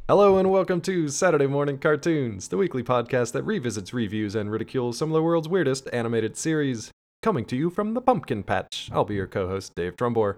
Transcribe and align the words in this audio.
Hello 0.08 0.38
and 0.38 0.52
welcome 0.52 0.80
to 0.82 1.10
Saturday 1.10 1.48
Morning 1.48 1.80
Cartoons, 1.80 2.50
the 2.50 2.58
weekly 2.58 2.84
podcast 2.84 3.32
that 3.32 3.42
revisits, 3.42 3.92
reviews, 3.92 4.36
and 4.36 4.52
ridicules 4.52 5.00
some 5.00 5.10
of 5.10 5.16
the 5.16 5.24
world's 5.24 5.50
weirdest 5.50 5.90
animated 5.92 6.38
series. 6.38 6.92
Coming 7.24 7.46
to 7.46 7.56
you 7.56 7.72
from 7.72 7.96
the 7.96 8.02
Pumpkin 8.02 8.44
Patch. 8.44 8.92
I'll 8.94 9.06
be 9.06 9.16
your 9.16 9.26
co-host, 9.26 9.74
Dave 9.76 9.96
Trumbore. 9.96 10.36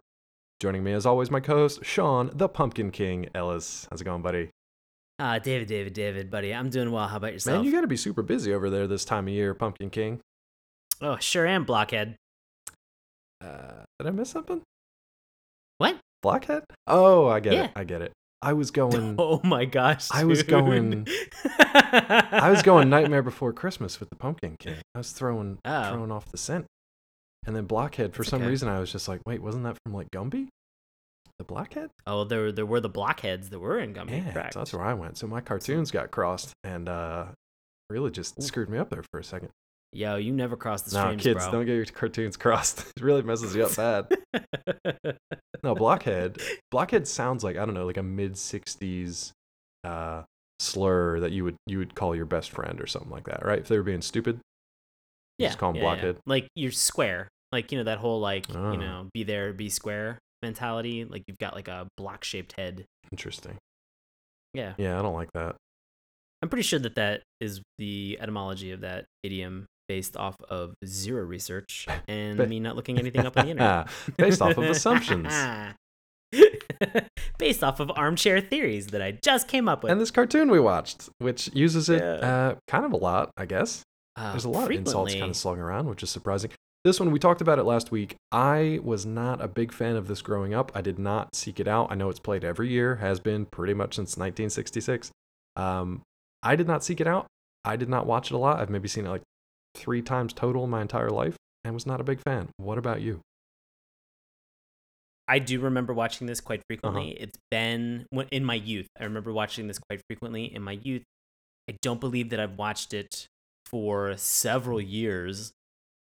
Joining 0.61 0.85
me 0.85 0.93
as 0.93 1.05
always, 1.05 1.29
my 1.29 1.41
co-host, 1.41 1.83
Sean, 1.83 2.31
the 2.33 2.47
Pumpkin 2.47 2.89
King 2.91 3.27
Ellis. 3.35 3.85
How's 3.91 3.99
it 3.99 4.05
going, 4.05 4.21
buddy? 4.21 4.49
Ah, 5.19 5.39
David, 5.39 5.67
David, 5.67 5.91
David, 5.91 6.31
buddy. 6.31 6.53
I'm 6.53 6.69
doing 6.69 6.89
well. 6.89 7.09
How 7.09 7.17
about 7.17 7.33
yourself? 7.33 7.57
Man, 7.57 7.65
you 7.65 7.73
gotta 7.73 7.87
be 7.87 7.97
super 7.97 8.21
busy 8.21 8.53
over 8.53 8.69
there 8.69 8.87
this 8.87 9.03
time 9.03 9.27
of 9.27 9.33
year, 9.33 9.53
Pumpkin 9.53 9.89
King. 9.89 10.21
oh, 11.01 11.17
sure 11.17 11.45
am, 11.45 11.65
Blockhead. 11.65 12.15
Uh, 13.43 13.83
did 13.99 14.07
I 14.07 14.11
miss 14.11 14.29
something? 14.29 14.61
What? 15.77 15.97
Blockhead? 16.21 16.63
Oh, 16.87 17.27
I 17.27 17.39
get 17.39 17.53
Yeah. 17.53 17.65
it. 17.65 17.71
I 17.75 17.83
get 17.83 18.01
it. 18.01 18.11
I 18.41 18.53
was 18.53 18.71
going. 18.71 19.15
Oh 19.19 19.41
my 19.43 19.65
gosh. 19.65 20.07
I 20.11 20.23
was 20.23 20.43
going- 20.43 21.07
I 21.53 22.49
was 22.49 22.61
going 22.61 22.89
Nightmare 22.89 23.23
Before 23.23 23.51
Christmas 23.53 23.99
with 23.99 24.09
the 24.09 24.15
Pumpkin 24.15 24.55
King. 24.59 24.75
I 24.95 24.97
was 24.99 25.11
throwing 25.11 25.57
Oh. 25.65 25.91
throwing 25.91 26.11
off 26.11 26.25
the 26.31 26.37
scent, 26.37 26.65
and 27.45 27.55
then 27.55 27.65
Blockhead. 27.65 28.13
For 28.13 28.23
That's 28.23 28.29
some 28.31 28.41
okay. 28.41 28.49
reason, 28.49 28.69
I 28.69 28.79
was 28.79 28.91
just 28.91 29.07
like, 29.07 29.21
wait, 29.25 29.41
wasn't 29.41 29.63
that 29.65 29.77
from 29.85 29.93
like 29.93 30.09
Gumby? 30.11 30.47
The 31.39 31.43
Blockhead? 31.45 31.89
Oh, 32.07 32.23
there, 32.23 32.51
there 32.51 32.65
were 32.65 32.79
the 32.79 32.89
blockheads 32.89 33.49
that 33.49 33.59
were 33.59 33.77
in 33.79 33.93
Gumby. 33.93 34.25
yeah, 34.25 34.31
correct. 34.33 34.53
so 34.53 34.59
that's 34.59 34.73
where 34.73 34.83
I 34.83 34.93
went. 34.95 35.17
So 35.17 35.27
my 35.27 35.39
cartoons 35.41 35.91
got 35.91 36.09
crossed, 36.11 36.51
and 36.63 36.89
uh, 36.89 37.25
really 37.89 38.09
just 38.11 38.39
Ooh. 38.39 38.43
screwed 38.43 38.69
me 38.69 38.77
up 38.79 38.89
there 38.89 39.03
for 39.11 39.19
a 39.19 39.23
second. 39.23 39.49
Yo, 39.93 40.17
you 40.17 40.31
never 40.33 40.55
cross 40.57 40.81
the 40.83 40.89
streams, 40.91 41.25
No, 41.25 41.31
kids, 41.33 41.43
bro. 41.45 41.51
don't 41.51 41.65
get 41.65 41.73
your 41.75 41.85
cartoons 41.85 42.37
crossed. 42.37 42.79
it 42.95 43.01
really 43.01 43.21
messes 43.23 43.55
you 43.55 43.65
up 43.65 43.75
bad. 43.75 44.07
No, 45.63 45.73
Blockhead. 45.73 46.37
Blockhead 46.71 47.07
sounds 47.07 47.43
like 47.43 47.57
I 47.57 47.65
don't 47.65 47.73
know, 47.73 47.85
like 47.87 47.97
a 47.97 48.03
mid 48.03 48.33
'60s 48.33 49.31
uh, 49.83 50.21
slur 50.59 51.19
that 51.21 51.31
you 51.31 51.43
would 51.45 51.55
you 51.65 51.79
would 51.79 51.95
call 51.95 52.15
your 52.15 52.25
best 52.25 52.51
friend 52.51 52.79
or 52.79 52.85
something 52.85 53.09
like 53.11 53.25
that, 53.25 53.43
right? 53.43 53.57
If 53.59 53.67
they 53.67 53.75
were 53.75 53.83
being 53.83 54.01
stupid, 54.03 54.39
yeah, 55.39 55.47
just 55.47 55.57
call 55.57 55.71
them 55.73 55.77
yeah. 55.77 55.81
blockhead. 55.81 56.17
Like 56.27 56.47
you're 56.55 56.71
square. 56.71 57.27
Like 57.51 57.71
you 57.71 57.79
know 57.79 57.85
that 57.85 57.97
whole 57.97 58.19
like 58.19 58.45
Oh. 58.53 58.71
you 58.71 58.77
know 58.77 59.07
be 59.13 59.23
there, 59.23 59.51
be 59.51 59.67
square 59.69 60.19
mentality. 60.43 61.05
Like 61.05 61.23
you've 61.27 61.39
got 61.39 61.55
like 61.55 61.67
a 61.67 61.87
block 61.97 62.23
shaped 62.23 62.53
head. 62.57 62.85
interesting. 63.11 63.57
Yeah, 64.53 64.73
Yeah, 64.77 64.97
I 64.99 65.01
don't 65.01 65.15
like 65.15 65.31
that. 65.33 65.55
I'm 66.43 66.49
pretty 66.49 66.63
sure 66.63 66.79
that 66.79 66.95
that 66.95 67.23
is 67.41 67.61
the 67.79 68.17
etymology 68.21 68.71
of 68.71 68.81
that 68.81 69.05
idiom 69.23 69.65
based 69.87 70.17
off 70.17 70.35
of 70.49 70.73
zero 70.85 71.23
research 71.23 71.87
and 72.07 72.37
me 72.49 72.59
not 72.59 72.75
looking 72.75 72.97
anything 72.99 73.25
up 73.25 73.37
on 73.37 73.45
the 73.45 73.51
internet. 73.51 73.87
Based 74.17 74.41
off 74.41 74.57
of 74.57 74.63
assumptions. 74.65 75.33
based 77.37 77.63
off 77.63 77.79
of 77.79 77.91
armchair 77.95 78.41
theories 78.41 78.87
that 78.87 79.01
I 79.01 79.11
just 79.23 79.47
came 79.47 79.69
up 79.69 79.83
with. 79.83 79.91
And 79.91 80.01
this 80.01 80.11
cartoon 80.11 80.49
we 80.51 80.59
watched, 80.59 81.09
which 81.19 81.49
uses 81.53 81.89
it 81.89 82.01
Yeah. 82.01 82.15
uh, 82.51 82.55
kind 82.67 82.85
of 82.85 82.91
a 82.93 82.97
lot, 82.97 83.31
I 83.37 83.45
guess. 83.45 83.83
Uh, 84.15 84.31
There's 84.31 84.45
a 84.45 84.49
lot 84.49 84.65
of 84.65 84.71
insults 84.71 85.13
kind 85.13 85.29
of 85.29 85.35
slung 85.35 85.59
around, 85.59 85.87
which 85.87 86.03
is 86.03 86.09
surprising. 86.09 86.51
This 86.83 86.99
one, 86.99 87.11
we 87.11 87.19
talked 87.19 87.41
about 87.41 87.59
it 87.59 87.63
last 87.63 87.91
week. 87.91 88.15
I 88.31 88.79
was 88.83 89.05
not 89.05 89.41
a 89.41 89.47
big 89.47 89.71
fan 89.71 89.95
of 89.95 90.07
this 90.07 90.21
growing 90.21 90.53
up. 90.53 90.71
I 90.73 90.81
did 90.81 90.97
not 90.99 91.35
seek 91.35 91.59
it 91.59 91.67
out. 91.67 91.91
I 91.91 91.95
know 91.95 92.09
it's 92.09 92.19
played 92.19 92.43
every 92.43 92.69
year, 92.69 92.95
has 92.97 93.19
been 93.19 93.45
pretty 93.45 93.73
much 93.73 93.95
since 93.95 94.17
1966. 94.17 95.11
Um, 95.55 96.01
I 96.43 96.55
did 96.55 96.67
not 96.67 96.83
seek 96.83 96.99
it 97.01 97.07
out. 97.07 97.27
I 97.65 97.75
did 97.75 97.89
not 97.89 98.05
watch 98.05 98.31
it 98.31 98.35
a 98.35 98.37
lot. 98.37 98.59
I've 98.59 98.69
maybe 98.69 98.87
seen 98.87 99.05
it 99.05 99.09
like 99.09 99.21
three 99.77 100.01
times 100.01 100.33
total 100.33 100.63
in 100.63 100.69
my 100.69 100.81
entire 100.81 101.09
life 101.09 101.37
and 101.63 101.73
was 101.73 101.85
not 101.85 102.01
a 102.01 102.03
big 102.03 102.19
fan. 102.21 102.49
What 102.57 102.77
about 102.77 103.01
you? 103.01 103.21
I 105.27 105.39
do 105.39 105.59
remember 105.59 105.93
watching 105.93 106.27
this 106.27 106.39
quite 106.39 106.61
frequently. 106.69 107.11
Uh-huh. 107.11 107.23
It's 107.23 107.37
been 107.51 108.05
in 108.31 108.45
my 108.45 108.55
youth. 108.55 108.87
I 108.99 109.03
remember 109.03 109.33
watching 109.33 109.67
this 109.67 109.77
quite 109.77 110.01
frequently 110.09 110.45
in 110.53 110.61
my 110.61 110.79
youth. 110.81 111.03
I 111.69 111.75
don't 111.81 111.99
believe 111.99 112.29
that 112.29 112.39
I've 112.39 112.57
watched 112.57 112.93
it 112.93 113.27
for 113.65 114.15
several 114.15 114.79
years, 114.79 115.51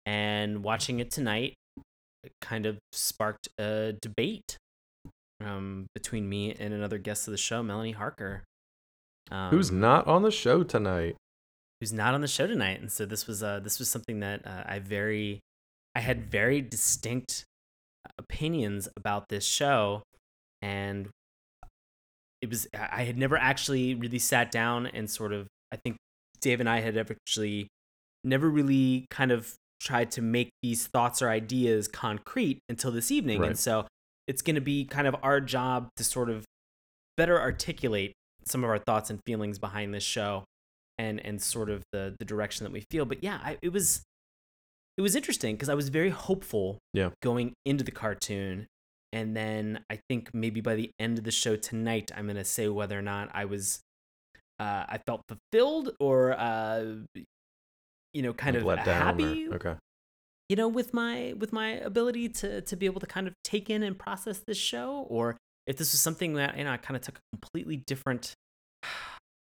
and 0.06 0.64
watching 0.64 1.00
it 1.00 1.10
tonight 1.10 1.54
it 2.24 2.32
kind 2.40 2.66
of 2.66 2.78
sparked 2.92 3.48
a 3.58 3.94
debate 4.00 4.56
um, 5.44 5.86
between 5.94 6.28
me 6.28 6.54
and 6.58 6.74
another 6.74 6.98
guest 6.98 7.26
of 7.26 7.32
the 7.32 7.38
show, 7.38 7.62
Melanie 7.62 7.92
Harker. 7.92 8.44
Um, 9.30 9.50
Who's 9.50 9.70
not 9.70 10.06
on 10.06 10.22
the 10.22 10.30
show 10.30 10.62
tonight? 10.62 11.16
Who's 11.80 11.92
not 11.92 12.14
on 12.14 12.20
the 12.20 12.28
show 12.28 12.46
tonight 12.46 12.80
and 12.80 12.90
so 12.92 13.06
this 13.06 13.26
was 13.26 13.42
uh 13.42 13.60
this 13.60 13.78
was 13.78 13.88
something 13.90 14.20
that 14.20 14.46
uh, 14.46 14.62
i 14.66 14.78
very 14.78 15.40
i 15.94 16.00
had 16.00 16.30
very 16.30 16.60
distinct 16.60 17.44
opinions 18.18 18.88
about 18.96 19.28
this 19.28 19.44
show 19.44 20.02
and 20.62 21.08
it 22.42 22.48
was 22.48 22.66
i 22.74 23.04
had 23.04 23.16
never 23.18 23.36
actually 23.36 23.94
really 23.94 24.18
sat 24.18 24.50
down 24.50 24.86
and 24.86 25.10
sort 25.10 25.32
of 25.32 25.46
i 25.72 25.76
think 25.76 25.96
dave 26.40 26.60
and 26.60 26.68
i 26.68 26.80
had 26.80 26.96
actually 26.96 27.66
never 28.24 28.48
really 28.48 29.06
kind 29.10 29.30
of 29.32 29.54
tried 29.80 30.10
to 30.10 30.20
make 30.20 30.50
these 30.62 30.86
thoughts 30.86 31.22
or 31.22 31.30
ideas 31.30 31.88
concrete 31.88 32.58
until 32.68 32.90
this 32.90 33.10
evening 33.10 33.40
Right. 33.40 33.48
and 33.50 33.58
so 33.58 33.86
it's 34.26 34.42
going 34.42 34.54
to 34.54 34.60
be 34.60 34.84
kind 34.84 35.06
of 35.06 35.16
our 35.22 35.40
job 35.40 35.88
to 35.96 36.04
sort 36.04 36.28
of 36.28 36.44
better 37.16 37.40
articulate 37.40 38.12
some 38.44 38.62
of 38.64 38.70
our 38.70 38.78
thoughts 38.78 39.08
and 39.10 39.20
feelings 39.26 39.58
behind 39.58 39.94
this 39.94 40.02
show 40.04 40.44
and 41.04 41.14
and 41.28 41.36
sort 41.40 41.68
of 41.74 41.78
the 41.92 42.02
the 42.20 42.24
direction 42.32 42.64
that 42.64 42.72
we 42.72 42.82
feel 42.92 43.04
but 43.12 43.18
yeah 43.24 43.38
I, 43.48 43.52
it 43.62 43.72
was 43.76 44.02
it 44.98 45.02
was 45.06 45.14
interesting 45.20 45.52
because 45.56 45.68
i 45.74 45.74
was 45.82 45.88
very 46.00 46.10
hopeful 46.26 46.66
Yeah. 47.00 47.10
going 47.22 47.46
into 47.70 47.84
the 47.84 47.90
cartoon 48.02 48.66
and 49.18 49.28
then 49.40 49.62
i 49.94 49.96
think 50.08 50.22
maybe 50.34 50.60
by 50.60 50.74
the 50.80 50.88
end 51.04 51.18
of 51.18 51.24
the 51.24 51.30
show 51.42 51.54
tonight 51.56 52.10
i'm 52.16 52.26
going 52.26 52.36
to 52.46 52.50
say 52.56 52.68
whether 52.68 52.98
or 52.98 53.06
not 53.14 53.30
i 53.32 53.44
was 53.44 53.80
uh, 54.64 54.84
i 54.94 54.98
felt 55.06 55.20
fulfilled 55.30 55.86
or 56.00 56.18
uh, 56.38 56.84
you 58.12 58.22
know 58.22 58.32
kind 58.32 58.54
Like 58.56 58.60
of 58.62 58.66
let 58.66 58.84
down 58.84 59.02
or- 59.02 59.04
happy 59.04 59.48
Okay. 59.58 59.74
you 60.48 60.56
know 60.56 60.68
with 60.68 60.92
my 60.92 61.34
with 61.38 61.52
my 61.52 61.70
ability 61.92 62.28
to 62.40 62.60
to 62.62 62.76
be 62.76 62.86
able 62.86 63.00
to 63.00 63.06
kind 63.06 63.26
of 63.28 63.34
take 63.44 63.70
in 63.70 63.82
and 63.82 63.98
process 63.98 64.38
this 64.46 64.58
show 64.58 65.06
or 65.08 65.36
if 65.66 65.76
this 65.76 65.92
was 65.92 66.00
something 66.00 66.34
that 66.34 66.56
you 66.58 66.64
know 66.64 66.72
i 66.72 66.76
kind 66.76 66.96
of 66.96 67.02
took 67.02 67.16
a 67.18 67.22
completely 67.36 67.76
different 67.86 68.34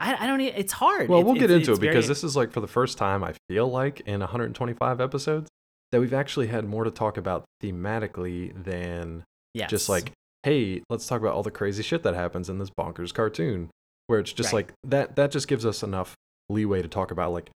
i, 0.00 0.24
I 0.24 0.26
don't 0.26 0.40
it's 0.40 0.72
hard 0.72 1.08
Well, 1.08 1.20
It's- 1.20 1.24
we'll 1.32 1.40
get 1.40 1.50
into 1.50 1.72
it 1.72 1.80
because 1.80 2.06
very- 2.06 2.08
this 2.14 2.24
is 2.24 2.34
like 2.36 2.50
for 2.52 2.60
the 2.60 2.66
first 2.66 2.98
time 2.98 3.22
I 3.22 3.34
feel 3.48 3.68
like 3.70 4.00
in 4.00 4.20
125 4.20 5.00
episodes 5.00 5.48
that 5.92 6.00
we've 6.00 6.14
actually 6.14 6.46
had 6.48 6.64
more 6.64 6.84
to 6.84 6.90
talk 6.90 7.16
about 7.16 7.44
thematically 7.62 8.52
than 8.64 9.24
yes. 9.54 9.68
just 9.70 9.88
like, 9.88 10.12
hey, 10.44 10.82
let's 10.88 11.06
talk 11.06 11.20
about 11.20 11.34
all 11.34 11.42
the 11.42 11.50
crazy 11.50 11.82
shit 11.82 12.02
that 12.04 12.14
happens 12.14 12.48
in 12.48 12.58
this 12.58 12.70
bonkers 12.70 13.12
cartoon. 13.12 13.70
Where 14.06 14.18
it's 14.20 14.32
just 14.32 14.52
Right. 14.52 14.66
like 14.68 14.72
that 14.88 15.16
that 15.16 15.30
just 15.30 15.46
gives 15.48 15.64
us 15.64 15.82
enough 15.82 16.14
leeway 16.48 16.82
to 16.82 16.88
talk 16.88 17.10
about 17.12 17.32
like 17.32 17.50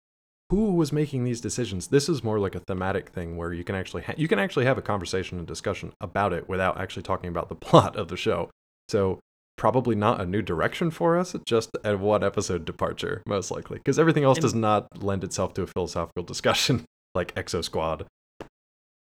who 0.49 0.73
was 0.73 0.91
making 0.91 1.23
these 1.23 1.39
decisions. 1.39 1.87
This 1.87 2.09
is 2.09 2.23
more 2.25 2.39
like 2.39 2.55
a 2.55 2.59
thematic 2.59 3.09
thing 3.09 3.37
where 3.37 3.53
you 3.53 3.63
can 3.63 3.75
actually 3.75 4.03
ha- 4.03 4.15
you 4.17 4.27
can 4.27 4.37
actually 4.39 4.65
have 4.65 4.77
a 4.77 4.81
conversation 4.81 5.37
and 5.37 5.47
discussion 5.47 5.93
about 6.01 6.33
it 6.33 6.49
without 6.49 6.79
actually 6.79 7.03
talking 7.03 7.29
about 7.29 7.47
the 7.49 7.55
plot 7.67 7.95
of 7.95 8.09
the 8.09 8.17
show. 8.17 8.49
So 8.89 9.19
probably 9.61 9.93
not 9.93 10.19
a 10.19 10.25
new 10.25 10.41
direction 10.41 10.89
for 10.89 11.15
us, 11.19 11.35
just 11.45 11.69
a 11.85 11.95
one 11.95 12.23
episode 12.23 12.65
departure, 12.65 13.21
most 13.27 13.51
likely. 13.51 13.77
Because 13.77 13.99
everything 13.99 14.23
else 14.23 14.37
And- 14.39 14.41
does 14.41 14.55
not 14.55 15.03
lend 15.03 15.23
itself 15.23 15.53
to 15.53 15.61
a 15.61 15.67
philosophical 15.67 16.23
discussion 16.23 16.83
like 17.15 17.35
Exosquad. 17.35 18.07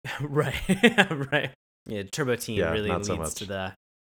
right 0.21 0.55
right 1.33 1.51
yeah 1.87 2.03
Turbo 2.11 2.35
Teen 2.37 2.57
Yeah, 2.59 2.71
really 2.73 2.91
leads 2.91 3.07
so 3.09 3.17
to 3.25 3.45
the 3.45 3.75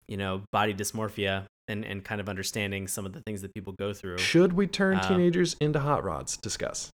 you 0.08 0.18
know 0.18 0.42
body 0.52 0.74
dysmorphia 0.74 1.46
and 1.68 1.84
and 1.86 2.04
kind 2.04 2.22
of 2.22 2.30
understanding 2.30 2.88
some 2.88 3.06
of 3.06 3.12
the 3.14 3.22
things 3.25 3.42
that 3.42 3.54
people 3.54 3.74
go 3.78 3.94
through 3.94 4.18
Should 4.18 4.54
we 4.54 4.66
turn 4.68 4.98
Uh, 4.98 5.08
teenagers 5.08 5.56
into 5.60 5.80
hot 5.80 6.04
rods? 6.06 6.38
Discuss. 6.38 6.90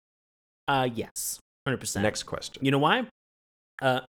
uh 0.68 0.88
yes 0.92 1.38
100% 1.68 2.02
Next 2.02 2.24
question. 2.24 2.64
You 2.64 2.70
know 2.72 2.78
why? 2.78 3.06
Uh, 3.82 4.00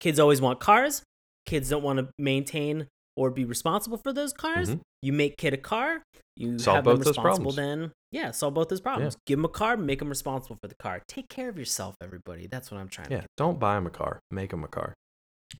kids 0.00 0.18
always 0.20 0.40
want 0.40 0.58
cars. 0.60 1.02
Kids 1.44 1.68
don't 1.68 1.82
want 1.82 1.98
to 1.98 2.08
maintain 2.18 2.86
or 3.20 3.30
be 3.30 3.44
responsible 3.44 3.98
for 3.98 4.12
those 4.12 4.32
cars. 4.32 4.70
Mhm. 4.70 4.80
You 5.02 5.12
make 5.12 5.36
kid 5.36 5.52
a 5.52 5.58
car. 5.58 6.02
You 6.36 6.58
Solve 6.58 6.76
have 6.76 6.84
them 6.84 6.96
both 6.96 7.04
those 7.04 7.16
responsible. 7.18 7.52
problems. 7.52 7.56
Then 7.56 7.92
yeah, 8.12 8.30
solve 8.30 8.54
both 8.54 8.68
those 8.70 8.80
problems. 8.80 9.16
Give 9.26 9.38
them 9.38 9.44
a 9.44 9.48
car. 9.48 9.76
Make 9.76 9.98
them 9.98 10.08
responsible 10.08 10.56
for 10.60 10.68
the 10.68 10.74
car. 10.76 11.02
Take 11.06 11.28
care 11.28 11.48
of 11.50 11.58
yourself, 11.58 11.94
everybody. 12.02 12.46
That's 12.46 12.70
what 12.70 12.80
I'm 12.80 12.88
trying 12.88 13.10
Yeah, 13.10 13.20
to 13.20 13.26
don't 13.36 13.58
buy 13.60 13.74
them 13.74 13.86
a 13.86 13.90
car. 13.90 14.20
Make 14.30 14.50
them 14.50 14.64
a 14.64 14.68
car. 14.68 14.94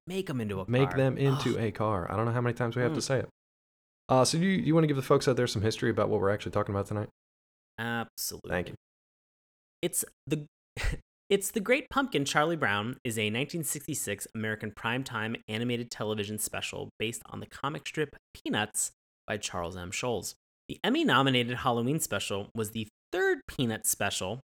make 0.07 0.29
them 0.29 0.41
into 0.41 0.61
a 0.61 0.71
Make 0.71 0.91
car. 0.91 0.97
them 0.99 1.19
into 1.19 1.51
Ugh. 1.59 1.65
a 1.65 1.71
car. 1.73 2.11
I 2.11 2.17
don't 2.17 2.25
know 2.25 2.33
how 2.33 2.41
many 2.41 2.55
times 2.55 2.77
we 2.77 2.83
have 2.83 2.93
to 2.95 3.01
Mm. 3.01 3.03
say 3.03 3.19
it. 3.19 3.29
Uh, 4.09 4.25
so 4.25 4.39
you 4.39 4.49
you 4.49 4.73
want 4.75 4.85
to 4.85 4.89
give 4.89 4.97
the 4.97 5.03
folks 5.03 5.27
out 5.29 5.37
there 5.37 5.47
some 5.49 5.63
history 5.63 5.91
about 5.91 6.09
what 6.09 6.21
we're 6.21 6.31
actually 6.31 6.53
talking 6.53 6.75
about 6.75 6.87
tonight? 6.87 7.09
Absolutely. 7.79 8.51
Thank 8.51 8.69
you. 8.69 8.75
It's 9.83 10.05
the 10.27 10.47
It's 11.31 11.53
the 11.53 11.61
Great 11.61 11.89
Pumpkin 11.91 12.25
Charlie 12.25 12.57
Brown 12.57 12.97
is 13.05 13.17
a 13.17 13.31
1966 13.31 14.27
American 14.35 14.73
primetime 14.73 15.41
animated 15.47 15.89
television 15.89 16.41
special 16.41 16.89
based 16.99 17.23
on 17.27 17.39
the 17.39 17.47
comic 17.47 17.87
strip 17.87 18.17
Peanuts 18.35 18.91
by 19.29 19.37
Charles 19.37 19.77
M. 19.77 19.93
Schulz. 19.93 20.35
The 20.67 20.81
Emmy 20.83 21.05
nominated 21.05 21.59
Halloween 21.59 22.01
special 22.01 22.51
was 22.53 22.73
the 22.73 22.89
third 23.13 23.43
Peanuts 23.47 23.89
special 23.89 24.41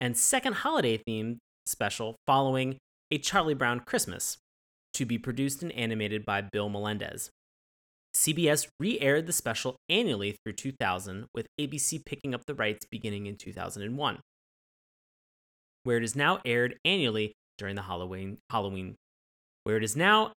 and 0.00 0.16
second 0.16 0.52
holiday 0.52 0.96
themed 0.96 1.38
special 1.66 2.14
following 2.24 2.78
A 3.10 3.18
Charlie 3.18 3.54
Brown 3.54 3.80
Christmas. 3.80 4.38
to 4.94 5.04
be 5.04 5.18
produced 5.18 5.64
and 5.64 5.72
animated 5.72 6.24
by 6.24 6.40
Bill 6.40 6.68
Melendez. 6.68 7.30
CBS 8.14 8.68
re 8.78 9.00
aired 9.00 9.26
the 9.26 9.32
special 9.32 9.74
annually 9.88 10.36
through 10.44 10.52
2000, 10.52 11.26
with 11.34 11.48
ABC 11.60 12.04
picking 12.06 12.32
up 12.32 12.46
the 12.46 12.54
rights 12.54 12.86
beginning 12.88 13.26
in 13.26 13.34
2001, 13.36 14.20
where 15.84 15.96
it 15.96 16.04
is 16.04 16.16
now 16.16 16.40
aired 16.44 16.76
annually 16.84 17.32
during 17.58 17.76
the 17.76 17.82
Halloween, 17.82 18.38
Halloween 18.50 18.96
where 19.64 19.76
it 19.76 19.84
is 19.84 19.96
now 19.96 20.32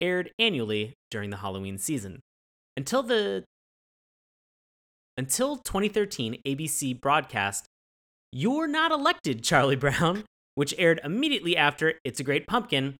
aired 0.00 0.30
annually 0.38 0.94
during 1.10 1.30
the 1.30 1.38
Halloween 1.38 1.78
season. 1.78 2.20
Until 2.76 3.02
the 3.02 3.44
until 5.16 5.56
2013, 5.56 6.42
ABC 6.46 7.00
broadcast 7.00 7.66
You're 8.32 8.66
Not 8.66 8.92
Elected, 8.92 9.42
Charlie 9.42 9.76
Brown, 9.76 10.24
which 10.54 10.74
aired 10.76 11.00
immediately 11.02 11.56
after 11.56 11.94
It's 12.04 12.20
a 12.20 12.24
Great 12.24 12.46
Pumpkin, 12.46 12.96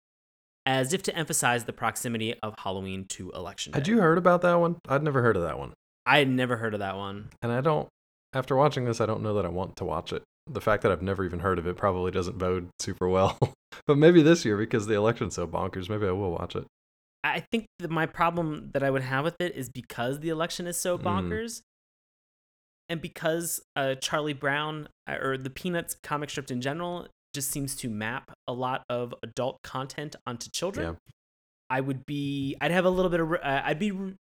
as 0.64 0.94
if 0.94 1.02
to 1.04 1.14
emphasize 1.14 1.64
the 1.64 1.74
proximity 1.74 2.34
of 2.42 2.54
Halloween 2.58 3.04
to 3.10 3.30
election 3.32 3.72
day. 3.72 3.78
Had 3.78 3.88
you 3.88 4.00
heard 4.00 4.16
about 4.16 4.40
that 4.42 4.54
one? 4.54 4.76
I'd 4.88 5.02
never 5.02 5.20
heard 5.20 5.36
of 5.36 5.42
that 5.42 5.58
one. 5.58 5.74
I 6.06 6.18
had 6.18 6.28
never 6.28 6.56
heard 6.56 6.72
of 6.72 6.80
that 6.80 6.96
one. 6.96 7.28
And 7.42 7.52
I 7.52 7.60
don't, 7.60 7.88
after 8.32 8.56
watching 8.56 8.86
this, 8.86 9.00
I 9.00 9.06
don't 9.06 9.22
know 9.22 9.34
that 9.34 9.44
I 9.44 9.48
want 9.48 9.76
to 9.76 9.84
watch 9.84 10.12
it. 10.12 10.22
The 10.48 10.60
fact 10.60 10.82
that 10.82 10.92
I've 10.92 11.02
never 11.02 11.24
even 11.24 11.40
heard 11.40 11.58
of 11.58 11.66
it 11.66 11.76
probably 11.76 12.10
doesn't 12.10 12.38
bode 12.38 12.68
super 12.78 13.08
well. 13.08 13.38
but 13.86 13.98
maybe 13.98 14.22
this 14.22 14.44
year, 14.44 14.56
because 14.56 14.86
the 14.86 14.94
election's 14.94 15.34
so 15.34 15.46
bonkers, 15.46 15.88
maybe 15.88 16.06
I 16.06 16.12
will 16.12 16.30
watch 16.30 16.54
it. 16.54 16.64
I 17.24 17.40
think 17.40 17.66
that 17.80 17.90
my 17.90 18.06
problem 18.06 18.70
that 18.72 18.84
I 18.84 18.90
would 18.90 19.02
have 19.02 19.24
with 19.24 19.40
it 19.40 19.56
is 19.56 19.68
because 19.68 20.20
the 20.20 20.28
election 20.28 20.66
is 20.68 20.76
so 20.76 20.96
Mm. 20.96 21.02
bonkers, 21.02 21.62
and 22.88 23.00
because 23.00 23.60
uh, 23.74 23.96
Charlie 23.96 24.32
Brown 24.32 24.88
uh, 25.08 25.16
or 25.20 25.36
the 25.36 25.50
Peanuts 25.50 25.96
comic 26.02 26.30
strip 26.30 26.50
in 26.52 26.60
general 26.60 27.08
just 27.34 27.50
seems 27.50 27.74
to 27.76 27.90
map 27.90 28.32
a 28.46 28.52
lot 28.52 28.84
of 28.88 29.12
adult 29.24 29.60
content 29.62 30.14
onto 30.26 30.48
children. 30.50 30.92
Yeah. 30.92 31.12
I 31.68 31.80
would 31.80 32.06
be, 32.06 32.56
I'd 32.60 32.70
have 32.70 32.84
a 32.84 32.90
little 32.90 33.10
bit 33.10 33.18
of, 33.18 33.32
uh, 33.32 33.62
I'd 33.64 33.80
be 33.80 34.14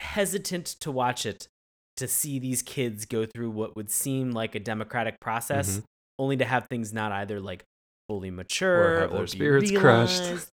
hesitant 0.00 0.66
to 0.80 0.92
watch 0.92 1.24
it 1.24 1.48
to 1.96 2.08
see 2.08 2.38
these 2.38 2.62
kids 2.62 3.04
go 3.06 3.24
through 3.26 3.50
what 3.50 3.76
would 3.76 3.90
seem 3.90 4.32
like 4.32 4.54
a 4.54 4.60
democratic 4.60 5.20
process, 5.20 5.78
Mhm. 5.78 5.84
only 6.18 6.36
to 6.36 6.44
have 6.44 6.66
things 6.68 6.92
not 6.92 7.12
either 7.12 7.40
like 7.40 7.64
fully 8.08 8.30
mature 8.30 8.96
or 8.96 9.00
have 9.00 9.12
their 9.12 9.22
be 9.22 9.26
spirits 9.28 9.70
crushed. 9.72 10.48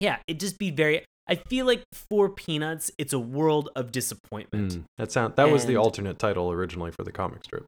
Yeah, 0.00 0.18
it'd 0.26 0.40
just 0.40 0.58
be 0.58 0.70
very. 0.70 1.04
I 1.28 1.36
feel 1.36 1.66
like 1.66 1.84
for 1.92 2.28
Peanuts, 2.28 2.90
it's 2.98 3.12
a 3.12 3.18
world 3.18 3.68
of 3.76 3.92
disappointment. 3.92 4.72
Mm, 4.72 4.84
that 4.98 5.12
sound 5.12 5.36
that 5.36 5.50
was 5.50 5.66
the 5.66 5.76
alternate 5.76 6.18
title 6.18 6.50
originally 6.50 6.90
for 6.90 7.04
the 7.04 7.12
comic 7.12 7.44
strip. 7.44 7.64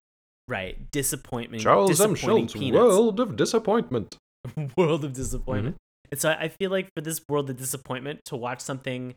Right, 0.48 0.90
disappointment. 0.90 1.62
Charles 1.62 2.00
M. 2.00 2.14
Schulz. 2.14 2.54
World 2.56 3.20
of 3.20 3.36
Disappointment. 3.36 4.18
world 4.76 5.04
of 5.04 5.12
disappointment. 5.12 5.76
Mm-hmm. 5.76 6.08
And 6.12 6.20
so 6.20 6.30
I 6.30 6.48
feel 6.48 6.70
like 6.70 6.88
for 6.94 7.00
this 7.00 7.20
world 7.28 7.48
of 7.48 7.56
disappointment, 7.56 8.20
to 8.26 8.36
watch 8.36 8.60
something 8.60 9.14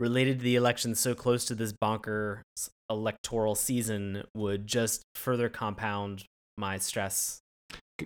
related 0.00 0.38
to 0.38 0.44
the 0.44 0.56
election 0.56 0.94
so 0.94 1.14
close 1.14 1.44
to 1.44 1.54
this 1.54 1.72
bonker 1.72 2.42
electoral 2.88 3.54
season 3.54 4.24
would 4.34 4.66
just 4.66 5.02
further 5.14 5.48
compound 5.48 6.24
my 6.56 6.78
stress 6.78 7.40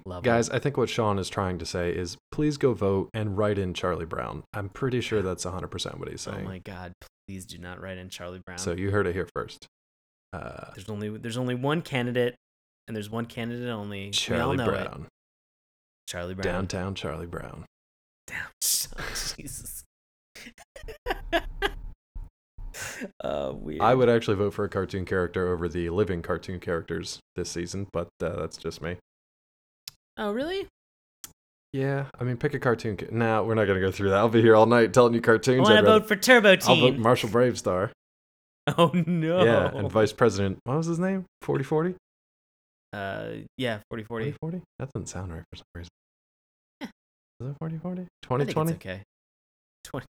level. 0.05 0.23
Guys, 0.23 0.51
I 0.51 0.59
think 0.59 0.77
what 0.77 0.89
Sean 0.89 1.19
is 1.19 1.29
trying 1.29 1.59
to 1.59 1.65
say 1.65 1.91
is 1.91 2.17
please 2.33 2.57
go 2.57 2.75
vote 2.75 3.09
and 3.15 3.39
write 3.39 3.59
in 3.59 3.73
Charlie 3.73 4.05
Brown. 4.05 4.43
I'm 4.53 4.69
pretty 4.69 5.01
sure 5.01 5.23
that's 5.23 5.45
100% 5.45 5.99
what 5.99 6.09
he's 6.11 6.21
saying. 6.21 6.41
oh 6.41 6.49
my 6.49 6.59
god, 6.59 6.93
please 7.27 7.47
do 7.47 7.59
not 7.59 7.81
write 7.81 7.97
in 7.97 8.11
Charlie 8.11 8.43
Brown. 8.45 8.59
so 8.59 8.73
you 8.73 8.91
heard 8.91 9.07
it 9.07 9.15
here 9.15 9.29
first. 9.35 9.67
Uh, 10.33 10.73
there's 10.75 10.89
only 10.89 11.17
there's 11.17 11.37
only 11.37 11.55
one 11.55 11.81
candidate, 11.81 12.35
and 12.89 12.97
there's 12.97 13.09
one 13.09 13.25
candidate 13.25 13.69
only. 13.69 14.11
Charlie 14.11 14.57
know 14.57 14.65
it. 14.65 14.69
Brown. 14.69 15.07
Charlie 16.09 16.35
Brown. 16.35 16.53
Downtown 16.53 16.95
Charlie 16.97 17.27
Brown. 17.27 17.65
Down. 18.27 18.49
Jesus. 19.37 19.85
Oh, 23.23 23.53
weird. 23.53 23.81
I 23.81 23.95
would 23.95 24.09
actually 24.09 24.37
vote 24.37 24.53
for 24.55 24.65
a 24.65 24.69
cartoon 24.69 25.05
character 25.05 25.53
over 25.53 25.69
the 25.69 25.91
living 25.91 26.23
cartoon 26.23 26.61
characters 26.61 27.21
this 27.37 27.51
season, 27.51 27.87
but 27.93 28.09
uh, 28.23 28.37
that's 28.37 28.57
just 28.57 28.83
me. 28.83 28.97
Oh, 30.17 30.33
really? 30.33 30.67
Yeah, 31.73 32.07
I 32.21 32.25
mean, 32.25 32.37
pick 32.37 32.55
a 32.55 32.59
cartoon. 32.61 32.97
Ca- 32.97 33.07
nah, 33.11 33.43
we're 33.43 33.55
not 33.55 33.65
gonna 33.67 33.81
go 33.81 33.91
through 33.91 34.11
that. 34.11 34.19
I'll 34.19 34.29
be 34.29 34.41
here 34.43 34.55
all 34.55 34.67
night 34.67 34.93
telling 34.95 35.13
you 35.15 35.21
I 35.21 35.23
cartoons. 35.23 35.61
want 35.63 35.71
to 35.73 35.79
I'd 35.79 35.85
rather- 35.85 36.01
vote 36.01 36.09
for 36.09 36.17
Turbo 36.17 36.51
I'll 36.51 36.57
vote 36.77 36.91
Team. 36.93 37.01
Marshall 37.03 37.31
BraveStarr. 37.31 37.91
Oh 38.79 38.91
no. 38.95 39.45
Yeah, 39.45 39.71
and 39.75 39.91
Vice 39.91 40.13
President. 40.15 40.59
What 40.65 40.79
was 40.79 40.87
his 40.87 40.99
name? 40.99 41.27
4040? 41.43 41.97
Uh, 42.95 43.45
yeah, 43.59 43.81
40 43.91 44.05
40. 44.05 44.33
4040? 44.41 44.63
That 44.79 44.91
doesn't 44.95 45.09
sound 45.09 45.33
right 45.35 45.43
for 45.53 45.57
some 45.57 45.65
reason. 45.75 45.91
Is 46.81 46.89
it 47.51 47.57
4040? 47.59 48.01
I 48.03 48.05
think 48.05 48.09
2020? 48.23 48.73
okay. 48.75 49.03
20. 49.85 50.07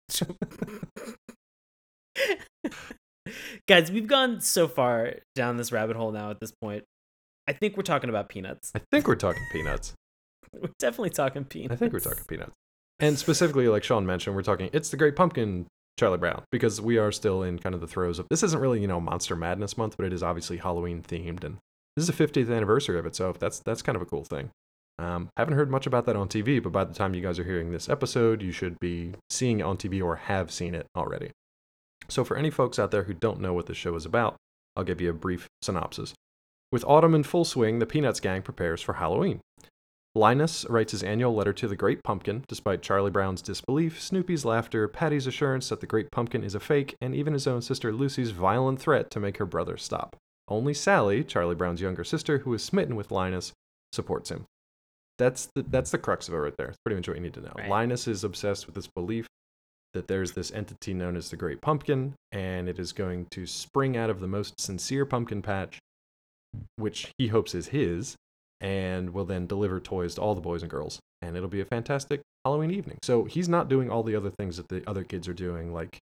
Guys, 3.69 3.91
we've 3.91 4.07
gone 4.07 4.41
so 4.41 4.69
far 4.69 5.15
down 5.35 5.57
this 5.57 5.73
rabbit 5.73 5.97
hole 5.97 6.13
now 6.13 6.31
at 6.31 6.41
this 6.41 6.53
point. 6.53 6.85
I 7.47 7.53
think 7.53 7.77
we're 7.77 7.83
talking 7.83 8.11
about 8.11 8.29
peanuts. 8.29 8.73
I 8.75 8.81
think 8.91 9.07
we're 9.07 9.17
talking 9.17 9.43
peanuts. 9.53 9.95
We're 10.61 10.71
definitely 10.79 11.11
talking 11.11 11.45
peanuts. 11.45 11.73
I 11.73 11.77
think 11.77 11.93
we're 11.93 11.99
talking 11.99 12.23
peanuts. 12.29 12.53
And 13.01 13.19
specifically, 13.19 13.67
like 13.67 13.83
Sean 13.83 14.07
mentioned, 14.07 14.37
we're 14.37 14.43
talking 14.43 14.71
It's 14.73 14.89
the 14.89 14.97
Great 14.97 15.17
Pumpkin, 15.17 15.67
Charlie 15.99 16.19
Brown, 16.19 16.45
because 16.53 16.81
we 16.81 16.97
are 16.97 17.11
still 17.11 17.43
in 17.43 17.59
kind 17.59 17.75
of 17.75 17.81
the 17.81 17.89
throes 17.89 18.21
of 18.21 18.27
this 18.31 18.45
isn't 18.45 18.61
really, 18.61 18.81
you 18.81 18.87
know, 18.87 19.01
Monster 19.01 19.35
Madness 19.35 19.77
month, 19.77 19.97
but 19.97 20.07
it 20.07 20.13
is 20.13 20.23
obviously 20.23 20.59
Halloween 20.59 21.03
themed. 21.03 21.43
And 21.43 21.57
this 21.97 22.09
is 22.09 22.17
the 22.17 22.25
50th 22.25 22.55
anniversary 22.55 23.01
of 23.01 23.07
it. 23.07 23.17
So 23.17 23.35
that's, 23.37 23.59
that's 23.61 23.83
kind 23.83 23.97
of 23.97 24.03
a 24.03 24.07
cool 24.07 24.23
thing. 24.23 24.51
Um, 25.01 25.29
haven't 25.37 25.55
heard 25.55 25.73
much 25.73 25.89
about 25.89 26.07
that 26.07 26.15
on 26.15 26.29
TV, 26.29 26.63
but 26.63 26.71
by 26.71 26.85
the 26.85 26.95
time 26.95 27.15
you 27.15 27.21
guys 27.21 27.41
are 27.41 27.45
hearing 27.45 27.73
this 27.73 27.89
episode, 27.89 28.43
you 28.43 28.53
should 28.53 28.79
be 28.79 29.15
seeing 29.29 29.59
it 29.59 29.65
on 29.65 29.77
TV 29.77 30.01
or 30.01 30.15
have 30.15 30.53
seen 30.53 30.77
it 30.77 30.87
already. 30.97 31.33
So, 32.09 32.25
for 32.25 32.37
any 32.37 32.51
folks 32.51 32.79
out 32.79 32.91
there 32.91 33.05
who 33.05 33.15
don't 33.15 33.41
know 33.41 33.53
what 33.53 33.67
this 33.67 33.77
show 33.77 33.95
is 33.95 34.07
about, 34.07 34.37
I'll 34.77 34.85
give 34.85 35.01
you 35.01 35.11
a 35.11 35.15
brief 35.15 35.47
synopsis. 35.63 36.15
With 36.73 36.85
autumn 36.85 37.15
in 37.15 37.23
full 37.23 37.45
swing, 37.45 37.79
the 37.79 37.87
Peanuts 37.87 38.21
gang 38.21 38.43
prepares 38.43 38.83
for 38.83 38.95
Halloween. 38.95 39.41
Linus 40.17 40.65
writes 40.69 40.93
his 40.93 41.03
annual 41.03 41.35
letter 41.35 41.53
to 41.53 41.67
the 41.67 41.75
Great 41.75 42.03
Pumpkin, 42.05 42.45
despite 42.47 42.83
Charlie 42.83 43.11
Brown's 43.11 43.43
disbelief, 43.43 44.01
Snoopy's 44.01 44.45
laughter, 44.45 44.87
Patty's 44.87 45.27
assurance 45.27 45.69
that 45.69 45.81
the 45.81 45.87
Great 45.87 46.11
Pumpkin 46.13 46.45
is 46.45 46.55
a 46.55 46.61
fake, 46.61 46.95
and 47.01 47.15
even 47.15 47.33
his 47.33 47.49
own 47.49 47.63
sister 47.63 47.93
Lucy's 47.93 48.31
violent 48.31 48.81
threat 48.81 49.11
to 49.11 49.21
make 49.21 49.39
her 49.39 49.47
brother 49.47 49.77
stop. 49.77 50.17
Only 50.47 50.73
Sally, 50.73 51.25
Charlie 51.25 51.57
Brown's 51.57 51.81
younger 51.81 52.05
sister, 52.05 52.39
who 52.39 52.55
is 52.55 52.63
smitten 52.63 52.95
with 52.95 53.11
Linus, 53.11 53.53
supports 53.93 54.31
him. 54.31 54.45
That's 55.19 55.49
the 55.55 55.63
that's 55.63 55.91
the 55.91 55.99
crux 55.99 56.29
of 56.29 56.35
it 56.35 56.39
right 56.39 56.57
there. 56.57 56.69
It's 56.69 56.79
pretty 56.85 56.97
much 56.97 57.09
what 57.09 57.17
you 57.17 57.23
need 57.23 57.35
to 57.35 57.41
know. 57.41 57.53
Right. 57.57 57.69
Linus 57.69 58.07
is 58.09 58.25
obsessed 58.25 58.67
with 58.67 58.75
this 58.75 58.89
belief 58.89 59.27
that 59.95 60.09
there's 60.09 60.33
this 60.33 60.53
entity 60.53 60.93
known 60.93 61.17
as 61.17 61.31
the 61.31 61.37
Great 61.37 61.61
Pumpkin, 61.61 62.15
and 62.33 62.69
it 62.69 62.79
is 62.79 62.93
going 62.93 63.27
to 63.31 63.47
spring 63.47 63.97
out 63.97 64.11
of 64.11 64.21
the 64.21 64.29
most 64.29 64.61
sincere 64.61 65.07
pumpkin 65.07 65.41
patch, 65.41 65.79
which 66.77 67.13
he 67.17 67.29
hopes 67.29 67.55
is 67.55 67.69
his, 67.69 68.17
and 68.61 69.11
will 69.11 69.25
then 69.25 69.47
deliver 69.47 69.81
toys 69.81 70.17
to 70.17 70.21
all 70.21 70.35
the 70.35 70.41
boys 70.41 70.63
and 70.63 70.71
girls. 70.71 70.99
And 71.23 71.37
it'll 71.37 71.49
be 71.49 71.61
a 71.61 71.65
fantastic 71.65 72.21
Halloween 72.45 72.71
evening. 72.71 72.99
So 73.03 73.25
he's 73.25 73.49
not 73.49 73.69
doing 73.69 73.91
all 73.91 74.03
the 74.03 74.17
other 74.17 74.31
things 74.31 74.57
that 74.59 74.69
the 74.69 74.83
other 74.87 75.05
kids 75.05 75.29
are 75.29 75.35
doing, 75.35 75.73
like 75.73 75.99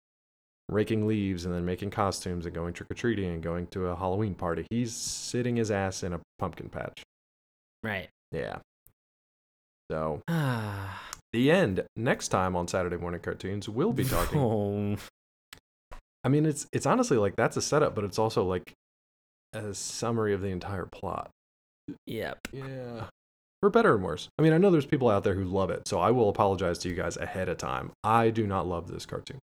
raking 0.68 1.06
leaves 1.06 1.44
and 1.44 1.54
then 1.54 1.64
making 1.64 1.90
costumes 1.90 2.44
and 2.46 2.54
going 2.54 2.74
trick 2.74 2.90
or 2.90 2.94
treating 2.94 3.30
and 3.30 3.42
going 3.42 3.66
to 3.68 3.86
a 3.86 3.96
Halloween 3.96 4.34
party. 4.34 4.66
He's 4.70 4.94
sitting 4.94 5.56
his 5.56 5.70
ass 5.70 6.02
in 6.02 6.12
a 6.12 6.20
pumpkin 6.38 6.68
patch. 6.68 7.02
Right. 7.82 8.08
Yeah. 8.32 8.58
So 9.90 10.20
Ah. 10.28 11.00
The 11.32 11.50
end. 11.50 11.84
Next 11.96 12.28
time 12.28 12.56
on 12.56 12.68
Saturday 12.68 12.96
morning 12.96 13.20
cartoons, 13.20 13.68
we'll 13.68 13.92
be 13.92 14.04
talking. 14.04 14.38
Oh. 14.38 14.96
I 16.24 16.28
mean, 16.28 16.46
it's 16.46 16.66
it's 16.72 16.86
honestly 16.86 17.16
like 17.16 17.36
that's 17.36 17.56
a 17.56 17.62
setup, 17.62 17.94
but 17.94 18.04
it's 18.04 18.18
also 18.18 18.44
like 18.44 18.74
a 19.52 19.72
summary 19.74 20.34
of 20.34 20.40
the 20.40 20.48
entire 20.48 20.86
plot. 20.86 21.30
Yep. 22.06 22.48
Yeah. 22.52 23.04
For 23.60 23.70
better 23.70 23.94
and 23.94 24.04
worse. 24.04 24.28
I 24.38 24.42
mean, 24.42 24.52
I 24.52 24.58
know 24.58 24.70
there's 24.70 24.86
people 24.86 25.08
out 25.08 25.24
there 25.24 25.34
who 25.34 25.44
love 25.44 25.70
it, 25.70 25.88
so 25.88 25.98
I 25.98 26.10
will 26.10 26.28
apologize 26.28 26.78
to 26.80 26.88
you 26.88 26.94
guys 26.94 27.16
ahead 27.16 27.48
of 27.48 27.58
time. 27.58 27.92
I 28.04 28.30
do 28.30 28.46
not 28.46 28.66
love 28.66 28.90
this 28.90 29.06
cartoon. 29.06 29.38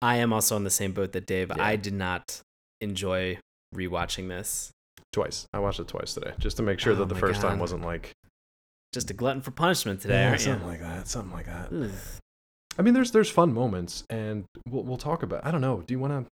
I 0.00 0.16
am 0.16 0.32
also 0.32 0.56
on 0.56 0.64
the 0.64 0.70
same 0.70 0.92
boat 0.92 1.12
that 1.12 1.26
Dave. 1.26 1.52
Yeah. 1.54 1.62
I 1.62 1.76
did 1.76 1.94
not 1.94 2.40
enjoy 2.80 3.38
rewatching 3.74 4.28
this. 4.28 4.70
Twice. 5.12 5.46
I 5.52 5.58
watched 5.58 5.80
it 5.80 5.88
twice 5.88 6.14
today, 6.14 6.32
just 6.38 6.56
to 6.58 6.62
make 6.62 6.80
sure 6.80 6.92
Oh 6.92 6.96
that 6.96 7.08
the 7.08 7.14
first 7.14 7.40
time 7.40 7.58
wasn't 7.58 7.82
like 7.82 8.12
Just 8.92 9.10
a 9.10 9.14
glutton 9.14 9.42
for 9.42 9.50
punishment 9.50 10.00
today, 10.00 10.30
you? 10.32 10.38
something 10.38 10.66
like 10.66 10.80
that. 10.80 11.08
Something 11.08 11.32
like 11.32 11.46
that. 11.46 11.72
Ugh. 11.72 11.90
I 12.78 12.82
mean, 12.82 12.94
there's 12.94 13.10
there's 13.10 13.28
fun 13.30 13.52
moments, 13.52 14.04
and 14.08 14.44
we'll 14.68 14.84
we'll 14.84 14.96
talk 14.96 15.22
about. 15.22 15.44
I 15.44 15.50
don't 15.50 15.60
know. 15.60 15.82
Do 15.86 15.92
you 15.92 15.98
want 15.98 16.12
to? 16.12 16.30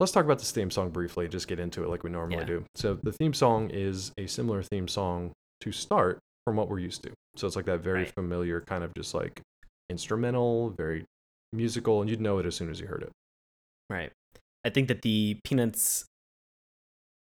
Let's 0.00 0.12
talk 0.12 0.24
about 0.24 0.38
this 0.38 0.52
theme 0.52 0.70
song 0.70 0.90
briefly. 0.90 1.26
Just 1.26 1.48
get 1.48 1.58
into 1.58 1.82
it 1.82 1.88
like 1.88 2.04
we 2.04 2.10
normally 2.10 2.38
Yeah. 2.38 2.44
do. 2.44 2.64
So 2.76 2.94
the 3.02 3.10
theme 3.12 3.34
song 3.34 3.70
is 3.70 4.12
a 4.16 4.26
similar 4.28 4.62
theme 4.62 4.86
song 4.86 5.32
to 5.62 5.72
start 5.72 6.20
from 6.44 6.54
what 6.54 6.68
we're 6.68 6.78
used 6.78 7.02
to. 7.02 7.10
So 7.36 7.46
it's 7.48 7.56
like 7.56 7.64
that 7.64 7.80
very 7.80 8.00
Right. 8.04 8.14
familiar 8.14 8.60
kind 8.60 8.84
of 8.84 8.92
just 8.94 9.12
like 9.12 9.40
instrumental, 9.90 10.70
very 10.70 11.04
musical, 11.52 12.00
and 12.00 12.08
you'd 12.08 12.20
know 12.20 12.38
it 12.38 12.46
as 12.46 12.54
soon 12.54 12.70
as 12.70 12.78
you 12.80 12.86
heard 12.86 13.02
it. 13.02 13.10
Right. 13.90 14.12
I 14.64 14.70
think 14.70 14.86
that 14.88 15.02
the 15.02 15.38
Peanuts 15.42 16.04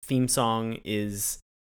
theme 0.05 0.28
song 0.28 0.78
is 0.85 1.38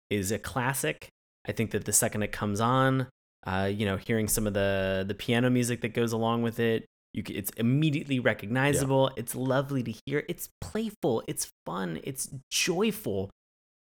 is 0.10 0.32
a 0.32 0.40
classic. 0.40 1.10
I 1.48 1.52
think 1.54 1.72
that 1.72 1.86
the 1.86 1.94
second 1.94 2.24
it 2.24 2.32
comes 2.32 2.60
on, 2.60 3.08
Uh, 3.46 3.72
you 3.72 3.86
know, 3.86 3.96
hearing 3.96 4.28
some 4.28 4.46
of 4.48 4.54
the 4.54 5.06
the 5.08 5.16
piano 5.16 5.50
music 5.50 5.80
that 5.82 5.94
goes 5.94 6.12
along 6.12 6.42
with 6.44 6.60
it, 6.60 6.86
you 7.14 7.24
c 7.26 7.34
it's 7.34 7.52
immediately 7.52 8.20
recognizable. 8.20 9.10
It's 9.16 9.36
lovely 9.36 9.84
to 9.84 9.94
hear. 10.06 10.26
It's 10.28 10.50
playful. 10.60 11.24
It's 11.28 11.50
fun. 11.66 12.00
It's 12.04 12.30
joyful, 12.52 13.30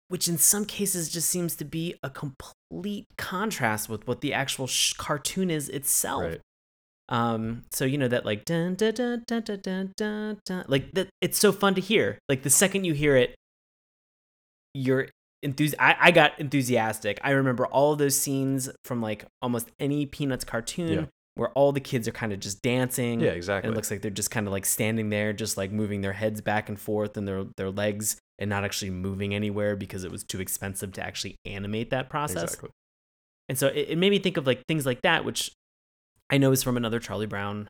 which 0.07 0.29
in 0.29 0.37
some 0.37 0.63
cases 0.65 1.09
just 1.11 1.27
seems 1.29 1.55
to 1.57 1.65
be 1.65 1.95
a 2.01 2.09
complete 2.09 3.07
contrast 3.17 3.89
with 3.89 4.07
what 4.07 4.21
the 4.21 4.31
actual 4.33 4.67
sh- 4.67 4.93
cartoon 4.93 5.49
is 5.49 5.67
itself. 5.69 6.23
Right. 6.23 6.41
Um, 7.09 7.65
so 7.73 7.83
you 7.83 7.97
know 7.97 8.07
that 8.07 8.25
like 8.25 8.45
dun 8.45 8.75
dun 8.75 8.93
dun 8.93 9.23
dun 9.27 9.41
dun 9.43 9.59
dun 9.61 9.93
dun, 9.97 10.37
dun 10.45 10.63
like 10.69 10.93
that. 10.93 11.09
It's 11.19 11.39
so 11.39 11.51
fun 11.51 11.73
to 11.75 11.81
hear. 11.81 12.19
Like 12.29 12.43
the 12.43 12.49
second 12.49 12.85
you 12.85 12.93
hear 12.93 13.17
it, 13.17 13.35
you're 14.73 15.09
enthused. 15.43 15.75
I, 15.79 15.95
I 15.99 16.11
got 16.11 16.39
enthusiastic. 16.39 17.19
I 17.23 17.31
remember 17.31 17.65
all 17.67 17.95
those 17.95 18.17
scenes 18.17 18.69
from 18.85 19.01
like 19.01 19.25
almost 19.41 19.69
any 19.79 20.05
Peanuts 20.05 20.43
cartoon 20.43 20.87
Yeah. 20.89 21.05
where 21.35 21.49
all 21.49 21.71
the 21.71 21.79
kids 21.79 22.07
are 22.07 22.11
kind 22.11 22.31
of 22.33 22.39
just 22.39 22.61
dancing. 22.61 23.19
Yeah, 23.19 23.29
And 23.29 23.37
exactly. 23.37 23.71
it 23.71 23.75
looks 23.75 23.89
like 23.91 24.01
they're 24.01 24.11
just 24.11 24.31
kind 24.31 24.47
of 24.47 24.53
like 24.53 24.65
standing 24.65 25.09
there, 25.09 25.33
just 25.33 25.57
like 25.57 25.71
moving 25.71 26.01
their 26.01 26.13
heads 26.13 26.41
back 26.41 26.69
and 26.69 26.79
forth 26.79 27.17
and 27.17 27.27
their 27.27 27.45
their 27.57 27.71
legs 27.71 28.17
and 28.39 28.49
not 28.49 28.63
actually 28.63 28.91
moving 28.91 29.33
anywhere 29.35 29.75
because 29.75 30.03
it 30.03 30.11
was 30.11 30.23
too 30.23 30.41
expensive 30.41 30.91
to 30.93 31.03
actually 31.03 31.35
animate 31.45 31.89
that 31.91 32.09
process. 32.09 32.43
exactly. 32.43 32.69
And 33.49 33.57
so 33.57 33.67
it, 33.67 33.87
it 33.89 33.97
made 33.97 34.09
me 34.11 34.19
think 34.19 34.37
of 34.37 34.47
like 34.47 34.63
things 34.67 34.85
like 34.85 35.01
that, 35.01 35.25
which 35.25 35.51
I 36.29 36.37
know 36.37 36.51
is 36.51 36.63
from 36.63 36.77
another 36.77 36.99
Charlie 36.99 37.25
Brown 37.25 37.67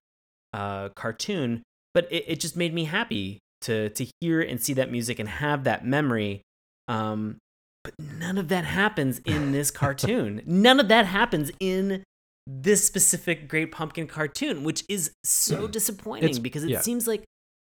uh, 0.53 0.89
cartoon, 0.89 1.63
but 1.93 2.07
it, 2.11 2.25
it 2.27 2.39
just 2.39 2.55
made 2.55 2.73
me 2.73 2.83
happy 2.85 3.39
to 3.61 3.89
to 3.89 4.05
hear 4.19 4.41
and 4.41 4.61
see 4.61 4.73
that 4.73 4.91
music 4.91 5.19
and 5.19 5.27
have 5.29 5.63
that 5.65 5.85
memory. 5.85 6.41
Um, 6.87 7.37
but 7.83 7.93
none 7.99 8.37
of 8.37 8.47
that 8.49 8.65
happens 8.65 9.19
in 9.25 9.51
this 9.51 9.71
cartoon. 9.81 10.41
none 10.45 10.79
of 10.79 10.87
that 10.87 11.05
happens 11.05 11.51
in 11.59 12.03
this 12.47 12.85
specific 12.85 13.47
Great 13.47 13.71
Pumpkin 13.71 14.07
cartoon, 14.07 14.63
which 14.63 14.83
is 14.89 15.11
so 15.23 15.65
hmm. 15.65 15.71
disappointing 15.71 16.25
It's- 16.25 16.39
because 16.39 16.63
it 16.63 16.71
yeah. 16.71 16.81
seems 16.81 17.07
like 17.07 17.23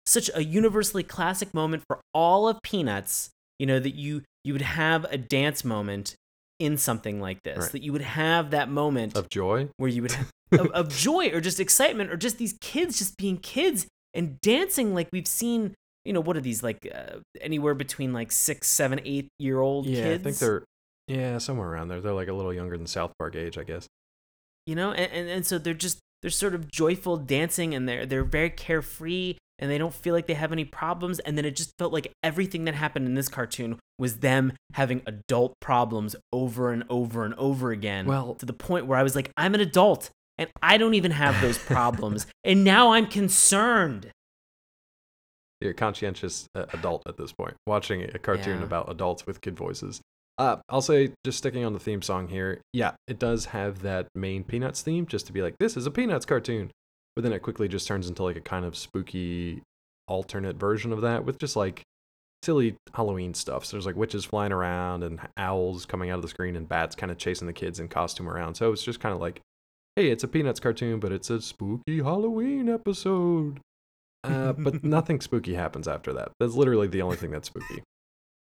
such 0.06 0.30
a 0.34 0.42
universally 0.42 1.02
classic 1.02 1.54
moment 1.54 1.84
for 1.86 2.00
all 2.12 2.48
of 2.48 2.60
Peanuts. 2.62 3.30
You 3.58 3.66
know 3.66 3.78
that 3.78 3.94
you 3.94 4.22
you 4.44 4.52
would 4.54 4.62
have 4.62 5.04
a 5.04 5.16
dance 5.16 5.64
moment 5.64 6.16
in 6.58 6.76
something 6.76 7.20
like 7.20 7.42
this. 7.42 7.58
Right. 7.58 7.72
That 7.72 7.82
you 7.82 7.92
would 7.92 8.02
have 8.02 8.50
that 8.50 8.68
moment 8.68 9.16
Of 9.16 9.28
joy. 9.28 9.68
where 9.76 9.90
you 9.90 10.02
would 10.02 10.16
of, 10.52 10.66
of 10.68 10.88
joy 10.88 11.28
or 11.30 11.40
just 11.40 11.60
excitement 11.60 12.10
or 12.10 12.16
just 12.16 12.38
these 12.38 12.56
kids 12.60 12.98
just 12.98 13.16
being 13.16 13.36
kids 13.36 13.86
and 14.14 14.40
dancing 14.40 14.94
like 14.94 15.08
we've 15.12 15.26
seen. 15.26 15.74
You 16.04 16.12
know 16.12 16.20
what 16.20 16.36
are 16.36 16.40
these 16.40 16.62
like 16.62 16.90
uh, 16.94 17.18
anywhere 17.40 17.74
between 17.74 18.12
like 18.12 18.32
six, 18.32 18.68
seven, 18.68 19.00
eight 19.04 19.28
year 19.38 19.60
old 19.60 19.86
kids? 19.86 19.98
Yeah, 19.98 20.04
kids? 20.04 20.20
I 20.20 20.24
think 20.24 20.36
they're 20.38 20.64
yeah 21.08 21.38
somewhere 21.38 21.68
around 21.68 21.88
there. 21.88 22.00
They're 22.00 22.12
like 22.12 22.28
a 22.28 22.32
little 22.32 22.52
younger 22.54 22.76
than 22.76 22.86
South 22.86 23.12
Park 23.18 23.36
age, 23.36 23.58
I 23.58 23.64
guess. 23.64 23.86
you 24.66 24.74
know 24.74 24.92
and, 24.92 25.12
and, 25.12 25.28
and 25.28 25.46
so 25.46 25.58
they're 25.58 25.74
just 25.74 25.98
they're 26.22 26.30
sort 26.30 26.54
of 26.54 26.70
joyful 26.70 27.16
dancing 27.16 27.74
and 27.74 27.88
they're 27.88 28.06
they're 28.06 28.22
very 28.24 28.50
carefree 28.50 29.36
and 29.58 29.70
they 29.70 29.78
don't 29.78 29.94
feel 29.94 30.14
like 30.14 30.26
they 30.26 30.34
have 30.34 30.52
any 30.52 30.64
problems 30.64 31.18
and 31.20 31.36
then 31.36 31.44
it 31.44 31.56
just 31.56 31.72
felt 31.78 31.92
like 31.92 32.12
everything 32.22 32.64
that 32.64 32.74
happened 32.74 33.06
in 33.06 33.14
this 33.14 33.28
cartoon 33.28 33.78
was 33.98 34.18
them 34.18 34.52
having 34.74 35.02
adult 35.06 35.54
problems 35.60 36.14
over 36.32 36.72
and 36.72 36.84
over 36.88 37.24
and 37.24 37.34
over 37.34 37.70
again 37.72 38.06
Well- 38.06 38.34
to 38.36 38.46
the 38.46 38.52
point 38.52 38.86
where 38.86 38.98
i 38.98 39.02
was 39.02 39.14
like 39.16 39.30
i'm 39.36 39.54
an 39.54 39.60
adult 39.60 40.10
and 40.38 40.48
i 40.62 40.78
don't 40.78 40.94
even 40.94 41.10
have 41.10 41.40
those 41.40 41.58
problems 41.74 42.26
and 42.44 42.62
now 42.64 42.92
i'm 42.92 43.06
concerned 43.06 44.10
You're 45.62 45.72
a 45.72 45.74
conscientious 45.74 46.46
uh, 46.54 46.66
adult 46.72 47.02
at 47.06 47.16
this 47.16 47.32
point, 47.32 47.54
watching 47.66 48.02
a 48.02 48.18
cartoon 48.18 48.58
Yeah. 48.60 48.64
about 48.64 48.90
adults 48.90 49.26
with 49.26 49.40
kid 49.40 49.56
voices. 49.56 50.00
Uh, 50.38 50.56
I'll 50.68 50.80
say, 50.82 51.12
just 51.24 51.38
sticking 51.38 51.64
on 51.64 51.72
the 51.74 51.78
theme 51.78 52.00
song 52.02 52.28
here, 52.28 52.60
yeah, 52.72 52.92
it 53.06 53.18
does 53.18 53.46
have 53.46 53.82
that 53.82 54.08
main 54.14 54.44
Peanuts 54.44 54.80
theme, 54.82 55.06
just 55.06 55.26
to 55.26 55.32
be 55.32 55.42
like, 55.42 55.54
this 55.60 55.76
is 55.76 55.86
a 55.86 55.90
Peanuts 55.90 56.24
cartoon. 56.24 56.70
But 57.14 57.22
then 57.22 57.32
it 57.34 57.40
quickly 57.42 57.68
just 57.68 57.86
turns 57.86 58.08
into 58.08 58.22
like 58.22 58.36
a 58.36 58.40
kind 58.40 58.64
of 58.64 58.74
spooky 58.76 59.62
alternate 60.08 60.56
version 60.56 60.92
of 60.92 61.02
that 61.02 61.24
with 61.26 61.38
just 61.38 61.54
like 61.56 61.82
silly 62.42 62.74
Halloween 62.94 63.34
stuff. 63.34 63.64
So 63.66 63.76
there's 63.76 63.86
like 63.86 63.94
witches 63.96 64.24
flying 64.24 64.50
around 64.52 65.04
and 65.04 65.20
owls 65.36 65.84
coming 65.86 66.10
out 66.10 66.16
of 66.16 66.22
the 66.22 66.28
screen 66.28 66.56
and 66.56 66.66
bats 66.68 66.96
kind 66.96 67.12
of 67.12 67.18
chasing 67.18 67.46
the 67.46 67.52
kids 67.52 67.78
in 67.78 67.88
costume 67.88 68.28
around. 68.28 68.54
So 68.54 68.72
it's 68.72 68.82
just 68.82 68.98
kind 68.98 69.14
of 69.14 69.20
like, 69.20 69.40
hey, 69.96 70.08
it's 70.10 70.24
a 70.24 70.28
Peanuts 70.28 70.58
cartoon, 70.58 70.98
but 70.98 71.12
it's 71.12 71.28
a 71.28 71.42
spooky 71.42 71.98
Halloween 71.98 72.70
episode. 72.70 73.60
Uh, 74.24 74.52
but 74.52 74.84
nothing 74.84 75.20
spooky 75.20 75.54
happens 75.54 75.88
after 75.88 76.12
that. 76.12 76.32
That's 76.38 76.54
literally 76.54 76.88
the 76.88 77.02
only 77.02 77.16
thing 77.16 77.30
that's 77.30 77.48
spooky. 77.48 77.82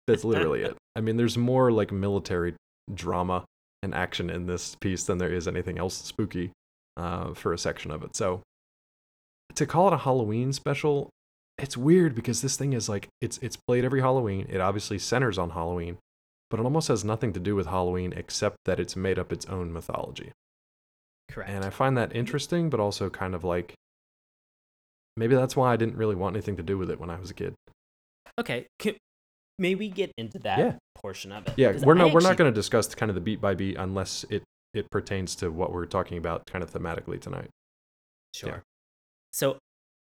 That's 0.06 0.25
literally 0.25 0.62
it. 0.62 0.76
I 0.95 1.00
mean, 1.00 1.16
there's 1.16 1.37
more 1.37 1.73
like 1.73 1.90
military 1.90 2.54
drama 2.95 3.45
and 3.83 3.95
action 3.95 4.30
in 4.30 4.47
this 4.47 4.76
piece 4.76 5.04
than 5.04 5.18
there 5.18 5.33
is 5.33 5.49
anything 5.49 5.78
else 5.78 5.97
spooky 5.97 6.52
uh, 6.97 7.35
for 7.35 7.52
a 7.52 7.59
section 7.59 7.90
of 7.90 8.02
it. 8.02 8.16
So 8.16 8.42
to 9.54 9.66
call 9.66 9.88
it 9.88 9.95
a 9.95 9.99
Halloween 9.99 10.52
special, 10.52 11.11
it's 11.59 11.76
weird 11.76 12.14
because 12.14 12.42
this 12.42 12.56
thing 12.56 12.73
is 12.73 12.88
like 12.88 13.09
it's 13.21 13.38
it's 13.38 13.56
played 13.56 13.85
every 13.85 14.00
Halloween. 14.00 14.47
It 14.49 14.61
obviously 14.61 14.99
centers 14.99 15.38
on 15.38 15.50
Halloween, 15.50 15.99
but 16.50 16.61
it 16.61 16.64
almost 16.64 16.88
has 16.88 17.04
nothing 17.04 17.33
to 17.33 17.40
do 17.40 17.56
with 17.56 17.66
Halloween 17.66 18.12
except 18.12 18.56
that 18.66 18.78
it's 18.78 18.97
made 18.97 19.18
up 19.18 19.33
its 19.33 19.47
own 19.47 19.73
mythology. 19.73 20.33
correct 21.30 21.50
And 21.50 21.64
I 21.64 21.71
find 21.71 21.97
that 21.97 22.14
interesting, 22.14 22.71
but 22.71 22.80
also 22.80 23.11
kind 23.11 23.35
of 23.35 23.45
like 23.45 23.75
maybe 25.16 25.35
that's 25.35 25.56
why 25.56 25.73
I 25.73 25.76
didn't 25.76 25.96
really 25.96 26.14
want 26.14 26.37
anything 26.37 26.56
to 26.56 26.62
do 26.62 26.76
with 26.78 26.90
it 26.90 27.00
when 27.00 27.11
I 27.11 27.18
was 27.18 27.30
a 27.30 27.35
kid. 27.35 27.54
okay 28.38 28.66
can, 28.78 28.94
may 29.58 29.75
we 29.75 29.88
get 29.88 30.12
into 30.18 30.38
that 30.40 30.58
Yeah. 30.58 30.75
portion 30.94 31.32
of 31.32 31.46
it 31.46 31.54
Yeah, 31.56 31.73
we're 31.85 31.94
not 31.94 32.12
we're 32.12 32.20
not 32.20 32.37
going 32.37 32.50
to 32.52 32.54
discuss 32.54 32.94
kind 32.94 33.08
of 33.11 33.14
the 33.14 33.20
beat 33.20 33.40
by 33.40 33.54
beat 33.54 33.76
unless 33.76 34.25
it 34.30 34.42
it 34.75 34.90
pertains 34.90 35.35
to 35.37 35.50
what 35.50 35.73
we're 35.73 35.87
talking 35.87 36.18
about 36.18 36.44
kind 36.46 36.62
of 36.62 36.70
thematically 36.70 37.18
tonight. 37.20 37.49
Sure. 38.35 38.50
Yeah. 38.50 38.61
So 39.32 39.58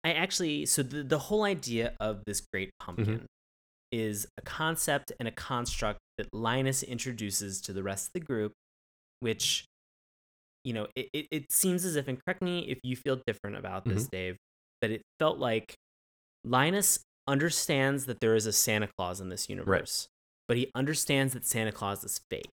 I 0.03 0.11
actually 0.13 0.65
so 0.65 0.83
the, 0.83 1.03
the 1.03 1.19
whole 1.19 1.43
idea 1.43 1.93
of 1.99 2.23
this 2.25 2.41
great 2.51 2.69
Mm-hmm. 2.81 2.85
pumpkin 3.03 3.25
is 3.91 4.27
a 4.37 4.41
concept 4.41 5.11
and 5.19 5.27
a 5.27 5.31
construct 5.31 5.99
that 6.17 6.27
Linus 6.33 6.83
introduces 6.83 7.59
to 7.61 7.73
the 7.73 7.81
rest 7.81 8.07
of 8.09 8.13
the 8.13 8.19
group, 8.19 8.51
which 9.21 9.63
you 10.65 10.73
know, 10.73 10.87
it, 10.95 11.07
it, 11.13 11.27
it 11.31 11.51
seems 11.51 11.85
as 11.85 11.95
if, 11.95 12.07
and 12.09 12.19
correct 12.23 12.41
me 12.41 12.59
if 12.69 12.77
you 12.83 12.95
feel 12.97 13.19
different 13.25 13.55
about 13.55 13.85
this, 13.85 14.03
Mm-hmm. 14.03 14.15
Dave, 14.15 14.37
but 14.81 14.91
it 14.91 15.01
felt 15.19 15.39
like 15.39 15.75
Linus 16.43 16.99
understands 17.27 18.05
that 18.05 18.19
there 18.19 18.35
is 18.35 18.45
a 18.45 18.53
Santa 18.53 18.87
Claus 18.97 19.21
in 19.21 19.29
this 19.29 19.49
universe, 19.49 20.07
but 20.47 20.57
he 20.57 20.71
understands 20.73 21.33
that 21.33 21.45
Santa 21.45 21.71
Claus 21.71 22.03
is 22.03 22.19
fake. 22.29 22.49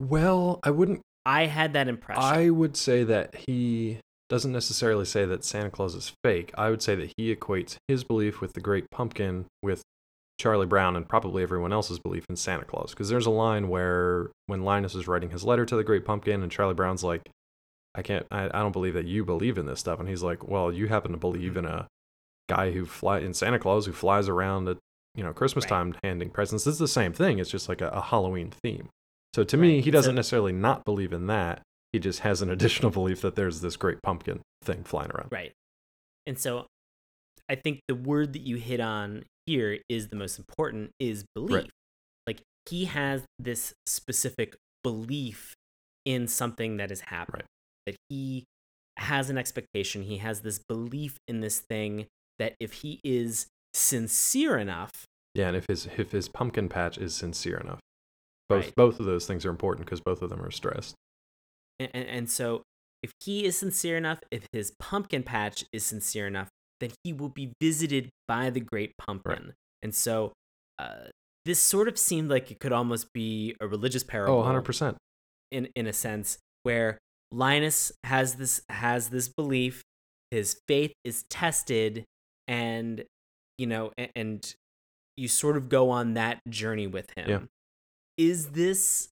Well, 0.00 0.60
I 0.62 0.70
wouldn't 0.70 1.02
I 1.26 1.46
had 1.46 1.74
that 1.74 1.88
impression. 1.88 2.22
I 2.22 2.50
would 2.50 2.76
say 2.76 3.04
that 3.04 3.34
he 3.46 3.98
doesn't 4.28 4.52
necessarily 4.52 5.04
say 5.04 5.24
that 5.26 5.44
Santa 5.44 5.70
Claus 5.70 5.94
is 5.94 6.12
fake. 6.24 6.52
I 6.56 6.70
would 6.70 6.82
say 6.82 6.94
that 6.94 7.12
he 7.16 7.34
equates 7.34 7.76
his 7.88 8.04
belief 8.04 8.40
with 8.40 8.54
the 8.54 8.60
Great 8.60 8.90
Pumpkin 8.90 9.46
with 9.62 9.82
Charlie 10.40 10.66
Brown 10.66 10.96
and 10.96 11.08
probably 11.08 11.42
everyone 11.42 11.72
else's 11.72 11.98
belief 11.98 12.24
in 12.30 12.36
Santa 12.36 12.64
Claus. 12.64 12.90
Because 12.90 13.08
there's 13.10 13.26
a 13.26 13.30
line 13.30 13.68
where 13.68 14.30
when 14.46 14.62
Linus 14.62 14.94
is 14.94 15.06
writing 15.06 15.30
his 15.30 15.44
letter 15.44 15.66
to 15.66 15.76
the 15.76 15.84
Great 15.84 16.04
Pumpkin 16.04 16.42
and 16.42 16.50
Charlie 16.50 16.74
Brown's 16.74 17.04
like, 17.04 17.28
I 17.94 18.02
can't, 18.02 18.26
I, 18.30 18.44
I 18.46 18.60
don't 18.60 18.72
believe 18.72 18.94
that 18.94 19.06
you 19.06 19.24
believe 19.24 19.58
in 19.58 19.66
this 19.66 19.80
stuff. 19.80 19.98
And 19.98 20.08
he's 20.08 20.22
like, 20.22 20.46
well, 20.46 20.72
you 20.72 20.88
happen 20.88 21.12
to 21.12 21.18
believe 21.18 21.52
mm-hmm. 21.52 21.66
in 21.66 21.72
a 21.72 21.88
guy 22.48 22.70
who 22.72 22.84
fly 22.86 23.18
in 23.18 23.34
Santa 23.34 23.58
Claus 23.58 23.86
who 23.86 23.92
flies 23.92 24.28
around 24.28 24.68
at, 24.68 24.78
you 25.14 25.24
know, 25.24 25.32
Christmas 25.32 25.64
Right. 25.64 25.70
time 25.70 25.94
handing 26.02 26.30
presents. 26.30 26.64
This 26.64 26.74
is 26.74 26.78
the 26.78 26.88
same 26.88 27.12
thing. 27.12 27.38
It's 27.38 27.50
just 27.50 27.68
like 27.68 27.80
a, 27.80 27.88
a 27.88 28.00
Halloween 28.00 28.52
theme. 28.62 28.88
So 29.34 29.44
to 29.44 29.56
me, 29.56 29.76
Right. 29.76 29.84
he 29.84 29.90
doesn't 29.90 30.12
So- 30.12 30.16
necessarily 30.16 30.52
not 30.52 30.84
believe 30.84 31.12
in 31.12 31.26
that. 31.26 31.62
He 31.92 31.98
just 31.98 32.20
has 32.20 32.42
an 32.42 32.50
additional 32.50 32.90
belief 32.98 33.20
that 33.22 33.34
there's 33.34 33.60
this 33.60 33.76
great 33.76 34.02
pumpkin 34.02 34.40
thing 34.62 34.84
flying 34.84 35.10
around. 35.10 35.28
Right. 35.32 35.52
And 36.26 36.38
so 36.38 36.66
I 37.48 37.56
think 37.56 37.80
the 37.88 37.96
word 37.96 38.32
that 38.34 38.42
you 38.42 38.56
hit 38.56 38.78
on 38.78 39.24
here 39.46 39.80
is 39.88 40.08
the 40.08 40.16
most 40.16 40.38
important 40.38 40.92
is 41.00 41.24
belief. 41.34 41.70
Like 42.26 42.42
he 42.68 42.84
has 42.84 43.24
this 43.40 43.72
specific 43.86 44.54
belief 44.84 45.54
in 46.04 46.28
something 46.28 46.76
that 46.76 46.92
is 46.92 47.00
happening. 47.02 47.46
That 47.90 47.96
he 48.08 48.44
has 48.98 49.30
an 49.30 49.38
expectation, 49.38 50.02
he 50.02 50.18
has 50.18 50.42
this 50.42 50.60
belief 50.68 51.16
in 51.26 51.40
this 51.40 51.58
thing 51.58 52.06
that 52.38 52.54
if 52.60 52.72
he 52.72 53.00
is 53.02 53.46
sincere 53.74 54.56
enough, 54.58 55.04
Yeah, 55.34 55.48
and 55.48 55.56
if 55.56 55.66
his 55.68 55.86
if 55.96 56.12
his 56.12 56.28
pumpkin 56.28 56.68
patch 56.68 56.98
is 56.98 57.14
sincere 57.14 57.56
enough, 57.58 57.80
both 58.48 58.64
Right. 58.66 58.74
both 58.76 59.00
of 59.00 59.06
those 59.06 59.26
things 59.26 59.44
are 59.44 59.50
important 59.50 59.86
because 59.86 60.00
both 60.00 60.22
of 60.22 60.30
them 60.30 60.40
are 60.42 60.50
stressed. 60.50 60.94
and, 61.80 61.90
and, 61.94 62.08
and 62.08 62.30
so 62.30 62.62
if 63.02 63.10
he 63.24 63.44
is 63.44 63.56
sincere 63.58 63.96
enough, 63.96 64.20
if 64.30 64.46
his 64.52 64.72
pumpkin 64.78 65.22
patch 65.22 65.64
is 65.72 65.84
sincere 65.84 66.26
enough, 66.26 66.48
then 66.80 66.90
he 67.02 67.12
will 67.12 67.30
be 67.30 67.52
visited 67.60 68.10
by 68.28 68.50
the 68.50 68.60
great 68.60 68.92
pumpkin. 68.98 69.54
And 69.82 69.94
so 69.94 70.32
uh, 70.78 71.06
this 71.46 71.58
sort 71.58 71.88
of 71.88 71.98
seemed 71.98 72.28
like 72.30 72.50
it 72.50 72.60
could 72.60 72.72
almost 72.72 73.12
be 73.14 73.56
a 73.60 73.66
religious 73.66 74.04
parable. 74.04 74.34
Oh, 74.34 74.38
100 74.38 74.62
percent. 74.62 74.96
in 75.50 75.68
in 75.74 75.86
a 75.86 75.92
sense 75.92 76.38
where 76.62 76.98
Linus 77.32 77.92
has 78.04 78.34
this 78.34 78.62
has 78.68 79.08
this 79.08 79.28
belief, 79.28 79.82
his 80.30 80.60
faith 80.66 80.92
is 81.04 81.24
tested, 81.30 82.04
and 82.48 83.04
you 83.58 83.66
know, 83.66 83.92
and, 83.96 84.10
and 84.16 84.54
you 85.16 85.28
sort 85.28 85.56
of 85.56 85.68
go 85.68 85.90
on 85.90 86.14
that 86.14 86.40
journey 86.48 86.86
with 86.86 87.10
him. 87.16 87.28
Yeah. 87.28 87.40
Is 88.16 88.50
this 88.50 89.08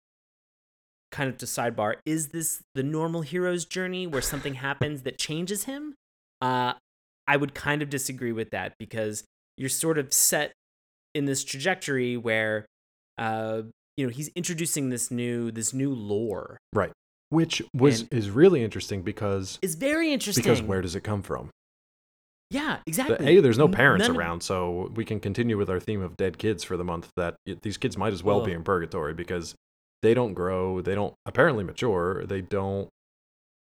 kind 1.10 1.30
of 1.30 1.38
to 1.38 1.46
sidebar, 1.46 1.96
is 2.04 2.28
this 2.28 2.62
the 2.74 2.82
normal 2.82 3.22
hero's 3.22 3.64
journey 3.64 4.06
where 4.06 4.22
something 4.22 4.54
happens 4.54 5.02
that 5.02 5.18
changes 5.18 5.64
him? 5.64 5.94
Uh, 6.40 6.74
I 7.26 7.36
would 7.36 7.54
kind 7.54 7.82
of 7.82 7.90
disagree 7.90 8.32
with 8.32 8.50
that 8.50 8.74
because 8.78 9.24
you're 9.56 9.68
sort 9.68 9.98
of 9.98 10.12
set 10.12 10.52
in 11.14 11.24
this 11.24 11.44
trajectory 11.44 12.16
where, 12.16 12.66
uh, 13.18 13.62
you 13.96 14.06
know, 14.06 14.10
he's 14.10 14.30
introducing 14.34 14.88
this 14.88 15.10
new 15.10 15.50
this 15.50 15.74
new 15.74 15.94
lore. 15.94 16.58
Right. 16.72 16.92
Which 17.30 17.62
was 17.74 18.00
And- 18.02 18.12
is 18.12 18.30
really 18.30 18.62
interesting 18.62 19.02
because 19.02 19.58
It's 19.62 19.74
very 19.74 20.12
interesting. 20.12 20.42
because 20.42 20.62
where 20.62 20.80
does 20.82 20.94
it 20.94 21.02
come 21.02 21.22
from? 21.22 21.50
Yeah, 22.50 22.76
The- 22.76 22.90
exactly. 22.90 23.36
A, 23.36 23.40
there's 23.42 23.58
no 23.58 23.68
parents 23.68 24.08
none 24.08 24.16
around, 24.16 24.42
so 24.42 24.90
we 24.94 25.04
can 25.04 25.20
continue 25.20 25.58
with 25.58 25.68
our 25.68 25.78
theme 25.80 26.00
of 26.00 26.16
dead 26.16 26.38
kids 26.38 26.64
for 26.64 26.76
the 26.78 26.84
month. 26.84 27.10
That 27.16 27.36
these 27.62 27.76
kids 27.76 27.98
might 27.98 28.12
as 28.14 28.22
well 28.24 28.42
be 28.44 28.52
in 28.52 28.62
purgatory 28.64 29.12
because 29.12 29.54
they 30.02 30.14
don't 30.14 30.32
grow, 30.32 30.80
they 30.80 30.94
don't 30.94 31.14
apparently 31.26 31.64
mature, 31.64 32.24
they 32.24 32.40
don't 32.40 32.88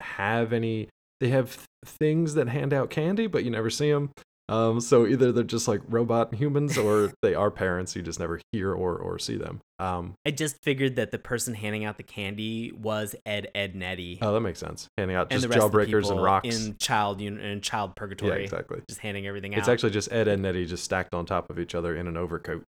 have 0.00 0.52
any. 0.52 0.88
They 1.21 1.28
have 1.28 1.54
th- 1.54 1.66
things 1.87 2.35
that 2.35 2.49
hand 2.49 2.75
out 2.75 2.90
candy, 2.90 3.26
but 3.26 3.44
you 3.44 3.50
never 3.50 3.71
see 3.71 3.90
them. 3.90 4.11
Um, 4.54 4.80
so 4.80 5.06
either 5.06 5.32
they're 5.32 5.44
just 5.44 5.66
like 5.66 5.80
robot 5.88 6.34
humans, 6.34 6.78
or 6.78 7.12
they 7.23 7.34
are 7.34 7.50
parents. 7.50 7.96
You 7.96 8.02
just 8.02 8.20
never 8.20 8.40
hear 8.52 8.73
or 8.73 8.96
or 8.96 9.18
see 9.18 9.37
them. 9.37 9.61
Um, 9.78 10.14
I 10.25 10.30
just 10.30 10.62
figured 10.62 10.96
that 10.96 11.11
the 11.11 11.18
person 11.18 11.54
handing 11.54 11.84
out 11.84 11.96
the 11.96 12.02
candy 12.04 12.73
was 12.73 13.14
Ed, 13.26 13.49
Edd 13.54 13.73
n 13.75 13.82
Eddy, 13.82 14.18
oh, 14.23 14.32
that 14.32 14.40
makes 14.40 14.61
sense. 14.61 14.87
Handing 14.96 15.16
out 15.16 15.30
just 15.30 15.49
jawbreakers 15.49 16.11
and 16.11 16.23
rocks. 16.23 16.54
in 16.54 16.76
child 16.78 17.20
un- 17.20 17.38
in 17.38 17.61
child 17.61 17.96
purgatory. 17.96 18.38
yeah, 18.38 18.44
exactly. 18.44 18.80
just 18.88 19.00
handing 19.00 19.26
everything 19.26 19.54
out. 19.54 19.58
It's 19.58 19.68
actually 19.68 19.90
just 19.90 20.12
Ed 20.12 20.28
and 20.28 20.42
Nettie 20.42 20.66
just 20.66 20.84
stacked 20.84 21.14
on 21.14 21.26
top 21.26 21.50
of 21.50 21.58
each 21.58 21.75
other 21.75 21.96
in 21.96 22.06
an 22.06 22.16
overcoat. 22.16 22.62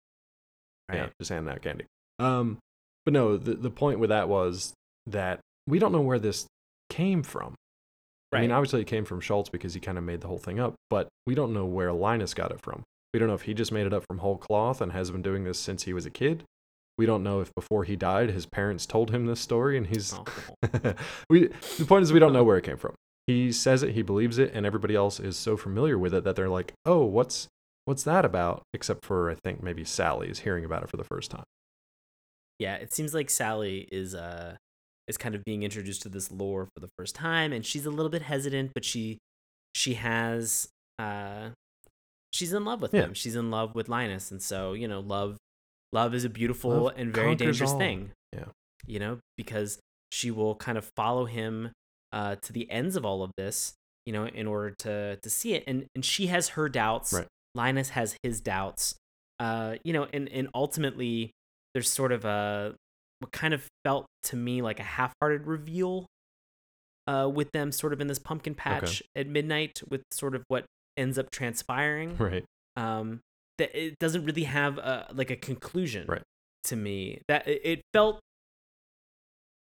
right. 0.89 0.97
Yeah, 0.97 1.07
just 1.19 1.29
handing 1.29 1.53
out 1.53 1.61
candy. 1.61 1.85
Um, 2.19 2.59
but 3.05 3.13
no, 3.13 3.37
the 3.37 3.55
the 3.55 3.69
point 3.69 3.99
with 3.99 4.09
that 4.09 4.29
was 4.29 4.73
that 5.07 5.39
we 5.67 5.79
don't 5.79 5.91
know 5.91 6.01
where 6.01 6.19
this 6.19 6.45
came 6.89 7.23
from. 7.23 7.55
I 8.37 8.41
mean, 8.41 8.51
obviously 8.51 8.81
it 8.81 8.87
came 8.87 9.05
from 9.05 9.19
Schulz 9.21 9.49
because 9.49 9.73
he 9.73 9.79
kind 9.79 9.97
of 9.97 10.03
made 10.03 10.21
the 10.21 10.27
whole 10.27 10.37
thing 10.37 10.59
up, 10.59 10.75
but 10.89 11.07
we 11.25 11.35
don't 11.35 11.53
know 11.53 11.65
where 11.65 11.91
Linus 11.93 12.33
got 12.33 12.51
it 12.51 12.61
from. 12.61 12.83
We 13.13 13.19
don't 13.19 13.27
know 13.27 13.35
if 13.35 13.43
he 13.43 13.53
just 13.53 13.71
made 13.71 13.85
it 13.85 13.93
up 13.93 14.03
from 14.07 14.19
whole 14.19 14.37
cloth 14.37 14.81
and 14.81 14.91
has 14.91 15.11
been 15.11 15.21
doing 15.21 15.43
this 15.43 15.59
since 15.59 15.83
he 15.83 15.93
was 15.93 16.05
a 16.05 16.09
kid. 16.09 16.43
We 16.97 17.05
don't 17.05 17.23
know 17.23 17.39
if 17.41 17.53
before 17.55 17.83
he 17.85 17.95
died 17.95 18.29
his 18.29 18.45
parents 18.45 18.85
told 18.85 19.11
him 19.11 19.25
this 19.25 19.39
story 19.39 19.77
and 19.77 19.87
he's 19.87 20.13
Oh. 20.13 20.25
we 21.29 21.47
the 21.77 21.85
point 21.85 22.03
is 22.03 22.13
we 22.13 22.19
don't 22.19 22.33
know 22.33 22.43
where 22.43 22.57
it 22.57 22.63
came 22.63 22.77
from. 22.77 22.93
He 23.25 23.51
says 23.51 23.83
it, 23.83 23.91
he 23.91 24.01
believes 24.01 24.37
it, 24.37 24.51
and 24.53 24.65
everybody 24.65 24.95
else 24.95 25.19
is 25.19 25.37
so 25.37 25.55
familiar 25.57 25.97
with 25.97 26.13
it 26.13 26.23
that 26.25 26.35
they're 26.35 26.49
like, 26.49 26.73
"Oh, 26.85 27.03
what's 27.05 27.47
what's 27.85 28.03
that 28.03 28.25
about?" 28.25 28.63
Except 28.73 29.05
for 29.05 29.31
I 29.31 29.35
think 29.35 29.63
maybe 29.63 29.83
Sally 29.85 30.29
is 30.29 30.39
hearing 30.39 30.65
about 30.65 30.83
it 30.83 30.89
for 30.89 30.97
the 30.97 31.03
first 31.05 31.31
time. 31.31 31.45
yeah, 32.59 32.75
it 32.75 32.93
seems 32.93 33.13
like 33.13 33.29
Sally 33.29 33.87
is 33.91 34.13
uh 34.13 34.57
is 35.07 35.17
kind 35.17 35.35
of 35.35 35.43
being 35.43 35.63
introduced 35.63 36.01
to 36.03 36.09
this 36.09 36.31
lore 36.31 36.65
for 36.73 36.79
the 36.79 36.89
first 36.97 37.15
time, 37.15 37.51
and 37.53 37.65
she's 37.65 37.85
a 37.85 37.89
little 37.91 38.09
bit 38.09 38.21
hesitant, 38.23 38.71
but 38.73 38.85
she 38.85 39.17
she 39.75 39.95
has 39.95 40.67
uh 40.99 41.49
she's 42.31 42.53
in 42.53 42.63
love 42.65 42.81
with 42.81 42.93
Yeah. 42.93 43.01
him. 43.01 43.13
She's 43.13 43.35
in 43.35 43.51
love 43.51 43.75
with 43.75 43.89
Linus, 43.89 44.31
and 44.31 44.41
so 44.41 44.73
you 44.73 44.87
know, 44.87 44.99
love 44.99 45.37
love 45.91 46.13
is 46.13 46.23
a 46.25 46.29
beautiful 46.29 46.71
Love 46.85 46.93
and 46.97 47.13
very 47.13 47.35
dangerous 47.35 47.71
all. 47.71 47.77
thing. 47.79 48.11
Yeah. 48.33 48.45
you 48.85 48.99
know, 48.99 49.19
because 49.37 49.79
she 50.11 50.31
will 50.31 50.55
kind 50.55 50.77
of 50.77 50.89
follow 50.95 51.25
him 51.25 51.71
uh 52.11 52.35
to 52.35 52.53
the 52.53 52.69
ends 52.71 52.95
of 52.95 53.05
all 53.05 53.23
of 53.23 53.31
this, 53.37 53.73
you 54.05 54.13
know, 54.13 54.25
in 54.25 54.47
order 54.47 54.71
to 54.79 55.17
to 55.17 55.29
see 55.29 55.53
it, 55.53 55.63
and 55.67 55.85
and 55.95 56.03
she 56.05 56.27
has 56.27 56.49
her 56.49 56.69
doubts. 56.69 57.13
Right. 57.13 57.27
Linus 57.55 57.89
has 57.89 58.15
his 58.23 58.41
doubts. 58.41 58.95
Uh, 59.39 59.75
you 59.83 59.93
know, 59.93 60.07
and 60.13 60.29
and 60.29 60.47
ultimately 60.55 61.31
there's 61.73 61.89
sort 61.89 62.11
of 62.11 62.23
a 62.25 62.75
what 63.23 63.31
kind 63.31 63.53
of 63.53 63.65
felt 63.85 64.05
to 64.23 64.35
me 64.35 64.61
like 64.61 64.79
a 64.79 64.83
half-hearted 64.83 65.47
reveal 65.47 66.05
uh 67.07 67.29
with 67.33 67.51
them 67.53 67.71
sort 67.71 67.93
of 67.93 68.01
in 68.01 68.07
this 68.07 68.19
pumpkin 68.19 68.53
patch 68.53 69.01
at 69.15 69.27
midnight 69.27 69.81
with 69.89 70.01
sort 70.11 70.35
of 70.35 70.43
what 70.49 70.65
ends 70.97 71.17
up 71.17 71.31
transpiring 71.31 72.17
Right. 72.17 72.43
um 72.75 73.21
that 73.57 73.73
it 73.73 73.97
doesn't 73.99 74.25
really 74.25 74.43
have 74.43 74.77
a 74.77 75.07
like 75.13 75.31
a 75.31 75.35
conclusion 75.37 76.05
Right. 76.07 76.21
to 76.65 76.75
me 76.75 77.21
that 77.29 77.47
it 77.47 77.81
felt 77.93 78.19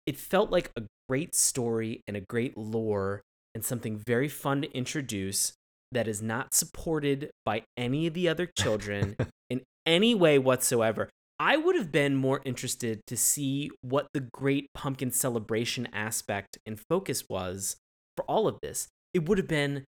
it 0.07 0.17
felt 0.17 0.51
like 0.51 0.71
a 0.77 0.83
great 1.09 1.35
story 1.35 2.01
and 2.07 2.17
a 2.17 2.21
great 2.21 2.57
lore 2.57 3.21
and 3.55 3.65
something 3.65 4.01
very 4.07 4.29
fun 4.29 4.63
to 4.63 4.73
introduce 4.77 5.53
that 5.93 6.09
is 6.09 6.23
not 6.23 6.55
supported 6.55 7.31
by 7.45 7.63
any 7.77 8.07
of 8.07 8.15
the 8.15 8.29
other 8.29 8.47
children 8.59 9.17
in 9.51 9.61
any 9.85 10.15
way 10.15 10.39
whatsoever. 10.39 11.09
I 11.41 11.57
would 11.57 11.75
have 11.75 11.91
been 11.91 12.17
more 12.17 12.43
interested 12.45 13.01
to 13.07 13.17
see 13.17 13.71
what 13.81 14.09
the 14.13 14.21
great 14.21 14.67
pumpkin 14.75 15.11
celebration 15.11 15.89
aspect 15.91 16.59
and 16.67 16.79
focus 16.79 17.25
was 17.31 17.77
for 18.15 18.27
all 18.27 18.47
of 18.47 18.59
this. 18.61 18.89
It 19.15 19.27
would 19.27 19.39
have 19.39 19.49
been 19.49 19.85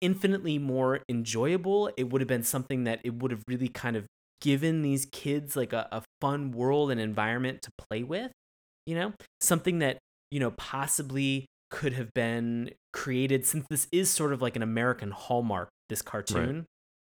infinitely 0.00 0.58
more 0.58 1.04
enjoyable. 1.08 1.88
It 1.96 2.10
would 2.10 2.20
have 2.20 2.26
been 2.26 2.42
something 2.42 2.82
that 2.82 2.98
it 3.04 3.14
would 3.14 3.30
have 3.30 3.44
really 3.46 3.68
kind 3.68 3.94
of 3.94 4.06
given 4.40 4.82
these 4.82 5.06
kids 5.06 5.54
like 5.54 5.72
a, 5.72 5.86
a 5.92 6.02
fun 6.20 6.50
world 6.50 6.90
and 6.90 7.00
environment 7.00 7.62
to 7.62 7.70
play 7.88 8.02
with, 8.02 8.32
you 8.84 8.96
know? 8.96 9.12
Something 9.40 9.78
that, 9.78 9.98
you 10.32 10.40
know, 10.40 10.50
possibly 10.50 11.46
could 11.70 11.92
have 11.92 12.12
been 12.12 12.70
created 12.92 13.46
since 13.46 13.64
this 13.70 13.86
is 13.92 14.10
sort 14.10 14.32
of 14.32 14.42
like 14.42 14.56
an 14.56 14.62
American 14.62 15.12
hallmark, 15.12 15.68
this 15.88 16.02
cartoon. 16.02 16.66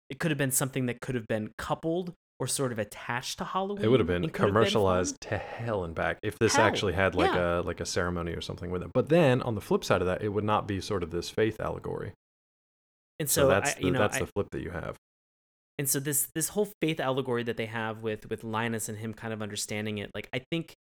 It 0.09 0.21
could 0.21 0.31
have 0.31 0.39
been 0.39 0.53
something 0.53 0.87
that 0.87 1.01
could 1.01 1.17
have 1.17 1.27
been 1.27 1.51
coupled 1.59 2.13
or 2.43 2.47
sort 2.49 2.73
of 2.73 2.79
attached 2.81 3.39
to 3.39 3.45
Halloween. 3.45 3.85
It 3.85 3.89
would 3.89 4.01
have 4.01 4.07
been 4.09 4.25
and 4.25 4.33
could 4.33 4.43
have 4.43 4.49
commercialized 4.51 5.17
fun. 5.23 5.31
to 5.31 5.39
hell 5.39 5.85
and 5.85 5.95
back 5.95 6.19
if 6.25 6.39
this 6.41 6.57
Hell, 6.57 6.65
actually 6.65 6.95
had 6.95 7.15
like 7.15 7.33
yeah. 7.33 7.61
a 7.61 7.63
like 7.63 7.79
a 7.81 7.87
ceremony 7.87 8.33
or 8.33 8.41
something 8.41 8.71
with 8.73 8.83
it. 8.83 8.91
But 8.93 9.09
then 9.11 9.41
on 9.43 9.55
the 9.55 9.61
flip 9.61 9.85
side 9.85 10.01
of 10.01 10.07
that, 10.09 10.23
it 10.23 10.31
would 10.31 10.43
not 10.43 10.67
be 10.67 10.81
sort 10.81 11.05
of 11.05 11.13
this 11.13 11.31
faith 11.31 11.61
allegory. 11.61 12.15
And 13.21 13.31
So, 13.31 13.43
so, 13.43 13.49
that's 13.49 13.77
I, 13.77 13.81
the, 13.81 13.91
know, 13.93 13.99
that's 14.01 14.17
I- 14.17 14.21
the 14.21 14.27
flip 14.27 14.49
that 14.51 14.61
you 14.63 14.71
have. 14.71 14.97
and 15.79 15.89
so 15.89 16.01
this 16.01 16.29
this 16.35 16.49
whole 16.49 16.69
faith 16.81 16.99
allegory 16.99 17.45
that 17.45 17.57
they 17.57 17.67
have 17.67 18.03
with 18.03 18.29
with 18.29 18.43
Linus 18.43 18.89
and 18.89 18.99
him 18.99 19.15
kind 19.15 19.33
of 19.33 19.41
understanding 19.41 19.99
it, 19.99 20.11
like 20.15 20.29
I 20.33 20.41
think, 20.51 20.75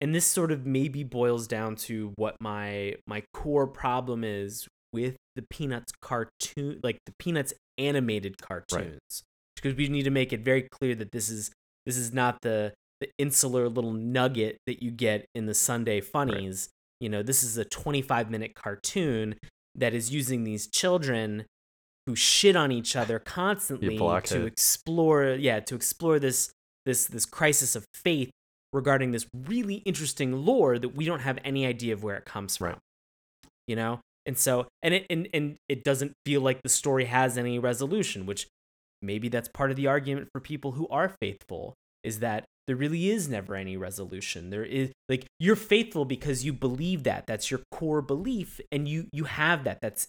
and 0.00 0.14
this 0.14 0.24
sort 0.26 0.52
of 0.52 0.64
maybe 0.64 1.02
boils 1.02 1.48
down 1.48 1.74
to 1.88 2.12
what 2.14 2.36
my 2.40 2.94
my 3.08 3.24
core 3.34 3.66
problem 3.66 4.22
is 4.22 4.68
with 4.92 5.16
the 5.34 5.42
Peanuts 5.50 5.92
cartoon, 6.00 6.78
like 6.84 6.98
the 7.06 7.12
Peanuts 7.18 7.52
animated 7.78 8.40
cartoons, 8.40 9.22
because 9.62 9.76
we 9.76 9.88
need 9.88 10.02
to 10.02 10.10
make 10.10 10.32
it 10.32 10.40
very 10.40 10.62
clear 10.62 10.94
that 10.96 11.12
this 11.12 11.28
is 11.30 11.50
this 11.86 11.96
is 11.96 12.12
not 12.12 12.40
the 12.42 12.72
the 13.00 13.08
insular 13.18 13.68
little 13.68 13.92
nugget 13.92 14.58
that 14.66 14.82
you 14.82 14.90
get 14.90 15.26
in 15.34 15.46
the 15.46 15.54
Sunday 15.54 16.00
funnies. 16.00 16.68
You 17.00 17.08
know, 17.08 17.22
this 17.22 17.42
is 17.42 17.56
a 17.56 17.64
25 17.64 18.30
minute 18.30 18.54
cartoon 18.54 19.34
that 19.74 19.94
is 19.94 20.12
using 20.12 20.44
these 20.44 20.68
children 20.68 21.46
who 22.06 22.14
shit 22.16 22.56
on 22.56 22.72
each 22.72 22.96
other 22.96 23.18
constantly 23.18 23.96
to 23.96 24.46
explore 24.46 25.24
yeah 25.38 25.60
to 25.60 25.74
explore 25.74 26.18
this 26.18 26.50
this 26.84 27.06
this 27.06 27.24
crisis 27.24 27.76
of 27.76 27.84
faith 27.94 28.30
regarding 28.72 29.12
this 29.12 29.26
really 29.46 29.76
interesting 29.76 30.32
lore 30.44 30.78
that 30.78 30.90
we 30.90 31.04
don't 31.04 31.20
have 31.20 31.38
any 31.44 31.64
idea 31.64 31.92
of 31.92 32.02
where 32.02 32.16
it 32.16 32.24
comes 32.24 32.56
from 32.56 32.68
Right. 32.70 32.78
you 33.68 33.76
know 33.76 34.00
and 34.26 34.36
so 34.36 34.66
and 34.82 34.94
it 34.94 35.06
and, 35.08 35.28
and 35.32 35.56
it 35.68 35.84
doesn't 35.84 36.12
feel 36.26 36.40
like 36.40 36.62
the 36.62 36.68
story 36.68 37.04
has 37.04 37.38
any 37.38 37.58
resolution 37.58 38.26
which 38.26 38.48
maybe 39.02 39.28
that's 39.28 39.48
part 39.48 39.70
of 39.70 39.76
the 39.76 39.86
argument 39.86 40.28
for 40.32 40.40
people 40.40 40.72
who 40.72 40.88
are 40.88 41.14
faithful 41.20 41.74
is 42.02 42.20
that 42.20 42.44
there 42.66 42.76
really 42.76 43.10
is 43.10 43.28
never 43.28 43.54
any 43.54 43.76
resolution. 43.76 44.50
There 44.50 44.64
is 44.64 44.92
like 45.08 45.26
you're 45.38 45.56
faithful 45.56 46.04
because 46.04 46.44
you 46.44 46.52
believe 46.52 47.02
that. 47.04 47.26
That's 47.26 47.50
your 47.50 47.60
core 47.70 48.02
belief 48.02 48.60
and 48.70 48.88
you 48.88 49.08
you 49.12 49.24
have 49.24 49.64
that. 49.64 49.80
That's 49.80 50.08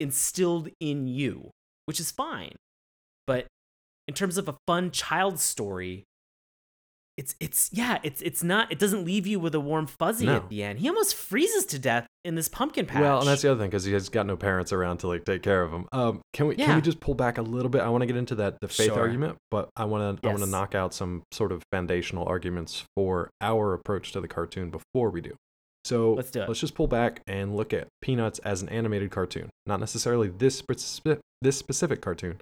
instilled 0.00 0.68
in 0.80 1.06
you 1.06 1.50
which 1.86 2.00
is 2.00 2.10
fine. 2.10 2.56
But 3.26 3.46
in 4.06 4.14
terms 4.14 4.36
of 4.36 4.48
a 4.48 4.56
fun 4.66 4.90
child 4.90 5.40
story 5.40 6.04
it's 7.16 7.34
it's 7.38 7.70
yeah 7.72 7.98
it's 8.02 8.20
it's 8.22 8.42
not 8.42 8.70
it 8.72 8.78
doesn't 8.80 9.04
leave 9.04 9.24
you 9.26 9.38
with 9.38 9.54
a 9.54 9.60
warm 9.60 9.86
fuzzy 9.86 10.26
No. 10.26 10.36
at 10.36 10.48
the 10.48 10.62
end 10.64 10.80
he 10.80 10.88
almost 10.88 11.14
freezes 11.14 11.64
to 11.66 11.78
death 11.78 12.06
in 12.24 12.34
this 12.34 12.48
pumpkin 12.48 12.86
patch 12.86 13.00
Well, 13.02 13.20
and 13.20 13.28
that's 13.28 13.42
the 13.42 13.50
other 13.52 13.60
thing 13.60 13.70
because 13.70 13.84
he 13.84 13.92
has 13.92 14.08
got 14.08 14.26
no 14.26 14.36
parents 14.36 14.72
around 14.72 14.98
to 14.98 15.08
like 15.08 15.24
take 15.24 15.42
care 15.42 15.62
of 15.62 15.70
him. 15.72 15.86
Um, 15.92 16.20
can 16.32 16.46
we 16.48 16.56
can 16.56 16.74
we 16.76 16.82
just 16.82 16.98
pull 17.00 17.14
back 17.14 17.38
a 17.38 17.42
little 17.42 17.68
bit? 17.68 17.82
I 17.82 17.88
want 17.88 18.02
to 18.02 18.06
get 18.06 18.16
into 18.16 18.34
that 18.36 18.56
the 18.60 18.66
faith 18.68 18.86
Sure. 18.86 18.98
argument, 19.00 19.36
but 19.50 19.68
I 19.76 19.84
want 19.84 20.20
to 20.22 20.26
I 20.28 20.32
want 20.32 20.42
to 20.44 20.48
knock 20.50 20.74
out 20.74 20.92
some 20.94 21.22
sort 21.32 21.52
of 21.52 21.62
foundational 21.70 22.26
arguments 22.26 22.84
for 22.96 23.30
our 23.40 23.74
approach 23.74 24.10
to 24.12 24.20
the 24.20 24.28
cartoon 24.28 24.70
before 24.70 25.10
we 25.10 25.20
do. 25.20 25.34
So 25.84 26.14
Let's 26.14 26.30
do 26.30 26.40
it. 26.42 26.48
let's 26.48 26.60
just 26.60 26.74
pull 26.74 26.88
back 26.88 27.20
and 27.26 27.54
look 27.54 27.74
at 27.74 27.88
Peanuts 28.00 28.38
as 28.40 28.62
an 28.62 28.70
animated 28.70 29.10
cartoon, 29.10 29.50
not 29.66 29.78
necessarily 29.80 30.28
this 30.28 30.58
spec- 30.60 31.18
this 31.42 31.58
specific 31.58 32.00
cartoon, 32.00 32.40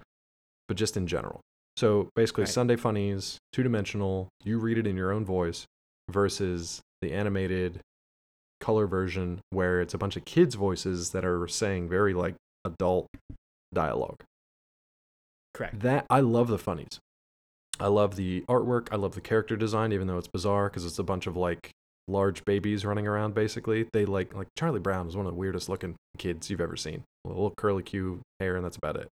but 0.69 0.77
just 0.77 0.97
in 0.97 1.07
general. 1.09 1.41
So 1.83 2.09
basically, 2.15 2.43
Right. 2.43 2.53
Sunday 2.53 2.77
Funnies, 2.77 3.39
two 3.53 3.65
dimensional. 3.65 4.29
You 4.45 4.61
read 4.61 4.79
it 4.79 4.87
in 4.87 4.97
your 4.97 5.11
own 5.11 5.25
voice, 5.25 5.67
versus 6.09 6.81
the 7.01 7.13
animated 7.13 7.81
color 8.61 8.87
version 8.87 9.41
where 9.51 9.81
it's 9.81 9.93
a 9.93 9.99
bunch 9.99 10.17
of 10.17 10.25
kids' 10.25 10.55
voices 10.55 11.11
that 11.11 11.25
are 11.25 11.49
saying 11.49 11.89
very 11.89 12.15
like 12.15 12.37
adult 12.65 13.09
dialogue. 13.75 14.23
correct 15.55 15.81
That 15.81 16.07
I 16.09 16.21
love 16.21 16.47
the 16.47 16.57
funnies. 16.57 17.01
I 17.81 17.89
love 17.89 18.15
the 18.15 18.43
artwork. 18.49 18.87
I 18.93 18.97
love 18.97 19.17
the 19.17 19.21
character 19.21 19.57
design, 19.57 19.93
even 19.93 20.07
though 20.07 20.19
it's 20.19 20.29
bizarre 20.29 20.69
because 20.69 20.87
it's 20.87 21.01
a 21.01 21.03
bunch 21.03 21.27
of 21.27 21.37
like 21.37 21.73
large 22.07 22.45
babies 22.45 22.85
running 22.85 23.09
around. 23.09 23.35
Basically, 23.35 23.89
they 23.93 24.05
like 24.05 24.33
like 24.37 24.47
Charlie 24.57 24.79
Brown 24.79 25.09
is 25.09 25.17
one 25.17 25.27
of 25.27 25.33
the 25.33 25.39
weirdest 25.39 25.69
looking 25.69 25.97
kids 26.17 26.49
you've 26.49 26.61
ever 26.61 26.77
seen. 26.77 27.03
A 27.25 27.29
little 27.29 27.53
curly 27.57 27.83
Q 27.83 28.21
hair, 28.39 28.55
and 28.55 28.65
that's 28.65 28.77
about 28.77 28.95
it. 28.95 29.09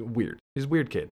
Weird. 0.00 0.40
He's 0.56 0.64
a 0.64 0.68
weird 0.68 0.90
kid. 0.90 1.10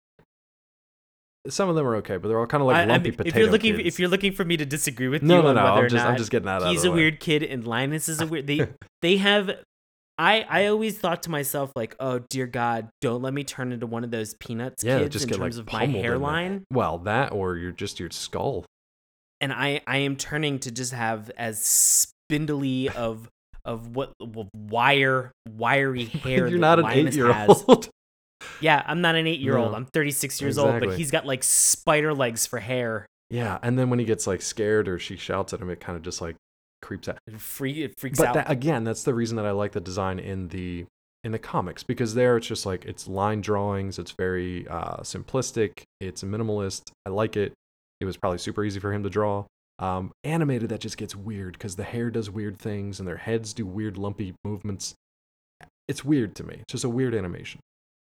Some 1.49 1.69
of 1.69 1.75
them 1.77 1.87
are 1.87 1.97
okay, 1.97 2.17
but 2.17 2.29
they're 2.29 2.39
all 2.39 2.47
kind 2.47 2.61
of 2.63 2.67
like 2.67 2.77
I- 2.77 2.83
I 2.83 2.85
lumpy 2.87 3.11
mean, 3.11 3.17
potato 3.17 3.37
if 3.37 3.43
you're 3.43 3.51
looking, 3.53 3.77
kids. 3.77 3.89
if 3.89 3.99
you're 4.01 4.09
looking 4.09 4.33
for 4.33 4.45
me 4.45 4.57
to 4.57 4.67
disagree 4.67 5.09
with 5.09 5.23
no, 5.23 5.37
you 5.39 5.43
no, 5.43 5.53
no, 5.55 5.61
I'm 5.61 5.89
just 5.89 6.05
I'm 6.07 6.17
just 6.17 6.31
getting 6.31 6.47
that 6.47 6.63
out 6.63 6.71
he's 6.71 6.85
a 6.85 6.91
way. 6.91 6.97
weird 6.97 7.21
kid 7.21 7.43
and 7.43 7.67
Linus 7.67 8.09
is 8.09 8.21
a 8.21 8.27
weird. 8.27 8.47
They 8.47 8.69
they 9.03 9.17
have. 9.19 9.51
I 10.21 10.45
I 10.49 10.67
always 10.67 10.99
thought 10.99 11.23
to 11.25 11.31
myself 11.31 11.71
like, 11.77 11.95
oh 12.01 12.19
dear 12.29 12.47
God, 12.49 12.89
don't 13.01 13.23
let 13.23 13.33
me 13.33 13.45
turn 13.45 13.71
into 13.73 13.87
one 13.87 14.03
of 14.05 14.11
those 14.11 14.35
peanuts 14.35 14.83
Yeah, 14.83 14.99
kids 14.99 15.13
just 15.13 15.25
in 15.25 15.29
get, 15.29 15.39
like, 15.39 15.47
terms 15.47 15.59
of 15.59 15.67
my 15.67 15.71
pummeled 15.73 15.89
in 15.89 15.93
there. 16.03 16.11
hairline. 16.11 16.65
Well, 16.73 16.99
that 16.99 17.31
or 17.33 17.57
you're 17.57 17.71
just 17.73 18.01
your 18.01 18.11
skull. 18.11 18.65
and 19.41 19.53
I 19.53 19.81
I 19.87 19.99
am 19.99 20.17
turning 20.17 20.59
to 20.61 20.73
just 20.73 20.93
have 20.93 21.31
as 21.37 21.63
spindly 21.63 22.89
of 22.89 23.29
of 23.65 23.95
what 23.95 24.13
of 24.21 24.49
wire 24.55 25.31
wiry 25.49 26.05
hair. 26.25 26.49
you're 26.49 26.51
that 26.51 26.59
not 26.59 26.79
an 26.81 26.85
Linus 26.87 27.15
eight 27.15 27.19
year 27.19 27.47
old. 27.49 27.89
Yeah, 28.61 28.83
I'm 28.87 29.01
not 29.01 29.15
an 29.15 29.27
eight 29.27 29.41
year 29.41 29.57
old. 29.57 29.73
No, 29.73 29.77
I'm 29.77 29.87
36 29.87 30.41
years 30.41 30.59
old, 30.59 30.81
but 30.81 30.95
he's 30.97 31.11
got 31.11 31.27
like 31.27 31.43
spider 31.43 32.15
legs 32.15 32.47
for 32.47 32.59
hair. 32.59 33.07
yeah, 33.31 33.59
and 33.63 33.79
then 33.79 33.91
when 33.91 33.99
he 33.99 34.05
gets 34.05 34.27
like 34.27 34.43
scared 34.43 34.89
or 34.89 34.99
she 34.99 35.17
shouts 35.17 35.53
at 35.53 35.61
him, 35.61 35.71
it 35.71 35.81
kind 35.81 35.97
of 35.97 36.03
just 36.03 36.21
like 36.21 36.37
creeps 36.83 37.09
out. 37.09 37.19
It, 37.27 37.41
free, 37.41 37.83
it 37.85 37.99
freaks 37.99 38.19
but 38.19 38.29
out. 38.29 38.35
that, 38.35 38.51
again, 38.51 38.85
that's 38.85 39.05
the 39.05 39.15
reason 39.15 39.37
that 39.37 39.47
I 39.47 39.51
like 39.51 39.73
the 39.73 39.81
design 39.81 40.19
in 40.19 40.49
the 40.49 40.87
in 41.25 41.33
the 41.33 41.39
comics 41.39 41.83
because 41.83 42.15
there 42.15 42.37
it's 42.37 42.47
just 42.47 42.65
like 42.65 42.85
it's 42.85 43.09
line 43.09 43.41
drawings. 43.41 43.99
It's 43.99 44.13
very 44.13 44.67
uh, 44.69 44.99
simplistic. 44.99 45.83
It's 46.01 46.23
minimalist. 46.23 46.91
I 47.07 47.11
like 47.11 47.37
it. 47.37 47.53
It 48.01 48.05
was 48.05 48.17
probably 48.17 48.39
super 48.39 48.65
easy 48.65 48.81
for 48.81 48.93
him 48.93 49.03
to 49.03 49.11
draw. 49.11 49.45
Um, 49.81 50.13
animated, 50.25 50.71
that 50.71 50.81
just 50.81 50.97
gets 50.97 51.15
weird 51.15 51.53
because 51.53 51.77
the 51.77 51.85
hair 51.85 52.11
does 52.11 52.31
weird 52.31 52.59
things 52.59 52.99
and 52.99 53.07
their 53.07 53.17
heads 53.17 53.53
do 53.53 53.65
weird 53.65 53.97
lumpy 53.97 54.35
movements. 54.45 54.95
It's 55.87 56.05
weird 56.05 56.35
to 56.37 56.45
me. 56.45 56.59
It's 56.61 56.73
just 56.73 56.85
a 56.85 56.89
weird 56.89 57.15
animation. 57.15 57.61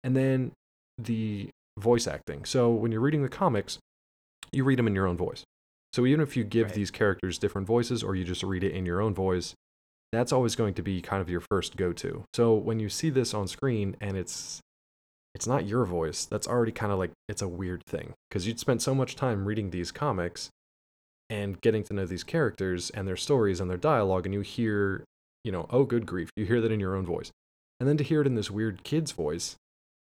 And 0.04 0.16
then 0.16 0.52
the 0.98 1.50
voice 1.78 2.06
acting. 2.06 2.44
So 2.44 2.70
when 2.70 2.92
you're 2.92 3.00
reading 3.00 3.22
the 3.22 3.28
comics, 3.28 3.78
you 4.52 4.64
read 4.64 4.78
them 4.78 4.86
in 4.86 4.94
your 4.94 5.06
own 5.06 5.16
voice. 5.16 5.44
So 5.92 6.06
even 6.06 6.20
if 6.20 6.36
you 6.36 6.44
give 6.44 6.68
Right. 6.68 6.74
these 6.74 6.90
characters 6.90 7.38
different 7.38 7.66
voices 7.66 8.02
or 8.02 8.14
you 8.14 8.24
just 8.24 8.42
read 8.42 8.62
it 8.64 8.72
in 8.72 8.86
your 8.86 9.00
own 9.00 9.14
voice, 9.14 9.54
that's 10.12 10.32
always 10.32 10.56
going 10.56 10.74
to 10.74 10.82
be 10.82 11.00
kind 11.00 11.20
of 11.22 11.30
your 11.30 11.40
first 11.40 11.76
go-to. 11.76 12.24
So 12.34 12.54
when 12.54 12.80
you 12.80 12.88
see 12.88 13.10
this 13.10 13.32
on 13.34 13.46
screen 13.48 13.96
and 14.00 14.16
it's 14.16 14.60
it's 15.32 15.46
not 15.46 15.64
your 15.64 15.84
voice, 15.84 16.24
that's 16.24 16.48
already 16.48 16.72
kind 16.72 16.90
of 16.90 16.98
like 16.98 17.12
it's 17.28 17.40
a 17.42 17.46
weird 17.48 17.84
thing 17.86 18.14
because 18.28 18.48
you'd 18.48 18.58
spent 18.58 18.82
so 18.82 18.94
much 18.94 19.14
time 19.14 19.46
reading 19.46 19.70
these 19.70 19.92
comics 19.92 20.50
and 21.28 21.60
getting 21.60 21.84
to 21.84 21.94
know 21.94 22.04
these 22.04 22.24
characters 22.24 22.90
and 22.90 23.06
their 23.06 23.16
stories 23.16 23.60
and 23.60 23.70
their 23.70 23.76
dialogue 23.78 24.26
and 24.26 24.34
you 24.34 24.40
hear, 24.40 25.04
you 25.44 25.52
know, 25.52 25.66
oh 25.70 25.84
good 25.84 26.04
grief, 26.04 26.30
you 26.34 26.44
hear 26.44 26.60
that 26.60 26.72
in 26.72 26.80
your 26.80 26.96
own 26.96 27.06
voice. 27.06 27.30
And 27.78 27.88
then 27.88 27.96
to 27.98 28.04
hear 28.04 28.20
it 28.20 28.26
in 28.26 28.34
this 28.34 28.50
weird 28.50 28.82
kid's 28.82 29.12
voice, 29.12 29.54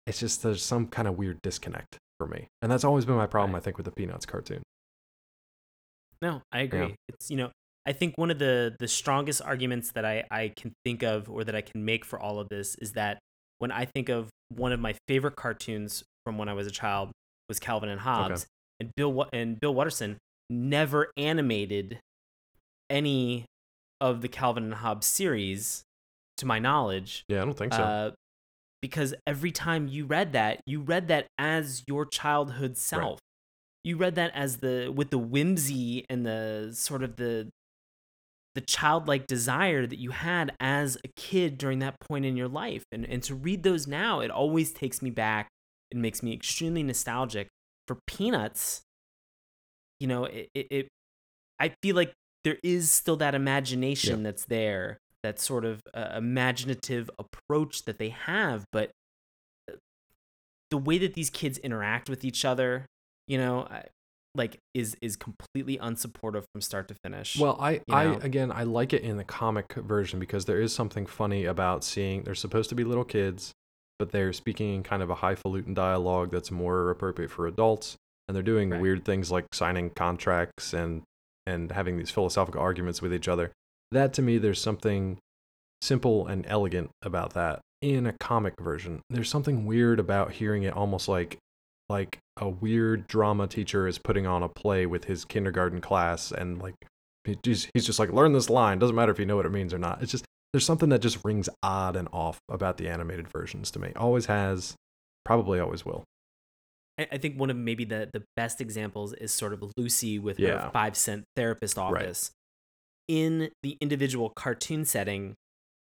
it's 0.06 0.18
just 0.20 0.42
there's 0.42 0.64
some 0.64 0.86
kind 0.86 1.08
of 1.08 1.16
weird 1.16 1.40
disconnect 1.42 1.98
for 2.18 2.26
me. 2.26 2.48
And 2.62 2.70
that's 2.70 2.84
always 2.84 3.04
been 3.04 3.16
my 3.16 3.26
problem 3.26 3.52
Right. 3.52 3.58
I 3.58 3.62
think 3.62 3.76
with 3.76 3.86
the 3.86 3.92
Peanuts 3.92 4.26
cartoon. 4.26 4.62
No, 6.22 6.42
I 6.52 6.60
agree. 6.60 6.94
It's 7.08 7.30
you 7.30 7.36
know, 7.36 7.50
I 7.84 7.92
think 7.92 8.16
one 8.16 8.30
of 8.30 8.38
the 8.38 8.74
the 8.78 8.88
strongest 8.88 9.42
arguments 9.42 9.92
that 9.92 10.04
I 10.04 10.24
I 10.30 10.52
can 10.56 10.72
think 10.84 11.02
of 11.02 11.28
or 11.28 11.44
that 11.44 11.54
I 11.54 11.60
can 11.60 11.84
make 11.84 12.04
for 12.04 12.18
all 12.18 12.38
of 12.40 12.48
this 12.48 12.74
is 12.76 12.92
that 12.92 13.18
when 13.58 13.70
I 13.70 13.84
think 13.84 14.08
of 14.08 14.30
one 14.48 14.72
of 14.72 14.80
my 14.80 14.94
favorite 15.08 15.36
cartoons 15.36 16.04
from 16.24 16.38
when 16.38 16.48
I 16.48 16.54
was 16.54 16.66
a 16.66 16.70
child 16.70 17.10
was 17.48 17.58
Calvin 17.58 17.88
and 17.88 18.00
Hobbes, 18.00 18.46
and 18.80 18.90
Bill 18.96 19.26
and 19.32 19.60
Bill 19.60 19.74
Watterson 19.74 20.18
never 20.48 21.10
animated 21.16 22.00
any 22.88 23.44
of 24.00 24.20
the 24.20 24.28
Calvin 24.28 24.64
and 24.64 24.74
Hobbes 24.74 25.06
series, 25.06 25.82
to 26.38 26.46
my 26.46 26.58
knowledge. 26.58 27.24
Yeah, 27.28 27.42
I 27.42 27.44
don't 27.44 27.56
think 27.56 27.74
so. 27.74 27.82
Uh, 27.82 28.10
because 28.82 29.14
every 29.26 29.52
time 29.52 29.88
you 29.88 30.06
read 30.06 30.32
that, 30.32 30.60
you 30.66 30.80
read 30.80 31.08
that 31.08 31.26
as 31.38 31.82
your 31.86 32.04
childhood 32.04 32.76
self. 32.76 33.18
You 33.84 33.96
read 33.96 34.16
that 34.16 34.32
as 34.34 34.58
the 34.58 34.92
with 34.94 35.10
the 35.10 35.18
whimsy 35.18 36.04
and 36.10 36.26
the 36.26 36.70
sort 36.72 37.02
of 37.02 37.16
the 37.16 37.50
the 38.56 38.60
childlike 38.62 39.26
desire 39.26 39.86
that 39.86 39.98
you 39.98 40.10
had 40.10 40.52
as 40.58 40.96
a 41.04 41.08
kid 41.14 41.58
during 41.58 41.78
that 41.80 42.00
point 42.00 42.24
in 42.24 42.36
your 42.36 42.48
life. 42.48 42.84
And 42.90 43.04
and 43.04 43.22
to 43.24 43.34
read 43.34 43.62
those 43.62 43.86
now, 43.86 44.20
it 44.20 44.30
always 44.30 44.72
takes 44.72 45.02
me 45.02 45.10
back. 45.10 45.48
It 45.90 45.98
makes 45.98 46.22
me 46.22 46.32
extremely 46.32 46.82
nostalgic. 46.82 47.48
For 47.86 47.98
Peanuts, 48.08 48.82
you 50.00 50.08
know, 50.08 50.24
it, 50.24 50.48
it, 50.54 50.66
it 50.70 50.88
I 51.60 51.72
feel 51.82 51.94
like 51.94 52.12
there 52.44 52.58
is 52.62 52.90
still 52.90 53.16
that 53.16 53.34
imagination 53.34 54.22
that's 54.22 54.44
there, 54.46 54.98
that 55.22 55.38
sort 55.40 55.64
of 55.64 55.80
uh, 55.94 56.12
imaginative 56.16 57.10
approach 57.18 57.84
that 57.84 57.98
they 57.98 58.10
have, 58.10 58.64
but 58.72 58.90
uh, 59.70 59.76
the 60.70 60.78
way 60.78 60.98
that 60.98 61.14
these 61.14 61.30
kids 61.30 61.58
interact 61.58 62.08
with 62.08 62.24
each 62.24 62.44
other, 62.44 62.86
you 63.26 63.38
know, 63.38 63.68
like 64.34 64.58
is 64.74 64.96
is 65.00 65.16
completely 65.16 65.78
unsupportive 65.78 66.44
from 66.52 66.60
start 66.60 66.88
to 66.88 66.94
finish. 67.02 67.38
Well, 67.38 67.56
I, 67.60 67.72
you 67.72 67.80
I 67.88 68.04
again, 68.22 68.52
I 68.52 68.64
like 68.64 68.92
it 68.92 69.02
in 69.02 69.16
the 69.16 69.24
comic 69.24 69.72
version 69.74 70.20
because 70.20 70.44
there 70.44 70.60
is 70.60 70.74
something 70.74 71.06
funny 71.06 71.44
about 71.46 71.84
seeing 71.84 72.22
they're 72.22 72.34
supposed 72.34 72.68
to 72.68 72.74
be 72.74 72.84
little 72.84 73.04
kids, 73.04 73.52
but 73.98 74.12
they're 74.12 74.32
speaking 74.32 74.74
in 74.74 74.82
kind 74.82 75.02
of 75.02 75.10
a 75.10 75.14
highfalutin 75.16 75.74
dialogue 75.74 76.30
that's 76.30 76.50
more 76.50 76.90
appropriate 76.90 77.30
for 77.30 77.46
adults, 77.46 77.96
and 78.28 78.36
they're 78.36 78.42
doing 78.42 78.70
Right. 78.70 78.80
weird 78.80 79.04
things 79.04 79.30
like 79.32 79.46
signing 79.54 79.90
contracts 79.90 80.72
and 80.74 81.02
and 81.46 81.72
having 81.72 81.96
these 81.96 82.10
philosophical 82.10 82.60
arguments 82.60 83.00
with 83.00 83.14
each 83.14 83.28
other. 83.28 83.52
That 83.92 84.12
to 84.14 84.22
me, 84.22 84.38
there's 84.38 84.60
something 84.60 85.18
simple 85.82 86.26
and 86.26 86.44
elegant 86.48 86.90
about 87.02 87.34
that 87.34 87.60
in 87.82 88.06
a 88.06 88.12
comic 88.14 88.54
version. 88.60 89.00
There's 89.10 89.28
something 89.30 89.66
weird 89.66 90.00
about 90.00 90.32
hearing 90.32 90.62
it 90.64 90.74
almost 90.74 91.08
like 91.08 91.38
like 91.88 92.18
a 92.40 92.48
weird 92.48 93.06
drama 93.06 93.46
teacher 93.46 93.86
is 93.86 93.98
putting 93.98 94.26
on 94.26 94.42
a 94.42 94.48
play 94.48 94.86
with 94.86 95.04
his 95.04 95.24
kindergarten 95.24 95.80
class 95.80 96.32
and 96.32 96.58
like 96.60 96.74
he 97.24 97.36
just, 97.44 97.68
he's 97.74 97.86
just 97.86 97.98
like 98.00 98.12
learn 98.12 98.32
this 98.32 98.50
line 98.50 98.78
doesn't 98.80 98.96
matter 98.96 99.12
if 99.12 99.20
you 99.20 99.24
know 99.26 99.36
what 99.36 99.46
it 99.46 99.52
means 99.52 99.72
or 99.72 99.78
not 99.78 100.02
it's 100.02 100.10
just 100.10 100.24
there's 100.52 100.66
something 100.66 100.88
that 100.88 101.00
just 101.00 101.24
rings 101.24 101.48
odd 101.62 101.94
and 101.94 102.08
off 102.12 102.38
about 102.48 102.76
the 102.76 102.88
animated 102.88 103.28
versions 103.28 103.70
to 103.70 103.78
me 103.78 103.92
always 103.94 104.26
has 104.26 104.74
probably 105.24 105.60
always 105.60 105.84
will 105.86 106.02
I, 106.98 107.18
think 107.18 107.38
one 107.38 107.50
of 107.50 107.56
maybe 107.56 107.84
the 107.84 108.08
the 108.12 108.24
best 108.36 108.60
examples 108.60 109.12
is 109.12 109.32
sort 109.32 109.52
of 109.52 109.62
Lucy 109.76 110.18
with 110.18 110.40
Yeah. 110.40 110.64
her 110.64 110.70
five 110.70 110.96
cent 110.96 111.24
therapist 111.36 111.76
office. 111.78 112.30
In 113.08 113.50
the 113.62 113.76
individual 113.80 114.30
cartoon 114.30 114.84
setting, 114.84 115.34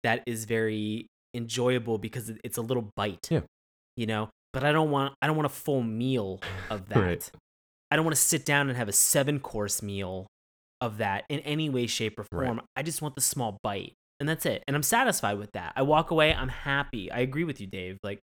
that 0.03 0.23
is 0.25 0.45
very 0.45 1.07
enjoyable 1.33 1.97
because 1.97 2.31
it's 2.43 2.57
a 2.57 2.61
little 2.61 2.89
bite. 2.95 3.27
Yeah. 3.31 3.41
You 3.95 4.07
know, 4.07 4.29
but 4.51 4.63
I 4.63 4.71
don't 4.71 4.91
want 4.91 5.13
I 5.21 5.27
don't 5.27 5.35
want 5.35 5.45
a 5.45 5.49
full 5.49 5.83
meal 5.83 6.39
of 6.69 6.89
that. 6.89 6.97
Right. 6.97 7.31
I 7.91 7.95
don't 7.95 8.05
want 8.05 8.15
to 8.15 8.21
sit 8.21 8.43
down 8.45 8.69
and 8.69 8.77
have 8.77 8.89
a 8.89 8.93
seven 8.93 9.39
course 9.39 9.81
meal 9.81 10.27
of 10.81 10.97
that 10.97 11.23
in 11.29 11.39
any 11.41 11.69
way, 11.69 11.87
shape, 11.87 12.19
or 12.19 12.25
Right. 12.31 12.47
form. 12.47 12.61
I 12.75 12.81
just 12.83 13.01
want 13.01 13.15
the 13.15 13.21
small 13.21 13.57
bite. 13.63 13.93
And 14.19 14.27
that's 14.27 14.45
it. 14.45 14.63
And 14.67 14.75
I'm 14.75 14.83
satisfied 14.83 15.37
with 15.37 15.51
that. 15.53 15.73
I 15.75 15.81
walk 15.83 16.11
away, 16.11 16.33
I'm 16.33 16.49
happy. 16.49 17.11
I 17.11 17.19
agree 17.19 17.43
with 17.43 17.59
you, 17.61 17.67
Dave. 17.67 17.97
Like 18.03 18.19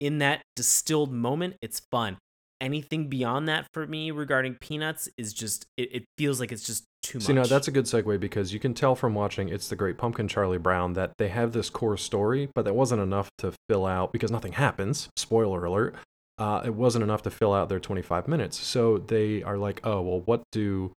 in 0.00 0.18
that 0.18 0.42
distilled 0.56 1.12
moment, 1.12 1.56
it's 1.62 1.80
fun. 1.90 2.18
Anything 2.60 3.08
beyond 3.08 3.48
that 3.48 3.66
for 3.72 3.86
me 3.86 4.10
regarding 4.10 4.56
peanuts 4.60 5.08
is 5.16 5.32
just 5.32 5.64
it, 5.76 5.88
it 5.94 6.04
feels 6.18 6.40
like 6.40 6.50
it's 6.52 6.66
just 6.66 6.84
too 7.02 7.18
much. 7.18 7.28
you 7.28 7.34
know 7.34 7.44
that's 7.44 7.68
a 7.68 7.70
good 7.70 7.84
segue 7.86 8.18
because 8.20 8.52
you 8.52 8.58
can 8.60 8.74
tell 8.74 8.94
from 8.94 9.14
watching 9.14 9.48
it's 9.48 9.68
the 9.68 9.76
great 9.76 9.96
pumpkin 9.98 10.26
charlie 10.28 10.58
brown 10.58 10.92
that 10.94 11.12
they 11.18 11.28
have 11.28 11.52
this 11.52 11.70
core 11.70 11.96
story 11.96 12.48
but 12.54 12.64
that 12.64 12.74
wasn't 12.74 13.00
enough 13.00 13.30
to 13.38 13.52
fill 13.68 13.86
out 13.86 14.12
because 14.12 14.30
nothing 14.30 14.52
happens 14.52 15.08
spoiler 15.16 15.64
alert 15.64 15.94
uh, 16.38 16.62
it 16.64 16.72
wasn't 16.74 17.02
enough 17.02 17.22
to 17.22 17.30
fill 17.30 17.52
out 17.52 17.68
their 17.68 17.80
25 17.80 18.28
minutes. 18.28 18.56
So 18.56 18.98
they 18.98 19.42
are 19.42 19.58
like 19.58 19.80
oh 19.82 20.00
well 20.02 20.20
what 20.20 20.42
do 20.52 20.92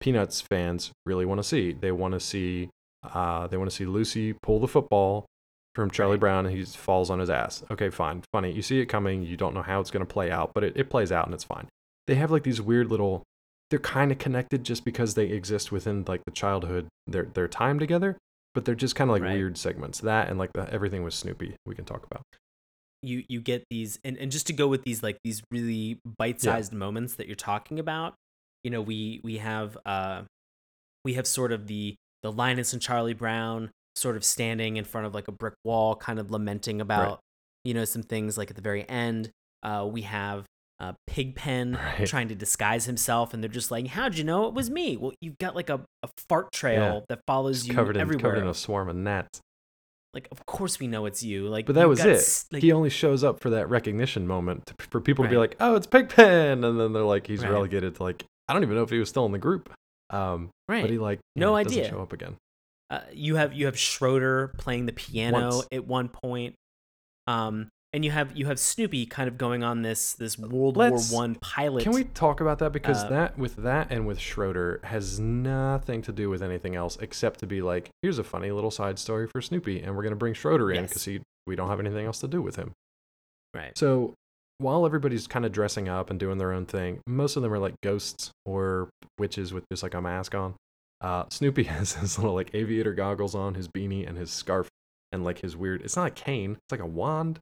peanuts 0.00 0.40
fans 0.40 0.90
really 1.06 1.24
want 1.24 1.38
to 1.38 1.44
see? 1.44 1.72
They 1.72 1.92
want 1.92 2.14
to 2.14 2.18
see 2.20 2.68
uh, 3.04 3.46
they 3.46 3.56
want 3.56 3.70
to 3.70 3.76
see 3.76 3.84
lucy 3.84 4.32
pull 4.42 4.58
the 4.58 4.66
football 4.66 5.24
from 5.76 5.88
charlie 5.88 6.14
Right. 6.14 6.20
brown 6.20 6.46
and 6.46 6.56
he 6.56 6.64
falls 6.64 7.10
on 7.10 7.20
his 7.20 7.30
ass. 7.30 7.62
Okay 7.70 7.90
fine 7.90 8.24
funny. 8.32 8.50
You 8.50 8.60
see 8.62 8.80
it 8.80 8.86
coming 8.86 9.22
you 9.22 9.36
don't 9.36 9.54
know 9.54 9.62
how 9.62 9.78
it's 9.78 9.92
going 9.92 10.04
to 10.04 10.12
play 10.12 10.32
out 10.32 10.50
but 10.52 10.64
it, 10.64 10.76
it 10.76 10.90
plays 10.90 11.12
out 11.12 11.26
and 11.26 11.34
it's 11.34 11.44
fine. 11.44 11.68
They 12.08 12.16
have 12.16 12.32
like 12.32 12.42
these 12.42 12.60
weird 12.60 12.88
little 12.88 13.22
they're 13.72 13.78
kind 13.78 14.12
of 14.12 14.18
connected 14.18 14.64
just 14.64 14.84
because 14.84 15.14
they 15.14 15.28
exist 15.28 15.72
within 15.72 16.04
like 16.06 16.22
the 16.26 16.30
childhood 16.30 16.86
their 17.06 17.24
their 17.24 17.48
time 17.48 17.78
together 17.78 18.18
but 18.54 18.66
they're 18.66 18.74
just 18.74 18.94
kind 18.94 19.08
of 19.08 19.14
like 19.14 19.22
Right. 19.22 19.32
weird 19.32 19.56
segments. 19.56 20.00
That 20.00 20.28
and 20.28 20.38
like 20.38 20.52
the 20.52 20.70
everything 20.70 21.02
with 21.02 21.14
snoopy 21.14 21.56
we 21.64 21.74
can 21.74 21.86
talk 21.86 22.04
about. 22.04 22.20
You 23.02 23.24
you 23.26 23.40
get 23.40 23.64
these 23.70 23.98
and, 24.04 24.18
and 24.18 24.30
just 24.30 24.46
to 24.48 24.52
go 24.52 24.68
with 24.68 24.82
these 24.82 25.02
like 25.02 25.16
these 25.24 25.42
really 25.50 25.98
bite-sized 26.18 26.74
moments 26.74 27.14
that 27.14 27.26
you're 27.28 27.34
talking 27.34 27.78
about 27.78 28.12
you 28.62 28.70
know 28.70 28.82
we 28.82 29.22
we 29.24 29.38
have 29.38 29.78
uh 29.86 30.24
we 31.02 31.14
have 31.14 31.26
sort 31.26 31.50
of 31.50 31.66
the 31.66 31.94
the 32.22 32.30
linus 32.30 32.74
and 32.74 32.82
charlie 32.82 33.14
brown 33.14 33.70
sort 33.96 34.16
of 34.16 34.22
standing 34.24 34.76
in 34.76 34.84
front 34.84 35.06
of 35.06 35.14
like 35.14 35.28
a 35.28 35.32
brick 35.32 35.54
wall 35.64 35.96
kind 35.96 36.18
of 36.18 36.30
lamenting 36.30 36.82
about 36.82 37.20
you 37.64 37.72
know 37.72 37.86
some 37.86 38.02
things 38.02 38.36
like 38.36 38.50
at 38.50 38.56
the 38.56 38.62
very 38.62 38.86
end. 38.86 39.30
Uh 39.62 39.88
we 39.90 40.02
have 40.02 40.44
uh, 40.82 40.92
Pigpen 41.06 41.74
Right. 41.98 42.06
trying 42.06 42.28
to 42.28 42.34
disguise 42.34 42.84
himself, 42.84 43.32
and 43.32 43.42
they're 43.42 43.48
just 43.48 43.70
like, 43.70 43.86
"How'd 43.86 44.18
you 44.18 44.24
know 44.24 44.46
it 44.48 44.54
was 44.54 44.68
me?" 44.68 44.96
Well, 44.98 45.12
you've 45.20 45.38
got 45.38 45.54
like 45.56 45.70
a, 45.70 45.80
a 46.02 46.08
fart 46.28 46.52
trail 46.52 47.04
that 47.08 47.20
follows 47.26 47.58
Just 47.60 47.68
you 47.68 47.74
covered 47.74 47.96
in 47.96 48.02
everywhere. 48.02 48.32
covered 48.32 48.42
in 48.42 48.48
a 48.48 48.54
swarm 48.54 48.88
of 48.88 48.96
gnats. 48.96 49.40
like, 50.12 50.28
of 50.32 50.44
course 50.44 50.78
we 50.80 50.86
know 50.88 51.06
it's 51.06 51.22
you. 51.22 51.48
Like, 51.48 51.64
But 51.66 51.76
that 51.76 51.88
was 51.88 52.00
got 52.00 52.08
it. 52.10 52.44
Like, 52.52 52.62
he 52.62 52.70
only 52.72 52.90
shows 52.90 53.24
up 53.24 53.40
for 53.40 53.48
that 53.50 53.70
recognition 53.70 54.26
moment 54.26 54.66
to, 54.66 54.74
for 54.90 55.00
people 55.00 55.24
to 55.24 55.30
be 55.30 55.36
like, 55.38 55.56
"Oh, 55.60 55.74
it's 55.76 55.86
Pigpen," 55.86 56.64
and 56.64 56.78
then 56.80 56.92
they're 56.92 57.02
like, 57.04 57.26
he's 57.28 57.42
Right. 57.42 57.52
relegated 57.52 57.94
to 57.94 58.02
like, 58.02 58.24
I 58.48 58.52
don't 58.52 58.62
even 58.64 58.74
know 58.76 58.82
if 58.82 58.90
he 58.90 58.98
was 58.98 59.08
still 59.08 59.24
in 59.24 59.32
the 59.32 59.38
group. 59.38 59.72
Um, 60.10 60.50
right. 60.68 60.82
but 60.82 60.90
he 60.90 60.98
like 60.98 61.20
No 61.36 61.56
yeah, 61.56 61.62
doesn't 61.62 61.78
idea. 61.78 61.90
show 61.90 62.02
up 62.02 62.12
again. 62.12 62.36
uh, 62.90 63.00
you 63.14 63.36
have 63.36 63.54
you 63.54 63.64
have 63.66 63.78
Schroeder 63.78 64.48
playing 64.58 64.84
the 64.86 64.92
piano 64.92 65.38
Once. 65.54 65.66
at 65.72 65.86
one 65.86 66.08
point, 66.10 66.54
um, 67.26 67.68
and 67.92 68.04
you 68.04 68.10
have 68.10 68.36
you 68.36 68.46
have 68.46 68.58
Snoopy 68.58 69.06
kind 69.06 69.28
of 69.28 69.36
going 69.36 69.62
on 69.62 69.82
this 69.82 70.14
this 70.14 70.38
World 70.38 70.76
Let's- 70.76 71.10
War 71.10 71.20
One 71.22 71.34
pilot. 71.36 71.82
Can 71.84 71.92
we 71.92 72.04
talk 72.04 72.40
about 72.40 72.58
that 72.60 72.72
because 72.72 73.04
uh, 73.04 73.08
that 73.10 73.38
with 73.38 73.56
that 73.56 73.88
and 73.90 74.06
with 74.06 74.18
Schroeder 74.18 74.80
has 74.84 75.18
nothing 75.20 76.02
to 76.02 76.12
do 76.12 76.30
with 76.30 76.42
anything 76.42 76.74
else 76.76 76.96
except 77.00 77.40
to 77.40 77.46
be 77.46 77.60
like, 77.62 77.90
here's 78.02 78.18
a 78.18 78.24
funny 78.24 78.50
little 78.50 78.70
side 78.70 78.98
story 78.98 79.26
for 79.26 79.40
Snoopy, 79.40 79.82
and 79.82 79.94
we're 79.96 80.02
gonna 80.02 80.16
bring 80.16 80.34
Schroeder 80.34 80.70
in 80.70 80.82
Yes. 80.82 80.88
because 80.90 81.04
he 81.04 81.20
we 81.46 81.56
don't 81.56 81.68
have 81.68 81.80
anything 81.80 82.06
else 82.06 82.20
to 82.20 82.28
do 82.28 82.40
with 82.40 82.56
him. 82.56 82.72
Right. 83.54 83.76
So 83.76 84.14
while 84.58 84.86
everybody's 84.86 85.26
kind 85.26 85.44
of 85.44 85.50
dressing 85.52 85.88
up 85.88 86.08
and 86.08 86.20
doing 86.20 86.38
their 86.38 86.52
own 86.52 86.66
thing, 86.66 87.00
most 87.06 87.36
of 87.36 87.42
them 87.42 87.52
are 87.52 87.58
like 87.58 87.74
ghosts 87.82 88.30
or 88.46 88.88
witches 89.18 89.52
with 89.52 89.64
just 89.72 89.82
like 89.82 89.94
a 89.94 90.00
mask 90.00 90.34
on. 90.34 90.54
Uh, 91.00 91.24
Snoopy 91.30 91.62
has 91.64 91.94
his 91.94 92.16
little 92.18 92.34
like 92.34 92.54
aviator 92.54 92.94
goggles 92.94 93.34
on, 93.34 93.54
his 93.54 93.66
beanie, 93.68 94.08
and 94.08 94.16
his 94.16 94.30
scarf, 94.30 94.68
and 95.10 95.24
like 95.24 95.40
his 95.40 95.56
weird. 95.56 95.82
It's 95.82 95.96
not 95.96 96.06
a 96.06 96.10
cane. 96.10 96.52
It's 96.52 96.70
like 96.70 96.80
a 96.80 96.86
wand, 96.86 97.40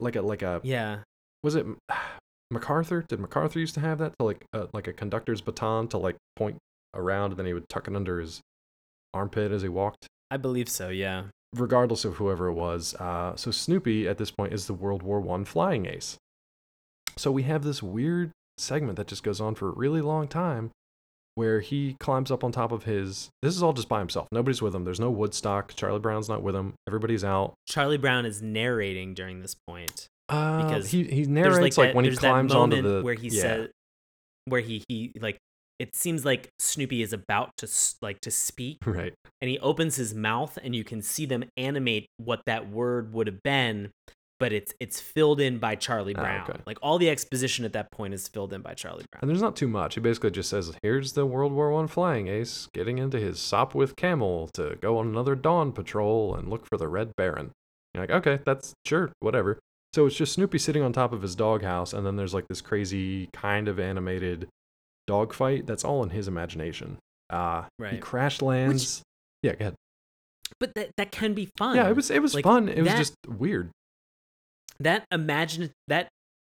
like 0.00 0.16
a 0.16 0.22
like 0.22 0.42
a. 0.42 0.60
Yeah. 0.62 0.98
Was 1.42 1.54
it 1.54 1.66
MacArthur? 2.50 3.04
Did 3.08 3.20
MacArthur 3.20 3.58
used 3.58 3.74
to 3.74 3.80
have 3.80 3.98
that 3.98 4.12
to 4.18 4.24
like 4.24 4.44
uh, 4.52 4.66
like 4.72 4.86
a 4.88 4.92
conductor's 4.92 5.40
baton 5.40 5.88
to 5.88 5.98
like 5.98 6.16
point 6.36 6.58
around, 6.94 7.32
and 7.32 7.38
then 7.38 7.46
he 7.46 7.52
would 7.52 7.68
tuck 7.68 7.88
it 7.88 7.96
under 7.96 8.20
his 8.20 8.40
armpit 9.14 9.50
as 9.52 9.62
he 9.62 9.68
walked 9.68 10.06
I 10.30 10.36
believe 10.36 10.68
so. 10.68 10.88
Yeah. 10.88 11.24
regardless 11.54 12.04
of 12.04 12.16
whoever 12.16 12.48
it 12.48 12.54
was. 12.54 12.94
Uh, 12.96 13.34
so 13.36 13.50
Snoopy 13.50 14.06
at 14.08 14.18
this 14.18 14.30
point 14.30 14.52
is 14.52 14.66
the 14.66 14.74
World 14.74 15.02
War 15.02 15.20
One 15.20 15.44
flying 15.44 15.86
ace. 15.86 16.16
So 17.16 17.30
we 17.30 17.44
have 17.44 17.62
this 17.64 17.82
weird 17.82 18.30
segment 18.58 18.96
that 18.96 19.06
just 19.06 19.22
goes 19.22 19.40
on 19.40 19.54
for 19.54 19.68
a 19.68 19.72
really 19.72 20.00
long 20.02 20.28
time, 20.28 20.70
where 21.36 21.60
he 21.60 21.96
climbs 22.00 22.30
up 22.32 22.42
on 22.42 22.50
top 22.50 22.72
of 22.72 22.82
his. 22.84 23.28
This 23.42 23.54
is 23.54 23.62
all 23.62 23.72
just 23.72 23.88
by 23.88 24.00
himself. 24.00 24.26
Nobody's 24.32 24.60
with 24.60 24.74
him. 24.74 24.84
There's 24.84 24.98
no 24.98 25.10
Woodstock. 25.10 25.74
Charlie 25.76 26.00
Brown's 26.00 26.28
not 26.28 26.42
with 26.42 26.56
him. 26.56 26.74
Everybody's 26.88 27.22
out. 27.22 27.54
Charlie 27.68 27.98
Brown 27.98 28.26
is 28.26 28.42
narrating 28.42 29.14
during 29.14 29.40
this 29.42 29.54
point. 29.68 30.08
Uh, 30.28 30.64
Because 30.66 30.90
he 30.90 31.04
he 31.04 31.24
narrates 31.26 31.78
like, 31.78 31.88
like, 31.88 31.88
that, 31.90 31.94
when 31.94 32.04
he 32.04 32.16
climbs 32.16 32.52
onto 32.52 32.82
the 32.82 33.02
where 33.02 33.14
he 33.14 33.28
yeah. 33.28 33.40
said 33.40 33.70
where 34.46 34.60
he 34.60 34.82
he 34.88 35.12
like 35.20 35.36
it 35.78 35.94
seems 35.94 36.24
like 36.24 36.48
Snoopy 36.58 37.02
is 37.02 37.12
about 37.12 37.50
to 37.58 37.66
s- 37.66 37.96
like 38.00 38.18
to 38.22 38.30
speak 38.30 38.78
right. 38.86 39.12
and 39.42 39.50
he 39.50 39.58
opens 39.58 39.96
his 39.96 40.14
mouth 40.14 40.58
and 40.64 40.74
you 40.74 40.82
can 40.84 41.02
see 41.02 41.26
them 41.26 41.44
animate 41.56 42.06
what 42.16 42.40
that 42.46 42.68
word 42.70 43.12
would 43.12 43.26
have 43.26 43.42
been 43.42 43.90
but 44.38 44.52
it's 44.52 44.72
it's 44.80 45.00
filled 45.00 45.40
in 45.40 45.58
by 45.58 45.74
Charlie 45.74 46.14
Ah, 46.16 46.20
Brown. 46.20 46.50
okay. 46.50 46.60
Like 46.66 46.78
all 46.82 46.98
the 46.98 47.08
exposition 47.10 47.64
at 47.64 47.72
that 47.72 47.90
point 47.90 48.14
is 48.14 48.28
filled 48.28 48.52
in 48.52 48.60
by 48.62 48.74
Charlie 48.74 49.04
Brown. 49.10 49.20
And 49.22 49.30
there's 49.30 49.42
not 49.42 49.56
too 49.56 49.68
much. 49.68 49.94
He 49.94 50.00
basically 50.00 50.30
just 50.30 50.50
says, 50.50 50.72
"Here's 50.82 51.12
the 51.12 51.24
World 51.26 51.52
War 51.52 51.70
One 51.70 51.86
flying 51.88 52.28
ace 52.28 52.68
getting 52.74 52.98
into 52.98 53.18
his 53.18 53.38
Sopwith 53.38 53.96
camel 53.96 54.48
to 54.54 54.76
go 54.80 54.98
on 54.98 55.06
another 55.08 55.34
dawn 55.34 55.72
patrol 55.72 56.34
and 56.34 56.48
look 56.48 56.66
for 56.66 56.76
the 56.76 56.88
Red 56.88 57.12
Baron." 57.16 57.50
You're 57.94 58.02
like, 58.02 58.10
"Okay, 58.10 58.40
that's 58.44 58.72
sure, 58.84 59.10
whatever." 59.20 59.58
So 59.94 60.04
it's 60.06 60.16
just 60.16 60.34
Snoopy 60.34 60.58
sitting 60.58 60.82
on 60.82 60.92
top 60.92 61.12
of 61.14 61.22
his 61.22 61.34
doghouse, 61.34 61.94
and 61.94 62.04
then 62.06 62.16
there's 62.16 62.34
like 62.34 62.46
this 62.48 62.60
crazy 62.60 63.30
kind 63.32 63.68
of 63.68 63.78
animated 63.80 64.48
dogfight. 65.06 65.66
that's 65.66 65.84
all 65.84 66.02
in 66.02 66.10
his 66.10 66.28
imagination. 66.28 66.98
Uh, 67.30 67.62
he 67.78 67.84
Right. 67.84 68.00
crash 68.02 68.42
lands. 68.42 69.02
yeah, 69.42 69.52
go 69.52 69.58
ahead. 69.60 69.74
But 70.60 70.74
that 70.74 70.90
that 70.96 71.10
can 71.12 71.34
be 71.34 71.48
fun. 71.56 71.76
Yeah, 71.76 71.88
it 71.88 71.96
was 71.96 72.10
it 72.10 72.20
was 72.22 72.34
Like, 72.34 72.44
fun. 72.44 72.68
It 72.68 72.82
was 72.82 72.92
just 72.94 73.14
weird. 73.26 73.70
That 74.80 75.04
imagine 75.12 75.70
that 75.88 76.08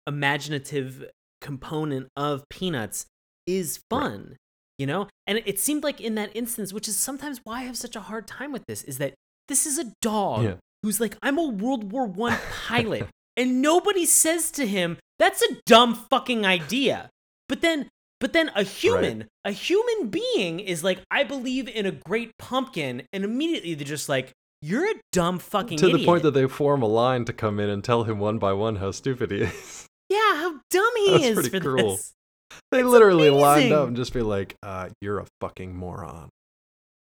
imaginative 0.08 1.06
component 1.42 2.08
of 2.18 2.44
peanuts 2.50 3.06
is 3.48 3.80
Right. 3.92 4.02
fun 4.02 4.38
you 4.78 4.86
know 4.86 5.08
and 5.26 5.42
it- 5.46 5.60
seemed 5.60 5.84
like 5.84 6.02
in 6.02 6.16
that 6.16 6.36
instance 6.36 6.74
which 6.74 6.88
is 6.88 6.98
sometimes 6.98 7.40
why 7.44 7.60
i 7.62 7.64
have 7.64 7.78
such 7.78 7.96
a 7.96 8.02
hard 8.02 8.28
time 8.28 8.52
with 8.52 8.64
this 8.68 8.84
is 8.84 8.98
that 8.98 9.14
this 9.48 9.66
is 9.66 9.78
a 9.80 9.92
dog 10.02 10.44
Yeah. 10.44 10.56
who's 10.84 11.00
like 11.00 11.18
i'm 11.22 11.38
a 11.38 11.48
world 11.48 11.92
war 11.92 12.06
one 12.06 12.38
pilot 12.68 13.08
and 13.38 13.62
nobody 13.62 14.06
says 14.06 14.52
to 14.52 14.68
him 14.68 14.98
that's 15.18 15.42
a 15.42 15.56
dumb 15.66 15.96
fucking 16.10 16.46
idea 16.46 17.10
but 17.48 17.62
then 17.62 17.88
but 18.20 18.34
then 18.34 18.50
a 18.56 18.64
human 18.64 19.28
a 19.46 19.52
human 19.52 20.10
being 20.10 20.60
is 20.60 20.84
like 20.84 21.00
i 21.10 21.24
believe 21.24 21.68
in 21.70 21.86
a 21.86 21.92
great 21.92 22.32
pumpkin 22.38 23.04
and 23.14 23.24
immediately 23.24 23.74
they're 23.76 23.88
just 23.88 24.10
like 24.10 24.32
you're 24.62 24.90
a 24.90 24.96
dumb 25.12 25.40
fucking 25.40 25.78
to 25.80 25.90
the 25.90 26.06
point 26.06 26.24
that 26.24 26.32
they 26.32 26.48
form 26.48 26.82
a 26.82 26.88
line 26.88 27.26
to 27.26 27.34
come 27.34 27.60
in 27.60 27.70
and 27.70 27.84
tell 27.84 28.04
him 28.04 28.20
one 28.20 28.38
by 28.40 28.54
one 28.54 28.78
how 28.78 28.92
stupid 28.92 29.32
he 29.32 29.38
is. 29.44 29.88
Yeah, 30.10 30.18
how 30.36 30.60
dumb 30.72 30.92
he 30.98 31.12
That's 31.12 31.24
is 31.26 31.34
pretty 31.36 31.50
for 31.50 31.60
cruel. 31.60 31.92
this. 31.92 32.14
They 32.72 32.80
It's 32.80 32.88
literally 32.88 33.30
lined 33.30 33.72
up 33.72 33.88
and 33.88 33.96
just 33.96 34.12
be 34.14 34.22
like, 34.22 34.56
uh, 34.64 34.90
"You're 35.02 35.20
a 35.20 35.26
fucking 35.40 35.76
moron." 35.76 36.30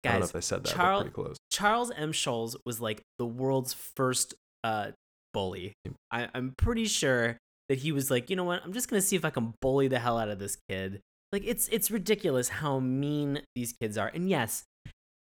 I 0.06 0.10
don't 0.12 0.14
know 0.14 0.20
Guys, 0.20 0.30
if 0.30 0.34
they 0.34 0.42
said 0.42 0.64
that, 0.64 0.74
Charles- 0.76 1.02
pretty 1.04 1.14
close. 1.16 1.38
Charles 1.52 1.92
M. 1.92 2.12
Schulz 2.12 2.56
was 2.66 2.80
like 2.82 3.02
the 3.18 3.26
world's 3.26 3.74
first 3.96 4.36
uh, 4.64 4.92
bully. 5.34 5.74
I, 6.12 6.28
I'm 6.34 6.54
pretty 6.58 6.86
sure 6.86 7.38
that 7.70 7.80
he 7.80 7.92
was 7.92 8.12
like, 8.12 8.30
you 8.30 8.36
know 8.36 8.44
what? 8.44 8.62
I'm 8.64 8.74
just 8.74 8.90
gonna 8.90 9.02
see 9.02 9.16
if 9.16 9.26
I 9.26 9.30
can 9.30 9.54
bully 9.62 9.88
the 9.88 10.00
hell 10.00 10.18
out 10.18 10.30
of 10.30 10.38
this 10.40 10.58
kid. 10.70 11.00
Like 11.32 11.44
it's 11.46 11.68
it's 11.70 11.90
ridiculous 11.92 12.50
how 12.50 12.80
mean 12.80 13.42
these 13.56 13.74
kids 13.82 13.98
are. 13.98 14.08
And 14.14 14.30
yes, 14.30 14.64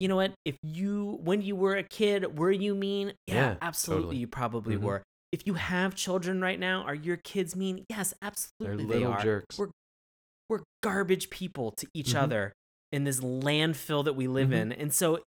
you 0.01 0.07
know 0.07 0.15
what? 0.15 0.33
If 0.45 0.57
you 0.63 1.19
when 1.23 1.41
you 1.41 1.55
were 1.55 1.75
a 1.75 1.83
kid, 1.83 2.37
were 2.39 2.51
you 2.51 2.73
mean? 2.75 3.13
Yeah, 3.27 3.35
Yeah, 3.35 3.55
absolutely. 3.61 4.01
totally. 4.03 4.17
You 4.17 4.27
probably 4.27 4.75
Mhm. 4.75 4.81
were. 4.81 5.03
If 5.31 5.45
you 5.47 5.53
have 5.53 5.95
children 5.95 6.41
right 6.41 6.59
now, 6.59 6.81
are 6.83 6.95
your 6.95 7.17
kids 7.17 7.55
mean? 7.55 7.85
Yes, 7.89 8.13
absolutely. 8.21 8.83
They're 8.83 8.87
they 8.87 8.99
little 9.05 9.13
are. 9.13 9.21
jerks. 9.23 9.57
We're 9.59 9.69
we're 10.49 10.59
garbage 10.83 11.29
people 11.29 11.71
to 11.77 11.87
each 11.93 12.13
Mhm. 12.13 12.21
other 12.23 12.53
in 12.91 13.05
this 13.05 13.21
landfill 13.21 14.03
that 14.03 14.13
we 14.13 14.27
live 14.27 14.49
Mhm. 14.49 14.53
in. 14.61 14.71
And 14.73 14.93
so 14.93 15.19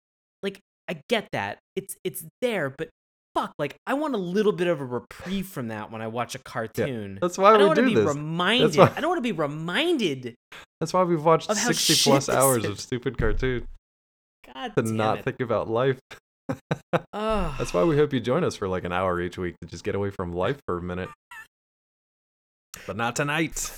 like 0.42 0.58
I 0.88 1.00
get 1.08 1.28
that. 1.32 1.58
It's 1.76 1.94
it's 2.02 2.24
there, 2.40 2.70
but 2.76 2.88
fuck, 3.34 3.52
like 3.58 3.76
I 3.86 3.94
want 3.94 4.14
a 4.14 4.18
little 4.18 4.52
bit 4.52 4.66
of 4.66 4.80
a 4.80 4.84
reprieve 4.84 5.46
from 5.46 5.68
that 5.68 5.90
when 5.92 6.02
I 6.02 6.08
watch 6.08 6.34
a 6.34 6.38
cartoon. 6.40 7.18
That's 7.22 7.38
why 7.38 7.50
I 7.50 7.52
don't 7.52 7.60
we 7.60 7.66
want 7.66 7.76
to 7.76 7.82
do 7.82 7.88
be 7.90 7.94
this. 7.94 8.06
reminded. 8.16 8.76
why- 8.76 8.92
I 8.96 9.00
don't 9.00 9.10
want 9.10 9.18
to 9.18 9.22
be 9.22 9.32
reminded. 9.32 10.34
That's 10.80 10.92
why 10.92 11.02
we've 11.04 11.22
watched 11.24 11.52
60 11.54 11.94
plus 12.10 12.28
hours 12.28 12.64
is. 12.64 12.70
of 12.70 12.80
stupid 12.80 13.16
cartoon 13.18 13.68
God 14.54 14.74
to 14.76 14.82
not 14.82 15.18
it. 15.18 15.24
think 15.24 15.40
about 15.40 15.68
life. 15.68 15.98
Ugh. 16.48 16.58
That's 17.58 17.72
why 17.72 17.84
we 17.84 17.96
hope 17.96 18.12
you 18.12 18.20
join 18.20 18.44
us 18.44 18.56
for 18.56 18.68
like 18.68 18.84
an 18.84 18.92
hour 18.92 19.20
each 19.20 19.38
week 19.38 19.56
to 19.60 19.66
just 19.66 19.84
get 19.84 19.94
away 19.94 20.10
from 20.10 20.32
life 20.32 20.58
for 20.66 20.78
a 20.78 20.82
minute. 20.82 21.08
But 22.86 22.96
not 22.96 23.14
tonight. 23.14 23.70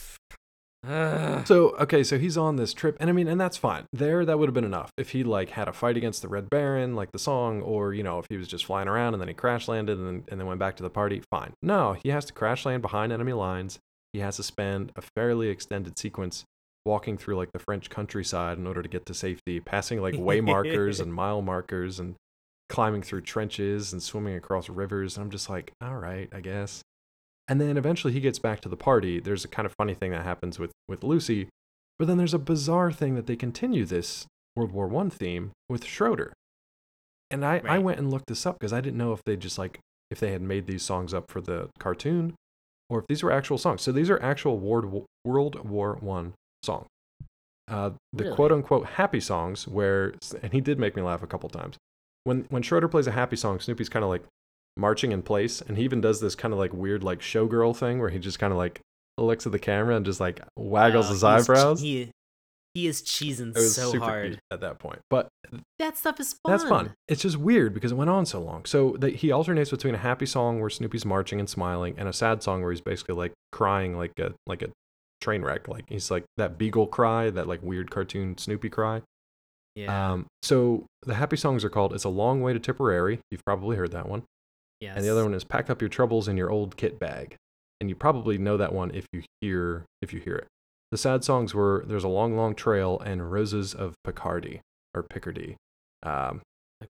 Ugh. 0.87 1.46
So 1.46 1.70
okay, 1.77 2.03
so 2.05 2.18
he's 2.18 2.37
on 2.38 2.57
this 2.57 2.72
trip, 2.72 2.96
and 3.00 3.11
I 3.11 3.12
mean, 3.12 3.27
and 3.27 3.40
that's 3.40 3.57
fine. 3.57 3.85
There, 3.92 4.24
that 4.24 4.38
would 4.38 4.48
have 4.48 4.55
been 4.55 4.64
enough 4.64 4.92
if 4.96 5.11
he 5.11 5.24
like 5.24 5.50
had 5.50 5.68
a 5.68 5.72
fight 5.72 5.96
against 5.96 6.22
the 6.22 6.29
Red 6.29 6.48
Baron, 6.48 6.94
like 6.94 7.11
the 7.12 7.18
song, 7.18 7.61
or 7.62 7.92
you 7.92 8.03
know, 8.03 8.18
if 8.18 8.27
he 8.31 8.37
was 8.37 8.48
just 8.48 8.64
flying 8.64 8.88
around 8.88 9.14
and 9.14 9.20
then 9.20 9.29
he 9.29 9.35
crash 9.35 9.66
landed 9.66 9.98
and 9.98 10.07
then, 10.07 10.24
and 10.29 10.40
then 10.40 10.46
went 10.46 10.61
back 10.61 10.77
to 10.77 10.83
the 10.83 10.90
party. 10.90 11.22
Fine. 11.31 11.53
No, 11.62 11.96
he 12.03 12.11
has 12.11 12.24
to 12.27 12.33
crash 12.33 12.64
land 12.64 12.83
behind 12.83 13.12
enemy 13.12 13.33
lines. 13.33 13.79
He 14.12 14.20
has 14.20 14.37
to 14.37 14.42
spend 14.42 14.92
a 14.96 15.03
fairly 15.03 15.48
extended 15.48 15.98
sequence 15.98 16.44
walking 16.85 17.16
through 17.16 17.37
like 17.37 17.53
the 17.53 17.59
French 17.59 17.90
countryside 17.90 18.59
in 18.59 18.66
order 18.66 18.83
to 18.83 18.88
get 18.88 19.07
to 19.07 19.14
safety, 19.14 19.61
passing 19.61 20.01
like 20.01 20.14
way 20.18 20.40
markers 20.40 21.01
and 21.01 21.14
mile 21.14 21.42
markers, 21.42 21.99
and 21.99 22.14
climbing 22.68 23.03
through 23.03 23.23
trenches 23.23 23.92
and 23.92 24.03
swimming 24.03 24.35
across 24.35 24.68
rivers. 24.68 25.16
And 25.16 25.25
I'm 25.25 25.31
just 25.31 25.49
like, 25.49 25.73
all 25.81 25.97
right, 25.97 26.29
I 26.33 26.40
guess. 26.40 26.83
And 27.47 27.61
then 27.61 27.77
eventually 27.77 28.12
he 28.12 28.20
gets 28.20 28.38
back 28.38 28.61
to 28.62 28.68
the 28.68 28.77
party. 28.77 29.20
There's 29.20 29.44
a 29.44 29.49
kind 29.49 29.66
of 29.66 29.75
funny 29.77 29.94
thing 29.94 30.12
that 30.12 30.25
happens 30.25 30.59
with, 30.59 30.73
with 30.88 31.05
Lucy, 31.05 31.49
but 31.99 32.09
then 32.09 32.16
there's 32.16 32.35
a 32.35 32.38
bizarre 32.38 32.90
thing 32.90 33.14
that 33.16 33.27
they 33.27 33.37
continue 33.37 33.85
this 33.85 34.27
World 34.57 34.73
War 34.73 34.88
One 34.88 35.11
theme 35.11 35.53
with 35.68 35.85
Schroeder. 35.85 36.33
And 37.31 37.44
I, 37.44 37.61
I 37.66 37.79
went 37.79 37.99
and 37.99 38.11
looked 38.11 38.29
this 38.29 38.47
up 38.47 38.59
because 38.59 38.73
I 38.73 38.81
didn't 38.81 38.99
know 38.99 39.12
if 39.12 39.23
they 39.25 39.37
just 39.37 39.59
like 39.59 39.81
if 40.11 40.20
they 40.20 40.31
had 40.31 40.42
made 40.42 40.66
these 40.66 40.83
songs 40.83 41.12
up 41.12 41.31
for 41.31 41.40
the 41.40 41.68
cartoon 41.79 42.35
or 42.88 43.01
if 43.01 43.07
these 43.09 43.23
were 43.23 43.33
actual 43.33 43.59
songs. 43.59 43.83
So 43.83 43.90
these 43.90 44.11
are 44.11 44.23
actual 44.23 44.59
World 44.59 45.07
World 45.25 45.68
War 45.68 45.97
One 46.01 46.35
songs. 46.64 46.87
Uh, 47.70 47.90
the 48.12 48.24
Really? 48.24 48.37
quote 48.37 48.53
unquote 48.53 48.87
happy 48.87 49.20
songs 49.20 49.66
where 49.66 50.14
and 50.42 50.53
he 50.53 50.61
did 50.61 50.79
make 50.79 50.96
me 50.96 51.03
laugh 51.03 51.22
a 51.22 51.27
couple 51.27 51.48
times. 51.48 51.77
When 52.24 52.46
when 52.50 52.62
Schroeder 52.62 52.88
plays 52.88 53.07
a 53.07 53.12
happy 53.12 53.37
song, 53.37 53.61
Snoopy's 53.61 53.88
kind 53.88 54.03
of 54.05 54.11
like 54.11 54.22
marching 54.77 55.12
in 55.12 55.22
place 55.22 55.61
and 55.61 55.77
he 55.79 55.85
even 55.85 56.00
does 56.00 56.20
this 56.20 56.35
kind 56.35 56.53
of 56.53 56.59
like 56.59 56.72
weird 56.72 57.03
like 57.05 57.20
showgirl 57.20 57.77
thing 57.77 58.00
where 58.00 58.11
he 58.11 58.18
just 58.18 58.38
kind 58.38 58.53
of 58.53 58.59
like 58.59 58.81
looks 59.16 59.46
at 59.46 59.53
the 59.53 59.59
camera 59.59 59.94
and 59.96 60.05
just 60.05 60.18
like 60.20 60.40
waggles 60.59 61.07
Oh, 61.07 61.11
his 61.12 61.22
he 61.22 61.29
is 61.29 61.46
che- 61.46 61.53
eyebrows. 61.53 61.81
He, 61.81 62.11
he 62.74 62.87
is 62.88 63.03
cheesing 63.03 63.50
it 63.50 63.55
was 63.55 63.77
so 63.77 63.92
super 63.92 64.05
hard. 64.05 64.38
at 64.50 64.61
that 64.61 64.81
point. 64.81 64.98
But 65.09 65.29
That 65.79 65.96
stuff 65.96 66.18
is 66.18 66.33
fun. 66.33 66.50
that's 66.50 66.64
fun. 66.64 66.92
It's 67.07 67.22
just 67.22 67.37
weird 67.37 67.72
because 67.72 67.92
it 67.92 67.94
went 67.94 68.11
on 68.11 68.27
so 68.27 68.40
long. 68.42 68.64
So 68.64 68.96
that 68.98 69.14
he 69.16 69.31
alternates 69.31 69.70
between 69.70 69.94
a 69.94 69.98
happy 69.98 70.27
song 70.27 70.61
where 70.61 70.68
Snoopy's 70.70 71.05
marching 71.07 71.38
and 71.38 71.48
smiling 71.48 71.94
and 71.96 72.09
a 72.09 72.12
sad 72.12 72.42
song 72.42 72.62
where 72.62 72.72
he's 72.72 72.81
basically 72.81 73.14
like 73.14 73.33
crying 73.53 73.96
like 73.96 74.18
a 74.18 74.35
like 74.48 74.62
a 74.62 74.70
train 75.24 75.42
wreck. 75.42 75.66
Like 75.66 75.84
he's 75.88 76.10
like 76.10 76.24
that 76.37 76.58
beagle 76.58 76.87
cry, 76.87 77.30
that 77.30 77.48
like 77.48 77.62
weird 77.62 77.90
cartoon 77.90 78.37
Snoopy 78.38 78.68
cry. 78.68 79.02
Yeah. 79.74 80.12
Um, 80.12 80.26
so 80.42 80.84
the 81.02 81.14
happy 81.14 81.37
songs 81.37 81.64
are 81.64 81.70
called 81.70 81.92
"It's 81.94 82.04
a 82.04 82.08
Long 82.08 82.42
Way 82.42 82.52
to 82.52 82.60
Tipperary." 82.60 83.18
You've 83.30 83.44
probably 83.44 83.76
heard 83.76 83.90
that 83.92 84.08
one. 84.08 84.22
yes. 84.80 84.96
And 84.96 85.04
the 85.04 85.10
other 85.10 85.24
one 85.24 85.34
is 85.34 85.42
"Pack 85.44 85.70
Up 85.70 85.80
Your 85.80 85.88
Troubles 85.88 86.28
in 86.28 86.37
Your 86.37 86.50
Old 86.50 86.76
Kit 86.76 86.98
Bag." 87.00 87.37
And 87.80 87.90
you 87.90 87.96
probably 87.96 88.38
know 88.38 88.56
that 88.56 88.72
one 88.72 88.92
if 88.94 89.06
you 89.12 89.22
hear 89.40 89.84
if 90.00 90.12
you 90.12 90.20
hear 90.20 90.37
it. 90.37 90.46
The 90.92 90.98
sad 90.98 91.24
songs 91.24 91.54
were 91.54 91.84
"There's 91.87 92.04
a 92.04 92.08
Long, 92.08 92.37
Long 92.37 92.54
Trail" 92.54 93.00
and 93.00 93.32
"Roses 93.32 93.74
of 93.74 93.94
Picardy" 94.04 94.60
or 94.94 95.02
Picardy. 95.02 95.56
Um, 96.04 96.42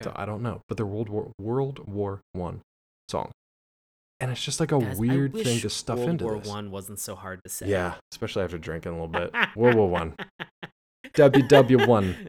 so 0.02 0.12
I 0.14 0.24
don't 0.24 0.42
know, 0.42 0.62
but 0.68 0.76
they're 0.76 0.86
World 0.86 1.08
War 1.08 1.32
World 1.38 1.86
War 1.86 2.20
One 2.32 2.62
songs, 3.10 3.32
and 4.20 4.30
it's 4.30 4.42
just 4.44 4.60
like 4.60 4.72
a 4.72 4.78
Guys, 4.78 4.98
weird 4.98 5.32
thing 5.34 5.60
to 5.60 5.70
stuff 5.70 5.98
World 5.98 6.10
into 6.10 6.24
War 6.24 6.38
this. 6.38 6.48
One 6.48 6.70
wasn't 6.70 6.98
so 6.98 7.14
hard 7.14 7.40
to 7.44 7.50
say. 7.50 7.68
Yeah, 7.68 7.94
especially 8.12 8.42
after 8.44 8.58
drinking 8.58 8.92
a 8.92 8.94
little 8.94 9.08
bit. 9.08 9.32
World 9.56 9.76
War 9.76 9.88
One, 9.88 10.14
WW 11.14 11.86
One. 11.86 12.28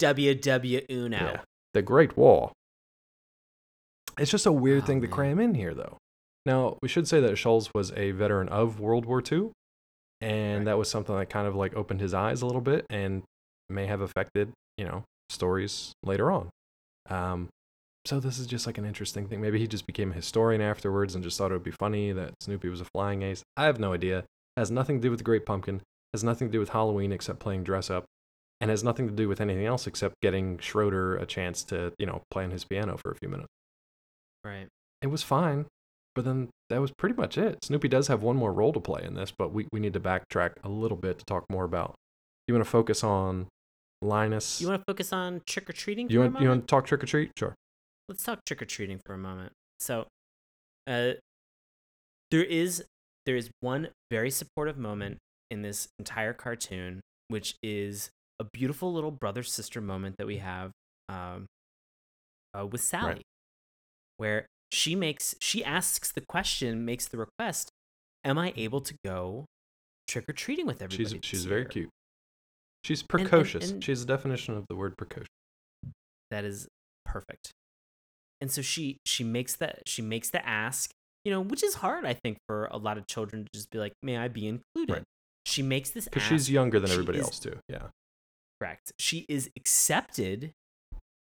WW 0.00 0.86
Uno. 0.90 1.16
Yeah. 1.16 1.40
The 1.74 1.82
Great 1.82 2.16
War. 2.16 2.52
It's 4.18 4.30
just 4.30 4.46
a 4.46 4.52
weird 4.52 4.82
Oh, 4.84 4.86
thing 4.86 5.00
to 5.02 5.08
cram 5.08 5.38
in 5.40 5.54
here, 5.54 5.74
though. 5.74 5.98
Now, 6.46 6.78
we 6.82 6.88
should 6.88 7.06
say 7.06 7.20
that 7.20 7.36
Schulz 7.36 7.72
was 7.74 7.92
a 7.92 8.12
veteran 8.12 8.48
of 8.48 8.80
World 8.80 9.04
War 9.06 9.22
II, 9.30 9.50
and 10.20 10.58
Right. 10.58 10.64
that 10.66 10.78
was 10.78 10.88
something 10.90 11.16
that 11.16 11.30
kind 11.30 11.46
of 11.46 11.54
like 11.54 11.74
opened 11.74 12.00
his 12.00 12.14
eyes 12.14 12.42
a 12.42 12.46
little 12.46 12.60
bit 12.60 12.86
and 12.90 13.22
may 13.68 13.86
have 13.86 14.00
affected, 14.00 14.52
you 14.76 14.84
know, 14.84 15.04
stories 15.30 15.92
later 16.02 16.30
on. 16.30 16.48
Um, 17.10 17.48
so 18.08 18.18
this 18.18 18.38
is 18.38 18.46
just 18.46 18.66
like 18.66 18.78
an 18.78 18.86
interesting 18.86 19.28
thing. 19.28 19.38
Maybe 19.38 19.58
he 19.58 19.66
just 19.66 19.86
became 19.86 20.12
a 20.12 20.14
historian 20.14 20.62
afterwards 20.62 21.14
and 21.14 21.22
just 21.22 21.36
thought 21.36 21.50
it 21.50 21.54
would 21.54 21.62
be 21.62 21.70
funny 21.70 22.10
that 22.12 22.32
Snoopy 22.40 22.70
was 22.70 22.80
a 22.80 22.86
flying 22.86 23.20
ace. 23.20 23.42
I 23.54 23.66
have 23.66 23.78
no 23.78 23.92
idea. 23.92 24.24
Has 24.56 24.70
nothing 24.70 24.96
to 24.96 25.02
do 25.02 25.10
with 25.10 25.20
the 25.20 25.24
Great 25.24 25.44
Pumpkin. 25.44 25.82
Has 26.14 26.24
nothing 26.24 26.48
to 26.48 26.52
do 26.52 26.58
with 26.58 26.70
Halloween 26.70 27.12
except 27.12 27.38
playing 27.38 27.64
dress 27.64 27.90
up, 27.90 28.06
and 28.62 28.70
has 28.70 28.82
nothing 28.82 29.08
to 29.08 29.14
do 29.14 29.28
with 29.28 29.42
anything 29.42 29.66
else 29.66 29.86
except 29.86 30.14
getting 30.22 30.58
Schroeder 30.58 31.16
a 31.16 31.26
chance 31.26 31.62
to, 31.64 31.92
you 31.98 32.06
know, 32.06 32.22
play 32.30 32.44
on 32.44 32.50
his 32.50 32.64
piano 32.64 32.96
for 32.96 33.10
a 33.10 33.14
few 33.14 33.28
minutes. 33.28 33.48
Right. 34.42 34.68
It 35.02 35.08
was 35.08 35.22
fine, 35.22 35.66
but 36.14 36.24
then 36.24 36.48
that 36.70 36.80
was 36.80 36.92
pretty 36.92 37.14
much 37.14 37.36
it. 37.36 37.58
Snoopy 37.62 37.88
does 37.88 38.08
have 38.08 38.22
one 38.22 38.36
more 38.36 38.54
role 38.54 38.72
to 38.72 38.80
play 38.80 39.04
in 39.04 39.16
this, 39.16 39.30
but 39.36 39.52
we, 39.52 39.66
we 39.70 39.80
need 39.80 39.92
to 39.92 40.00
backtrack 40.00 40.52
a 40.64 40.70
little 40.70 40.96
bit 40.96 41.18
to 41.18 41.26
talk 41.26 41.44
more 41.50 41.64
about. 41.64 41.94
You 42.46 42.54
want 42.54 42.64
to 42.64 42.70
focus 42.70 43.04
on 43.04 43.48
Linus? 44.00 44.62
You 44.62 44.68
want 44.68 44.80
to 44.80 44.84
focus 44.90 45.12
on 45.12 45.42
trick 45.46 45.68
or 45.68 45.74
treating? 45.74 46.08
you 46.08 46.20
want 46.20 46.40
you 46.40 46.48
want 46.48 46.62
to 46.62 46.66
talk 46.66 46.86
trick 46.86 47.02
or 47.02 47.06
treat? 47.06 47.32
Sure. 47.36 47.54
Let's 48.08 48.22
talk 48.22 48.44
trick 48.44 48.62
or 48.62 48.64
treating 48.64 49.00
for 49.04 49.14
a 49.14 49.18
moment. 49.18 49.52
So, 49.80 50.06
uh, 50.86 51.12
there 52.30 52.44
is 52.44 52.84
there 53.26 53.36
is 53.36 53.50
one 53.60 53.88
very 54.10 54.30
supportive 54.30 54.78
moment 54.78 55.18
in 55.50 55.62
this 55.62 55.88
entire 55.98 56.32
cartoon, 56.32 57.00
which 57.28 57.54
is 57.62 58.10
a 58.40 58.44
beautiful 58.44 58.92
little 58.92 59.10
brother 59.10 59.42
sister 59.42 59.80
moment 59.80 60.16
that 60.18 60.26
we 60.26 60.38
have 60.38 60.70
um, 61.08 61.46
uh, 62.58 62.66
with 62.66 62.80
Sally, 62.80 63.22
where 64.16 64.46
she 64.72 64.94
makes 64.94 65.34
she 65.40 65.62
asks 65.64 66.12
the 66.12 66.22
question, 66.28 66.84
makes 66.84 67.06
the 67.06 67.18
request, 67.18 67.70
"Am 68.24 68.38
I 68.38 68.52
able 68.56 68.80
to 68.80 68.94
go 69.04 69.44
trick 70.06 70.28
or 70.28 70.32
treating 70.32 70.66
with 70.66 70.82
everybody?" 70.82 71.18
She's 71.18 71.24
she's 71.24 71.44
very 71.44 71.66
cute. 71.66 71.90
She's 72.84 73.00
and- 73.00 73.08
precocious. 73.08 73.70
and- 73.70 73.84
she's 73.84 74.00
the 74.00 74.06
definition 74.06 74.54
of 74.56 74.66
the 74.68 74.76
word 74.76 74.96
precocious. 74.96 75.28
that 76.30 76.44
is 76.44 76.68
perfect 77.06 77.52
and 78.40 78.50
so 78.50 78.62
she 78.62 78.98
she 79.06 79.24
makes 79.24 79.56
that 79.56 79.82
she 79.86 80.02
makes 80.02 80.30
the 80.30 80.46
ask 80.48 80.90
you 81.24 81.32
know 81.32 81.40
which 81.40 81.62
is 81.62 81.74
hard 81.76 82.04
i 82.04 82.14
think 82.14 82.38
for 82.46 82.66
a 82.70 82.76
lot 82.76 82.96
of 82.98 83.06
children 83.06 83.44
to 83.44 83.48
just 83.52 83.70
be 83.70 83.78
like 83.78 83.92
may 84.02 84.16
i 84.16 84.28
be 84.28 84.46
included 84.46 84.92
Right. 84.92 85.02
she 85.46 85.62
makes 85.62 85.90
this 85.90 86.04
Because 86.06 86.22
she's 86.22 86.50
younger 86.50 86.78
than 86.80 86.90
everybody 86.90 87.18
is- 87.18 87.24
else 87.24 87.38
too. 87.38 87.58
Yeah. 87.68 87.88
correct 88.60 88.92
she 88.98 89.26
is 89.28 89.50
accepted 89.56 90.52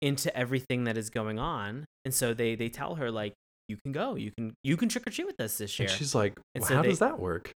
into 0.02 0.34
everything 0.36 0.84
that 0.84 0.96
is 0.98 1.08
going 1.10 1.38
on 1.38 1.84
and 2.04 2.12
so 2.12 2.34
they 2.34 2.54
they 2.54 2.68
tell 2.68 2.96
her 2.96 3.10
like 3.10 3.32
you 3.68 3.78
can 3.82 3.92
go 3.92 4.14
you 4.14 4.30
can 4.36 4.52
you 4.62 4.76
can 4.76 4.88
trick 4.90 5.06
or 5.06 5.10
treat 5.10 5.26
with 5.26 5.40
us 5.40 5.56
this 5.58 5.78
year 5.78 5.88
And 5.88 5.96
she's 5.96 6.14
like, 6.14 6.34
And 6.54 6.60
well, 6.62 6.68
so 6.68 6.74
how 6.76 6.82
they- 6.82 6.88
does 6.88 6.98
that 6.98 7.18
work? 7.18 7.52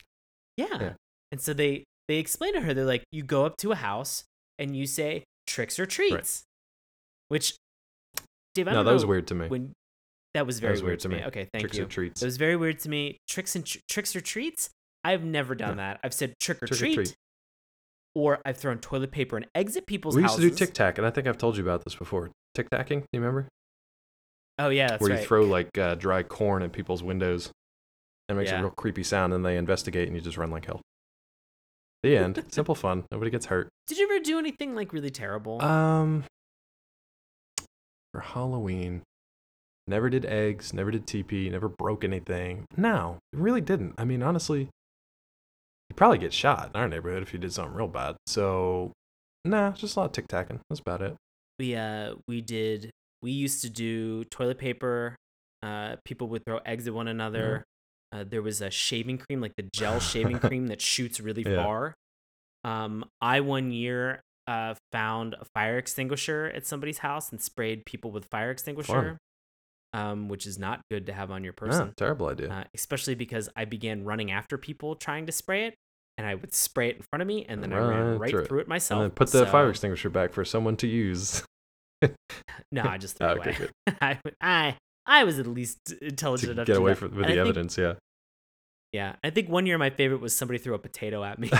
yeah. 0.57 0.67
Yeah. 0.81 0.93
And 1.33 1.41
so 1.41 1.53
they 1.53 1.83
they 2.07 2.19
explain 2.19 2.53
to 2.55 2.61
her 2.61 2.73
they're 2.73 2.85
like 2.85 3.03
you 3.11 3.25
go 3.25 3.45
up 3.45 3.57
to 3.59 3.73
a 3.73 3.75
house 3.75 4.23
and 4.61 4.77
you 4.77 4.87
say 4.87 5.25
tricks 5.49 5.81
or 5.81 5.87
treats. 5.87 6.45
Which 7.29 7.57
Dave 8.57 8.69
I 8.69 8.73
No, 8.73 8.83
that 8.83 8.93
was 8.93 9.07
weird 9.07 9.27
to 9.29 9.35
me. 9.35 9.49
When 9.49 9.73
that 10.35 10.47
was 10.47 10.59
very 10.61 10.73
was 10.73 10.83
weird 10.83 11.01
to 11.01 11.09
me. 11.09 11.23
Okay, 11.25 11.49
thank 11.53 11.61
Tricks 11.63 11.77
you. 11.79 11.85
Tricks 11.85 11.93
or 11.93 11.95
treats. 11.95 12.23
It 12.23 12.27
was 12.27 12.37
very 12.37 12.57
weird 12.57 12.81
to 12.81 12.89
me. 12.89 13.17
Tricks 13.29 13.55
and 13.55 13.65
tr- 13.65 13.79
tricks 13.89 14.15
or 14.17 14.21
treats? 14.21 14.69
I've 15.05 15.25
never 15.25 15.55
done 15.55 15.77
that. 15.77 16.01
I've 16.03 16.13
said 16.13 16.35
trick 16.41 16.63
or 16.63 16.67
Trick 16.67 16.73
or 16.81 16.85
treat. 16.85 16.95
treat. 16.95 17.15
Or 18.15 18.41
I've 18.45 18.57
thrown 18.57 18.79
toilet 18.79 19.13
paper 19.13 19.37
and 19.37 19.47
exit 19.55 19.87
people's 19.87 20.15
houses. 20.15 20.17
we 20.17 20.23
used 20.23 20.33
houses. 20.35 20.59
to 20.59 20.65
do 20.65 20.67
tic 20.67 20.75
tac, 20.75 20.99
and 20.99 21.07
I 21.07 21.11
think 21.11 21.27
I've 21.27 21.39
told 21.39 21.57
you 21.57 21.63
about 21.63 21.85
this 21.85 21.95
before. 21.95 22.31
Tic 22.55 22.69
tacking, 22.71 23.01
do 23.01 23.07
you 23.13 23.21
remember? 23.21 23.47
Oh 24.59 24.71
yeah, 24.71 24.89
that's 24.89 25.01
Where 25.03 25.11
right. 25.11 25.21
you 25.21 25.27
throw 25.27 25.43
like 25.45 25.69
uh, 25.79 25.95
dry 25.97 26.23
corn 26.23 26.63
at 26.63 26.73
people's 26.73 27.03
windows. 27.03 27.51
It 28.29 28.35
makes 28.35 28.51
a 28.51 28.59
real 28.59 28.71
creepy 28.71 29.05
sound, 29.05 29.33
and 29.35 29.45
they 29.45 29.57
investigate, 29.57 30.09
and 30.09 30.17
you 30.17 30.23
just 30.23 30.37
run 30.39 30.51
like 30.51 30.65
hell. 30.65 30.81
The 32.03 32.17
end. 32.17 32.43
Simple 32.49 32.75
fun. 32.75 33.05
Nobody 33.13 33.31
gets 33.31 33.47
hurt. 33.47 33.69
Did 33.87 33.99
you 33.99 34.11
ever 34.11 34.19
do 34.25 34.39
anything 34.39 34.75
like 34.75 34.93
really 34.93 35.11
terrible? 35.11 35.63
Um, 35.63 36.25
for 38.17 38.23
Halloween, 38.23 39.03
never 39.87 40.09
did 40.09 40.25
eggs, 40.25 40.73
never 40.73 40.91
did 40.91 41.07
TP, 41.07 41.51
never 41.51 41.69
broke 41.69 42.03
anything. 42.05 42.65
No, 42.77 43.19
it 43.33 43.39
really 43.39 43.61
didn't. 43.61 43.95
I 43.99 44.05
mean, 44.05 44.23
honestly, 44.23 44.61
you 45.91 45.95
probably 45.97 46.19
get 46.19 46.33
shot 46.33 46.71
in 46.75 46.81
our 46.81 46.89
neighborhood 46.89 47.23
if 47.23 47.33
you 47.33 47.39
did 47.39 47.53
something 47.53 47.75
real 47.75 47.89
bad. 47.89 48.17
So, 48.27 48.93
nah, 49.45 49.73
just 49.73 49.97
a 49.97 50.01
lot 50.01 50.07
of 50.07 50.13
tic 50.13 50.29
tacking. 50.29 50.61
That's 50.71 50.81
about 50.81 51.03
it. 51.03 51.15
we 51.59 51.75
uh 51.75 52.15
we 52.27 52.41
did 52.41 52.91
we 53.23 53.33
used 53.33 53.61
to 53.63 53.71
do 53.71 54.25
toilet 54.25 54.59
paper 54.59 55.17
uh 55.63 55.97
people 56.05 56.29
would 56.29 56.45
throw 56.45 56.59
eggs 56.67 56.87
at 56.87 56.93
one 56.95 57.09
another 57.09 57.65
uh, 58.13 58.25
there 58.29 58.43
was 58.43 58.61
a 58.61 58.71
shaving 58.71 59.17
cream 59.19 59.41
like 59.41 59.55
the 59.57 59.67
gel 59.75 59.99
shaving 60.13 60.39
cream 60.39 60.67
that 60.69 60.81
shoots 60.83 61.19
really 61.19 61.43
Yeah. 61.43 61.57
far 61.65 61.95
um 62.65 63.05
i 63.23 63.41
one 63.41 63.73
year 63.73 64.21
uh 64.47 64.75
found 64.93 65.35
a 65.41 65.45
fire 65.55 65.79
extinguisher 65.79 66.53
at 66.55 66.67
somebody's 66.67 66.99
house 66.99 67.31
and 67.31 67.41
sprayed 67.41 67.85
people 67.85 68.11
with 68.11 68.25
fire 68.27 68.51
extinguisher 68.51 69.19
um 69.93 70.29
which 70.29 70.47
is 70.47 70.59
not 70.59 70.81
good 70.91 71.07
to 71.07 71.13
have 71.13 71.31
on 71.31 71.43
your 71.45 71.53
person 71.53 71.93
terrible 71.97 72.29
idea. 72.29 72.51
uh, 72.51 72.65
especially 72.75 73.15
because 73.15 73.49
i 73.57 73.65
began 73.65 74.05
running 74.05 74.31
after 74.31 74.57
people 74.59 74.95
trying 74.95 75.27
to 75.27 75.33
spray 75.33 75.67
it 75.67 75.75
and 76.19 76.27
i 76.27 76.35
would 76.35 76.53
spray 76.55 76.89
it 76.91 76.97
in 76.97 77.03
front 77.11 77.23
of 77.23 77.27
me 77.29 77.45
and 77.49 77.63
then 77.63 77.73
i 77.73 77.79
ran 77.79 78.07
Right 78.13 78.21
right 78.21 78.31
through 78.31 78.45
through 78.47 78.59
it. 78.59 78.63
it, 78.63 78.69
myself 78.69 79.01
and 79.03 79.11
then 79.11 79.15
put 79.15 79.31
the 79.31 79.47
fire 79.47 79.69
extinguisher 79.71 80.11
back 80.11 80.33
for 80.33 80.45
someone 80.45 80.77
to 80.79 80.87
use. 80.87 81.43
No, 82.73 82.83
I 82.83 82.99
just 82.99 83.17
threw 83.19 83.27
Oh, 83.29 83.33
it 83.33 83.39
okay, 83.39 83.57
away. 83.57 83.97
I, 84.03 84.19
I, 84.41 84.77
I 85.07 85.25
was 85.25 85.39
at 85.39 85.47
least 85.47 85.93
intelligent 86.03 86.53
enough 86.53 86.67
to 86.67 86.73
enough 86.73 86.75
get 86.75 86.75
to 86.75 86.81
away 86.81 86.95
from, 86.95 87.11
with 87.17 87.25
And 87.25 87.25
the 87.25 87.29
I 87.29 87.31
think- 87.37 87.41
evidence, 87.41 87.79
yeah. 87.79 87.95
yeah, 88.93 89.17
I 89.25 89.31
think 89.31 89.49
one 89.49 89.65
year 89.67 89.79
my 89.79 89.89
favorite 89.91 90.21
was 90.21 90.37
somebody 90.37 90.59
threw 90.59 90.75
a 90.75 90.79
potato 90.79 91.25
at 91.25 91.39
me. 91.39 91.51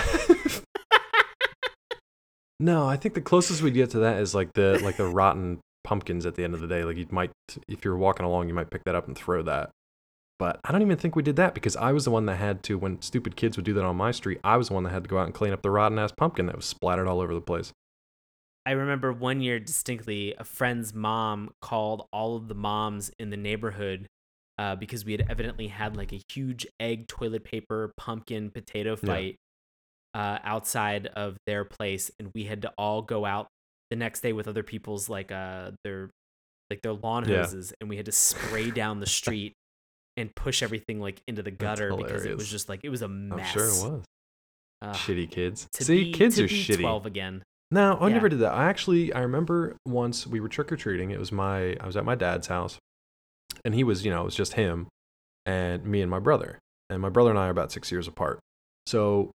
No, 2.59 2.87
I 2.87 2.97
think 2.97 3.13
the 3.13 3.21
closest 3.21 3.61
we'd 3.61 3.73
get 3.73 3.91
to 3.91 3.99
that 3.99 4.19
is 4.19 4.33
like 4.33 4.53
the 4.53 4.79
like 4.83 4.97
the 4.97 5.05
rotten 5.07 5.59
pumpkins 5.83 6.25
at 6.25 6.35
the 6.35 6.43
end 6.43 6.53
of 6.53 6.61
the 6.61 6.67
day. 6.67 6.83
Like 6.83 6.97
you 6.97 7.07
might, 7.11 7.31
if 7.67 7.85
you're 7.85 7.97
walking 7.97 8.25
along, 8.25 8.47
you 8.47 8.53
might 8.53 8.69
pick 8.69 8.83
that 8.85 8.95
up 8.95 9.07
and 9.07 9.17
throw 9.17 9.43
that. 9.43 9.69
But 10.39 10.59
I 10.63 10.71
don't 10.71 10.81
even 10.81 10.97
think 10.97 11.15
we 11.15 11.23
did 11.23 11.35
that 11.37 11.53
because 11.55 11.75
I 11.75 11.91
was 11.91 12.05
the 12.05 12.11
one 12.11 12.25
that 12.27 12.35
had 12.35 12.61
to. 12.63 12.77
When 12.77 13.01
stupid 13.01 13.35
kids 13.35 13.57
would 13.57 13.65
do 13.65 13.73
that 13.73 13.83
on 13.83 13.95
my 13.95 14.11
street, 14.11 14.39
I 14.43 14.57
was 14.57 14.67
the 14.67 14.75
one 14.75 14.83
that 14.83 14.91
had 14.91 15.03
to 15.03 15.09
go 15.09 15.17
out 15.17 15.25
and 15.25 15.33
clean 15.33 15.53
up 15.53 15.61
the 15.61 15.71
rotten 15.71 15.97
ass 15.97 16.11
pumpkin 16.11 16.45
that 16.47 16.55
was 16.55 16.65
splattered 16.65 17.07
all 17.07 17.21
over 17.21 17.33
the 17.33 17.41
place. 17.41 17.71
I 18.65 18.71
remember 18.71 19.13
one 19.13 19.39
year 19.39 19.59
distinctly, 19.59 20.35
a 20.37 20.43
friend's 20.43 20.93
mom 20.93 21.51
called 21.61 22.07
all 22.11 22.35
of 22.35 22.49
the 22.49 22.53
moms 22.53 23.09
in 23.17 23.29
the 23.29 23.37
neighborhood 23.37 24.07
uh, 24.59 24.75
because 24.75 25.05
we 25.05 25.13
had 25.13 25.25
evidently 25.29 25.67
had 25.67 25.95
like 25.95 26.11
a 26.11 26.21
huge 26.29 26.67
egg, 26.79 27.07
toilet 27.07 27.45
paper, 27.45 27.93
pumpkin, 27.97 28.51
potato 28.51 28.95
fight 28.95 29.37
uh, 30.13 30.39
outside 30.43 31.07
of 31.07 31.37
their 31.45 31.63
place, 31.65 32.11
and 32.19 32.31
we 32.33 32.43
had 32.45 32.61
to 32.63 32.71
all 32.77 33.01
go 33.01 33.25
out 33.25 33.47
the 33.91 33.95
next 33.95 34.21
day 34.21 34.33
with 34.33 34.47
other 34.47 34.63
people's 34.63 35.07
like 35.09 35.31
uh 35.31 35.71
their 35.83 36.09
like 36.69 36.81
their 36.81 36.93
lawn 36.93 37.27
Yeah. 37.27 37.37
hoses, 37.43 37.73
and 37.79 37.89
we 37.89 37.97
had 37.97 38.05
to 38.07 38.11
spray 38.11 38.71
down 38.71 38.99
the 38.99 39.05
street 39.05 39.53
and 40.17 40.33
push 40.35 40.63
everything 40.63 40.99
like 40.99 41.21
into 41.27 41.43
the 41.43 41.51
gutter 41.51 41.95
because 41.95 42.25
it 42.25 42.35
was 42.35 42.49
just 42.49 42.67
like 42.69 42.81
it 42.83 42.89
was 42.89 43.01
a 43.01 43.05
I'm 43.05 43.29
mess. 43.29 43.51
sure 43.51 43.63
it 43.65 43.91
was. 43.91 44.03
Ugh, 44.81 44.95
Shitty 44.95 45.29
kids. 45.31 45.67
See, 45.73 46.05
be- 46.05 46.11
kids 46.13 46.39
are 46.39 46.47
shitty. 46.47 46.81
Twelve 46.81 47.05
again. 47.05 47.43
No, 47.71 47.95
I 47.95 48.07
Yeah. 48.07 48.13
never 48.15 48.29
did 48.29 48.39
that. 48.39 48.53
I 48.53 48.65
actually 48.69 49.11
I 49.13 49.21
remember 49.21 49.75
once 49.85 50.25
we 50.27 50.39
were 50.39 50.49
trick 50.49 50.71
or 50.71 50.77
treating. 50.77 51.11
It 51.11 51.19
was 51.19 51.31
my 51.31 51.75
I 51.79 51.85
was 51.85 51.97
at 51.97 52.05
my 52.05 52.15
dad's 52.15 52.47
house, 52.47 52.77
and 53.65 53.73
he 53.75 53.83
was 53.83 54.03
you 54.05 54.11
know 54.11 54.21
it 54.21 54.25
was 54.25 54.35
just 54.35 54.53
him, 54.53 54.87
and 55.45 55.83
me 55.85 56.01
and 56.01 56.09
my 56.11 56.19
brother. 56.19 56.59
And 56.89 57.01
my 57.01 57.09
brother 57.09 57.29
and 57.31 57.37
I 57.39 57.47
are 57.47 57.51
about 57.51 57.71
six 57.71 57.91
years 57.91 58.07
apart. 58.07 58.39
So 58.85 59.31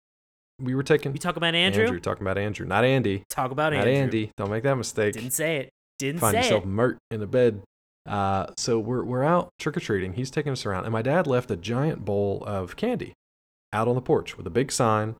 we 0.61 0.75
were 0.75 0.83
taking 0.83 1.11
We 1.11 1.19
talk 1.19 1.35
about 1.37 1.55
Andrew. 1.55 1.83
Andrew 1.83 1.99
talking 1.99 2.23
about 2.23 2.37
Andrew, 2.37 2.65
not 2.65 2.83
Andy, 2.83 3.23
Talk 3.29 3.51
about 3.51 3.73
Andrew. 3.73 3.91
not 3.91 3.97
Andrew. 3.97 4.19
Andy. 4.19 4.31
Don't 4.37 4.49
make 4.51 4.63
that 4.63 4.75
mistake. 4.75 5.13
Didn't 5.13 5.31
say 5.31 5.57
it. 5.57 5.69
Didn't 5.99 6.19
Find 6.21 6.33
say 6.33 6.37
yourself 6.43 6.63
it. 6.63 6.67
mert 6.67 6.97
in 7.11 7.19
the 7.19 7.27
bed. 7.27 7.61
Uh, 8.07 8.47
so 8.57 8.79
we're 8.79 9.03
we're 9.03 9.23
out 9.23 9.49
trick 9.59 9.77
or 9.77 9.79
treating. 9.79 10.13
He's 10.13 10.31
taking 10.31 10.51
us 10.51 10.65
around, 10.65 10.85
and 10.85 10.91
my 10.91 11.01
dad 11.01 11.27
left 11.27 11.51
a 11.51 11.55
giant 11.55 12.03
bowl 12.03 12.43
of 12.47 12.75
candy 12.75 13.13
out 13.73 13.87
on 13.87 13.95
the 13.95 14.01
porch 14.01 14.37
with 14.37 14.47
a 14.47 14.49
big 14.49 14.71
sign 14.71 15.15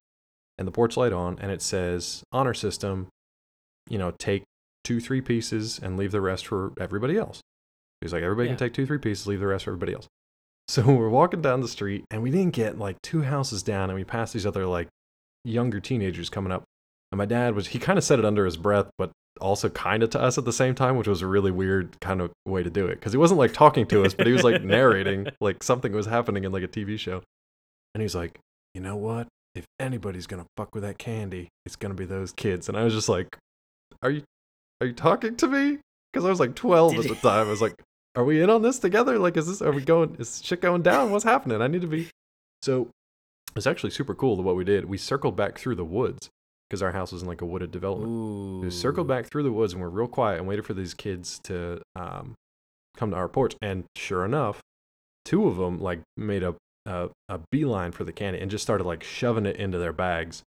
and 0.58 0.68
the 0.68 0.72
porch 0.72 0.98
light 0.98 1.14
on, 1.14 1.38
and 1.40 1.52
it 1.52 1.62
says 1.62 2.24
honor 2.32 2.54
system. 2.54 3.08
You 3.90 3.98
know, 3.98 4.12
take 4.18 4.44
two, 4.84 5.00
three 5.00 5.22
pieces 5.22 5.80
and 5.82 5.98
leave 5.98 6.12
the 6.12 6.22
rest 6.22 6.48
for 6.48 6.72
everybody 6.80 7.18
else. 7.18 7.42
He's 8.02 8.14
like, 8.14 8.24
everybody 8.24 8.48
Yeah. 8.48 8.56
can 8.56 8.60
take 8.66 8.74
two, 8.74 8.86
three 8.88 8.98
pieces, 8.98 9.28
leave 9.28 9.40
the 9.40 9.48
rest 9.48 9.66
for 9.66 9.72
everybody 9.72 9.94
else. 9.94 10.08
So 10.68 10.84
we're 10.84 11.10
walking 11.10 11.42
down 11.42 11.60
the 11.60 11.68
street, 11.68 12.06
and 12.12 12.24
we 12.24 12.32
didn't 12.32 12.54
get 12.54 12.80
like 12.80 12.96
two 13.02 13.24
houses 13.24 13.62
down, 13.62 13.90
and 13.90 13.98
we 14.00 14.06
passed 14.06 14.32
these 14.34 14.46
other 14.46 14.66
like 14.66 14.88
younger 15.44 15.80
teenagers 15.80 16.30
coming 16.30 16.52
up. 16.52 16.64
And 17.12 17.18
my 17.18 17.26
dad 17.26 17.56
was, 17.56 17.68
he 17.68 17.80
kind 17.80 17.98
of 17.98 18.04
said 18.04 18.20
it 18.20 18.26
under 18.26 18.46
his 18.46 18.58
breath, 18.58 18.90
but 18.98 19.12
also 19.40 19.70
kind 19.70 20.04
of 20.04 20.10
to 20.12 20.22
us 20.22 20.38
at 20.38 20.46
the 20.46 20.54
same 20.54 20.76
time, 20.76 20.98
which 20.98 21.08
was 21.08 21.22
a 21.22 21.28
really 21.28 21.52
weird 21.52 22.00
kind 22.00 22.22
of 22.22 22.32
way 22.46 22.64
to 22.64 22.70
do 22.70 22.86
it. 22.86 23.02
Cause 23.02 23.12
he 23.12 23.18
wasn't 23.18 23.40
like 23.40 23.54
talking 23.54 23.86
to 23.88 24.04
us, 24.04 24.14
but 24.14 24.28
he 24.28 24.34
was 24.34 24.44
like 24.44 24.64
narrating 24.64 25.28
like 25.42 25.64
something 25.64 25.92
was 25.92 26.06
happening 26.06 26.44
in 26.44 26.52
like 26.52 26.64
a 26.64 26.68
TV 26.68 26.98
show. 26.98 27.22
And 27.94 28.02
he's 28.02 28.16
like, 28.16 28.40
you 28.74 28.82
know 28.82 28.96
what? 28.96 29.28
If 29.56 29.66
anybody's 29.80 30.28
going 30.28 30.42
to 30.42 30.48
fuck 30.56 30.74
with 30.74 30.84
that 30.84 30.98
candy, 30.98 31.50
it's 31.66 31.76
going 31.76 31.94
to 31.94 31.98
be 31.98 32.06
those 32.06 32.32
kids. 32.32 32.70
And 32.70 32.78
I 32.78 32.84
was 32.84 32.94
just 32.94 33.10
like, 33.10 33.38
are 34.02 34.12
you, 34.12 34.24
are 34.80 34.88
you 34.88 34.94
talking 34.94 35.36
to 35.38 35.48
me? 35.48 35.80
Cause 36.14 36.26
I 36.26 36.30
was 36.30 36.40
like 36.40 36.56
12 36.56 37.00
at 37.00 37.08
the 37.08 37.16
time. 37.16 37.48
I 37.48 37.50
was 37.50 37.62
like, 37.62 37.76
are 38.16 38.24
we 38.24 38.42
in 38.42 38.50
on 38.50 38.62
this 38.62 38.80
together? 38.80 39.18
Like, 39.18 39.38
is 39.38 39.48
this, 39.48 39.62
are 39.62 39.72
we 39.72 39.82
going, 39.82 40.16
is 40.20 40.42
shit 40.44 40.62
going 40.62 40.82
down? 40.82 41.12
What's 41.12 41.24
happening? 41.24 41.62
I 41.62 41.68
need 41.68 41.82
to 41.82 41.88
be. 41.88 42.10
So 42.62 42.90
it's 43.56 43.68
actually 43.68 43.92
super 43.92 44.16
cool 44.16 44.42
what 44.42 44.56
we 44.56 44.64
did. 44.64 44.86
We 44.86 44.98
circled 44.98 45.36
back 45.36 45.58
through 45.58 45.76
the 45.76 45.86
woods 45.86 46.30
because 46.70 46.82
our 46.82 46.92
house 46.92 47.12
was 47.12 47.22
in 47.22 47.28
like 47.28 47.42
a 47.42 47.46
wooded 47.46 47.72
development. 47.72 48.12
Ooh. 48.12 48.62
We 48.64 48.70
circled 48.70 49.08
back 49.08 49.26
through 49.26 49.44
the 49.44 49.52
woods 49.52 49.74
and 49.74 49.82
we're 49.82 49.90
real 49.90 50.08
quiet 50.08 50.40
and 50.40 50.48
waited 50.48 50.66
for 50.66 50.74
these 50.74 50.94
kids 50.94 51.40
to 51.44 51.82
um, 51.96 52.36
come 52.96 53.12
to 53.12 53.18
our 53.18 53.28
porch. 53.28 53.56
And 53.62 53.84
sure 53.96 54.24
enough, 54.24 54.62
two 55.26 55.48
of 55.48 55.58
them 55.58 55.80
like 55.80 56.02
made 56.16 56.44
a, 56.44 56.56
a 56.86 57.10
a 57.28 57.40
beeline 57.52 57.92
for 57.92 58.04
the 58.04 58.14
candy 58.14 58.40
and 58.40 58.50
just 58.50 58.64
started 58.64 58.86
like 58.86 59.04
shoving 59.04 59.46
it 59.46 59.58
into 59.58 59.78
their 59.78 59.94
bags. 59.94 60.44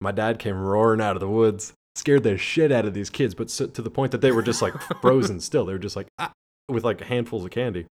My 0.00 0.12
dad 0.12 0.38
came 0.38 0.58
roaring 0.58 1.00
out 1.00 1.16
of 1.16 1.20
the 1.20 1.28
woods, 1.28 1.72
scared 1.94 2.22
the 2.22 2.36
shit 2.38 2.72
out 2.72 2.84
of 2.84 2.94
these 2.94 3.10
kids, 3.10 3.34
but 3.34 3.50
so, 3.50 3.66
to 3.66 3.82
the 3.82 3.90
point 3.90 4.12
that 4.12 4.20
they 4.20 4.32
were 4.32 4.42
just 4.42 4.62
like 4.62 4.74
frozen 5.00 5.40
still. 5.40 5.66
They 5.66 5.72
were 5.72 5.78
just 5.78 5.96
like 5.96 6.06
ah, 6.18 6.32
with 6.68 6.84
like 6.84 7.00
handfuls 7.02 7.44
of 7.44 7.50
candy. 7.50 7.86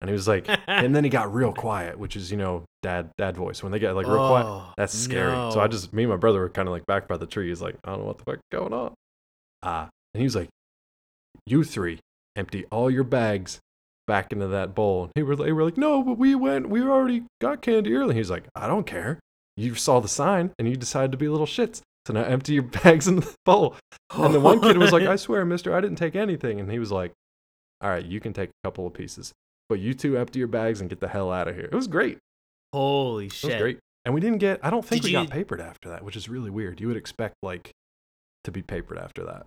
And 0.00 0.08
he 0.08 0.12
was 0.12 0.26
like, 0.26 0.46
and 0.66 0.94
then 0.94 1.04
he 1.04 1.10
got 1.10 1.32
real 1.32 1.52
quiet, 1.52 1.98
which 1.98 2.16
is 2.16 2.30
you 2.30 2.36
know 2.36 2.64
dad 2.82 3.10
dad 3.18 3.36
voice 3.36 3.62
when 3.62 3.72
they 3.72 3.78
get 3.78 3.94
like 3.94 4.06
real 4.06 4.28
quiet. 4.28 4.46
Oh, 4.46 4.72
That's 4.76 4.94
scary. 4.96 5.32
So 5.52 5.60
I 5.60 5.68
just, 5.68 5.92
me 5.92 6.04
and 6.04 6.10
my 6.10 6.16
brother 6.16 6.40
were 6.40 6.48
kind 6.48 6.68
of 6.68 6.72
like 6.72 6.86
back 6.86 7.06
by 7.08 7.16
the 7.16 7.26
tree. 7.26 7.48
He's 7.48 7.60
like, 7.60 7.76
I 7.84 7.90
don't 7.90 8.00
know 8.00 8.06
what 8.06 8.18
the 8.18 8.24
fuck 8.24 8.36
is 8.36 8.40
going 8.50 8.72
on. 8.72 8.94
Uh, 9.62 9.86
and 10.14 10.20
he 10.20 10.24
was 10.24 10.34
like, 10.36 10.48
You 11.46 11.64
three, 11.64 11.98
empty 12.36 12.64
all 12.70 12.90
your 12.90 13.04
bags 13.04 13.58
back 14.06 14.32
into 14.32 14.48
that 14.48 14.74
bowl. 14.74 15.04
And 15.04 15.12
he 15.14 15.22
were, 15.22 15.36
they 15.36 15.52
were 15.52 15.64
like, 15.64 15.76
No, 15.76 16.02
but 16.02 16.16
we 16.18 16.34
went, 16.34 16.70
we 16.70 16.80
already 16.82 17.24
got 17.40 17.60
candy 17.62 17.94
early. 17.94 18.14
He's 18.14 18.30
like, 18.30 18.44
I 18.54 18.66
don't 18.66 18.86
care. 18.86 19.18
You 19.56 19.74
saw 19.74 20.00
the 20.00 20.08
sign 20.08 20.52
and 20.58 20.66
you 20.68 20.76
decided 20.76 21.12
to 21.12 21.18
be 21.18 21.28
little 21.28 21.46
shits. 21.46 21.82
So 22.06 22.14
now 22.14 22.22
empty 22.22 22.54
your 22.54 22.62
bags 22.84 23.06
in 23.06 23.16
the 23.16 23.34
bowl. 23.44 23.76
And 24.14 24.32
the 24.32 24.40
one 24.40 24.60
kid 24.60 24.78
was 24.78 24.92
like, 24.92 25.02
I 25.06 25.16
swear, 25.16 25.44
mister, 25.44 25.74
I 25.76 25.82
didn't 25.82 25.98
take 25.98 26.16
anything. 26.16 26.58
And 26.58 26.70
he 26.72 26.78
was 26.78 26.90
like, 26.90 27.12
All 27.82 27.90
right, 27.90 28.04
you 28.04 28.18
can 28.20 28.32
take 28.32 28.48
a 28.48 28.66
couple 28.66 28.86
of 28.86 28.94
pieces. 28.94 29.32
But 29.70 29.78
you 29.78 29.94
two 29.94 30.18
empty 30.18 30.40
your 30.40 30.48
bags 30.48 30.80
and 30.80 30.90
get 30.90 30.98
the 30.98 31.06
hell 31.06 31.30
out 31.30 31.46
of 31.46 31.54
here. 31.54 31.68
It 31.70 31.74
was 31.74 31.86
great. 31.86 32.18
Holy 32.72 33.28
shit. 33.28 33.50
It 33.50 33.54
was 33.54 33.62
great. 33.62 33.78
And 34.04 34.12
we 34.12 34.20
didn't 34.20 34.38
get, 34.38 34.58
I 34.64 34.68
don't 34.70 34.84
think 34.84 35.02
Did 35.02 35.08
we 35.08 35.12
got 35.12 35.30
papered 35.30 35.60
after 35.60 35.88
that, 35.90 36.04
which 36.04 36.16
is 36.16 36.28
really 36.28 36.50
weird. 36.50 36.80
You 36.80 36.88
would 36.88 36.96
expect, 36.96 37.36
like, 37.40 37.70
to 38.42 38.50
be 38.50 38.62
papered 38.62 38.98
after 38.98 39.24
that. 39.26 39.46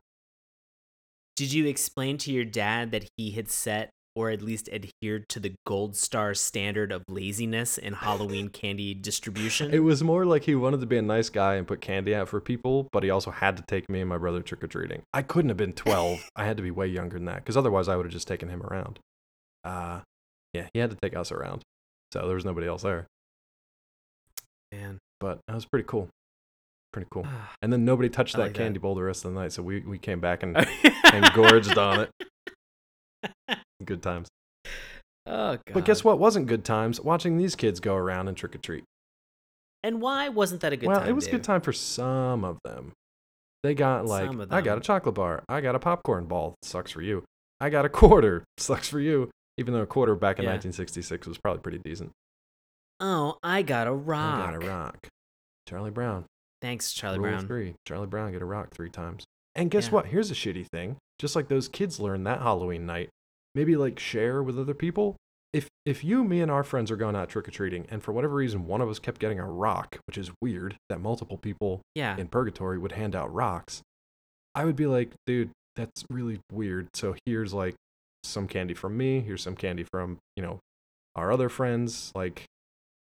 Did 1.35 1.51
you 1.51 1.65
explain 1.65 2.17
to 2.19 2.31
your 2.31 2.45
dad 2.45 2.91
that 2.91 3.09
he 3.17 3.31
had 3.31 3.49
set 3.49 3.89
or 4.15 4.29
at 4.29 4.41
least 4.41 4.69
adhered 4.69 5.27
to 5.27 5.41
the 5.41 5.55
gold 5.67 5.97
star 5.97 6.33
standard 6.33 6.93
of 6.93 7.03
laziness 7.09 7.77
in 7.77 7.91
Halloween 7.91 8.47
candy 8.53 8.93
distribution? 8.93 9.73
It 9.73 9.79
was 9.79 10.05
more 10.05 10.23
like 10.25 10.45
he 10.45 10.55
wanted 10.55 10.79
to 10.79 10.85
be 10.85 10.97
a 10.99 11.01
nice 11.01 11.27
guy 11.27 11.55
and 11.55 11.67
put 11.67 11.81
candy 11.81 12.15
out 12.15 12.29
for 12.29 12.39
people, 12.39 12.87
but 12.93 13.03
he 13.03 13.09
also 13.09 13.31
had 13.31 13.57
to 13.57 13.63
take 13.67 13.89
me 13.89 13.99
and 13.99 14.07
my 14.07 14.17
brother 14.17 14.41
trick 14.41 14.63
or 14.63 14.67
treating. 14.67 15.01
I 15.13 15.21
couldn't 15.21 15.49
have 15.49 15.57
been 15.57 15.73
12. 15.73 16.29
I 16.37 16.45
had 16.45 16.55
to 16.55 16.63
be 16.63 16.71
way 16.71 16.87
younger 16.87 17.17
than 17.17 17.25
that 17.25 17.37
because 17.43 17.57
otherwise 17.57 17.89
I 17.89 17.97
would 17.97 18.05
have 18.05 18.13
just 18.13 18.27
taken 18.29 18.47
him 18.47 18.63
around. 18.63 18.99
Uh, 19.65 20.01
yeah, 20.53 20.67
he 20.73 20.79
had 20.79 20.91
to 20.91 20.97
take 21.01 21.15
us 21.15 21.31
around. 21.31 21.63
So 22.11 22.25
there 22.27 22.35
was 22.35 22.45
nobody 22.45 22.67
else 22.67 22.83
there. 22.83 23.07
Man. 24.71 24.99
But 25.19 25.39
that 25.47 25.55
was 25.55 25.65
pretty 25.65 25.85
cool. 25.87 26.09
Pretty 26.91 27.07
cool. 27.11 27.23
Ah, 27.25 27.53
and 27.61 27.71
then 27.71 27.85
nobody 27.85 28.09
touched 28.09 28.35
I 28.35 28.39
that 28.39 28.43
like 28.43 28.53
that. 28.53 28.59
candy 28.59 28.79
bowl 28.79 28.93
the 28.93 29.03
rest 29.03 29.25
of 29.25 29.33
the 29.33 29.39
night. 29.39 29.53
So 29.53 29.63
we, 29.63 29.79
we 29.79 29.97
came 29.97 30.19
back 30.19 30.43
and, 30.43 30.55
and 31.13 31.33
gorged 31.33 31.77
on 31.77 32.01
it. 32.01 33.57
Good 33.85 34.03
times. 34.03 34.27
Oh, 35.25 35.53
God. 35.53 35.61
But 35.73 35.85
guess 35.85 36.03
what 36.03 36.19
wasn't 36.19 36.47
good 36.47 36.65
times? 36.65 36.99
Watching 36.99 37.37
these 37.37 37.55
kids 37.55 37.79
go 37.79 37.95
around 37.95 38.27
and 38.27 38.35
trick 38.35 38.55
or 38.55 38.57
treat. 38.57 38.83
And 39.81 40.01
why 40.01 40.29
wasn't 40.29 40.61
that 40.61 40.73
a 40.73 40.77
good 40.77 40.87
well, 40.87 40.97
time? 40.97 41.05
Well, 41.05 41.11
it 41.11 41.15
was 41.15 41.27
a 41.27 41.31
good 41.31 41.43
time 41.43 41.61
for 41.61 41.71
some 41.71 42.43
of 42.43 42.59
them. 42.63 42.91
They 43.63 43.73
got 43.73 44.05
like, 44.05 44.29
I 44.51 44.59
got 44.59 44.77
a 44.77 44.81
chocolate 44.81 45.15
bar. 45.15 45.43
I 45.47 45.61
got 45.61 45.75
a 45.75 45.79
popcorn 45.79 46.25
ball. 46.25 46.55
Sucks 46.61 46.91
for 46.91 47.01
you. 47.01 47.23
I 47.61 47.69
got 47.69 47.85
a 47.85 47.89
quarter. 47.89 48.43
Sucks 48.57 48.89
for 48.89 48.99
you. 48.99 49.29
Even 49.57 49.73
though 49.73 49.81
a 49.81 49.85
quarter 49.85 50.15
back 50.15 50.39
in 50.39 50.43
Yeah. 50.43 50.51
1966 50.51 51.27
was 51.27 51.37
probably 51.37 51.61
pretty 51.61 51.79
decent. 51.79 52.11
Oh, 52.99 53.37
I 53.43 53.61
got 53.61 53.87
a 53.87 53.93
rock. 53.93 54.39
I 54.39 54.51
got 54.51 54.63
a 54.63 54.67
rock. 54.67 55.07
Charlie 55.67 55.91
Brown. 55.91 56.25
Thanks, 56.61 56.93
Charlie 56.93 57.19
Rule 57.19 57.29
Brown. 57.31 57.47
three. 57.47 57.75
Charlie 57.85 58.07
Brown 58.07 58.31
get 58.31 58.41
a 58.41 58.45
rock 58.45 58.71
three 58.71 58.89
times. 58.89 59.25
And 59.55 59.69
guess 59.69 59.87
Yeah. 59.87 59.91
what? 59.93 60.05
Here's 60.07 60.31
a 60.31 60.33
shitty 60.35 60.67
thing. 60.71 60.97
Just 61.19 61.35
like 61.35 61.47
those 61.47 61.67
kids 61.67 61.99
learned 61.99 62.25
that 62.25 62.41
Halloween 62.41 62.85
night, 62.85 63.09
maybe 63.53 63.75
like 63.75 63.99
share 63.99 64.41
with 64.41 64.57
other 64.57 64.73
people. 64.73 65.15
If 65.51 65.67
if 65.85 66.03
you, 66.03 66.23
me, 66.23 66.41
and 66.41 66.49
our 66.49 66.63
friends 66.63 66.89
are 66.89 66.95
going 66.95 67.15
out 67.15 67.29
trick 67.29 67.47
or 67.47 67.51
treating, 67.51 67.85
and 67.89 68.01
for 68.01 68.11
whatever 68.13 68.35
reason 68.35 68.65
one 68.65 68.81
of 68.81 68.89
us 68.89 68.97
kept 68.99 69.19
getting 69.19 69.39
a 69.39 69.45
rock, 69.45 69.97
which 70.07 70.17
is 70.17 70.31
weird 70.41 70.77
that 70.89 70.99
multiple 70.99 71.37
people 71.37 71.81
Yeah. 71.93 72.17
in 72.17 72.27
purgatory 72.29 72.79
would 72.79 72.93
hand 72.93 73.15
out 73.15 73.31
rocks, 73.31 73.81
I 74.55 74.65
would 74.65 74.75
be 74.75 74.87
like, 74.87 75.13
dude, 75.27 75.51
that's 75.75 76.05
really 76.09 76.39
weird. 76.51 76.87
So 76.95 77.15
here's 77.25 77.53
like 77.53 77.75
some 78.23 78.47
candy 78.47 78.73
from 78.73 78.95
me. 78.97 79.19
Here's 79.21 79.41
some 79.43 79.55
candy 79.55 79.85
from 79.91 80.17
you 80.35 80.43
know 80.43 80.59
our 81.15 81.31
other 81.31 81.49
friends. 81.49 82.11
Like 82.15 82.45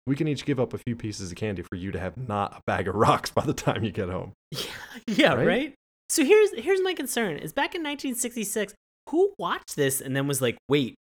we 0.06 0.16
can 0.16 0.28
each 0.28 0.46
give 0.46 0.60
up 0.60 0.74
a 0.74 0.78
few 0.78 0.96
pieces 0.96 1.32
of 1.32 1.38
candy 1.38 1.62
for 1.64 1.76
you 1.76 1.92
to 1.92 2.00
have 2.00 2.16
not 2.18 2.54
a 2.58 2.62
bag 2.66 2.88
of 2.88 2.96
rocks 3.06 3.30
by 3.32 3.44
the 3.46 3.54
time 3.54 3.84
you 3.84 3.92
get 3.92 4.10
home. 4.10 4.34
Yeah, 5.08 5.16
yeah, 5.16 5.34
Right? 5.34 5.48
right? 5.48 5.74
So 6.10 6.24
here's 6.24 6.54
here's 6.58 6.82
my 6.82 6.94
concern: 6.94 7.38
is 7.38 7.52
back 7.54 7.76
in 7.76 7.82
1966, 7.82 8.74
who 9.10 9.34
watched 9.38 9.76
this 9.76 10.00
and 10.02 10.16
then 10.16 10.28
was 10.28 10.42
like, 10.42 10.58
"Wait, 10.70 10.96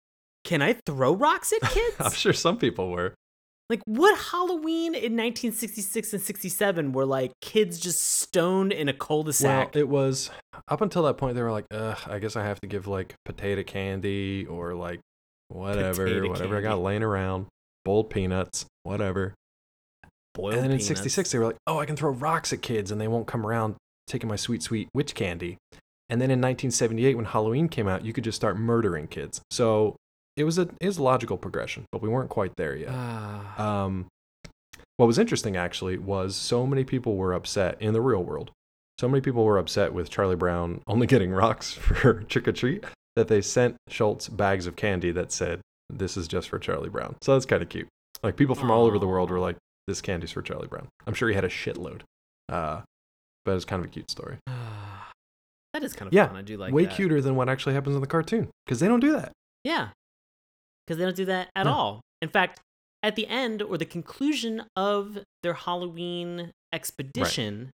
can 0.43 0.61
I 0.61 0.74
throw 0.86 1.13
rocks 1.16 1.53
at 1.53 1.61
kids? 1.72 1.95
I'm 1.99 2.11
sure 2.11 2.34
some 2.34 2.57
people 2.57 2.89
were. 2.89 3.13
Like, 3.70 3.82
what 3.86 4.18
Halloween 4.18 4.93
in 4.93 5.16
1966 5.18 6.13
and 6.13 6.22
67 6.22 6.91
were 6.91 7.05
like 7.05 7.32
kids 7.41 7.80
just 7.80 8.01
stoned 8.01 8.72
in 8.72 8.88
a 8.89 8.91
Well, 8.91 8.97
cul-de-sac? 8.99 9.76
it 9.76 9.89
was 9.89 10.30
up 10.68 10.82
until 10.82 11.03
that 11.03 11.18
point. 11.18 11.36
They 11.36 11.41
were 11.41 11.51
like, 11.51 11.66
"Ugh, 11.72 11.97
I 12.05 12.20
guess 12.20 12.36
I 12.36 12.43
have 12.43 12.59
to 12.61 12.68
give 12.68 12.88
like 12.88 13.16
potato 13.26 13.63
candy 13.63 14.45
or 14.45 14.74
like 14.76 14.99
whatever, 15.47 16.05
Potato 16.05 16.30
whatever 16.30 16.57
I 16.57 16.61
got 16.61 16.80
laying 16.80 17.03
around, 17.03 17.47
boiled 17.84 18.09
peanuts, 18.09 18.66
whatever." 18.84 19.34
Boiled 20.36 20.55
and 20.55 20.63
then 20.63 20.72
in 20.72 20.80
'66, 20.80 21.32
they 21.32 21.39
were 21.39 21.45
like, 21.45 21.57
"Oh, 21.66 21.80
I 21.80 21.86
can 21.86 21.95
throw 21.95 22.11
rocks 22.11 22.51
at 22.53 22.61
kids, 22.61 22.91
and 22.91 22.99
they 23.01 23.07
won't 23.07 23.26
come 23.26 23.45
around 23.45 23.76
taking 24.05 24.28
my 24.30 24.36
sweet, 24.36 24.61
sweet 24.61 24.89
witch 24.93 25.16
candy." 25.16 25.57
And 26.07 26.22
then 26.22 26.30
in 26.30 26.39
1978, 26.39 27.16
when 27.16 27.26
Halloween 27.26 27.68
came 27.68 27.88
out, 27.88 28.05
you 28.05 28.13
could 28.13 28.24
just 28.24 28.36
start 28.36 28.59
murdering 28.59 29.07
kids. 29.07 29.41
So 29.49 29.95
it 30.38 30.43
was 30.43 30.57
a 30.57 30.67
a 30.81 30.89
logical 30.89 31.38
progression, 31.38 31.86
but 31.91 32.01
we 32.01 32.09
weren't 32.09 32.29
quite 32.29 32.55
there 32.57 32.75
yet. 32.75 32.89
Ah. 32.91 33.83
Um, 33.83 34.07
what 34.97 35.05
was 35.07 35.17
interesting 35.19 35.57
actually 35.57 35.97
was 35.97 36.36
so 36.36 36.65
many 36.65 36.83
people 36.83 37.15
were 37.17 37.33
upset 37.33 37.77
in 37.81 37.93
the 37.93 38.01
real 38.01 38.23
world. 38.23 38.51
So 38.99 39.09
many 39.09 39.19
people 39.21 39.43
were 39.43 39.57
upset 39.57 39.93
with 39.93 40.09
Charlie 40.09 40.36
Brown 40.38 40.81
only 40.88 41.05
getting 41.13 41.31
rocks 41.31 41.73
for 41.73 42.23
trick 42.23 42.47
or 42.47 42.53
treat 42.53 42.83
that 43.15 43.27
they 43.27 43.41
sent 43.41 43.75
Schulz 43.89 44.29
bags 44.29 44.67
of 44.67 44.75
candy 44.75 45.11
that 45.11 45.31
said, 45.31 45.59
"This 45.89 46.15
is 46.17 46.27
just 46.27 46.49
for 46.49 46.59
Charlie 46.59 46.89
Brown." 46.89 47.15
So 47.21 47.33
that's 47.33 47.45
kind 47.45 47.61
of 47.61 47.69
cute. 47.69 47.88
Like 48.23 48.38
people 48.38 48.55
from 48.55 48.71
all 48.71 48.86
over 48.86 48.97
the 48.99 49.07
world 49.07 49.29
were 49.29 49.39
like, 49.39 49.57
"This 49.88 50.01
candy's 50.01 50.31
for 50.31 50.41
Charlie 50.41 50.67
Brown." 50.67 50.88
I'm 51.05 51.13
sure 51.13 51.27
he 51.29 51.36
had 51.36 51.43
a 51.45 51.49
shitload, 51.49 52.01
uh, 52.49 52.81
but 53.43 53.55
it's 53.55 53.65
kind 53.65 53.81
of 53.83 53.89
a 53.89 53.91
cute 53.91 54.09
story. 54.09 54.38
that 55.73 55.83
is 55.83 55.93
kind 55.93 56.07
of 56.07 56.13
Yeah, 56.13 56.27
fun. 56.27 56.38
I 56.38 56.41
do 56.41 56.55
like 56.57 56.73
Way 56.73 56.86
that. 56.86 56.95
cuter 56.95 57.21
than 57.21 57.36
what 57.36 57.49
actually 57.49 57.73
happens 57.75 57.95
in 57.95 58.01
the 58.01 58.07
cartoon 58.07 58.47
because 58.65 58.79
they 58.79 58.88
don't 58.88 59.01
do 59.01 59.11
that. 59.11 59.31
Yeah. 59.65 59.89
Because 60.86 60.97
they 60.97 61.03
don't 61.05 61.15
do 61.15 61.25
that 61.25 61.49
at 61.55 61.65
No. 61.65 61.71
all. 61.73 62.01
In 62.21 62.29
fact, 62.29 62.59
at 63.03 63.15
the 63.15 63.27
end 63.27 63.61
or 63.61 63.77
the 63.77 63.86
conclusion 63.86 64.63
of 64.75 65.19
their 65.43 65.53
Halloween 65.53 66.51
expedition, 66.73 67.71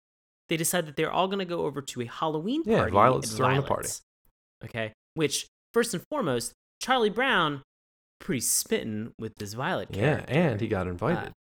they 0.48 0.56
decide 0.56 0.86
that 0.86 0.96
they're 0.96 1.11
all 1.11 1.28
going 1.28 1.38
to 1.38 1.44
go 1.44 1.64
over 1.66 1.80
to 1.82 2.00
a 2.02 2.06
Halloween 2.06 2.62
party. 2.64 2.78
Yeah. 2.80 2.88
Violet's 2.90 3.32
throwing 3.36 3.58
a 3.58 3.62
party. 3.62 3.90
Okay. 4.64 4.92
Which, 5.14 5.46
first 5.74 5.94
and 5.94 6.02
foremost, 6.11 6.52
Charlie 6.80 7.11
Brown, 7.11 7.62
pretty 8.20 8.40
smitten 8.40 9.12
with 9.18 9.34
this 9.36 9.54
Violet 9.54 9.92
character. 9.92 10.32
Yeah, 10.32 10.38
and 10.50 10.61
he 10.61 10.68
got 10.68 10.86
invited. 10.86 11.28
Uh, 11.28 11.32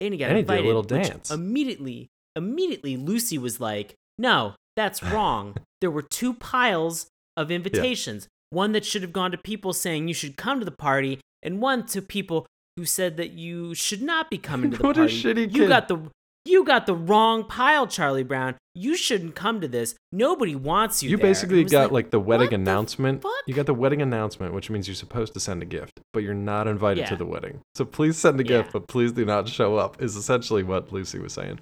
and 0.00 0.12
he 0.14 0.18
got 0.18 0.28
And 0.30 0.36
he 0.38 0.42
did 0.42 0.50
a 0.50 0.52
invited. 0.54 0.66
little 0.66 0.82
dance. 0.82 1.30
Immediately, 1.30 2.08
immediately, 2.34 2.96
Lucy 2.96 3.38
was 3.38 3.60
like, 3.60 3.94
"No, 4.18 4.54
that's 4.76 5.02
wrong. 5.02 5.56
there 5.80 5.90
were 5.90 6.02
two 6.02 6.34
piles 6.34 7.06
of 7.36 7.50
invitations. 7.50 8.28
One 8.50 8.72
that 8.72 8.84
should 8.84 9.02
have 9.02 9.12
gone 9.12 9.30
to 9.32 9.38
people 9.38 9.72
saying 9.72 10.08
you 10.08 10.14
should 10.14 10.36
come 10.36 10.58
to 10.60 10.64
the 10.64 10.70
party, 10.70 11.20
and 11.42 11.60
one 11.60 11.86
to 11.86 12.00
people 12.02 12.46
who 12.76 12.84
said 12.84 13.16
that 13.16 13.32
you 13.32 13.74
should 13.74 14.02
not 14.02 14.30
be 14.30 14.38
coming 14.38 14.70
to 14.70 14.76
the 14.76 14.82
What 14.86 14.96
a 14.96 15.00
party. 15.00 15.22
shitty 15.22 15.52
You 15.54 15.62
kid. 15.62 15.68
got 15.68 15.88
the 15.88 15.98
You 16.44 16.64
got 16.64 16.86
the 16.86 16.94
wrong 16.94 17.44
pile, 17.44 17.86
Charlie 17.88 18.22
Brown. 18.22 18.54
You 18.74 18.94
shouldn't 18.96 19.34
come 19.34 19.60
to 19.62 19.68
this. 19.68 19.94
Nobody 20.12 20.54
wants 20.54 21.02
you. 21.02 21.08
You 21.10 21.16
there." 21.16 21.26
basically 21.26 21.64
got 21.64 21.90
like, 21.92 22.10
the 22.10 22.20
what 22.20 22.38
wedding 22.40 22.50
the 22.50 22.54
announcement. 22.56 23.22
fuck? 23.22 23.32
You 23.46 23.54
got 23.54 23.66
the 23.66 23.74
wedding 23.74 24.00
announcement, 24.02 24.52
which 24.54 24.68
means 24.70 24.86
you're 24.86 24.94
supposed 24.94 25.32
to 25.34 25.40
send 25.40 25.62
a 25.62 25.66
gift, 25.66 25.98
but 26.12 26.22
you're 26.22 26.34
not 26.34 26.68
invited 26.68 27.06
to 27.06 27.16
the 27.16 27.24
wedding. 27.26 27.60
So 27.74 27.84
please 27.86 28.16
send 28.18 28.38
a 28.38 28.44
gift, 28.44 28.72
but 28.72 28.86
please 28.86 29.12
do 29.12 29.24
not 29.24 29.48
show 29.48 29.76
up. 29.76 30.00
Is 30.00 30.14
essentially 30.14 30.62
what 30.62 30.92
Lucy 30.92 31.18
was 31.18 31.32
saying. 31.32 31.58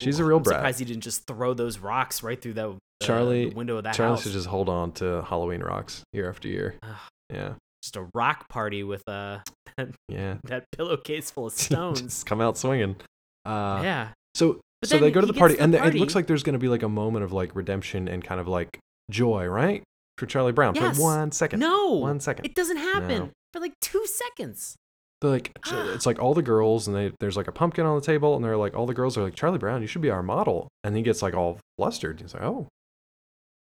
She's 0.00 0.18
a 0.18 0.24
real 0.24 0.36
I'm 0.38 0.42
brat. 0.44 0.56
surprised 0.58 0.78
he 0.78 0.84
didn't 0.84 1.02
just 1.02 1.26
throw 1.26 1.52
those 1.54 1.78
rocks 1.78 2.22
right 2.22 2.40
through 2.40 2.52
the, 2.52 2.76
the- 3.00 3.06
Charlie- 3.06 3.50
the 3.50 3.54
window 3.56 3.76
of 3.78 3.84
that 3.84 3.94
Charlie 3.94 4.14
house. 4.14 4.22
should 4.22 4.32
just 4.32 4.46
hold 4.46 4.68
on 4.68 4.92
to 4.92 5.22
Halloween 5.22 5.60
rocks 5.62 6.02
year 6.12 6.28
after 6.28 6.48
year. 6.48 6.74
Ugh. 6.82 6.96
Yeah, 7.32 7.54
Just 7.82 7.96
a 7.96 8.06
rock 8.14 8.48
party 8.48 8.82
with 8.84 9.02
uh, 9.08 9.40
yeah. 10.08 10.36
that 10.44 10.64
pillowcase 10.76 11.30
full 11.30 11.46
of 11.46 11.52
stones. 11.54 12.00
just 12.00 12.26
come 12.26 12.40
out 12.40 12.56
swinging. 12.56 12.96
Uh, 13.44 13.80
yeah. 13.82 14.08
So 14.34 14.60
But 14.80 14.90
so 14.90 14.98
they 14.98 15.10
go 15.10 15.20
to 15.20 15.26
the 15.26 15.32
party, 15.34 15.56
to 15.56 15.62
and 15.62 15.74
the 15.74 15.78
th- 15.80 15.94
it 15.94 15.98
looks 15.98 16.14
like 16.14 16.26
there's 16.26 16.42
going 16.42 16.52
to 16.54 16.58
be 16.58 16.68
like 16.68 16.82
a 16.82 16.88
moment 16.88 17.24
of 17.24 17.32
like 17.32 17.54
redemption 17.56 18.06
and 18.08 18.22
kind 18.22 18.40
of 18.40 18.46
like 18.48 18.78
joy, 19.10 19.46
right? 19.46 19.82
For 20.18 20.26
Charlie 20.26 20.52
Brown 20.52 20.74
for 20.74 20.82
Yes. 20.82 20.96
like 20.96 21.02
one 21.02 21.32
second. 21.32 21.60
No. 21.60 21.92
one 21.94 22.20
second. 22.20 22.44
It 22.46 22.54
doesn't 22.54 22.78
happen 22.78 23.08
No. 23.18 23.30
for 23.52 23.60
like 23.60 23.72
two 23.80 24.04
seconds. 24.06 24.76
They're 25.20 25.30
like 25.30 25.52
it's 25.66 26.06
like 26.06 26.18
all 26.20 26.34
the 26.34 26.42
girls, 26.42 26.86
and 26.86 26.94
they 26.96 27.12
there's 27.20 27.36
like 27.36 27.48
a 27.48 27.52
pumpkin 27.52 27.86
on 27.86 27.94
the 27.98 28.04
table, 28.04 28.36
and 28.36 28.44
they're 28.44 28.56
like 28.56 28.74
all 28.76 28.86
the 28.86 28.94
girls 28.94 29.16
are 29.18 29.22
like 29.22 29.34
Charlie 29.34 29.58
Brown, 29.58 29.80
you 29.82 29.88
should 29.88 30.02
be 30.02 30.10
our 30.10 30.22
model, 30.22 30.68
and 30.84 30.94
he 30.94 31.02
gets 31.02 31.22
like 31.22 31.34
all 31.34 31.58
flustered. 31.78 32.20
He's 32.20 32.34
like, 32.34 32.42
oh, 32.42 32.66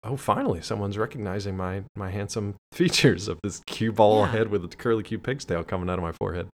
oh, 0.06 0.16
finally 0.16 0.60
someone's 0.62 0.96
recognizing 0.98 1.56
my 1.56 1.82
my 1.96 2.10
handsome 2.10 2.54
features 2.72 3.28
of 3.28 3.38
this 3.42 3.62
cue 3.66 3.92
ball 3.92 4.20
Yeah. 4.20 4.32
head 4.32 4.48
with 4.50 4.64
a 4.64 4.68
curly 4.68 5.02
cue 5.02 5.18
pigtail 5.18 5.64
coming 5.64 5.88
out 5.90 5.98
of 5.98 6.02
my 6.02 6.12
forehead. 6.12 6.48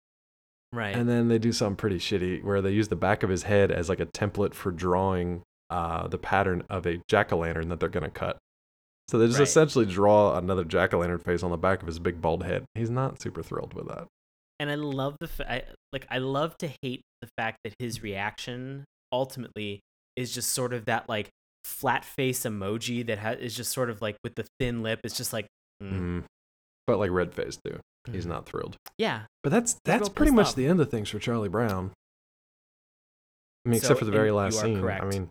Right. 0.73 0.95
And 0.95 1.07
then 1.09 1.27
they 1.27 1.37
do 1.37 1.51
something 1.51 1.75
pretty 1.75 1.97
shitty 1.99 2.43
where 2.43 2.61
they 2.61 2.71
use 2.71 2.87
the 2.87 2.95
back 2.95 3.23
of 3.23 3.29
his 3.29 3.43
head 3.43 3.71
as 3.71 3.89
like 3.89 3.99
a 3.99 4.05
template 4.05 4.53
for 4.53 4.71
drawing 4.71 5.41
uh, 5.69 6.07
the 6.07 6.17
pattern 6.17 6.63
of 6.69 6.85
a 6.85 7.01
jack 7.09 7.31
o' 7.33 7.37
lantern 7.37 7.67
that 7.69 7.79
they're 7.79 7.89
going 7.89 8.03
to 8.03 8.09
cut. 8.09 8.37
So 9.09 9.17
they 9.17 9.27
just 9.27 9.39
Right. 9.39 9.47
essentially 9.47 9.85
draw 9.85 10.37
another 10.37 10.63
jack 10.63 10.93
o' 10.93 10.99
lantern 10.99 11.19
face 11.19 11.43
on 11.43 11.51
the 11.51 11.57
back 11.57 11.81
of 11.81 11.87
his 11.87 11.99
big 11.99 12.21
bald 12.21 12.43
head. 12.43 12.63
He's 12.75 12.89
not 12.89 13.21
super 13.21 13.43
thrilled 13.43 13.73
with 13.73 13.87
that. 13.89 14.07
and 14.59 14.69
I 14.69 14.75
love 14.75 15.17
the 15.19 15.27
fa- 15.27 15.51
I, 15.51 15.63
like 15.91 16.05
I 16.09 16.19
love 16.19 16.55
to 16.59 16.69
hate 16.81 17.01
the 17.21 17.27
fact 17.37 17.57
that 17.65 17.73
his 17.79 18.01
reaction 18.03 18.85
ultimately 19.11 19.79
is 20.15 20.33
just 20.33 20.51
sort 20.51 20.71
of 20.73 20.85
that 20.85 21.09
like 21.09 21.29
flat 21.63 22.03
face 22.05 22.41
emoji 22.41 23.05
that 23.07 23.19
ha- 23.19 23.31
is 23.31 23.55
just 23.55 23.71
sort 23.71 23.89
of 23.89 24.01
like 24.01 24.17
with 24.23 24.35
the 24.35 24.45
thin 24.59 24.81
lip. 24.83 24.99
It's 25.03 25.17
just 25.17 25.33
like 25.33 25.47
mm, 25.83 25.91
Mm. 25.91 26.23
But 26.87 26.97
like 26.99 27.11
red 27.11 27.33
face 27.33 27.57
too. 27.63 27.79
He's 28.11 28.25
mm. 28.25 28.29
not 28.29 28.45
thrilled. 28.47 28.75
Yeah, 28.97 29.23
But 29.43 29.51
that's 29.51 29.77
that's 29.85 30.09
pretty 30.09 30.31
much 30.31 30.47
off. 30.47 30.55
the 30.55 30.65
end 30.67 30.79
of 30.81 30.89
things 30.89 31.09
for 31.09 31.19
Charlie 31.19 31.49
Brown. 31.49 31.91
I 33.65 33.69
mean, 33.69 33.79
So, 33.79 33.85
except 33.85 33.99
for 33.99 34.05
the 34.05 34.11
very 34.11 34.31
last 34.31 34.59
scene. 34.59 34.83
I 34.83 35.05
mean, 35.05 35.29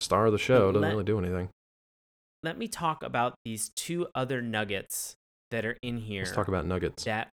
star 0.00 0.26
of 0.26 0.32
the 0.32 0.38
show 0.38 0.68
doesn't 0.72 0.82
let- 0.82 0.90
really 0.92 1.04
do 1.04 1.18
anything. 1.18 1.48
let 2.42 2.56
me 2.56 2.68
talk 2.68 3.02
about 3.02 3.34
these 3.44 3.70
two 3.76 4.06
other 4.14 4.40
nuggets 4.40 5.14
that 5.50 5.64
are 5.64 5.76
in 5.82 5.98
here. 5.98 6.22
Let's 6.22 6.34
talk 6.34 6.48
about 6.48 6.64
nuggets. 6.66 7.04
that 7.04 7.28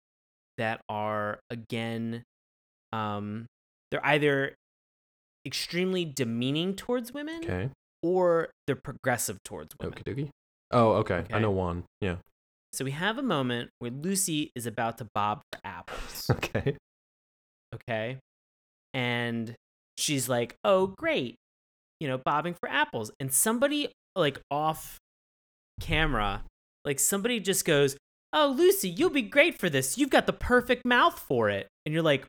that 0.60 0.82
are 0.88 1.40
again 1.50 2.22
um 2.92 3.48
they're 3.90 4.06
either 4.06 4.54
extremely 5.46 6.06
demeaning 6.06 6.76
towards 6.76 7.14
women 7.14 7.44
Okay. 7.44 7.70
or 8.02 8.50
they're 8.68 8.76
progressive 8.76 9.38
towards 9.44 9.76
women. 9.80 9.98
Okie 10.00 10.04
dokie. 10.04 10.30
Oh, 10.72 10.94
okay. 10.94 11.26
I 11.32 11.40
know 11.40 11.52
one. 11.52 11.84
Yeah. 12.02 12.18
So 12.72 12.84
we 12.84 12.92
have 12.92 13.18
a 13.20 13.24
moment 13.24 13.70
where 13.80 13.92
Lucy 13.92 14.52
is 14.56 14.66
about 14.66 14.98
to 14.98 15.08
bob 15.14 15.42
for 15.52 15.60
apples, 15.64 16.26
Okay. 16.32 16.76
okay? 17.76 18.18
And 18.94 19.56
she's 19.98 20.28
like, 20.30 20.56
"Oh, 20.64 20.88
great. 20.88 21.36
You 22.00 22.08
know, 22.08 22.18
bobbing 22.18 22.56
for 22.56 22.70
apples." 22.70 23.12
And 23.20 23.32
somebody 23.34 23.90
like 24.16 24.40
off 24.52 24.98
camera, 25.80 26.44
like 26.86 27.00
somebody 27.00 27.40
just 27.40 27.66
goes, 27.66 27.96
"Oh, 28.32 28.54
Lucy, 28.58 28.90
you'll 28.90 29.10
be 29.10 29.22
great 29.22 29.60
for 29.60 29.70
this. 29.70 29.98
You've 29.98 30.10
got 30.10 30.26
the 30.28 30.34
perfect 30.34 30.86
mouth 30.86 31.20
for 31.20 31.50
it." 31.50 31.68
And 31.86 31.94
you're 31.94 32.04
like, 32.04 32.26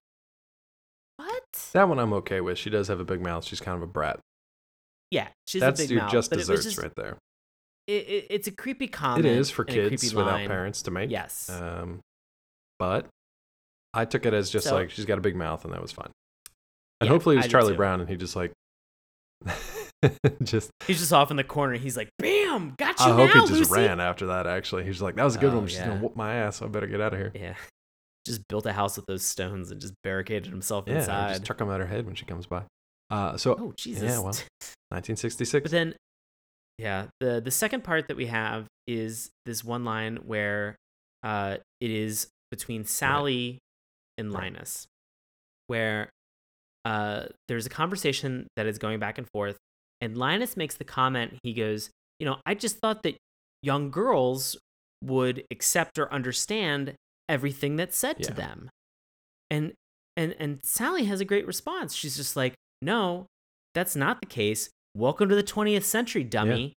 "What?" 1.16 1.42
That 1.72 1.88
one 1.88 1.98
I'm 1.98 2.12
okay 2.14 2.40
with. 2.40 2.58
She 2.58 2.70
does 2.70 2.88
have 2.88 3.00
a 3.00 3.04
big 3.04 3.20
mouth. 3.20 3.44
She's 3.44 3.60
kind 3.60 3.76
of 3.76 3.82
a 3.82 3.86
brat. 3.86 4.18
Yeah, 5.10 5.28
she's 5.46 5.60
That's 5.60 5.80
a 5.80 5.84
big 5.84 5.90
your 5.90 6.02
mouth, 6.02 6.12
just 6.12 6.30
but 6.30 6.36
it 6.38 6.40
was 6.40 6.48
desserts 6.48 6.64
just, 6.76 6.78
right 6.82 6.92
there. 6.96 7.16
It, 7.86 7.92
it, 8.08 8.26
it's 8.30 8.48
a 8.48 8.50
creepy 8.50 8.88
comment. 8.88 9.26
It 9.26 9.36
is 9.36 9.50
for 9.50 9.62
and 9.62 9.70
a 9.70 9.74
kids 9.90 10.02
creepy 10.02 10.16
without 10.16 10.32
line. 10.32 10.48
parents 10.48 10.82
to 10.82 10.90
make. 10.90 11.10
Yes. 11.10 11.50
Um, 11.50 12.00
but 12.78 13.06
I 13.92 14.06
took 14.06 14.24
it 14.26 14.34
as 14.34 14.50
just 14.50 14.66
So- 14.66 14.74
like 14.74 14.90
she's 14.90 15.04
got 15.04 15.18
a 15.18 15.20
big 15.20 15.36
mouth, 15.36 15.64
and 15.64 15.72
that 15.74 15.82
was 15.82 15.92
fine. 15.92 16.10
And 17.00 17.08
Yeah, 17.08 17.12
hopefully 17.12 17.36
it 17.36 17.38
I 17.38 17.40
was 17.40 17.46
did 17.46 17.50
Charlie 17.52 17.72
too. 17.72 17.76
Brown, 17.76 18.00
and 18.00 18.08
he 18.08 18.16
just 18.16 18.34
like 18.36 18.52
just. 20.42 20.70
He's 20.86 20.98
just 21.00 21.12
off 21.12 21.30
in 21.30 21.36
the 21.36 21.44
corner. 21.44 21.74
He's 21.76 21.96
like, 21.96 22.08
"Bam, 22.18 22.74
got 22.78 22.98
you 23.00 23.06
I 23.06 23.10
hope 23.12 23.34
now, 23.34 23.42
he 23.42 23.48
just 23.58 23.70
Lucy." 23.70 23.72
ran 23.86 24.00
after 24.00 24.26
that. 24.26 24.46
Actually, 24.46 24.84
he's 24.84 25.02
like, 25.02 25.16
"That 25.16 25.24
was 25.24 25.36
a 25.36 25.38
good 25.38 25.52
Oh, 25.52 25.58
one. 25.58 25.66
She's 25.66 25.78
yeah. 25.78 25.88
gonna 25.88 26.00
whoop 26.00 26.16
my 26.16 26.34
ass. 26.34 26.62
I 26.62 26.66
better 26.68 26.86
get 26.86 27.00
out 27.00 27.12
of 27.12 27.18
here." 27.18 27.32
Yeah, 27.34 27.54
just 28.25 28.47
built 28.49 28.66
a 28.66 28.72
house 28.72 28.97
with 28.97 29.07
those 29.07 29.25
stones 29.25 29.70
and 29.70 29.81
just 29.81 29.95
barricaded 30.03 30.51
himself 30.51 30.85
Yeah, 30.87 30.97
inside. 31.01 31.29
just 31.35 31.45
chuck 31.45 31.59
them 31.59 31.70
at 31.70 31.81
her 31.81 31.87
head 31.87 32.07
when 32.07 32.14
she 32.14 32.25
comes 32.25 32.47
by. 32.47 32.62
Uh, 33.11 33.37
so 33.37 33.55
oh 33.59 33.72
Jesus! 33.77 34.03
yeah, 34.03 34.18
well, 34.18 34.33
1966. 34.91 35.62
But 35.64 35.70
then, 35.70 35.95
yeah, 36.79 37.07
the 37.20 37.41
the 37.45 37.51
second 37.51 37.85
part 37.85 38.09
that 38.09 38.16
we 38.16 38.27
have 38.27 38.66
is 38.87 39.31
this 39.47 39.62
one 39.64 39.85
line 39.85 40.18
where 40.27 40.77
uh, 41.22 41.59
it 41.81 41.91
is 41.91 42.29
between 42.51 42.85
Sally 42.85 43.59
and 44.18 44.33
Right. 44.33 44.45
Linus, 44.45 44.87
where 45.66 46.09
uh, 46.85 47.27
there's 47.49 47.66
a 47.66 47.70
conversation 47.70 48.47
that 48.57 48.66
is 48.66 48.79
going 48.79 48.99
back 49.01 49.18
and 49.18 49.27
forth, 49.33 49.57
and 50.01 50.16
Linus 50.16 50.57
makes 50.57 50.77
the 50.77 50.85
comment. 50.85 51.35
He 51.43 51.53
goes, 51.55 51.91
"You 52.18 52.27
know, 52.27 52.39
I 52.47 52.55
just 52.55 52.79
thought 52.79 53.03
that 53.05 53.16
young 53.62 53.91
girls 53.91 54.57
would 55.03 55.45
accept 55.51 55.99
or 55.99 56.12
understand 56.12 56.95
everything 57.29 57.77
that's 57.77 57.97
said 57.97 58.22
to 58.22 58.33
them," 58.33 58.70
and 59.51 59.72
and 60.16 60.35
and 60.39 60.61
Sally 60.64 61.05
has 61.05 61.20
a 61.20 61.25
great 61.25 61.47
response. 61.47 61.95
She's 61.95 62.16
just 62.16 62.37
like, 62.37 62.55
"No, 62.83 63.27
that's 63.75 63.97
not 63.97 64.20
the 64.20 64.27
case. 64.27 64.70
Welcome 64.97 65.29
to 65.29 65.35
the 65.35 65.43
20th 65.43 65.85
century, 65.85 66.25
dummy." 66.25 66.75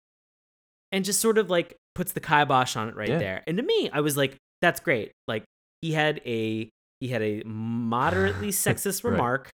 And 0.91 1.03
just 1.03 1.19
sort 1.19 1.37
of 1.37 1.49
like 1.49 1.75
puts 1.95 2.13
the 2.13 2.21
kibosh 2.21 2.75
on 2.77 2.87
it 2.89 2.95
right 2.95 3.09
Yeah. 3.09 3.19
there. 3.19 3.43
And 3.45 3.57
to 3.57 3.63
me, 3.63 3.89
I 3.91 3.99
was 3.99 4.15
like, 4.15 4.37
that's 4.61 4.79
great. 4.79 5.11
Like 5.27 5.43
he 5.81 5.91
had 5.91 6.21
a 6.25 6.69
he 7.01 7.09
had 7.09 7.21
a 7.21 7.43
moderately 7.43 8.47
sexist 8.65 9.03
Right. 9.03 9.11
remark 9.11 9.49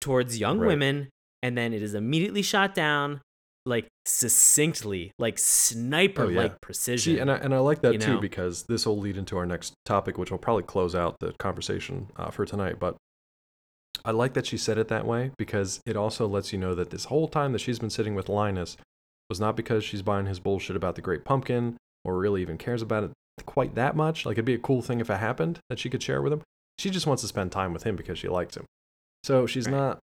towards 0.00 0.38
young 0.40 0.58
Right. 0.58 0.66
women 0.68 1.08
and 1.42 1.56
then 1.56 1.72
it 1.72 1.82
is 1.82 1.94
immediately 1.94 2.42
shot 2.42 2.74
down 2.74 3.20
like 3.66 3.88
succinctly, 4.06 5.12
like 5.18 5.38
sniper 5.38 6.26
like 6.30 6.36
Oh, 6.52 6.54
yeah. 6.54 6.58
precision. 6.62 7.14
See, 7.14 7.18
and 7.20 7.30
I, 7.30 7.36
and 7.36 7.54
I 7.54 7.58
like 7.58 7.82
that 7.82 7.92
you 7.94 7.98
too 7.98 8.20
because 8.20 8.62
this 8.64 8.86
will 8.86 8.98
lead 8.98 9.16
into 9.16 9.36
our 9.36 9.44
next 9.44 9.74
topic, 9.84 10.16
which 10.16 10.30
will 10.30 10.38
probably 10.38 10.62
close 10.62 10.94
out 10.94 11.16
the 11.20 11.32
conversation 11.38 12.08
uh, 12.16 12.30
for 12.30 12.46
tonight. 12.46 12.78
But 12.78 12.96
I 14.04 14.12
like 14.12 14.34
that 14.34 14.46
she 14.46 14.56
said 14.56 14.78
it 14.78 14.88
that 14.88 15.06
way 15.06 15.32
because 15.36 15.80
it 15.84 15.96
also 15.96 16.26
lets 16.28 16.52
you 16.52 16.58
know 16.58 16.74
that 16.74 16.90
this 16.90 17.06
whole 17.06 17.28
time 17.28 17.52
that 17.52 17.60
she's 17.60 17.78
been 17.80 17.90
sitting 17.90 18.14
with 18.14 18.28
Linus 18.28 18.76
was 19.28 19.40
not 19.40 19.56
because 19.56 19.82
she's 19.84 20.02
buying 20.02 20.26
his 20.26 20.38
bullshit 20.38 20.76
about 20.76 20.94
the 20.94 21.02
Great 21.02 21.24
Pumpkin 21.24 21.76
or 22.04 22.16
really 22.16 22.42
even 22.42 22.56
cares 22.58 22.82
about 22.82 23.02
it 23.04 23.10
quite 23.44 23.74
that 23.74 23.96
much. 23.96 24.24
Like 24.24 24.34
it'd 24.34 24.44
be 24.44 24.54
a 24.54 24.58
cool 24.58 24.80
thing 24.82 25.00
if 25.00 25.10
it 25.10 25.16
happened 25.16 25.58
that 25.68 25.78
she 25.80 25.90
could 25.90 26.02
share 26.02 26.22
with 26.22 26.32
him. 26.32 26.42
She 26.78 26.90
just 26.90 27.06
wants 27.06 27.22
to 27.22 27.28
spend 27.28 27.50
time 27.50 27.72
with 27.72 27.82
him 27.82 27.96
because 27.96 28.18
she 28.18 28.28
likes 28.28 28.56
him. 28.56 28.64
So 29.24 29.46
she's 29.46 29.66
Right. 29.66 29.72
not, 29.72 29.98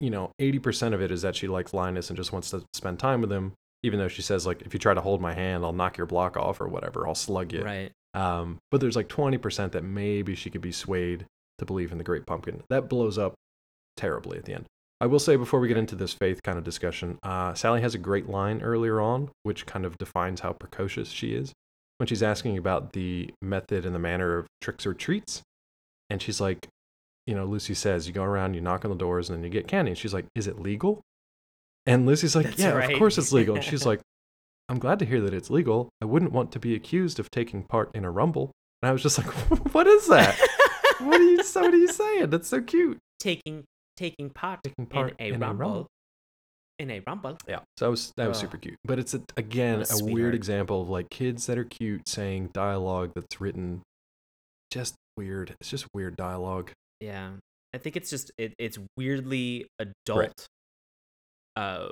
you 0.00 0.10
know, 0.10 0.30
80% 0.40 0.94
of 0.94 1.02
it 1.02 1.10
is 1.10 1.22
that 1.22 1.36
she 1.36 1.48
likes 1.48 1.74
Linus 1.74 2.10
and 2.10 2.16
just 2.16 2.32
wants 2.32 2.50
to 2.50 2.62
spend 2.72 2.98
time 2.98 3.20
with 3.20 3.32
him 3.32 3.52
even 3.82 3.98
though 3.98 4.08
she 4.08 4.22
says 4.22 4.46
like 4.46 4.62
if 4.62 4.74
you 4.74 4.80
try 4.80 4.94
to 4.94 5.00
hold 5.00 5.20
my 5.20 5.34
hand 5.34 5.64
i'll 5.64 5.72
knock 5.72 5.96
your 5.96 6.06
block 6.06 6.36
off 6.36 6.60
or 6.60 6.68
whatever. 6.68 7.06
I'll 7.06 7.14
slug 7.14 7.52
you. 7.52 7.62
Right. 7.62 7.92
um, 8.14 8.58
but 8.70 8.80
there's 8.80 8.96
like 8.96 9.08
20% 9.08 9.72
that 9.72 9.84
maybe 9.84 10.34
she 10.34 10.50
could 10.50 10.60
be 10.60 10.72
swayed 10.72 11.26
to 11.58 11.64
believe 11.64 11.92
in 11.92 11.98
the 11.98 12.04
great 12.04 12.26
pumpkin. 12.26 12.62
That 12.70 12.88
blows 12.88 13.18
up 13.18 13.34
terribly 13.96 14.38
at 14.38 14.44
the 14.44 14.54
end. 14.54 14.66
I 15.00 15.06
will 15.06 15.20
say 15.20 15.36
before 15.36 15.60
we 15.60 15.68
get 15.68 15.76
into 15.76 15.94
this 15.94 16.12
faith 16.12 16.42
kind 16.42 16.58
of 16.58 16.64
discussion 16.64 17.18
uh, 17.22 17.54
sally 17.54 17.80
has 17.82 17.94
a 17.94 17.98
great 17.98 18.28
line 18.28 18.62
earlier 18.62 19.00
on 19.00 19.30
which 19.44 19.66
kind 19.66 19.84
of 19.84 19.96
defines 19.98 20.40
how 20.40 20.52
precocious 20.52 21.10
she 21.10 21.34
is 21.34 21.52
when 21.98 22.06
she's 22.06 22.22
asking 22.22 22.58
about 22.58 22.92
the 22.92 23.30
method 23.42 23.84
and 23.84 23.94
the 23.94 24.00
manner 24.00 24.38
of 24.38 24.46
tricks 24.60 24.86
or 24.86 24.94
treats. 24.94 25.42
And 26.10 26.22
she's 26.22 26.40
like 26.40 26.66
you 27.28 27.34
know 27.34 27.44
lucy 27.44 27.74
says 27.74 28.08
you 28.08 28.12
go 28.12 28.24
around 28.24 28.54
you 28.54 28.60
knock 28.60 28.84
on 28.84 28.90
the 28.90 28.96
doors 28.96 29.28
and 29.28 29.36
then 29.38 29.44
you 29.44 29.50
get 29.50 29.68
candy 29.68 29.92
and 29.92 29.98
she's 29.98 30.14
like 30.14 30.26
is 30.34 30.46
it 30.48 30.58
legal 30.58 31.00
and 31.88 32.04
Lucy's 32.04 32.36
like, 32.36 32.44
That's 32.44 32.58
yeah, 32.58 32.72
right. 32.72 32.92
of 32.92 32.98
course 32.98 33.16
it's 33.16 33.32
legal. 33.32 33.54
And 33.54 33.64
she's 33.64 33.86
like, 33.90 34.00
I'm 34.68 34.78
glad 34.78 34.98
to 34.98 35.06
hear 35.06 35.22
that 35.22 35.32
it's 35.32 35.48
legal. 35.48 35.88
I 36.02 36.04
wouldn't 36.04 36.32
want 36.32 36.52
to 36.52 36.58
be 36.58 36.74
accused 36.74 37.18
of 37.18 37.30
taking 37.30 37.62
part 37.62 37.90
in 37.94 38.04
a 38.04 38.10
rumble. 38.10 38.50
And 38.82 38.90
I 38.90 38.92
was 38.92 39.02
just 39.02 39.16
like, 39.16 39.26
what 39.72 39.86
is 39.86 40.06
that? 40.08 40.38
what 41.00 41.18
are 41.18 41.24
you? 41.24 41.42
So 41.42 41.62
what 41.62 41.72
are 41.72 41.78
you 41.78 41.88
saying? 41.90 42.28
That's 42.28 42.48
so 42.48 42.60
cute. 42.60 42.98
taking 43.18 43.64
taking 43.96 44.28
part, 44.28 44.60
Taking 44.64 44.84
part 44.84 45.14
in 45.18 45.32
a 45.32 45.34
in 45.34 45.42
a 45.42 45.46
rumble. 45.46 45.64
rumble. 45.66 45.86
In 46.78 46.90
a 46.90 47.00
rumble. 47.06 47.38
Yeah. 47.48 47.60
So 47.78 47.86
that 47.86 47.90
was 47.90 48.12
that 48.18 48.28
was 48.28 48.38
super 48.38 48.58
cute. 48.58 48.76
But 48.84 48.98
it's 48.98 49.14
a, 49.14 49.22
again 49.38 49.82
a 49.90 49.94
a 49.94 50.04
weird 50.04 50.34
example 50.34 50.82
of 50.82 50.90
like 50.90 51.08
kids 51.08 51.46
that 51.46 51.56
are 51.56 51.64
cute 51.64 52.06
saying 52.06 52.50
dialogue 52.52 53.12
that's 53.14 53.40
written 53.40 53.80
just 54.70 54.94
weird. 55.16 55.54
It's 55.58 55.70
just 55.70 55.86
weird 55.94 56.16
dialogue. 56.18 56.70
Yeah. 57.00 57.32
I 57.74 57.78
think 57.78 57.96
it's 57.96 58.10
just 58.10 58.30
it, 58.38 58.54
it's 58.58 58.78
weirdly 58.96 59.66
adult. 59.78 60.46
Uh, 61.56 61.88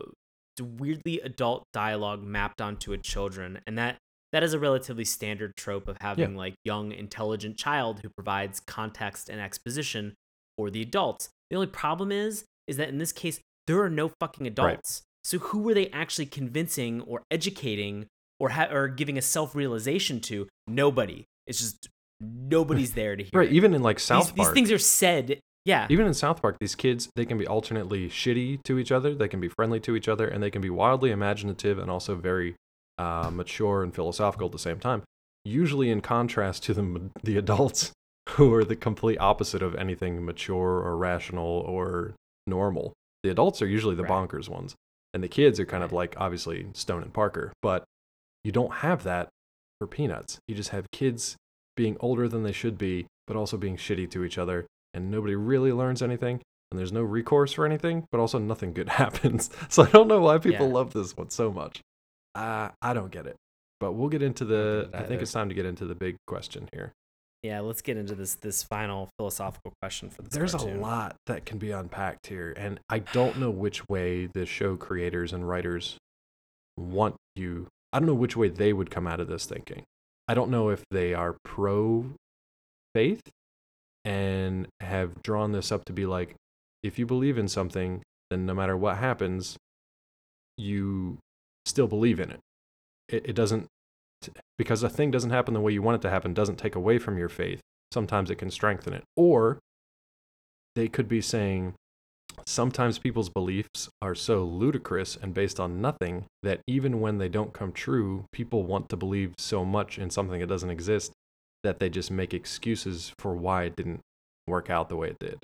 weirdly 0.60 1.20
adult 1.20 1.64
dialogue 1.72 2.22
mapped 2.22 2.60
onto 2.60 2.92
a 2.92 2.98
children, 2.98 3.60
and 3.66 3.76
that 3.78 3.98
that 4.32 4.42
is 4.42 4.52
a 4.54 4.58
relatively 4.58 5.04
standard 5.04 5.54
trope 5.56 5.86
of 5.88 5.96
having 6.00 6.32
Yeah. 6.32 6.38
like 6.38 6.54
young, 6.64 6.92
intelligent 6.92 7.56
child 7.56 8.00
who 8.02 8.08
provides 8.16 8.60
context 8.60 9.28
and 9.28 9.40
exposition 9.40 10.14
for 10.56 10.70
the 10.70 10.82
adults. 10.82 11.28
The 11.50 11.56
only 11.56 11.68
problem 11.68 12.10
is, 12.10 12.44
is 12.66 12.76
that 12.78 12.88
in 12.88 12.98
this 12.98 13.12
case, 13.12 13.40
there 13.66 13.80
are 13.82 13.90
no 13.90 14.10
fucking 14.20 14.46
adults. 14.46 15.02
So 15.24 15.38
who 15.38 15.58
were 15.60 15.74
they 15.74 15.88
actually 15.90 16.26
convincing 16.26 17.00
or 17.02 17.22
educating 17.30 18.06
or 18.40 18.50
ha- 18.50 18.68
or 18.70 18.88
giving 18.88 19.18
a 19.18 19.22
self 19.22 19.54
realization 19.54 20.20
to? 20.22 20.48
Nobody. 20.66 21.24
It's 21.46 21.58
just 21.58 21.88
nobody's 22.20 22.92
there 22.92 23.16
to 23.16 23.22
hear. 23.22 23.30
Right. 23.34 23.48
it. 23.50 23.54
Even 23.54 23.74
in 23.74 23.82
like 23.82 23.98
South 23.98 24.26
these, 24.26 24.32
Park. 24.36 24.48
these 24.48 24.54
things 24.54 24.72
are 24.72 24.78
said. 24.78 25.40
Yeah. 25.64 25.88
even 25.90 26.06
in 26.06 26.14
South 26.14 26.40
Park, 26.40 26.58
these 26.60 26.76
kids 26.76 27.08
they 27.16 27.24
can 27.24 27.38
be 27.38 27.46
alternately 27.46 28.08
shitty 28.08 28.62
to 28.64 28.78
each 28.78 28.92
other, 28.92 29.14
they 29.16 29.26
can 29.26 29.40
be 29.40 29.48
friendly 29.48 29.80
to 29.80 29.96
each 29.96 30.06
other, 30.08 30.28
and 30.28 30.40
they 30.40 30.50
can 30.50 30.62
be 30.62 30.70
wildly 30.70 31.10
imaginative 31.10 31.78
and 31.78 31.90
also 31.90 32.14
very 32.14 32.54
uh, 32.98 33.30
mature 33.32 33.82
and 33.82 33.92
philosophical 33.92 34.46
at 34.46 34.52
the 34.52 34.58
same 34.60 34.78
time. 34.78 35.02
Usually, 35.44 35.90
in 35.90 36.00
contrast 36.02 36.62
to 36.64 36.74
the 36.74 37.10
the 37.24 37.36
adults 37.36 37.90
who 38.30 38.54
are 38.54 38.64
the 38.64 38.76
complete 38.76 39.18
opposite 39.18 39.60
of 39.62 39.74
anything 39.74 40.24
mature 40.24 40.78
or 40.80 40.96
rational 40.96 41.44
or 41.66 42.14
normal. 42.46 42.92
The 43.24 43.30
adults 43.30 43.60
are 43.60 43.66
usually 43.66 43.96
the 43.96 44.04
Right. 44.04 44.28
bonkers 44.28 44.48
ones, 44.48 44.76
and 45.14 45.22
the 45.22 45.28
kids 45.28 45.58
are 45.58 45.66
kind 45.66 45.82
of 45.82 45.92
like 45.92 46.14
obviously 46.16 46.66
Stone 46.74 47.02
and 47.02 47.12
Parker. 47.12 47.52
But 47.60 47.82
you 48.44 48.52
don't 48.52 48.72
have 48.74 49.02
that 49.02 49.28
for 49.80 49.88
Peanuts. 49.88 50.38
You 50.46 50.54
just 50.54 50.70
have 50.70 50.86
kids 50.92 51.34
being 51.76 51.96
older 52.00 52.26
than 52.28 52.42
they 52.42 52.52
should 52.52 52.78
be, 52.78 53.06
but 53.26 53.36
also 53.36 53.56
being 53.56 53.76
shitty 53.76 54.10
to 54.10 54.24
each 54.24 54.38
other 54.38 54.66
and 54.94 55.10
nobody 55.10 55.34
really 55.34 55.72
learns 55.72 56.00
anything 56.02 56.40
and 56.70 56.78
there's 56.78 56.92
no 56.92 57.02
recourse 57.02 57.52
for 57.52 57.66
anything 57.66 58.06
but 58.10 58.18
also 58.20 58.38
nothing 58.38 58.72
good 58.72 58.88
happens. 59.02 59.50
So 59.68 59.82
i 59.84 59.90
don't 59.90 60.08
know 60.08 60.20
why 60.20 60.38
people 60.38 60.66
Yeah. 60.66 60.72
love 60.72 60.92
this 60.92 61.16
one 61.16 61.30
so 61.30 61.52
much. 61.52 61.80
Uh, 62.34 62.70
i 62.82 62.92
don't 62.94 63.10
get 63.10 63.26
it. 63.26 63.36
But 63.78 63.92
we'll 63.92 64.08
get 64.08 64.22
into 64.22 64.44
the 64.44 64.88
it 64.92 64.96
i 64.98 65.02
think 65.02 65.20
it's 65.22 65.32
time 65.32 65.48
to 65.50 65.54
get 65.54 65.66
into 65.66 65.84
the 65.86 65.94
big 65.94 66.16
question 66.26 66.68
here. 66.72 66.92
Yeah, 67.42 67.60
let's 67.60 67.82
get 67.82 67.96
into 67.96 68.14
this 68.16 68.34
this 68.34 68.62
final 68.64 69.08
philosophical 69.18 69.72
question 69.80 70.08
for 70.10 70.22
this. 70.22 70.32
there's 70.32 70.54
a 70.54 70.66
lot 70.66 71.14
that 71.26 71.44
can 71.46 71.58
be 71.58 71.70
unpacked 71.70 72.26
here 72.26 72.52
and 72.56 72.80
i 72.88 72.98
don't 72.98 73.38
know 73.38 73.50
which 73.50 73.86
way 73.88 74.26
the 74.26 74.46
show 74.46 74.76
creators 74.76 75.32
and 75.32 75.46
writers 75.48 75.96
want 76.76 77.14
you 77.36 77.68
i 77.92 77.98
don't 77.98 78.06
know 78.06 78.14
which 78.14 78.36
way 78.36 78.48
they 78.48 78.72
would 78.72 78.90
come 78.90 79.06
out 79.06 79.20
of 79.20 79.28
this 79.28 79.44
thinking 79.46 79.82
i 80.28 80.34
don't 80.34 80.50
know 80.50 80.68
if 80.68 80.82
they 80.90 81.14
are 81.14 81.36
pro 81.44 82.06
faith 82.94 83.22
and 84.04 84.66
have 84.80 85.22
drawn 85.22 85.52
this 85.52 85.72
up 85.72 85.84
to 85.84 85.92
be 85.92 86.06
like 86.06 86.34
if 86.82 86.98
you 86.98 87.06
believe 87.06 87.38
in 87.38 87.48
something 87.48 88.02
then 88.30 88.46
no 88.46 88.54
matter 88.54 88.76
what 88.76 88.98
happens 88.98 89.56
you 90.56 91.18
still 91.66 91.86
believe 91.86 92.20
in 92.20 92.30
it. 92.30 92.40
It, 93.08 93.26
it 93.30 93.32
doesn't 93.34 93.66
because 94.56 94.82
a 94.82 94.88
thing 94.88 95.10
doesn't 95.10 95.30
happen 95.30 95.54
the 95.54 95.60
way 95.60 95.72
you 95.72 95.82
want 95.82 95.96
it 95.96 96.02
to 96.02 96.10
happen 96.10 96.32
doesn't 96.32 96.56
take 96.56 96.74
away 96.74 96.98
from 96.98 97.18
your 97.18 97.28
faith. 97.28 97.60
Sometimes 97.92 98.30
it 98.30 98.36
can 98.36 98.50
strengthen 98.50 98.92
it. 98.94 99.04
Or 99.16 99.58
they 100.74 100.88
could 100.88 101.08
be 101.08 101.20
saying 101.20 101.74
sometimes 102.46 102.98
people's 102.98 103.28
beliefs 103.28 103.88
are 104.00 104.14
so 104.14 104.44
ludicrous 104.44 105.16
and 105.20 105.34
based 105.34 105.58
on 105.58 105.80
nothing 105.80 106.24
that 106.42 106.60
even 106.66 107.00
when 107.00 107.18
they 107.18 107.28
don't 107.28 107.52
come 107.52 107.72
true 107.72 108.24
people 108.32 108.62
want 108.62 108.88
to 108.88 108.96
believe 108.96 109.34
so 109.38 109.64
much 109.64 109.98
in 109.98 110.10
something 110.10 110.40
that 110.40 110.46
doesn't 110.46 110.70
exist 110.70 111.12
that 111.64 111.80
they 111.80 111.90
just 111.90 112.10
make 112.10 112.32
excuses 112.32 113.12
for 113.18 113.34
why 113.34 113.64
it 113.64 113.76
didn't 113.76 114.00
work 114.46 114.70
out 114.70 114.88
the 114.88 114.96
way 114.96 115.08
it 115.08 115.18
did. 115.18 115.38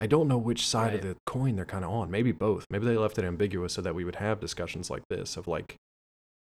I 0.00 0.06
don't 0.06 0.28
know 0.28 0.38
which 0.38 0.66
side 0.66 0.94
of 0.94 1.02
the 1.02 1.16
coin 1.26 1.56
they're 1.56 1.64
kind 1.64 1.84
of 1.84 1.90
on. 1.90 2.10
Maybe 2.10 2.32
both. 2.32 2.64
Maybe 2.70 2.86
they 2.86 2.96
left 2.96 3.18
it 3.18 3.24
ambiguous 3.24 3.72
so 3.72 3.82
that 3.82 3.94
we 3.94 4.04
would 4.04 4.16
have 4.16 4.40
discussions 4.40 4.90
like 4.90 5.02
this 5.08 5.36
of 5.36 5.48
like, 5.48 5.76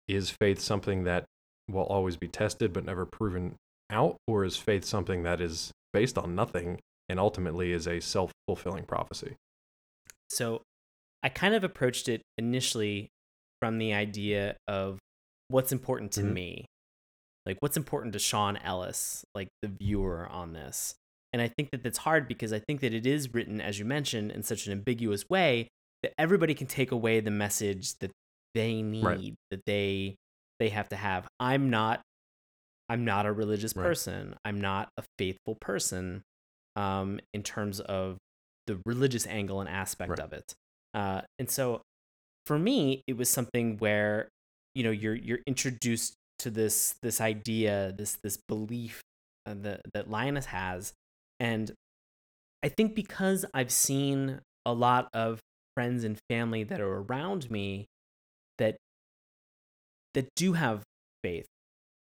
is 0.09 0.31
faith 0.31 0.61
something 0.61 1.05
that 1.05 1.25
will 1.69 1.85
always 1.85 2.17
be 2.17 2.29
tested 2.29 2.73
but 2.73 2.85
never 2.85 3.07
proven 3.07 3.55
out? 3.91 4.17
Or 4.27 4.45
is 4.45 4.57
faith 4.57 4.85
something 4.85 5.23
that 5.25 5.41
is 5.41 5.71
based 5.93 6.19
on 6.19 6.35
nothing 6.35 6.81
and 7.09 7.21
ultimately 7.21 7.73
is 7.73 7.87
a 7.87 8.01
self 8.01 8.33
fulfilling 8.49 8.85
prophecy? 8.85 9.37
So 10.31 10.63
I 11.23 11.29
kind 11.29 11.55
of 11.55 11.65
approached 11.65 12.09
it 12.09 12.23
initially 12.39 13.09
from 13.61 13.79
the 13.79 13.93
idea 13.95 14.57
of 14.69 14.99
what's 15.49 15.73
important 15.73 16.13
to 16.13 16.23
Mhm. 16.23 16.33
me. 16.33 16.67
Like 17.47 17.59
what's 17.61 17.77
important 17.77 18.13
to 18.15 18.19
Sean 18.19 18.57
Ellis, 18.57 19.25
like 19.35 19.49
the 19.63 19.69
viewer 19.69 20.27
on 20.27 20.53
this. 20.53 20.95
And 21.33 21.41
I 21.43 21.49
think 21.49 21.71
that 21.71 21.83
that's 21.83 21.99
hard 21.99 22.27
because 22.29 22.53
I 22.53 22.59
think 22.59 22.81
that 22.81 22.93
it 22.95 23.07
is 23.07 23.33
written, 23.35 23.61
as 23.61 23.79
you 23.79 23.85
mentioned, 23.85 24.33
in 24.33 24.43
such 24.43 24.67
an 24.67 24.73
ambiguous 24.73 25.29
way 25.29 25.69
that 26.03 26.13
everybody 26.19 26.55
can 26.55 26.67
take 26.67 26.91
away 26.91 27.21
the 27.21 27.31
message 27.31 27.99
that 27.99 28.11
they 28.55 28.83
need, 28.83 29.05
Right. 29.05 29.35
that 29.51 29.65
they 29.67 30.17
they 30.59 30.71
have 30.71 30.89
to 30.89 30.97
have. 30.97 31.29
I'm 31.39 31.69
not 31.71 32.03
I'm 32.89 33.05
not 33.05 33.27
a 33.27 33.33
religious 33.33 33.75
Right. 33.77 33.83
person. 33.83 34.37
I'm 34.45 34.61
not 34.61 34.89
a 34.97 35.05
faithful 35.19 35.57
person 35.61 36.23
um, 36.77 37.21
in 37.35 37.43
terms 37.43 37.81
of 37.81 38.17
the 38.67 38.81
religious 38.87 39.27
angle 39.27 39.61
and 39.61 39.69
aspect 39.69 40.11
Right. 40.11 40.19
of 40.21 40.33
it. 40.33 40.55
Uh, 40.95 41.23
and 41.39 41.51
so 41.51 41.83
for 42.47 42.59
me, 42.59 43.03
it 43.07 43.17
was 43.17 43.29
something 43.29 43.77
where 43.79 44.29
you 44.75 44.83
know 44.85 44.91
you're 44.91 45.15
you're 45.15 45.41
introduced 45.47 46.15
to 46.41 46.51
this 46.51 46.95
this 47.03 47.21
idea, 47.21 47.93
this 47.97 48.17
this 48.23 48.39
belief 48.49 49.01
uh, 49.47 49.55
that 49.59 49.81
that 49.95 50.11
Linus 50.11 50.47
has, 50.47 50.93
and 51.41 51.73
I 52.63 52.69
think 52.69 52.95
because 52.95 53.45
I've 53.55 53.71
seen 53.73 54.41
a 54.65 54.73
lot 54.73 55.09
of 55.15 55.41
friends 55.75 56.05
and 56.05 56.19
family 56.29 56.65
that 56.65 56.81
are 56.81 57.03
around 57.03 57.51
me 57.51 57.87
that 58.59 58.77
that 60.15 60.29
do 60.35 60.55
have 60.55 60.83
faith, 61.23 61.47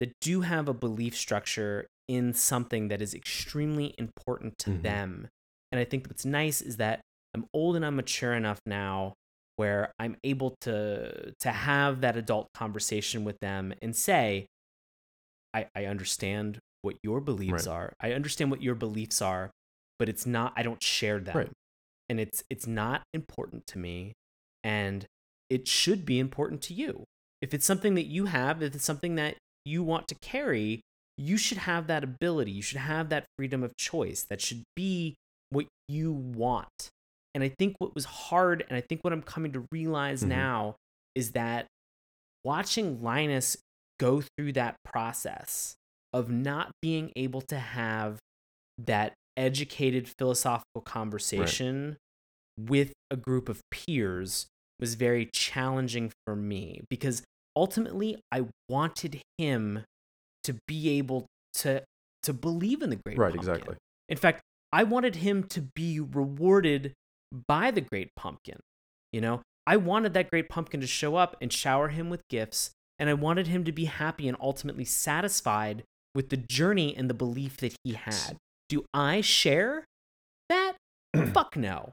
that 0.00 0.12
do 0.20 0.42
have 0.42 0.68
a 0.68 0.74
belief 0.74 1.16
structure 1.16 1.86
in 2.08 2.34
something 2.34 2.88
that 2.88 3.00
is 3.00 3.14
extremely 3.14 3.94
important 3.98 4.58
to 4.58 4.70
Mhm. 4.70 4.82
them. 4.82 5.28
And 5.74 5.80
I 5.80 5.84
think 5.84 6.06
what's 6.06 6.24
nice 6.24 6.62
is 6.62 6.76
that 6.76 7.00
I'm 7.34 7.46
old 7.52 7.74
and 7.74 7.84
I'm 7.84 7.96
mature 7.96 8.32
enough 8.32 8.60
now 8.64 9.14
where 9.56 9.92
I'm 9.98 10.16
able 10.22 10.54
to 10.60 11.34
to 11.40 11.50
have 11.50 12.00
that 12.02 12.16
adult 12.16 12.46
conversation 12.54 13.24
with 13.24 13.40
them 13.40 13.74
and 13.82 13.96
say, 13.96 14.46
I, 15.52 15.66
I 15.74 15.86
understand 15.86 16.60
what 16.82 16.94
your 17.02 17.20
beliefs 17.20 17.66
Right. 17.66 17.74
are. 17.74 17.92
I 18.00 18.12
understand 18.12 18.52
what 18.52 18.62
your 18.62 18.76
beliefs 18.76 19.20
are, 19.20 19.50
but 19.98 20.08
it's 20.08 20.26
not 20.26 20.52
I 20.56 20.62
don't 20.62 20.80
share 20.80 21.18
them. 21.18 21.36
Right. 21.36 21.50
And 22.08 22.20
it's 22.20 22.44
it's 22.48 22.68
not 22.68 23.02
important 23.12 23.66
to 23.66 23.78
me. 23.78 24.12
And 24.62 25.06
it 25.50 25.66
should 25.66 26.06
be 26.06 26.20
important 26.20 26.62
to 26.62 26.74
you. 26.74 27.02
If 27.42 27.52
it's 27.52 27.66
something 27.66 27.96
that 27.96 28.06
you 28.06 28.26
have, 28.26 28.62
if 28.62 28.76
it's 28.76 28.84
something 28.84 29.16
that 29.16 29.38
you 29.64 29.82
want 29.82 30.06
to 30.06 30.14
carry, 30.22 30.82
you 31.16 31.36
should 31.36 31.58
have 31.58 31.88
that 31.88 32.04
ability. 32.04 32.52
You 32.52 32.62
should 32.62 32.78
have 32.78 33.08
that 33.08 33.24
freedom 33.36 33.64
of 33.64 33.76
choice. 33.76 34.22
That 34.22 34.40
should 34.40 34.62
be 34.76 35.16
what 35.50 35.66
you 35.88 36.12
want. 36.12 36.90
And 37.34 37.42
I 37.42 37.48
think 37.48 37.76
what 37.78 37.94
was 37.94 38.04
hard, 38.04 38.64
and 38.68 38.76
I 38.76 38.80
think 38.80 39.02
what 39.02 39.12
I'm 39.12 39.22
coming 39.22 39.52
to 39.52 39.66
realize 39.72 40.22
Mhm. 40.22 40.28
now 40.28 40.76
is 41.14 41.32
that 41.32 41.66
watching 42.44 43.02
Linus 43.02 43.56
go 43.98 44.22
through 44.36 44.52
that 44.52 44.76
process 44.84 45.74
of 46.12 46.30
not 46.30 46.70
being 46.82 47.12
able 47.16 47.40
to 47.42 47.58
have 47.58 48.18
that 48.78 49.14
educated 49.36 50.08
philosophical 50.18 50.80
conversation 50.82 51.96
with 52.58 52.92
a 53.10 53.16
group 53.16 53.48
of 53.48 53.60
peers 53.70 54.46
was 54.78 54.94
very 54.94 55.26
challenging 55.32 56.12
for 56.24 56.36
me 56.36 56.82
because 56.88 57.22
ultimately 57.56 58.20
I 58.30 58.46
wanted 58.68 59.22
him 59.38 59.84
to 60.44 60.56
be 60.66 60.90
able 60.98 61.26
to 61.54 61.84
to 62.22 62.32
believe 62.32 62.80
in 62.80 62.90
the 62.90 62.96
great 62.96 63.18
Right, 63.18 63.34
pumpkin. 63.34 63.54
exactly. 63.54 63.76
In 64.08 64.16
fact, 64.16 64.40
I 64.74 64.82
wanted 64.82 65.14
him 65.14 65.44
to 65.44 65.60
be 65.60 66.00
rewarded 66.00 66.94
by 67.46 67.70
the 67.70 67.80
great 67.80 68.10
pumpkin. 68.16 68.58
You 69.12 69.20
know, 69.20 69.42
I 69.68 69.76
wanted 69.76 70.14
that 70.14 70.30
great 70.30 70.48
pumpkin 70.48 70.80
to 70.80 70.86
show 70.88 71.14
up 71.14 71.36
and 71.40 71.52
shower 71.52 71.90
him 71.90 72.10
with 72.10 72.26
gifts, 72.28 72.72
and 72.98 73.08
I 73.08 73.14
wanted 73.14 73.46
him 73.46 73.62
to 73.66 73.72
be 73.72 73.84
happy 73.84 74.26
and 74.26 74.36
ultimately 74.40 74.84
satisfied 74.84 75.84
with 76.12 76.30
the 76.30 76.36
journey 76.36 76.92
and 76.96 77.08
the 77.08 77.14
belief 77.14 77.58
that 77.58 77.76
he 77.84 77.92
had. 77.92 78.36
Do 78.68 78.84
I 78.92 79.20
share 79.20 79.84
that? 80.48 80.72
Fuck 81.32 81.56
no. 81.56 81.92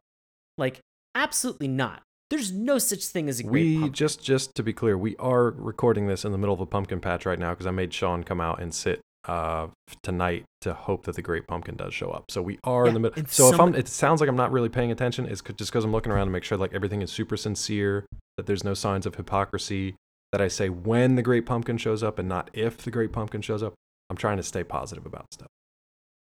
Like, 0.57 0.79
absolutely 1.13 1.67
not. 1.67 2.01
There's 2.31 2.51
no 2.51 2.79
such 2.79 3.05
thing 3.05 3.29
as 3.29 3.39
a 3.39 3.43
great 3.43 3.61
We 3.61 3.75
pumpkin. 3.75 3.93
just 3.93 4.23
just 4.23 4.55
to 4.55 4.63
be 4.63 4.73
clear, 4.73 4.97
we 4.97 5.15
are 5.17 5.51
recording 5.51 6.07
this 6.07 6.25
in 6.25 6.31
the 6.31 6.37
middle 6.39 6.55
of 6.55 6.61
a 6.61 6.65
pumpkin 6.65 6.99
patch 6.99 7.27
right 7.27 7.37
now 7.37 7.51
because 7.51 7.67
I 7.67 7.71
made 7.71 7.93
Sean 7.93 8.23
come 8.23 8.41
out 8.41 8.59
and 8.59 8.73
sit 8.73 9.01
uh 9.27 9.67
tonight 10.01 10.45
to 10.61 10.73
hope 10.73 11.05
that 11.05 11.15
the 11.15 11.21
great 11.21 11.47
pumpkin 11.47 11.75
does 11.75 11.93
show 11.93 12.09
up. 12.09 12.25
So 12.29 12.41
we 12.41 12.59
are 12.63 12.87
in 12.87 12.93
the 12.93 12.99
middle. 12.99 13.23
So 13.27 13.53
if 13.53 13.59
I'm, 13.59 13.75
it 13.75 13.87
sounds 13.87 14.19
like 14.21 14.29
I'm 14.29 14.35
not 14.35 14.51
really 14.51 14.69
paying 14.69 14.91
attention. 14.91 15.25
It's 15.25 15.41
just 15.41 15.71
because 15.71 15.83
I'm 15.83 15.91
looking 15.91 16.11
around 16.11 16.27
to 16.27 16.31
make 16.31 16.43
sure 16.43 16.57
like 16.57 16.73
everything 16.73 17.01
is 17.01 17.11
super 17.11 17.37
sincere, 17.37 18.05
that 18.37 18.45
there's 18.45 18.63
no 18.63 18.73
signs 18.73 19.05
of 19.05 19.15
hypocrisy. 19.15 19.95
That 20.31 20.41
I 20.41 20.47
say 20.47 20.69
when 20.69 21.15
the 21.15 21.21
great 21.21 21.45
pumpkin 21.45 21.77
shows 21.77 22.01
up 22.03 22.17
and 22.17 22.29
not 22.29 22.49
if 22.53 22.77
the 22.77 22.91
great 22.91 23.11
pumpkin 23.11 23.41
shows 23.41 23.61
up. 23.61 23.73
I'm 24.09 24.17
trying 24.17 24.37
to 24.37 24.43
stay 24.43 24.63
positive 24.63 25.05
about 25.05 25.25
stuff. 25.33 25.47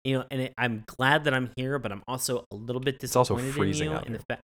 you 0.04 0.18
know, 0.18 0.24
and 0.30 0.42
it, 0.42 0.54
I'm 0.58 0.84
glad 0.86 1.24
that 1.24 1.34
I'm 1.34 1.50
here, 1.56 1.78
but 1.78 1.90
I'm 1.92 2.02
also 2.08 2.44
a 2.50 2.54
little 2.54 2.80
bit 2.80 3.02
It's 3.02 3.16
also 3.16 3.36
disappointed 3.36 3.54
freezing 3.54 3.86
in 3.86 3.92
you 3.92 3.98
out 3.98 4.06
in 4.06 4.12
the 4.14 4.20
fact 4.28 4.42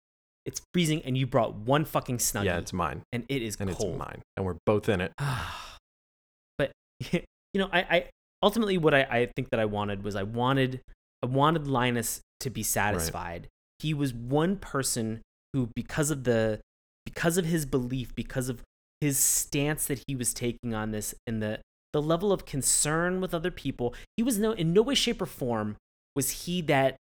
it's 0.45 0.61
freezing, 0.73 1.03
and 1.05 1.15
you 1.17 1.27
brought 1.27 1.53
one 1.55 1.85
fucking 1.85 2.17
snuggie, 2.17 2.45
Yeah, 2.45 2.57
it's 2.57 2.73
mine, 2.73 3.03
and 3.11 3.25
it 3.29 3.43
is 3.43 3.57
and 3.59 3.69
cold. 3.75 3.91
it's 3.95 3.99
mine, 3.99 4.21
and 4.35 4.45
we're 4.45 4.57
both 4.65 4.89
in 4.89 5.01
it. 5.01 5.11
but 6.57 6.71
you 7.11 7.21
know, 7.55 7.69
I, 7.71 7.79
I 7.81 8.05
ultimately 8.43 8.77
what 8.77 8.93
I, 8.93 9.01
I 9.03 9.25
think 9.35 9.49
that 9.51 9.59
I 9.59 9.65
wanted 9.65 10.03
was 10.03 10.15
I 10.15 10.23
wanted 10.23 10.81
I 11.23 11.27
wanted 11.27 11.67
Linus 11.67 12.21
to 12.39 12.49
be 12.49 12.63
satisfied. 12.63 13.47
He 13.79 13.93
was 13.93 14.13
one 14.13 14.57
person 14.57 15.21
who, 15.53 15.69
because 15.75 16.11
of 16.11 16.23
the 16.23 16.59
because 17.05 17.37
of 17.37 17.45
his 17.45 17.65
belief, 17.65 18.13
because 18.15 18.49
of 18.49 18.61
his 18.99 19.17
stance 19.17 19.85
that 19.87 20.03
he 20.07 20.15
was 20.15 20.33
taking 20.33 20.73
on 20.73 20.91
this, 20.91 21.13
and 21.27 21.41
the 21.41 21.59
the 21.93 22.01
level 22.01 22.31
of 22.31 22.45
concern 22.45 23.19
with 23.21 23.33
other 23.33 23.51
people, 23.51 23.93
he 24.17 24.23
was 24.23 24.37
no 24.39 24.51
in 24.53 24.73
no 24.73 24.81
way, 24.81 24.95
shape, 24.95 25.21
or 25.21 25.25
form 25.25 25.75
was 26.15 26.45
he 26.45 26.61
that 26.61 26.95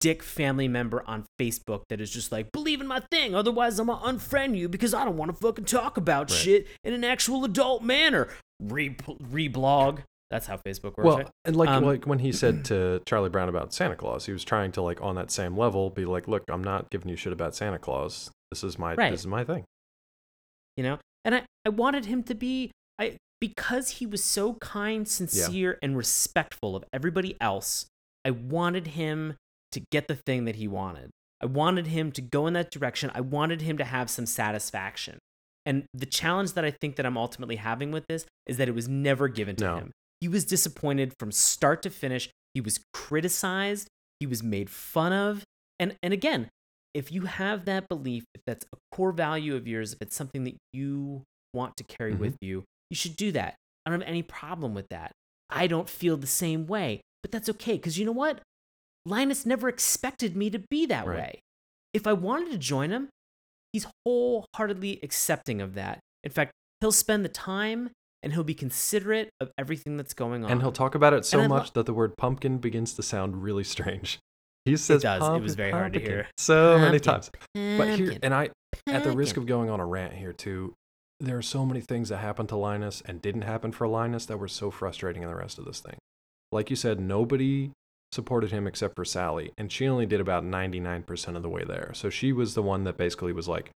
dick 0.00 0.22
family 0.22 0.66
member 0.68 1.02
on 1.06 1.24
Facebook 1.40 1.82
that 1.88 2.00
is 2.00 2.10
just 2.10 2.32
like, 2.32 2.50
believe 2.52 2.80
in 2.80 2.86
my 2.86 3.00
thing, 3.10 3.34
otherwise 3.34 3.78
I'm 3.78 3.86
gonna 3.86 4.18
unfriend 4.18 4.56
you 4.58 4.68
because 4.68 4.92
I 4.94 5.04
don't 5.04 5.16
want 5.16 5.30
to 5.30 5.36
fucking 5.40 5.64
talk 5.66 5.96
about 5.96 6.30
Right. 6.30 6.38
shit 6.38 6.66
in 6.84 6.92
an 6.92 7.04
actual 7.04 7.44
adult 7.44 7.82
manner. 7.82 8.28
Re 8.60 8.90
reblog. 8.90 10.02
That's 10.30 10.46
how 10.46 10.56
Facebook 10.58 10.96
works. 10.96 11.04
Well, 11.04 11.16
right? 11.18 11.28
and 11.44 11.56
like 11.56 11.68
Um, 11.68 11.84
like 11.84 12.04
when 12.06 12.20
he 12.20 12.30
said 12.32 12.64
to 12.66 13.02
Charlie 13.06 13.30
Brown 13.30 13.48
about 13.48 13.72
Santa 13.72 13.96
Claus, 13.96 14.26
he 14.26 14.32
was 14.32 14.44
trying 14.44 14.72
to 14.72 14.82
like 14.82 15.00
on 15.02 15.16
that 15.16 15.30
same 15.30 15.56
level 15.56 15.90
be 15.90 16.04
like, 16.04 16.28
look, 16.28 16.44
I'm 16.48 16.62
not 16.62 16.88
giving 16.90 17.08
you 17.08 17.16
shit 17.16 17.32
about 17.32 17.54
Santa 17.54 17.78
Claus. 17.78 18.30
This 18.50 18.62
is 18.64 18.78
my 18.78 18.94
Right. 18.94 19.10
this 19.10 19.20
is 19.20 19.26
my 19.26 19.44
thing. 19.44 19.64
you 20.76 20.82
know 20.84 20.98
and 21.24 21.34
i 21.34 21.42
i 21.66 21.68
wanted 21.68 22.06
him 22.06 22.22
to 22.22 22.34
be 22.34 22.70
i 22.98 23.16
because 23.40 23.90
he 23.98 24.06
was 24.06 24.22
so 24.24 24.54
kind 24.54 25.06
sincere 25.06 25.78
and 25.82 25.96
respectful 25.96 26.74
of 26.76 26.84
everybody 26.92 27.36
else 27.40 27.86
i 28.24 28.30
wanted 28.30 28.88
him 28.88 29.34
to 29.72 29.80
get 29.92 30.08
the 30.08 30.14
thing 30.14 30.44
that 30.46 30.56
he 30.56 30.66
wanted 30.68 31.10
i 31.40 31.46
wanted 31.46 31.86
him 31.88 32.10
to 32.12 32.22
go 32.22 32.46
in 32.46 32.54
that 32.54 32.70
direction 32.70 33.10
i 33.14 33.20
wanted 33.20 33.60
him 33.62 33.76
to 33.78 33.84
have 33.84 34.08
some 34.08 34.26
satisfaction 34.26 35.18
and 35.66 35.84
the 35.92 36.06
challenge 36.06 36.52
that 36.54 36.64
i 36.64 36.70
think 36.70 36.96
that 36.96 37.04
i'm 37.04 37.18
ultimately 37.18 37.56
having 37.56 37.90
with 37.90 38.04
this 38.08 38.24
is 38.46 38.56
that 38.56 38.68
it 38.68 38.74
was 38.74 38.88
never 38.88 39.28
given 39.28 39.56
to 39.56 39.64
No. 39.64 39.76
him 39.76 39.90
he 40.20 40.28
was 40.28 40.44
disappointed 40.44 41.12
from 41.18 41.32
start 41.32 41.82
to 41.82 41.90
finish 41.90 42.30
he 42.54 42.60
was 42.60 42.80
criticized 42.92 43.88
he 44.18 44.26
was 44.26 44.42
made 44.42 44.68
fun 44.70 45.12
of 45.12 45.44
and 45.78 45.96
and 46.02 46.12
again 46.12 46.48
if 46.92 47.12
you 47.12 47.22
have 47.26 47.66
that 47.66 47.88
belief, 47.88 48.24
if 48.34 48.40
that's 48.48 48.64
a 48.72 48.76
core 48.90 49.12
value 49.12 49.54
of 49.54 49.68
yours, 49.68 49.92
if 49.92 50.02
it's 50.02 50.16
something 50.16 50.42
that 50.42 50.56
you 50.72 51.22
want 51.54 51.76
to 51.76 51.84
carry 51.84 52.14
Mhm. 52.14 52.18
with 52.18 52.36
you, 52.40 52.64
you 52.90 52.96
should 52.96 53.14
do 53.14 53.30
that. 53.30 53.54
I 53.86 53.90
don't 53.90 54.00
have 54.00 54.08
any 54.08 54.24
problem 54.24 54.74
with 54.74 54.88
that. 54.88 55.12
I 55.48 55.68
don't 55.68 55.88
feel 55.88 56.16
the 56.16 56.26
same 56.26 56.66
way, 56.66 57.00
but 57.22 57.30
that's 57.30 57.48
okay 57.48 57.74
because 57.74 57.96
you 57.96 58.04
know 58.04 58.10
what? 58.10 58.42
Linus 59.06 59.46
never 59.46 59.68
expected 59.68 60.36
me 60.36 60.50
to 60.50 60.58
be 60.68 60.84
that 60.86 61.06
Right. 61.06 61.16
way. 61.16 61.38
If 61.92 62.08
I 62.08 62.12
wanted 62.12 62.50
to 62.50 62.58
join 62.58 62.90
him, 62.90 63.08
he's 63.72 63.86
wholeheartedly 64.04 64.98
accepting 65.04 65.60
of 65.60 65.74
that. 65.74 66.00
In 66.24 66.32
fact, 66.32 66.50
he'll 66.80 66.90
spend 66.90 67.24
the 67.24 67.28
time 67.28 67.90
and 68.22 68.32
he'll 68.32 68.44
be 68.44 68.54
considerate 68.54 69.30
of 69.40 69.50
everything 69.58 69.96
that's 69.96 70.14
going 70.14 70.44
on. 70.44 70.50
And 70.50 70.60
he'll 70.62 70.72
talk 70.72 70.94
about 70.94 71.12
it 71.12 71.24
so 71.24 71.38
I 71.40 71.42
lo- 71.42 71.48
much 71.48 71.72
that 71.72 71.86
the 71.86 71.94
word 71.94 72.16
pumpkin 72.16 72.58
begins 72.58 72.94
to 72.94 73.02
sound 73.02 73.42
really 73.42 73.64
strange. 73.64 74.18
He 74.66 74.76
says 74.76 75.00
does. 75.00 75.26
It 75.26 75.42
was 75.42 75.54
very 75.54 75.70
hard 75.70 75.94
to 75.94 76.00
hear. 76.00 76.28
so 76.36 76.78
many 76.78 77.00
times. 77.00 77.30
But 77.54 77.88
here, 77.96 78.18
and 78.22 78.34
I, 78.34 78.50
at 78.86 79.04
the 79.04 79.12
risk 79.12 79.38
of 79.38 79.46
going 79.46 79.70
on 79.70 79.80
a 79.80 79.86
rant 79.86 80.12
here 80.12 80.34
too, 80.34 80.74
there 81.18 81.38
are 81.38 81.42
so 81.42 81.64
many 81.64 81.80
things 81.80 82.10
that 82.10 82.18
happened 82.18 82.50
to 82.50 82.56
Linus 82.56 83.02
and 83.06 83.22
didn't 83.22 83.42
happen 83.42 83.72
for 83.72 83.88
Linus 83.88 84.26
that 84.26 84.36
were 84.36 84.48
so 84.48 84.70
frustrating 84.70 85.22
in 85.22 85.30
the 85.30 85.34
rest 85.34 85.58
of 85.58 85.64
this 85.64 85.80
thing. 85.80 85.96
Like 86.52 86.68
you 86.68 86.76
said, 86.76 87.00
nobody 87.00 87.70
supported 88.12 88.50
him 88.50 88.66
except 88.66 88.96
for 88.96 89.04
Sally, 89.04 89.50
and 89.56 89.72
she 89.72 89.88
only 89.88 90.04
did 90.04 90.20
about 90.20 90.44
99% 90.44 91.36
of 91.36 91.42
the 91.42 91.48
way 91.48 91.64
there. 91.64 91.92
So 91.94 92.10
she 92.10 92.30
was 92.30 92.52
the 92.52 92.62
one 92.62 92.84
that 92.84 92.98
basically 92.98 93.32
was 93.32 93.48
like, 93.48 93.70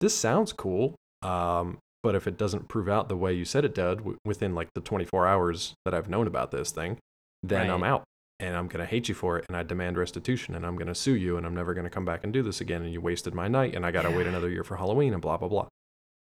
"This 0.00 0.16
sounds 0.16 0.54
cool, 0.54 0.94
um, 1.20 1.76
but 2.02 2.14
if 2.14 2.26
it 2.26 2.36
doesn't 2.36 2.68
prove 2.68 2.88
out 2.88 3.08
the 3.08 3.16
way 3.16 3.32
you 3.32 3.44
said 3.44 3.64
it 3.64 3.74
did 3.74 3.98
w- 3.98 4.18
within 4.24 4.54
like 4.54 4.68
the 4.74 4.80
24 4.80 5.26
hours 5.26 5.74
that 5.84 5.94
I've 5.94 6.08
known 6.08 6.26
about 6.26 6.50
this 6.50 6.70
thing, 6.70 6.98
then 7.42 7.70
I'm 7.70 7.84
out." 7.84 8.04
And 8.40 8.56
I'm 8.56 8.66
going 8.66 8.80
to 8.80 8.90
hate 8.90 9.08
you 9.08 9.14
for 9.14 9.38
it, 9.38 9.44
and 9.46 9.56
I 9.56 9.62
demand 9.62 9.96
restitution, 9.96 10.56
and 10.56 10.66
I'm 10.66 10.74
going 10.74 10.88
to 10.88 10.96
sue 10.96 11.14
you, 11.14 11.36
and 11.36 11.46
I'm 11.46 11.54
never 11.54 11.74
going 11.74 11.84
to 11.84 11.90
come 11.90 12.04
back 12.04 12.24
and 12.24 12.32
do 12.32 12.42
this 12.42 12.60
again. 12.60 12.82
And 12.82 12.92
you 12.92 13.00
wasted 13.00 13.34
my 13.34 13.46
night, 13.46 13.76
and 13.76 13.86
I 13.86 13.92
got 13.92 14.02
to 14.02 14.10
wait 14.10 14.26
another 14.26 14.50
year 14.50 14.64
for 14.64 14.76
Halloween, 14.76 15.12
and 15.12 15.22
blah, 15.22 15.36
blah, 15.36 15.46
blah. 15.46 15.68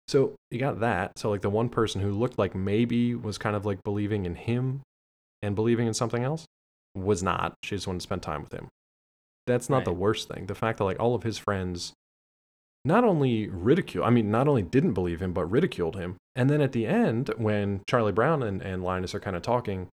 So 0.07 0.36
you 0.49 0.59
got 0.59 0.80
that. 0.80 1.17
So, 1.17 1.30
like, 1.30 1.41
the 1.41 1.49
one 1.49 1.67
person 1.67 1.99
who 1.99 2.11
looked 2.11 2.38
like 2.38 2.55
maybe 2.55 3.15
was 3.15 3.38
kind 3.38 3.55
of 3.55 3.65
like 3.65 3.84
believing 3.84 4.26
in 4.26 4.36
him 4.36 4.82
and 5.41 5.55
believing 5.55 5.88
in 5.88 5.93
something 5.93 6.23
else 6.23 6.45
was 6.95 7.21
not. 7.21 7.55
She 7.63 7.76
just 7.76 7.86
wanted 7.86 7.99
to 7.99 8.03
spend 8.03 8.21
time 8.21 8.41
with 8.41 8.53
him. 8.53 8.69
That's 9.45 9.69
not 9.69 9.84
the 9.84 9.93
worst 9.93 10.30
thing. 10.30 10.45
The 10.45 10.55
fact 10.55 10.78
that, 10.78 10.86
like, 10.86 10.99
all 10.99 11.15
of 11.15 11.23
his 11.23 11.38
friends 11.38 11.91
not 12.86 13.03
only 13.03 13.49
ridicule, 13.49 14.05
I 14.05 14.11
mean, 14.11 14.29
not 14.31 14.47
only 14.47 14.61
didn't 14.61 14.93
believe 14.93 15.21
him, 15.21 15.33
but 15.33 15.45
ridiculed 15.45 15.95
him. 15.95 16.17
And 16.36 16.49
then 16.49 16.61
at 16.61 16.71
the 16.71 16.86
end, 16.86 17.31
when 17.38 17.81
Charlie 17.89 18.11
Brown 18.11 18.43
and, 18.43 18.61
and 18.61 18.83
Linus 18.83 19.15
are 19.15 19.19
kind 19.19 19.36
of 19.36 19.41
talking, 19.41 19.89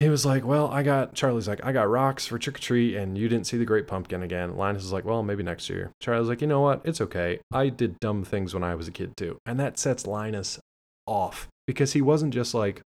he 0.00 0.08
was 0.08 0.24
like, 0.24 0.44
Well, 0.46 0.68
I 0.68 0.82
got, 0.82 1.14
Charlie's 1.14 1.46
like, 1.46 1.62
I 1.62 1.72
got 1.72 1.88
rocks 1.88 2.26
for 2.26 2.38
trick 2.38 2.56
or 2.56 2.60
treat, 2.60 2.96
and 2.96 3.18
you 3.18 3.28
didn't 3.28 3.46
see 3.46 3.58
the 3.58 3.66
great 3.66 3.86
pumpkin 3.86 4.22
again. 4.22 4.56
Linus 4.56 4.82
is 4.82 4.92
like, 4.92 5.04
Well, 5.04 5.22
maybe 5.22 5.42
next 5.42 5.68
year. 5.68 5.92
Charlie's 6.00 6.28
like, 6.28 6.40
You 6.40 6.46
know 6.46 6.62
what? 6.62 6.80
It's 6.84 7.02
okay. 7.02 7.40
I 7.52 7.68
did 7.68 8.00
dumb 8.00 8.24
things 8.24 8.54
when 8.54 8.64
I 8.64 8.74
was 8.74 8.88
a 8.88 8.92
kid 8.92 9.16
too. 9.16 9.36
And 9.44 9.60
that 9.60 9.78
sets 9.78 10.06
Linus 10.06 10.58
off 11.06 11.48
because 11.66 11.92
he 11.92 12.00
wasn't 12.00 12.32
just 12.32 12.54
like, 12.54 12.80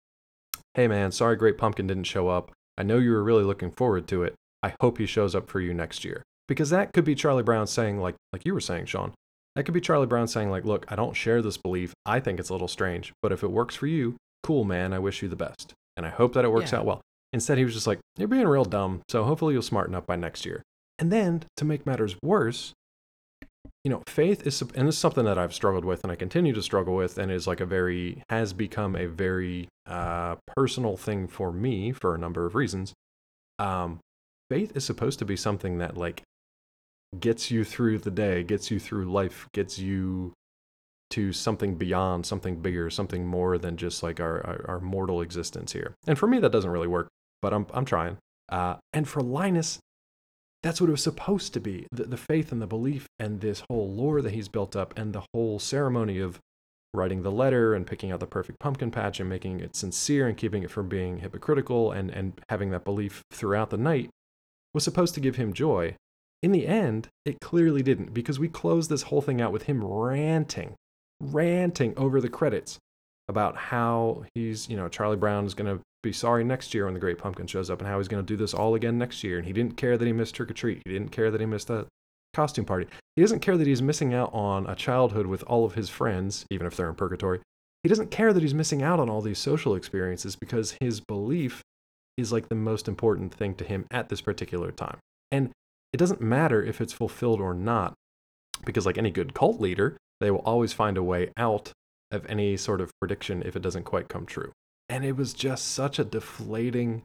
Hey 0.75 0.89
man, 0.89 1.13
sorry 1.13 1.37
Great 1.37 1.59
Pumpkin 1.59 1.87
didn't 1.87 2.05
show 2.05 2.29
up. 2.29 2.51
I 2.79 2.83
know 2.83 2.97
you 2.97 3.13
were 3.13 3.23
really 3.23 3.45
looking 3.45 3.73
forward 3.73 4.09
to 4.09 4.23
it. 4.23 4.35
I 4.63 4.75
hope 4.81 4.97
he 4.97 5.07
shows 5.07 5.35
up 5.35 5.51
for 5.51 5.61
you 5.61 5.75
next 5.75 6.05
year. 6.05 6.23
Because 6.49 6.71
that 6.71 6.93
could 6.93 7.05
be 7.05 7.15
Charlie 7.15 7.43
Brown 7.43 7.67
saying, 7.67 7.99
like, 8.01 8.15
like 8.33 8.43
you 8.45 8.53
were 8.55 8.61
saying, 8.61 8.87
Sean. 8.87 9.13
That 9.55 9.65
could 9.65 9.75
be 9.75 9.81
Charlie 9.81 10.07
Brown 10.07 10.29
saying, 10.29 10.51
like, 10.51 10.65
look, 10.65 10.87
I 10.89 10.97
don't 10.97 11.15
share 11.15 11.43
this 11.43 11.57
belief. 11.59 11.93
I 12.07 12.21
think 12.21 12.41
it's 12.41 12.49
a 12.49 12.55
little 12.55 12.69
strange, 12.69 13.13
but 13.23 13.33
if 13.33 13.43
it 13.43 13.51
works 13.51 13.75
for 13.77 13.87
you, 13.87 14.17
cool, 14.43 14.65
man. 14.65 14.93
I 14.93 14.99
wish 14.99 15.23
you 15.23 15.29
the 15.29 15.37
best, 15.37 15.75
and 15.97 16.07
I 16.07 16.09
hope 16.11 16.33
that 16.35 16.45
it 16.45 16.53
works 16.53 16.73
Yeah. 16.73 16.79
out 16.79 16.87
well. 16.87 17.01
Instead, 17.35 17.59
he 17.59 17.65
was 17.65 17.75
just 17.75 17.87
like, 17.87 17.99
you're 18.17 18.29
being 18.29 18.49
real 18.49 18.65
dumb, 18.65 19.03
so 19.09 19.25
hopefully 19.25 19.55
you'll 19.55 19.63
smarten 19.63 19.95
up 19.95 20.07
by 20.07 20.17
next 20.17 20.45
year. 20.47 20.63
And 20.99 21.13
then 21.13 21.45
to 21.57 21.65
make 21.65 21.87
matters 21.87 22.17
worse, 22.23 22.73
you 23.85 23.91
know, 23.91 24.03
faith 24.07 24.47
is, 24.47 24.61
and 24.63 24.87
this 24.89 24.95
is 24.97 25.01
something 25.01 25.25
that 25.25 25.39
I've 25.39 25.55
struggled 25.55 25.85
with, 25.85 26.03
and 26.03 26.13
I 26.13 26.17
continue 26.17 26.53
to 26.55 26.63
struggle 26.63 26.95
with, 26.95 27.19
and 27.19 27.31
is 27.31 27.47
like 27.47 27.61
a 27.61 27.67
very 27.67 28.23
has 28.31 28.53
become 28.53 28.95
a 28.97 29.07
very 29.07 29.69
uh, 29.87 30.37
personal 30.57 30.97
thing 30.97 31.27
for 31.29 31.53
me 31.53 31.93
for 31.93 32.15
a 32.15 32.19
number 32.19 32.47
of 32.47 32.55
reasons. 32.55 32.93
Um, 33.59 33.99
faith 34.51 34.77
is 34.77 34.85
supposed 34.85 35.19
to 35.19 35.25
be 35.25 35.37
something 35.37 35.79
that 35.79 35.97
like 35.97 36.23
gets 37.19 37.51
you 37.51 37.65
through 37.65 37.99
the 37.99 38.11
day, 38.11 38.43
gets 38.43 38.71
you 38.71 38.79
through 38.79 39.11
life, 39.11 39.49
gets 39.53 39.79
you 39.79 40.33
to 41.11 41.33
something 41.33 41.75
beyond, 41.75 42.25
something 42.25 42.57
bigger, 42.57 42.89
something 42.89 43.27
more 43.27 43.59
than 43.59 43.77
just 43.77 44.03
like 44.03 44.19
our, 44.19 44.45
our, 44.47 44.65
our 44.67 44.81
mortal 44.81 45.21
existence 45.21 45.73
here. 45.73 45.95
And 46.07 46.19
for 46.19 46.27
me, 46.27 46.39
that 46.39 46.53
doesn't 46.53 46.71
really 46.71 46.87
work, 46.87 47.09
but 47.43 47.53
I'm, 47.53 47.67
I'm 47.75 47.85
trying. 47.85 48.17
Uh, 48.49 48.77
and 48.95 49.07
for 49.07 49.21
Linus, 49.21 49.79
that's 50.63 50.81
what 50.81 50.89
it 50.89 50.93
was 50.93 51.03
supposed 51.03 51.53
to 51.55 51.61
be 51.61 51.87
the, 51.93 52.05
the 52.05 52.17
faith 52.17 52.51
and 52.53 52.63
the 52.63 52.67
belief 52.67 53.07
and 53.19 53.41
this 53.41 53.63
whole 53.69 53.93
lore 53.93 54.23
that 54.23 54.33
he's 54.33 54.49
built 54.49 54.75
up 54.75 54.95
and 54.97 55.13
the 55.13 55.23
whole 55.35 55.59
ceremony 55.59 56.19
of 56.19 56.39
writing 56.95 57.23
the 57.23 57.31
letter 57.31 57.75
and 57.75 57.87
picking 57.87 58.13
out 58.13 58.21
the 58.21 58.27
perfect 58.27 58.59
pumpkin 58.59 58.91
patch 58.91 59.19
and 59.19 59.29
making 59.29 59.61
it 59.61 59.75
sincere 59.75 60.29
and 60.29 60.37
keeping 60.37 60.63
it 60.63 60.71
from 60.71 60.89
being 60.89 61.19
hypocritical 61.19 61.91
and, 61.91 62.11
and 62.11 62.41
having 62.49 62.71
that 62.71 62.85
belief 62.85 63.23
throughout 63.33 63.71
the 63.71 63.77
night 63.77 64.11
was 64.75 64.85
supposed 64.85 65.15
to 65.15 65.21
give 65.21 65.37
him 65.37 65.53
joy. 65.53 65.95
In 66.43 66.53
the 66.53 66.67
end, 66.67 67.09
it 67.25 67.41
clearly 67.41 67.83
didn't 67.83 68.13
because 68.13 68.39
we 68.39 68.49
closed 68.49 68.91
this 68.91 69.03
whole 69.03 69.21
thing 69.21 69.41
out 69.41 69.53
with 69.53 69.65
him 69.65 69.85
ranting, 69.85 70.75
ranting 71.21 71.95
over 71.97 72.21
the 72.21 72.29
credits 72.29 72.79
about 73.29 73.57
how 73.57 74.25
he's, 74.35 74.69
you 74.69 74.77
know, 74.77 74.89
Charlie 74.89 75.17
Brown 75.17 75.47
is 75.47 75.55
going 75.55 75.77
to 75.77 75.83
be 76.03 76.13
sorry 76.13 76.43
next 76.43 76.75
year 76.75 76.87
when 76.87 76.95
the 76.95 77.01
Great 77.01 77.19
Pumpkin 77.19 77.47
shows 77.47 77.71
up 77.71 77.79
and 77.79 77.89
how 77.89 77.99
he's 77.99 78.09
going 78.09 78.25
to 78.25 78.27
do 78.27 78.37
this 78.37 78.55
all 78.55 78.75
again 78.75 78.99
next 78.99 79.23
year. 79.23 79.39
And 79.39 79.47
he 79.47 79.53
didn't 79.53 79.77
care 79.77 79.97
that 79.97 80.05
he 80.05 80.13
missed 80.13 80.35
trick 80.35 80.51
or 80.51 80.55
treat. 80.55 80.83
He 80.85 80.93
didn't 80.93 81.13
care 81.13 81.31
that 81.31 81.41
he 81.41 81.47
missed 81.47 81.69
the 81.69 81.87
costume 82.35 82.65
party. 82.65 82.89
He 83.15 83.23
doesn't 83.23 83.41
care 83.41 83.57
that 83.57 83.67
he's 83.67 83.83
missing 83.83 84.13
out 84.13 84.35
on 84.35 84.67
a 84.67 84.75
childhood 84.75 85.27
with 85.27 85.45
all 85.45 85.65
of 85.65 85.75
his 85.75 85.89
friends, 85.89 86.45
even 86.51 86.67
if 86.67 86.77
they're 86.77 86.89
in 86.89 86.97
purgatory. 86.97 87.41
He 87.85 87.89
doesn't 87.89 88.11
care 88.11 88.33
that 88.33 88.43
he's 88.43 88.55
missing 88.55 88.83
out 88.83 88.99
on 88.99 89.09
all 89.09 89.21
these 89.21 89.39
social 89.39 89.75
experiences 89.75 90.35
because 90.35 90.77
his 90.81 91.01
belief 91.01 91.63
is 92.17 92.33
like 92.33 92.49
the 92.49 92.55
most 92.55 92.89
important 92.89 93.33
thing 93.33 93.55
to 93.57 93.65
him 93.65 93.87
at 93.91 94.09
this 94.09 94.21
particular 94.21 94.73
time. 94.73 94.99
And 95.31 95.53
it 95.93 95.99
doesn't 95.99 96.21
matter 96.21 96.63
if 96.63 96.81
it's 96.81 96.93
fulfilled 96.93 97.41
or 97.41 97.55
not, 97.55 97.95
because 98.65 98.87
like 98.87 98.99
any 98.99 99.11
good 99.11 99.35
cult 99.35 99.61
leader, 99.61 99.97
they 100.21 100.31
will 100.31 100.41
always 100.41 100.73
find 100.73 100.97
a 100.97 101.03
way 101.03 101.31
out 101.37 101.73
of 102.11 102.25
any 102.27 102.57
sort 102.57 102.81
of 102.81 102.91
prediction 103.01 103.43
if 103.45 103.57
it 103.57 103.63
doesn't 103.63 103.85
quite 103.85 104.09
come 104.09 104.27
true. 104.27 104.53
And 104.89 105.05
it 105.05 105.17
was 105.17 105.33
just 105.33 105.73
such 105.73 105.99
a 105.99 106.05
deflating 106.05 107.03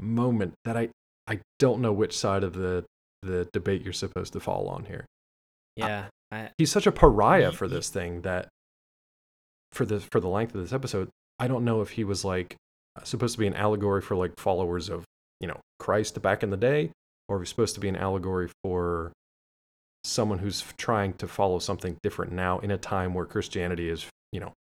moment 0.00 0.54
that 0.64 0.76
I 0.76 0.90
I 1.26 1.40
don't 1.58 1.80
know 1.80 1.92
which 1.92 2.16
side 2.16 2.44
of 2.44 2.54
the 2.54 2.84
the 3.22 3.48
debate 3.52 3.82
you're 3.82 3.92
supposed 3.92 4.32
to 4.34 4.40
fall 4.40 4.68
on 4.68 4.84
here. 4.84 5.04
Yeah. 5.76 6.06
I, 6.30 6.50
He's 6.58 6.70
such 6.70 6.86
a 6.86 6.92
pariah 6.92 7.52
for 7.52 7.66
this 7.66 7.88
thing 7.88 8.20
that 8.22 8.48
for 9.72 9.84
the 9.84 10.00
for 10.00 10.20
the 10.20 10.28
length 10.28 10.54
of 10.54 10.60
this 10.60 10.72
episode, 10.72 11.08
I 11.38 11.48
don't 11.48 11.64
know 11.64 11.80
if 11.80 11.90
he 11.90 12.04
was 12.04 12.24
like 12.24 12.56
supposed 13.04 13.34
to 13.34 13.38
be 13.38 13.46
an 13.46 13.54
allegory 13.54 14.00
for 14.00 14.16
like 14.16 14.32
followers 14.38 14.88
of 14.88 15.04
you 15.40 15.46
know, 15.46 15.60
Christ 15.78 16.20
back 16.20 16.42
in 16.42 16.50
the 16.50 16.56
day, 16.56 16.90
or 17.28 17.40
he's 17.40 17.48
supposed 17.48 17.74
to 17.74 17.80
be 17.80 17.88
an 17.88 17.96
allegory 17.96 18.48
for 18.62 19.12
someone 20.04 20.38
who's 20.38 20.64
trying 20.76 21.12
to 21.14 21.28
follow 21.28 21.58
something 21.58 21.98
different 22.02 22.32
now 22.32 22.58
in 22.60 22.70
a 22.70 22.78
time 22.78 23.14
where 23.14 23.26
Christianity 23.26 23.88
is, 23.88 24.06
you 24.32 24.40
know, 24.40 24.52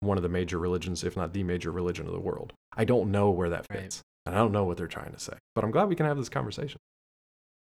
one 0.00 0.16
of 0.16 0.22
the 0.22 0.28
major 0.28 0.58
religions, 0.58 1.04
if 1.04 1.16
not 1.16 1.32
the 1.32 1.42
major 1.42 1.70
religion 1.70 2.06
of 2.06 2.12
the 2.12 2.20
world. 2.20 2.52
I 2.76 2.84
don't 2.84 3.10
know 3.10 3.30
where 3.30 3.50
that 3.50 3.66
fits. 3.70 3.96
Right. 3.98 4.02
And 4.26 4.34
I 4.34 4.38
don't 4.38 4.52
know 4.52 4.64
what 4.64 4.76
they're 4.76 4.86
trying 4.86 5.12
to 5.12 5.18
say. 5.18 5.34
But 5.54 5.64
I'm 5.64 5.70
glad 5.70 5.88
we 5.88 5.96
can 5.96 6.06
have 6.06 6.16
this 6.16 6.28
conversation. 6.28 6.78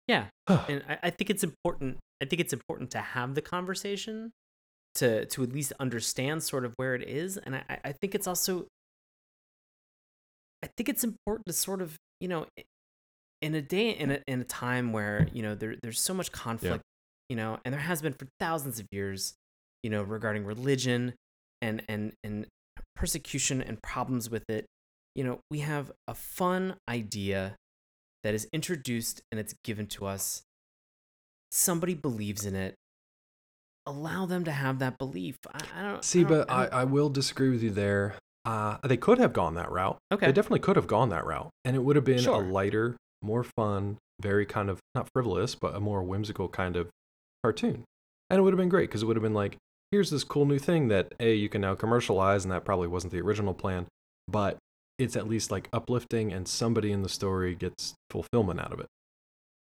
Yeah. 0.08 0.26
and 0.48 0.82
I, 0.88 0.98
I 1.04 1.10
think 1.10 1.30
it's 1.30 1.44
important 1.44 1.98
I 2.22 2.24
think 2.24 2.40
it's 2.40 2.52
important 2.52 2.90
to 2.92 2.98
have 2.98 3.34
the 3.34 3.42
conversation 3.42 4.32
to 4.96 5.26
to 5.26 5.42
at 5.42 5.52
least 5.52 5.72
understand 5.78 6.42
sort 6.42 6.64
of 6.64 6.72
where 6.76 6.94
it 6.94 7.06
is. 7.06 7.36
And 7.36 7.56
I, 7.56 7.78
I 7.84 7.92
think 7.92 8.14
it's 8.14 8.26
also 8.26 8.66
I 10.62 10.68
think 10.76 10.88
it's 10.88 11.04
important 11.04 11.46
to 11.46 11.52
sort 11.52 11.82
of, 11.82 11.96
you 12.20 12.28
know, 12.28 12.46
in 13.42 13.54
a 13.54 13.62
day 13.62 13.90
in 13.90 14.10
a 14.10 14.20
in 14.26 14.40
a 14.40 14.44
time 14.44 14.92
where, 14.92 15.28
you 15.32 15.42
know, 15.42 15.54
there 15.54 15.76
there's 15.82 16.00
so 16.00 16.14
much 16.14 16.32
conflict, 16.32 16.82
yeah. 17.28 17.34
you 17.34 17.36
know, 17.36 17.58
and 17.64 17.72
there 17.72 17.80
has 17.80 18.02
been 18.02 18.12
for 18.12 18.26
thousands 18.40 18.80
of 18.80 18.86
years, 18.90 19.34
you 19.82 19.90
know, 19.90 20.02
regarding 20.02 20.44
religion 20.44 21.14
and 21.60 21.82
and 21.88 22.12
and 22.24 22.46
persecution 22.94 23.62
and 23.62 23.82
problems 23.82 24.30
with 24.30 24.44
it. 24.48 24.66
You 25.14 25.24
know, 25.24 25.40
we 25.50 25.60
have 25.60 25.92
a 26.06 26.14
fun 26.14 26.76
idea 26.88 27.56
that 28.22 28.34
is 28.34 28.48
introduced 28.52 29.22
and 29.30 29.38
it's 29.38 29.54
given 29.64 29.86
to 29.86 30.06
us. 30.06 30.42
Somebody 31.50 31.94
believes 31.94 32.44
in 32.44 32.54
it. 32.54 32.74
Allow 33.86 34.26
them 34.26 34.44
to 34.44 34.50
have 34.50 34.80
that 34.80 34.98
belief. 34.98 35.36
I, 35.54 35.60
I 35.76 35.82
don't 35.82 36.04
see, 36.04 36.20
I 36.20 36.22
don't, 36.24 36.46
but 36.48 36.50
I, 36.50 36.64
I, 36.64 36.80
I, 36.80 36.84
will 36.84 37.08
disagree 37.08 37.50
with 37.50 37.62
you 37.62 37.70
there. 37.70 38.16
Uh, 38.44 38.78
they 38.82 38.96
could 38.96 39.18
have 39.18 39.32
gone 39.32 39.54
that 39.54 39.70
route. 39.70 39.98
Okay, 40.12 40.26
they 40.26 40.32
definitely 40.32 40.58
could 40.58 40.74
have 40.74 40.88
gone 40.88 41.10
that 41.10 41.24
route, 41.24 41.50
and 41.64 41.76
it 41.76 41.78
would 41.84 41.94
have 41.94 42.04
been 42.04 42.18
sure. 42.18 42.42
a 42.42 42.44
lighter, 42.44 42.96
more 43.26 43.44
fun, 43.44 43.98
very 44.20 44.46
kind 44.46 44.70
of 44.70 44.80
not 44.94 45.08
frivolous, 45.12 45.54
but 45.54 45.74
a 45.74 45.80
more 45.80 46.02
whimsical 46.02 46.48
kind 46.48 46.76
of 46.76 46.88
cartoon, 47.42 47.84
and 48.30 48.38
it 48.38 48.42
would 48.42 48.52
have 48.52 48.58
been 48.58 48.68
great 48.68 48.88
because 48.88 49.02
it 49.02 49.06
would 49.06 49.16
have 49.16 49.22
been 49.22 49.34
like, 49.34 49.56
here's 49.90 50.10
this 50.10 50.24
cool 50.24 50.46
new 50.46 50.58
thing 50.58 50.88
that 50.88 51.12
a 51.20 51.34
you 51.34 51.48
can 51.48 51.60
now 51.60 51.74
commercialize, 51.74 52.44
and 52.44 52.52
that 52.52 52.64
probably 52.64 52.88
wasn't 52.88 53.12
the 53.12 53.20
original 53.20 53.54
plan, 53.54 53.86
but 54.28 54.56
it's 54.98 55.16
at 55.16 55.28
least 55.28 55.50
like 55.50 55.68
uplifting 55.72 56.32
and 56.32 56.48
somebody 56.48 56.90
in 56.90 57.02
the 57.02 57.08
story 57.08 57.54
gets 57.54 57.94
fulfillment 58.10 58.60
out 58.60 58.72
of 58.72 58.80
it. 58.80 58.86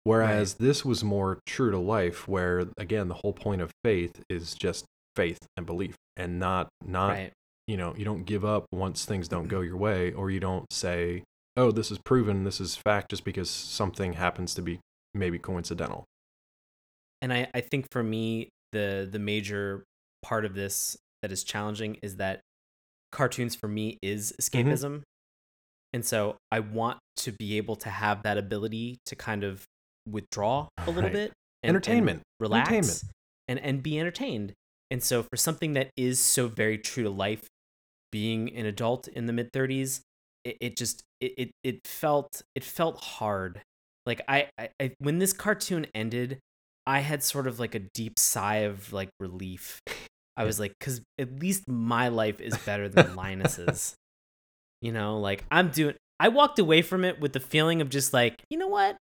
Whereas 0.04 0.56
right. 0.58 0.66
this 0.66 0.84
was 0.84 1.04
more 1.04 1.40
true 1.46 1.70
to 1.70 1.78
life, 1.78 2.26
where 2.26 2.66
again 2.78 3.08
the 3.08 3.14
whole 3.14 3.34
point 3.34 3.60
of 3.60 3.70
faith 3.84 4.22
is 4.30 4.54
just 4.54 4.86
faith 5.14 5.38
and 5.56 5.66
belief, 5.66 5.96
and 6.16 6.38
not 6.38 6.68
not 6.84 7.10
right. 7.10 7.32
you 7.66 7.76
know 7.76 7.94
you 7.96 8.04
don't 8.04 8.24
give 8.24 8.44
up 8.44 8.64
once 8.72 9.04
things 9.04 9.28
don't 9.28 9.48
go 9.48 9.60
your 9.60 9.76
way, 9.76 10.12
or 10.12 10.30
you 10.30 10.40
don't 10.40 10.72
say, 10.72 11.22
oh 11.60 11.70
this 11.70 11.90
is 11.90 11.98
proven, 11.98 12.44
this 12.44 12.60
is 12.60 12.76
fact, 12.76 13.10
just 13.10 13.24
because 13.24 13.50
something 13.50 14.14
happens 14.14 14.54
to 14.54 14.62
be 14.62 14.80
maybe 15.14 15.38
coincidental. 15.38 16.04
And 17.22 17.32
I 17.32 17.48
I 17.54 17.60
think 17.60 17.86
for 17.92 18.02
me 18.02 18.48
the 18.72 19.08
the 19.10 19.18
major 19.18 19.84
part 20.22 20.44
of 20.44 20.54
this 20.54 20.96
that 21.22 21.32
is 21.32 21.44
challenging 21.44 21.98
is 22.02 22.16
that 22.16 22.40
cartoons 23.12 23.54
for 23.54 23.68
me 23.68 23.98
is 24.02 24.32
mm-hmm. 24.32 24.68
escapism. 24.68 24.90
Mm-hmm. 24.90 25.02
And 25.92 26.04
so 26.04 26.36
I 26.52 26.60
want 26.60 26.98
to 27.16 27.32
be 27.32 27.56
able 27.56 27.76
to 27.76 27.90
have 27.90 28.22
that 28.22 28.38
ability 28.38 28.98
to 29.06 29.16
kind 29.16 29.42
of 29.42 29.64
withdraw 30.08 30.68
a 30.78 30.86
little 30.86 31.02
right. 31.02 31.12
bit. 31.12 31.32
And, 31.62 31.70
entertainment. 31.70 32.16
And 32.16 32.24
relax. 32.38 32.68
Entertainment. 32.70 33.02
And, 33.48 33.58
and 33.58 33.82
be 33.82 33.98
entertained. 33.98 34.52
And 34.90 35.02
so 35.02 35.24
for 35.24 35.36
something 35.36 35.74
that 35.74 35.90
is 35.96 36.20
so 36.20 36.48
very 36.48 36.78
true 36.78 37.02
to 37.02 37.10
life, 37.10 37.46
being 38.12 38.54
an 38.56 38.66
adult 38.66 39.08
in 39.08 39.26
the 39.26 39.32
mid 39.32 39.52
30s, 39.52 40.00
it, 40.44 40.56
it 40.60 40.76
just 40.76 41.02
it, 41.20 41.32
it 41.36 41.50
it 41.62 41.86
felt 41.86 42.42
it 42.54 42.64
felt 42.64 43.02
hard. 43.02 43.62
Like 44.06 44.22
I, 44.28 44.48
I, 44.58 44.68
I 44.80 44.92
when 44.98 45.18
this 45.18 45.32
cartoon 45.32 45.86
ended, 45.94 46.38
I 46.86 47.00
had 47.00 47.22
sort 47.22 47.46
of 47.46 47.60
like 47.60 47.74
a 47.74 47.80
deep 47.80 48.18
sigh 48.18 48.58
of 48.58 48.92
like 48.92 49.10
relief. 49.20 49.80
I 50.36 50.44
was 50.44 50.58
like, 50.58 50.72
because 50.78 51.02
at 51.18 51.38
least 51.40 51.68
my 51.68 52.08
life 52.08 52.40
is 52.40 52.56
better 52.58 52.88
than 52.88 53.14
Linus's. 53.14 53.94
You 54.80 54.92
know, 54.92 55.18
like 55.18 55.44
I'm 55.50 55.68
doing 55.68 55.94
I 56.18 56.28
walked 56.28 56.58
away 56.58 56.82
from 56.82 57.04
it 57.04 57.20
with 57.20 57.32
the 57.32 57.40
feeling 57.40 57.80
of 57.80 57.88
just 57.90 58.12
like, 58.12 58.42
you 58.50 58.58
know 58.58 58.68
what? 58.68 58.96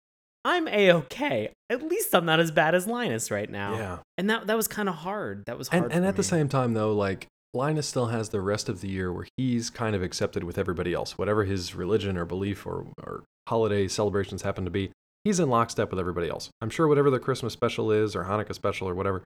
I'm 0.46 0.68
a 0.68 0.92
okay. 0.94 1.52
At 1.70 1.84
least 1.84 2.16
I'm 2.16 2.26
not 2.26 2.40
as 2.40 2.52
bad 2.52 2.76
as 2.76 2.88
Linus 2.88 3.30
right 3.30 3.50
now. 3.50 3.76
Yeah. 3.76 3.98
And 4.18 4.30
that 4.30 4.48
that 4.48 4.58
was 4.58 4.68
kind 4.68 4.90
of 4.90 4.96
hard. 4.96 5.46
That 5.46 5.58
was 5.58 5.68
hard. 5.68 5.86
And, 5.86 5.94
and 5.94 6.06
at 6.06 6.14
me. 6.14 6.18
the 6.18 6.24
same 6.24 6.50
time 6.50 6.74
though, 6.74 6.94
like 6.94 7.28
Linus 7.54 7.88
still 7.88 8.08
has 8.08 8.30
the 8.30 8.42
rest 8.42 8.70
of 8.70 8.82
the 8.82 8.90
year 8.90 9.12
where 9.12 9.28
he's 9.38 9.70
kind 9.70 9.96
of 9.96 10.04
accepted 10.04 10.44
with 10.44 10.58
everybody 10.58 10.94
else, 10.94 11.18
whatever 11.18 11.46
his 11.46 11.74
religion 11.74 12.18
or 12.18 12.26
belief 12.26 12.66
or, 12.66 12.86
or 13.04 13.24
holiday 13.48 13.88
celebrations 13.88 14.44
happen 14.44 14.66
to 14.66 14.72
be. 14.72 14.92
He's 15.24 15.40
in 15.40 15.50
lockstep 15.50 15.90
with 15.90 16.00
everybody 16.00 16.30
else. 16.30 16.50
I'm 16.62 16.70
sure 16.70 16.88
whatever 16.88 17.10
the 17.10 17.20
Christmas 17.20 17.54
special 17.54 17.92
is 17.92 18.16
or 18.16 18.26
Hanukkah 18.26 18.54
special 18.54 18.88
or 18.88 18.94
whatever, 18.94 19.24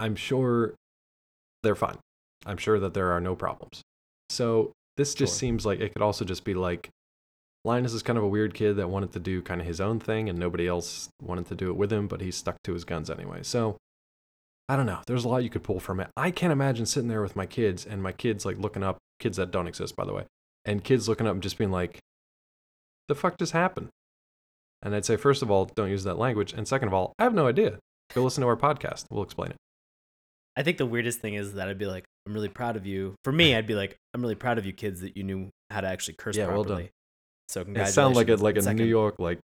I'm 0.00 0.16
sure 0.16 0.74
they're 1.62 1.76
fine. 1.76 1.98
I'm 2.44 2.58
sure 2.58 2.78
that 2.80 2.92
there 2.92 3.12
are 3.12 3.20
no 3.20 3.34
problems. 3.36 3.82
So 4.28 4.72
this 4.96 5.14
just 5.14 5.34
sure. 5.34 5.38
seems 5.38 5.64
like 5.64 5.80
it 5.80 5.92
could 5.92 6.02
also 6.02 6.24
just 6.24 6.44
be 6.44 6.54
like 6.54 6.90
Linus 7.64 7.94
is 7.94 8.02
kind 8.02 8.18
of 8.18 8.24
a 8.24 8.28
weird 8.28 8.52
kid 8.52 8.74
that 8.74 8.90
wanted 8.90 9.12
to 9.12 9.20
do 9.20 9.40
kind 9.40 9.60
of 9.60 9.66
his 9.66 9.80
own 9.80 9.98
thing 9.98 10.28
and 10.28 10.38
nobody 10.38 10.66
else 10.66 11.08
wanted 11.22 11.46
to 11.46 11.54
do 11.54 11.70
it 11.70 11.76
with 11.76 11.92
him, 11.92 12.08
but 12.08 12.20
he 12.20 12.30
stuck 12.30 12.56
to 12.64 12.74
his 12.74 12.84
guns 12.84 13.08
anyway. 13.08 13.42
So 13.42 13.76
I 14.68 14.76
don't 14.76 14.86
know. 14.86 15.00
There's 15.06 15.24
a 15.24 15.28
lot 15.28 15.42
you 15.42 15.50
could 15.50 15.62
pull 15.62 15.80
from 15.80 16.00
it. 16.00 16.08
I 16.16 16.30
can't 16.30 16.52
imagine 16.52 16.86
sitting 16.86 17.08
there 17.08 17.22
with 17.22 17.36
my 17.36 17.46
kids 17.46 17.84
and 17.84 18.02
my 18.02 18.12
kids 18.12 18.46
like 18.46 18.58
looking 18.58 18.82
up, 18.82 18.98
kids 19.18 19.36
that 19.36 19.50
don't 19.50 19.66
exist, 19.66 19.94
by 19.94 20.04
the 20.04 20.14
way, 20.14 20.24
and 20.64 20.82
kids 20.82 21.08
looking 21.08 21.26
up 21.26 21.34
and 21.34 21.42
just 21.42 21.58
being 21.58 21.70
like, 21.70 21.98
the 23.08 23.14
fuck 23.14 23.38
just 23.38 23.52
happened? 23.52 23.88
And 24.82 24.94
I'd 24.94 25.04
say, 25.04 25.16
first 25.16 25.42
of 25.42 25.50
all, 25.50 25.66
don't 25.66 25.90
use 25.90 26.04
that 26.04 26.18
language. 26.18 26.52
And 26.52 26.66
second 26.66 26.88
of 26.88 26.94
all, 26.94 27.12
I 27.18 27.24
have 27.24 27.34
no 27.34 27.46
idea. 27.46 27.78
Go 28.14 28.22
listen 28.22 28.42
to 28.42 28.48
our 28.48 28.56
podcast. 28.56 29.06
We'll 29.10 29.22
explain 29.22 29.50
it. 29.50 29.56
I 30.56 30.62
think 30.62 30.78
the 30.78 30.86
weirdest 30.86 31.20
thing 31.20 31.34
is 31.34 31.54
that 31.54 31.68
I'd 31.68 31.78
be 31.78 31.86
like, 31.86 32.04
I'm 32.26 32.32
really 32.32 32.48
proud 32.48 32.76
of 32.76 32.86
you. 32.86 33.14
For 33.24 33.32
me, 33.32 33.54
I'd 33.56 33.66
be 33.66 33.74
like, 33.74 33.96
I'm 34.12 34.22
really 34.22 34.34
proud 34.34 34.56
of 34.58 34.66
you 34.66 34.72
kids 34.72 35.00
that 35.00 35.16
you 35.16 35.24
knew 35.24 35.50
how 35.70 35.80
to 35.80 35.88
actually 35.88 36.14
curse 36.14 36.36
yeah, 36.36 36.46
properly. 36.46 36.66
Well 36.66 36.78
done. 36.78 36.88
So 37.48 37.64
congratulations. 37.64 37.92
It 37.92 37.94
sounds 37.94 38.16
like 38.16 38.28
a 38.28 38.36
like 38.36 38.56
a 38.56 38.62
Second. 38.62 38.78
New 38.78 38.84
York 38.84 39.18
like 39.18 39.38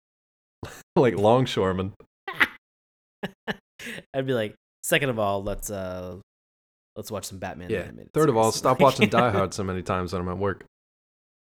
like 0.97 1.17
longshoreman. 1.17 1.93
I'd 4.15 4.27
be 4.27 4.35
like, 4.35 4.55
second 4.83 5.11
of 5.11 5.19
all, 5.19 5.43
let's 5.43 5.71
uh 5.71 6.17
let's 6.97 7.11
watch 7.11 7.25
some 7.25 7.39
Batman. 7.39 7.71
Yeah. 7.71 7.91
Third 8.13 8.29
of 8.29 8.37
all, 8.37 8.53
stop 8.53 8.81
watching 8.81 9.09
Die 9.09 9.31
Hard 9.33 9.55
so 9.55 9.65
many 9.65 9.83
times 9.83 10.13
when 10.13 10.23
I'm 10.23 10.29
at 10.29 10.39
work. 10.39 10.65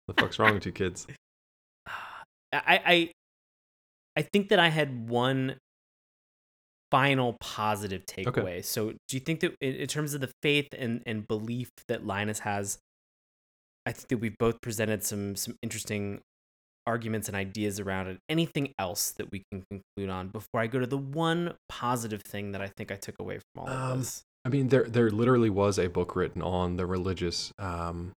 What 0.06 0.16
The 0.16 0.22
fuck's 0.22 0.38
wrong 0.38 0.54
with 0.54 0.66
you 0.66 0.72
kids? 0.72 1.06
I 1.86 2.80
I 2.86 3.10
I 4.16 4.22
think 4.22 4.48
that 4.50 4.58
I 4.58 4.68
had 4.68 5.08
one 5.08 5.56
final 6.90 7.36
positive 7.40 8.06
takeaway. 8.06 8.28
Okay. 8.28 8.62
So, 8.62 8.90
do 8.90 9.16
you 9.16 9.20
think 9.20 9.40
that 9.40 9.54
in, 9.60 9.74
in, 9.74 9.88
terms 9.88 10.14
of 10.14 10.20
the 10.20 10.30
faith 10.42 10.68
and, 10.78 11.02
and 11.06 11.26
belief 11.26 11.68
that 11.88 12.06
Linus 12.06 12.38
has, 12.40 12.78
I 13.84 13.90
think 13.90 14.08
that 14.08 14.18
we've 14.18 14.38
both 14.38 14.60
presented 14.60 15.02
some 15.02 15.34
some 15.34 15.56
interesting 15.60 16.20
arguments 16.86 17.28
and 17.28 17.36
ideas 17.36 17.80
around 17.80 18.08
it. 18.08 18.18
Anything 18.28 18.74
else 18.78 19.10
that 19.12 19.30
we 19.30 19.42
can 19.50 19.64
conclude 19.70 20.10
on 20.10 20.28
before 20.28 20.60
I 20.60 20.66
go 20.66 20.78
to 20.78 20.86
the 20.86 20.98
one 20.98 21.54
positive 21.68 22.22
thing 22.22 22.52
that 22.52 22.60
I 22.60 22.68
think 22.68 22.92
I 22.92 22.96
took 22.96 23.16
away 23.18 23.38
from 23.38 23.62
all 23.62 23.68
of 23.68 23.92
um, 23.92 23.98
this? 23.98 24.22
I 24.44 24.50
mean, 24.50 24.68
there 24.68 24.84
there 24.84 25.10
literally 25.10 25.50
was 25.50 25.78
a 25.78 25.88
book 25.88 26.14
written 26.14 26.42
on 26.42 26.76
the 26.76 26.86
religious, 26.86 27.52
um, 27.58 28.12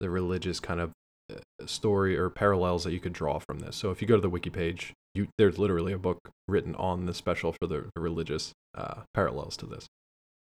the 0.00 0.08
religious 0.08 0.60
kind 0.60 0.80
of 0.80 0.92
uh, 1.30 1.66
story 1.66 2.16
or 2.16 2.30
parallels 2.30 2.84
that 2.84 2.92
you 2.92 3.00
could 3.00 3.12
draw 3.12 3.38
from 3.38 3.58
this. 3.58 3.76
So 3.76 3.90
if 3.90 4.00
you 4.00 4.08
go 4.08 4.16
to 4.16 4.22
the 4.22 4.30
wiki 4.30 4.50
page, 4.50 4.94
you 5.14 5.28
there's 5.36 5.58
literally 5.58 5.92
a 5.92 5.98
book 5.98 6.18
written 6.48 6.74
on 6.76 7.06
the 7.06 7.14
special 7.14 7.52
for 7.52 7.66
the, 7.66 7.90
the 7.94 8.00
religious 8.00 8.52
uh, 8.74 9.02
parallels 9.12 9.56
to 9.58 9.66
this. 9.66 9.86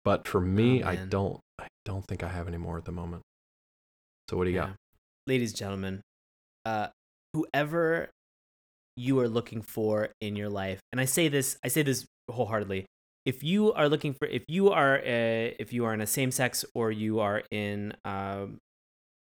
But 0.05 0.27
for 0.27 0.39
me, 0.39 0.81
oh, 0.81 0.87
I 0.87 0.95
don't 0.95 1.39
I 1.59 1.67
don't 1.83 2.05
think 2.05 2.23
I 2.23 2.29
have 2.29 2.47
any 2.47 2.57
more 2.57 2.77
at 2.77 2.85
the 2.85 2.91
moment. 2.91 3.23
So 4.29 4.37
what 4.37 4.45
do 4.45 4.51
you 4.51 4.57
yeah. 4.57 4.67
got? 4.67 4.75
Ladies 5.27 5.51
and 5.51 5.57
gentlemen, 5.57 6.01
uh, 6.65 6.87
whoever 7.33 8.09
you 8.95 9.19
are 9.19 9.29
looking 9.29 9.61
for 9.61 10.09
in 10.21 10.35
your 10.35 10.49
life, 10.49 10.79
and 10.91 10.99
I 10.99 11.05
say 11.05 11.27
this 11.27 11.57
I 11.63 11.67
say 11.67 11.83
this 11.83 12.05
wholeheartedly. 12.29 12.85
If 13.25 13.43
you 13.43 13.73
are 13.73 13.89
looking 13.89 14.13
for 14.13 14.27
if 14.27 14.43
you 14.47 14.69
are 14.71 14.97
a, 15.03 15.55
if 15.59 15.73
you 15.73 15.85
are 15.85 15.93
in 15.93 16.01
a 16.01 16.07
same 16.07 16.31
sex 16.31 16.65
or 16.73 16.91
you 16.91 17.19
are 17.19 17.43
in 17.51 17.93
um, 18.05 18.57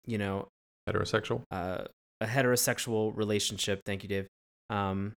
you 0.07 0.19
know 0.19 0.49
heterosexual 0.89 1.43
uh, 1.51 1.85
a 2.21 2.27
heterosexual 2.27 3.17
relationship, 3.17 3.83
thank 3.85 4.03
you, 4.03 4.09
Dave. 4.09 4.27
Um, 4.71 5.13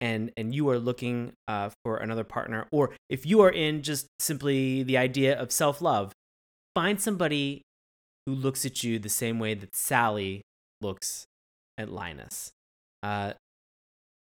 and 0.00 0.32
and 0.36 0.54
you 0.54 0.68
are 0.68 0.78
looking 0.78 1.32
uh, 1.46 1.70
for 1.84 1.98
another 1.98 2.24
partner, 2.24 2.66
or 2.72 2.90
if 3.08 3.24
you 3.24 3.40
are 3.40 3.50
in 3.50 3.82
just 3.82 4.08
simply 4.18 4.82
the 4.82 4.98
idea 4.98 5.38
of 5.38 5.52
self 5.52 5.80
love, 5.80 6.12
find 6.74 7.00
somebody 7.00 7.62
who 8.26 8.34
looks 8.34 8.64
at 8.64 8.82
you 8.82 8.98
the 8.98 9.08
same 9.08 9.38
way 9.38 9.54
that 9.54 9.74
Sally 9.74 10.42
looks 10.80 11.26
at 11.82 11.90
Linus. 11.90 12.52
Uh, 13.02 13.34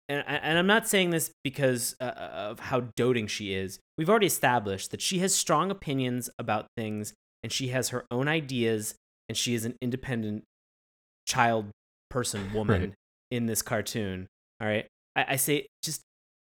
and, 0.09 0.23
and 0.27 0.57
I'm 0.57 0.67
not 0.67 0.87
saying 0.87 1.11
this 1.11 1.31
because 1.43 1.95
uh, 2.01 2.03
uh, 2.03 2.29
of 2.51 2.59
how 2.59 2.81
doting 2.95 3.27
she 3.27 3.53
is. 3.53 3.79
We've 3.97 4.09
already 4.09 4.27
established 4.27 4.91
that 4.91 5.01
she 5.01 5.19
has 5.19 5.33
strong 5.33 5.71
opinions 5.71 6.29
about 6.37 6.67
things 6.75 7.13
and 7.41 7.51
she 7.51 7.69
has 7.69 7.89
her 7.89 8.05
own 8.11 8.27
ideas 8.27 8.95
and 9.29 9.37
she 9.37 9.53
is 9.53 9.63
an 9.63 9.75
independent 9.81 10.43
child 11.25 11.71
person 12.09 12.51
woman 12.53 12.81
right 12.81 12.93
in 13.33 13.47
this 13.47 13.61
cartoon. 13.63 14.27
All 14.61 14.67
right, 14.67 14.85
I, 15.15 15.25
I 15.29 15.35
say 15.37 15.67
just 15.81 16.01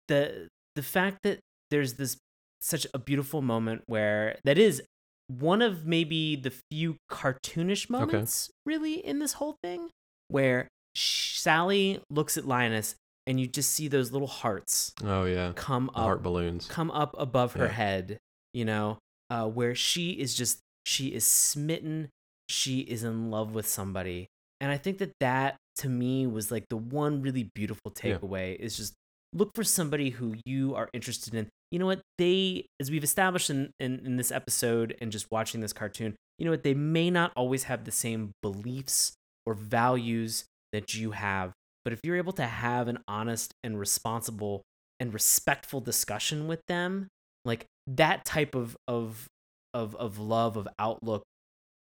the 0.07 0.49
the 0.75 0.83
fact 0.83 1.19
that 1.23 1.39
there's 1.71 1.93
this 1.93 2.17
such 2.59 2.85
a 2.93 2.99
beautiful 2.99 3.41
moment 3.41 3.83
where 3.87 4.37
that 4.43 4.57
is 4.57 4.81
one 5.27 5.61
of 5.61 5.85
maybe 5.85 6.35
the 6.35 6.51
few 6.69 6.97
cartoonish 7.09 7.89
moments 7.89 8.51
really 8.65 8.95
in 8.95 9.19
this 9.19 9.33
whole 9.33 9.55
thing 9.63 9.89
where 10.27 10.67
Sally 10.95 11.99
looks 12.09 12.37
at 12.37 12.47
Linus 12.47 12.95
and 13.27 13.39
you 13.39 13.47
just 13.47 13.71
see 13.71 13.87
those 13.87 14.11
little 14.11 14.27
hearts 14.27 14.93
Oh 15.03 15.25
yeah. 15.25 15.51
come 15.55 15.89
up 15.89 15.95
heart 15.95 16.23
balloons. 16.23 16.67
come 16.67 16.91
up 16.91 17.15
above 17.17 17.53
her 17.53 17.65
Yeah. 17.65 17.71
head, 17.71 18.17
you 18.53 18.65
know, 18.65 18.97
uh, 19.29 19.47
where 19.47 19.75
she 19.75 20.11
is 20.11 20.35
just 20.35 20.59
she 20.85 21.07
is 21.07 21.25
smitten, 21.25 22.09
she 22.49 22.81
is 22.81 23.03
in 23.03 23.31
love 23.31 23.53
with 23.55 23.67
somebody, 23.67 24.27
and 24.61 24.71
I 24.71 24.77
think 24.77 24.99
that 24.99 25.11
that 25.19 25.55
to 25.77 25.89
me 25.89 26.27
was 26.27 26.51
like 26.51 26.65
the 26.69 26.77
one 26.77 27.21
really 27.21 27.49
beautiful 27.55 27.91
Yeah. 27.95 28.17
takeaway 28.17 28.55
is 28.55 28.77
just 28.77 28.93
look 29.33 29.51
for 29.55 29.63
somebody 29.63 30.11
who 30.11 30.35
you 30.45 30.75
are 30.75 30.87
interested 30.93 31.33
in. 31.33 31.49
You 31.71 31.79
know 31.79 31.87
what 31.87 31.99
they, 32.19 32.67
as 32.79 32.89
we've 32.91 33.03
established 33.03 33.49
in, 33.49 33.71
in 33.79 34.05
in 34.05 34.15
this 34.17 34.31
episode 34.31 34.95
and 35.01 35.11
just 35.11 35.25
watching 35.31 35.59
this 35.61 35.73
cartoon, 35.73 36.15
you 36.37 36.45
know 36.45 36.51
what 36.51 36.63
they 36.63 36.75
may 36.75 37.09
not 37.09 37.33
always 37.35 37.63
have 37.63 37.83
the 37.85 37.91
same 37.91 38.31
beliefs 38.43 39.13
or 39.47 39.55
values 39.55 40.45
that 40.75 40.93
you 40.93 41.11
have, 41.11 41.51
but 41.83 41.93
if 41.93 41.99
you're 42.03 42.17
able 42.17 42.33
to 42.33 42.45
have 42.45 42.87
an 42.87 42.99
honest 43.07 43.53
and 43.63 43.79
responsible 43.79 44.61
and 44.99 45.13
respectful 45.13 45.81
discussion 45.81 46.47
with 46.47 46.61
them 46.67 47.07
like 47.43 47.65
that 47.87 48.23
type 48.25 48.55
of 48.55 48.75
of 48.87 49.27
of 49.73 49.93
of 49.97 50.17
love 50.17 50.55
of 50.57 50.67
outlook 50.79 51.23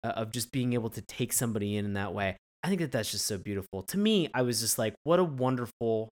uh, 0.05 0.09
of 0.09 0.32
just 0.32 0.51
being 0.53 0.72
able 0.72 0.91
to 0.91 1.01
take 1.03 1.32
somebody 1.32 1.76
in 1.76 1.84
in 1.84 1.93
that 1.95 2.12
way 2.12 2.37
i 2.64 2.68
think 2.68 2.80
that 2.80 2.91
that's 2.91 3.11
just 3.12 3.24
so 3.26 3.39
beautiful 3.39 3.82
to 3.82 3.97
me 3.97 4.28
i 4.34 4.43
was 4.43 4.61
just 4.61 4.76
like 4.76 4.93
what 5.05 5.20
a 5.20 5.24
wonderful 5.24 6.09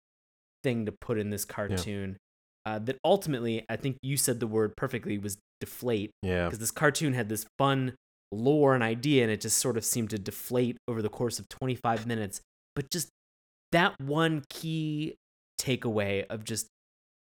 thing 0.64 0.86
to 0.86 0.92
put 0.92 1.18
in 1.18 1.30
this 1.30 1.46
cartoon 1.46 2.18
uh, 2.66 2.78
that 2.78 2.98
ultimately 3.06 3.64
i 3.70 3.76
think 3.78 3.96
you 4.02 4.18
said 4.18 4.40
the 4.42 4.48
word 4.48 4.74
perfectly 4.76 5.18
was 5.18 5.38
deflate 5.62 6.12
Yeah. 6.22 6.46
because 6.46 6.60
this 6.60 6.72
cartoon 6.72 7.14
had 7.14 7.30
this 7.30 7.46
fun 7.58 7.96
lore 8.34 8.74
and 8.76 8.84
idea 8.84 9.24
and 9.24 9.32
it 9.32 9.40
just 9.42 9.58
sort 9.58 9.78
of 9.78 9.86
seemed 9.86 10.10
to 10.10 10.20
deflate 10.20 10.78
over 10.90 11.02
the 11.02 11.10
course 11.10 11.40
of 11.40 11.48
25 11.50 12.06
minutes 12.06 12.42
but 12.76 12.90
just 12.90 13.10
that 13.72 13.96
one 14.00 14.44
key 14.50 15.16
takeaway 15.60 16.26
of 16.30 16.44
just 16.44 16.68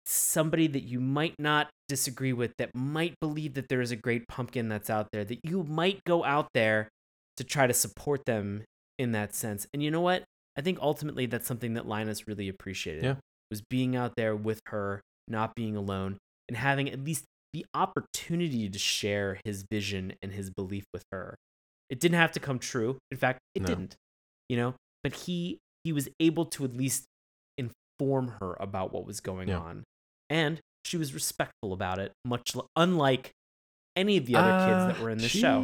somebody 0.06 0.66
that 0.66 0.82
you 0.82 1.00
might 1.00 1.34
not 1.38 1.68
disagree 1.88 2.32
with 2.32 2.52
that 2.58 2.70
might 2.74 3.14
believe 3.20 3.54
that 3.54 3.68
there 3.68 3.80
is 3.80 3.90
a 3.90 3.96
great 3.96 4.26
pumpkin 4.28 4.68
that's 4.68 4.90
out 4.90 5.08
there 5.12 5.24
that 5.24 5.38
you 5.42 5.62
might 5.64 6.00
go 6.04 6.24
out 6.24 6.48
there 6.54 6.88
to 7.36 7.44
try 7.44 7.66
to 7.66 7.72
support 7.72 8.24
them 8.26 8.62
in 8.98 9.12
that 9.12 9.34
sense. 9.34 9.66
And 9.72 9.82
you 9.82 9.90
know 9.90 10.00
what? 10.02 10.24
I 10.56 10.60
think 10.60 10.78
ultimately 10.80 11.26
that's 11.26 11.46
something 11.46 11.74
that 11.74 11.86
linus 11.86 12.28
really 12.28 12.48
appreciated 12.48 13.02
Yeah. 13.04 13.16
was 13.50 13.62
being 13.62 13.96
out 13.96 14.12
there 14.16 14.36
with 14.36 14.60
her 14.66 15.00
not 15.26 15.54
being 15.54 15.74
alone 15.74 16.18
and 16.48 16.56
having 16.56 16.90
at 16.90 17.02
least 17.02 17.24
the 17.54 17.64
opportunity 17.72 18.68
to 18.68 18.78
share 18.78 19.40
his 19.44 19.64
vision 19.70 20.12
and 20.22 20.32
his 20.32 20.50
belief 20.50 20.84
with 20.92 21.04
her. 21.12 21.34
It 21.88 21.98
didn't 21.98 22.18
have 22.18 22.32
to 22.32 22.40
come 22.40 22.58
true. 22.58 22.98
In 23.10 23.16
fact 23.16 23.38
it 23.54 23.62
No. 23.62 23.68
didn't 23.68 23.96
you 24.48 24.56
know 24.58 24.74
but 25.04 25.12
he 25.12 25.58
he 25.84 25.92
was 25.92 26.08
able 26.18 26.46
to 26.46 26.64
at 26.64 26.74
least 26.74 27.04
inform 27.58 28.28
her 28.40 28.56
about 28.58 28.92
what 28.92 29.06
was 29.06 29.20
going 29.20 29.48
Yeah. 29.48 29.58
on 29.60 29.84
and 30.28 30.58
she 30.84 30.96
was 30.96 31.14
respectful 31.14 31.72
about 31.72 31.98
it 32.00 32.12
much 32.24 32.56
l- 32.56 32.66
unlike 32.76 33.30
any 33.96 34.16
of 34.16 34.26
the 34.26 34.34
other 34.34 34.66
kids 34.66 34.86
that 34.96 35.00
Uh, 35.00 35.04
were 35.04 35.10
in 35.10 35.18
the 35.18 35.28
show 35.28 35.60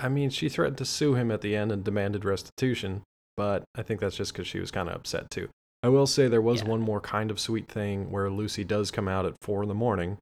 I 0.00 0.08
mean, 0.08 0.30
she 0.30 0.48
threatened 0.48 0.78
to 0.78 0.84
sue 0.86 1.14
him 1.14 1.30
at 1.30 1.42
the 1.42 1.54
end 1.54 1.70
and 1.70 1.84
demanded 1.84 2.24
restitution, 2.24 3.02
but 3.36 3.64
I 3.74 3.82
think 3.82 4.00
that's 4.00 4.16
just 4.16 4.32
because 4.32 4.46
she 4.46 4.58
was 4.58 4.70
kind 4.70 4.88
of 4.88 4.94
upset 4.96 5.30
too. 5.30 5.48
I 5.82 5.88
will 5.88 6.06
say 6.06 6.26
there 6.28 6.40
was 6.40 6.62
Yeah. 6.62 6.68
one 6.68 6.80
more 6.80 7.00
kind 7.00 7.30
of 7.30 7.38
sweet 7.38 7.68
thing 7.68 8.10
where 8.10 8.30
Lucy 8.30 8.64
does 8.64 8.90
come 8.90 9.06
out 9.08 9.26
at 9.26 9.34
four 9.42 9.62
in 9.62 9.68
the 9.68 9.74
morning 9.74 10.16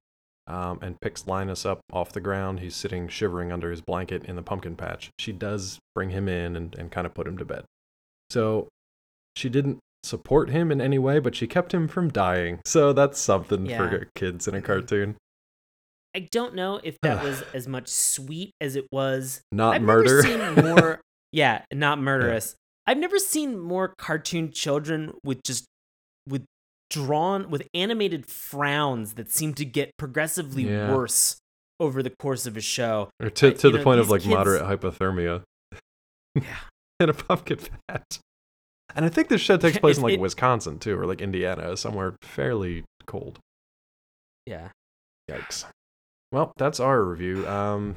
um, 0.47 0.79
and 0.81 0.99
picks 0.99 1.25
Linus 1.25 1.65
up 1.65 1.79
off 1.93 2.11
the 2.11 2.19
ground. 2.19 2.59
He's 2.59 2.75
sitting 2.75 3.07
shivering 3.07 3.53
under 3.53 3.71
his 3.71 3.79
blanket 3.79 4.25
in 4.25 4.35
the 4.35 4.41
pumpkin 4.43 4.75
patch. 4.75 5.09
She 5.17 5.31
does 5.31 5.79
bring 5.95 6.09
him 6.09 6.27
in 6.27 6.57
and, 6.57 6.75
and 6.75 6.91
kind 6.91 7.07
of 7.07 7.13
put 7.13 7.25
him 7.27 7.37
to 7.37 7.45
bed. 7.45 7.63
So 8.33 8.67
she 9.37 9.47
didn't 9.47 9.77
support 10.03 10.49
him 10.49 10.71
in 10.71 10.81
any 10.81 10.97
way, 10.97 11.19
but 11.19 11.35
she 11.35 11.45
kept 11.45 11.71
him 11.73 11.87
from 11.87 12.09
dying. 12.09 12.59
So 12.65 12.91
that's 12.93 13.19
something 13.19 13.67
Yeah. 13.67 13.77
for 13.77 14.07
kids 14.15 14.47
in 14.47 14.55
a 14.55 14.57
mm-hmm. 14.57 14.65
cartoon. 14.65 15.15
i 16.15 16.27
don't 16.31 16.53
know 16.53 16.79
if 16.83 16.95
that 17.01 17.23
was 17.23 17.43
as 17.53 17.67
much 17.67 17.87
sweet 17.87 18.51
as 18.61 18.75
it 18.75 18.85
was 18.91 19.41
Not 19.51 19.75
I've 19.75 19.81
murder. 19.83 20.21
never 20.23 20.55
seen 20.55 20.65
more. 20.65 21.01
yeah, 21.31 21.61
not 21.71 21.99
murderous. 21.99 22.55
I've 22.85 22.97
never 22.97 23.17
seen 23.19 23.57
more 23.59 23.93
cartoon 23.97 24.51
children 24.51 25.13
with 25.23 25.41
just 25.43 25.65
with 26.27 26.43
drawn 26.89 27.49
with 27.49 27.63
animated 27.73 28.25
frowns 28.25 29.13
that 29.13 29.31
seem 29.31 29.53
to 29.55 29.65
get 29.65 29.91
progressively 29.97 30.63
Yeah. 30.69 30.93
worse 30.93 31.37
over 31.79 32.03
the 32.03 32.09
course 32.11 32.45
of 32.45 32.57
a 32.57 32.61
show. 32.61 33.09
Or 33.21 33.29
to, 33.29 33.47
Like, 33.47 33.57
to 33.59 33.69
the 33.71 33.77
know, 33.77 33.83
point 33.83 33.99
of 33.99 34.09
like 34.09 34.21
kids- 34.21 34.33
moderate 34.33 34.63
hypothermia 34.63 35.43
Yeah. 36.35 36.43
in 36.99 37.09
a 37.09 37.13
pumpkin 37.13 37.59
patch. 37.87 38.19
And 38.95 39.05
I 39.05 39.09
think 39.09 39.27
this 39.29 39.41
show 39.41 39.57
takes 39.57 39.77
place 39.79 39.97
in 39.97 40.03
like 40.03 40.13
it- 40.15 40.19
Wisconsin 40.19 40.79
too, 40.79 40.97
or 40.99 41.05
like 41.05 41.21
Indiana, 41.21 41.75
somewhere 41.77 42.15
fairly 42.21 42.83
cold. 43.05 43.39
Yeah. 44.45 44.69
Yikes. 45.29 45.65
Well, 46.31 46.51
that's 46.57 46.79
our 46.79 47.03
review. 47.03 47.47
Um, 47.47 47.95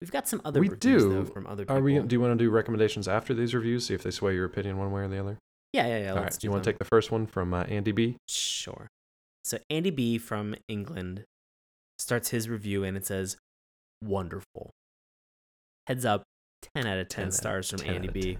We've 0.00 0.10
got 0.10 0.26
some 0.26 0.40
other 0.46 0.60
We 0.60 0.68
reviews 0.70 1.04
though 1.04 1.24
do. 1.24 1.30
from 1.30 1.46
other 1.46 1.64
people. 1.64 1.76
are 1.76 1.80
we? 1.82 1.98
Do 1.98 2.16
you 2.16 2.20
want 2.20 2.32
to 2.38 2.42
do 2.42 2.48
recommendations 2.50 3.06
after 3.06 3.34
these 3.34 3.54
reviews? 3.54 3.86
See 3.86 3.92
if 3.94 4.02
they 4.02 4.10
sway 4.10 4.34
your 4.34 4.46
opinion 4.46 4.78
one 4.78 4.90
way 4.92 5.02
or 5.02 5.08
the 5.08 5.20
other. 5.20 5.36
Yeah, 5.74 5.86
yeah, 5.86 5.98
yeah. 5.98 6.08
All 6.10 6.14
let's 6.16 6.36
right. 6.36 6.40
do 6.40 6.46
You 6.46 6.50
want 6.50 6.64
to 6.64 6.70
take 6.72 6.78
the 6.78 6.86
first 6.86 7.10
one 7.12 7.26
from 7.26 7.52
uh, 7.52 7.64
Andy 7.64 7.92
B? 7.92 8.16
Sure. 8.26 8.88
So 9.44 9.58
Andy 9.68 9.90
B 9.90 10.16
from 10.16 10.54
England 10.68 11.24
starts 11.98 12.30
his 12.30 12.48
review 12.48 12.82
and 12.82 12.96
it 12.96 13.04
says, 13.04 13.36
"Wonderful." 14.02 14.70
Heads 15.86 16.06
up, 16.06 16.22
ten 16.74 16.86
out 16.86 16.98
of 16.98 17.08
10 17.08 17.24
ten, 17.24 17.32
stars 17.32 17.70
from 17.70 17.80
10 17.80 17.94
Andy 17.94 18.08
B. 18.08 18.20
10. 18.34 18.38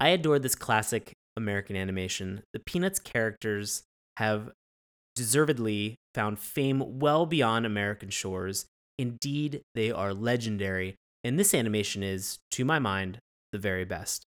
I 0.00 0.08
adore 0.08 0.38
this 0.38 0.54
classic 0.54 1.12
American 1.36 1.76
animation. 1.76 2.42
The 2.52 2.60
Peanuts 2.60 2.98
characters 2.98 3.82
have 4.16 4.50
deservedly 5.14 5.96
found 6.14 6.38
fame 6.38 6.98
well 6.98 7.26
beyond 7.26 7.66
American 7.66 8.10
shores. 8.10 8.66
Indeed, 8.98 9.62
they 9.74 9.90
are 9.90 10.14
legendary, 10.14 10.96
and 11.22 11.38
this 11.38 11.54
animation 11.54 12.02
is, 12.02 12.38
to 12.52 12.64
my 12.64 12.78
mind, 12.78 13.18
the 13.52 13.58
very 13.58 13.84
best. 13.84 14.24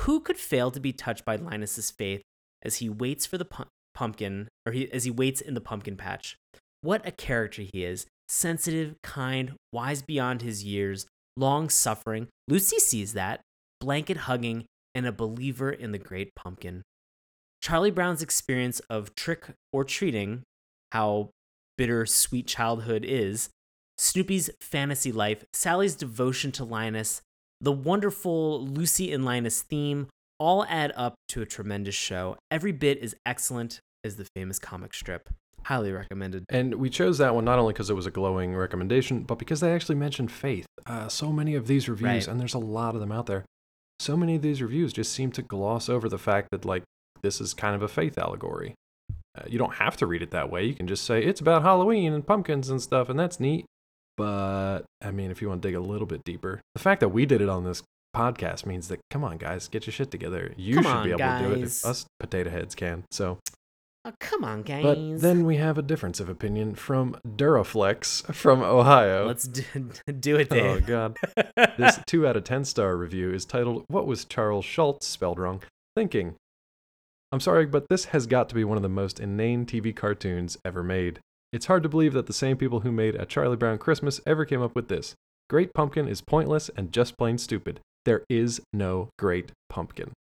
Who 0.00 0.20
could 0.20 0.38
fail 0.38 0.70
to 0.70 0.80
be 0.80 0.92
touched 0.92 1.24
by 1.24 1.36
Linus's 1.36 1.90
faith 1.90 2.22
as 2.62 2.76
he 2.76 2.88
waits 2.88 3.26
for 3.26 3.38
the 3.38 3.44
pu- 3.44 3.64
pumpkin, 3.94 4.48
or 4.66 4.72
he, 4.72 4.90
as 4.92 5.04
he 5.04 5.10
waits 5.10 5.40
in 5.40 5.54
the 5.54 5.60
pumpkin 5.60 5.96
patch? 5.96 6.36
What 6.80 7.06
a 7.06 7.12
character 7.12 7.62
he 7.62 7.84
is! 7.84 8.06
Sensitive, 8.28 8.96
kind, 9.02 9.52
wise 9.72 10.02
beyond 10.02 10.42
his 10.42 10.64
years, 10.64 11.06
long 11.36 11.68
suffering. 11.68 12.28
Lucy 12.48 12.78
sees 12.78 13.12
that, 13.14 13.40
blanket 13.80 14.16
hugging, 14.18 14.66
and 14.94 15.06
a 15.06 15.12
believer 15.12 15.70
in 15.70 15.92
the 15.92 15.98
great 15.98 16.34
pumpkin. 16.34 16.82
Charlie 17.62 17.90
Brown's 17.90 18.22
experience 18.22 18.80
of 18.90 19.14
trick 19.14 19.46
or 19.72 19.84
treating, 19.84 20.42
how 20.90 21.30
bitter 21.78 22.04
sweet 22.06 22.46
childhood 22.46 23.04
is, 23.06 23.48
Snoopy's 23.98 24.50
fantasy 24.60 25.12
life, 25.12 25.44
Sally's 25.52 25.94
devotion 25.94 26.50
to 26.52 26.64
Linus, 26.64 27.22
the 27.60 27.72
wonderful 27.72 28.66
Lucy 28.66 29.12
and 29.12 29.24
Linus 29.24 29.62
theme 29.62 30.08
all 30.38 30.64
add 30.68 30.92
up 30.96 31.14
to 31.28 31.40
a 31.40 31.46
tremendous 31.46 31.94
show. 31.94 32.36
Every 32.50 32.72
bit 32.72 32.98
is 32.98 33.14
excellent 33.24 33.80
as 34.02 34.16
the 34.16 34.26
famous 34.34 34.58
comic 34.58 34.92
strip. 34.92 35.28
Highly 35.64 35.92
recommended. 35.92 36.44
And 36.48 36.74
we 36.74 36.90
chose 36.90 37.18
that 37.18 37.34
one 37.34 37.44
not 37.44 37.58
only 37.58 37.72
because 37.72 37.88
it 37.90 37.94
was 37.94 38.06
a 38.06 38.10
glowing 38.10 38.54
recommendation, 38.56 39.22
but 39.22 39.38
because 39.38 39.60
they 39.60 39.72
actually 39.72 39.94
mentioned 39.94 40.30
faith. 40.32 40.66
Uh, 40.86 41.08
so 41.08 41.32
many 41.32 41.54
of 41.54 41.66
these 41.66 41.88
reviews, 41.88 42.08
Right. 42.08 42.28
and 42.28 42.40
there's 42.40 42.54
a 42.54 42.58
lot 42.58 42.94
of 42.94 43.00
them 43.00 43.12
out 43.12 43.26
there, 43.26 43.44
so 44.00 44.16
many 44.16 44.34
of 44.36 44.42
these 44.42 44.60
reviews 44.60 44.92
just 44.92 45.12
seem 45.12 45.30
to 45.32 45.42
gloss 45.42 45.88
over 45.88 46.08
the 46.08 46.18
fact 46.18 46.48
that, 46.50 46.64
like, 46.64 46.82
this 47.22 47.40
is 47.40 47.54
kind 47.54 47.76
of 47.76 47.82
a 47.82 47.88
faith 47.88 48.18
allegory. 48.18 48.74
Uh, 49.38 49.44
you 49.46 49.58
don't 49.58 49.74
have 49.76 49.96
to 49.98 50.06
read 50.06 50.22
it 50.22 50.30
that 50.32 50.50
way. 50.50 50.64
You 50.64 50.74
can 50.74 50.88
just 50.88 51.04
say 51.04 51.22
it's 51.22 51.40
about 51.40 51.62
Halloween 51.62 52.12
and 52.12 52.26
pumpkins 52.26 52.68
and 52.68 52.82
stuff, 52.82 53.08
and 53.08 53.18
that's 53.18 53.38
neat. 53.38 53.64
But, 54.16 54.80
I 55.00 55.10
mean, 55.10 55.30
if 55.30 55.40
you 55.40 55.48
want 55.48 55.62
to 55.62 55.68
dig 55.68 55.74
a 55.76 55.80
little 55.80 56.06
bit 56.06 56.22
deeper, 56.24 56.60
the 56.74 56.80
fact 56.80 57.00
that 57.00 57.08
we 57.10 57.24
did 57.24 57.40
it 57.40 57.48
on 57.48 57.64
this 57.64 57.82
podcast 58.14 58.66
means 58.66 58.88
that, 58.88 58.98
come 59.10 59.24
on, 59.24 59.38
guys, 59.38 59.68
get 59.68 59.86
your 59.86 59.92
shit 59.92 60.10
together. 60.10 60.52
You 60.56 60.74
Come 60.74 60.82
should 60.84 60.92
on, 60.92 61.04
be 61.04 61.10
able 61.12 61.18
to 61.20 61.38
do 61.48 61.52
it 61.54 61.64
if 61.64 61.84
us 61.86 62.04
potato 62.20 62.50
heads 62.50 62.74
can. 62.74 63.04
So, 63.10 63.38
Oh, 64.04 64.12
come 64.18 64.42
on, 64.42 64.62
guys. 64.62 64.82
but 64.82 65.20
then 65.20 65.44
we 65.44 65.58
have 65.58 65.78
a 65.78 65.82
difference 65.82 66.18
of 66.18 66.28
opinion 66.28 66.74
from 66.74 67.16
Duraflex 67.24 68.34
from 68.34 68.60
Ohio. 68.60 69.26
let's 69.26 69.46
do, 69.46 69.62
do 70.18 70.36
it, 70.36 70.52
oh 70.52 70.80
god. 70.80 71.16
This 71.78 72.00
2 72.06 72.26
out 72.26 72.36
of 72.36 72.42
10 72.44 72.64
star 72.64 72.96
review 72.96 73.32
is 73.32 73.44
titled 73.44 73.84
What 73.86 74.06
was 74.06 74.24
Charles 74.24 74.64
Schultz 74.64 75.06
spelled 75.06 75.38
wrong 75.38 75.62
thinking? 75.96 76.34
I'm 77.30 77.40
sorry, 77.40 77.64
but 77.64 77.88
this 77.88 78.06
has 78.06 78.26
got 78.26 78.48
to 78.48 78.54
be 78.54 78.64
one 78.64 78.76
of 78.76 78.82
the 78.82 78.88
most 78.88 79.20
inane 79.20 79.66
TV 79.66 79.94
cartoons 79.94 80.58
ever 80.64 80.82
made. 80.82 81.20
It's 81.52 81.66
hard 81.66 81.82
to 81.84 81.88
believe 81.88 82.12
that 82.14 82.26
the 82.26 82.32
same 82.32 82.56
people 82.56 82.80
who 82.80 82.90
made 82.92 83.14
A 83.14 83.24
Charlie 83.24 83.56
Brown 83.56 83.78
Christmas 83.78 84.20
ever 84.26 84.44
came 84.44 84.62
up 84.62 84.74
with 84.74 84.88
this. 84.88 85.14
Great 85.48 85.72
Pumpkin 85.74 86.08
is 86.08 86.20
pointless 86.20 86.70
and 86.76 86.92
just 86.92 87.16
plain 87.16 87.38
stupid. 87.38 87.80
There 88.04 88.24
is 88.28 88.60
no 88.72 89.10
Great 89.18 89.52
Pumpkin. 89.68 90.12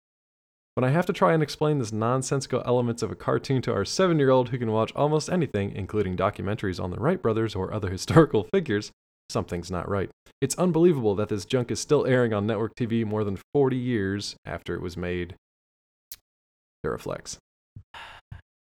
When 0.75 0.85
I 0.85 0.89
have 0.89 1.05
to 1.07 1.13
try 1.13 1.33
and 1.33 1.43
explain 1.43 1.79
this 1.79 1.91
nonsensical 1.91 2.63
elements 2.65 3.03
of 3.03 3.11
a 3.11 3.15
cartoon 3.15 3.61
to 3.63 3.73
our 3.73 3.83
seven 3.83 4.19
year 4.19 4.29
old 4.29 4.49
who 4.49 4.57
can 4.57 4.71
watch 4.71 4.93
almost 4.95 5.29
anything, 5.29 5.73
including 5.75 6.15
documentaries 6.15 6.81
on 6.81 6.91
the 6.91 6.97
Wright 6.97 7.21
brothers 7.21 7.55
or 7.55 7.73
other 7.73 7.89
historical 7.91 8.47
figures, 8.53 8.91
something's 9.29 9.69
not 9.69 9.89
right. 9.89 10.09
It's 10.39 10.57
unbelievable 10.57 11.13
that 11.15 11.29
this 11.29 11.45
junk 11.45 11.71
is 11.71 11.79
still 11.79 12.05
airing 12.05 12.33
on 12.33 12.47
network 12.47 12.75
TV 12.75 13.05
more 13.05 13.23
than 13.23 13.37
40 13.53 13.75
years 13.75 14.35
after 14.45 14.73
it 14.73 14.81
was 14.81 14.95
made. 14.95 15.35
Duraflex. 16.85 17.37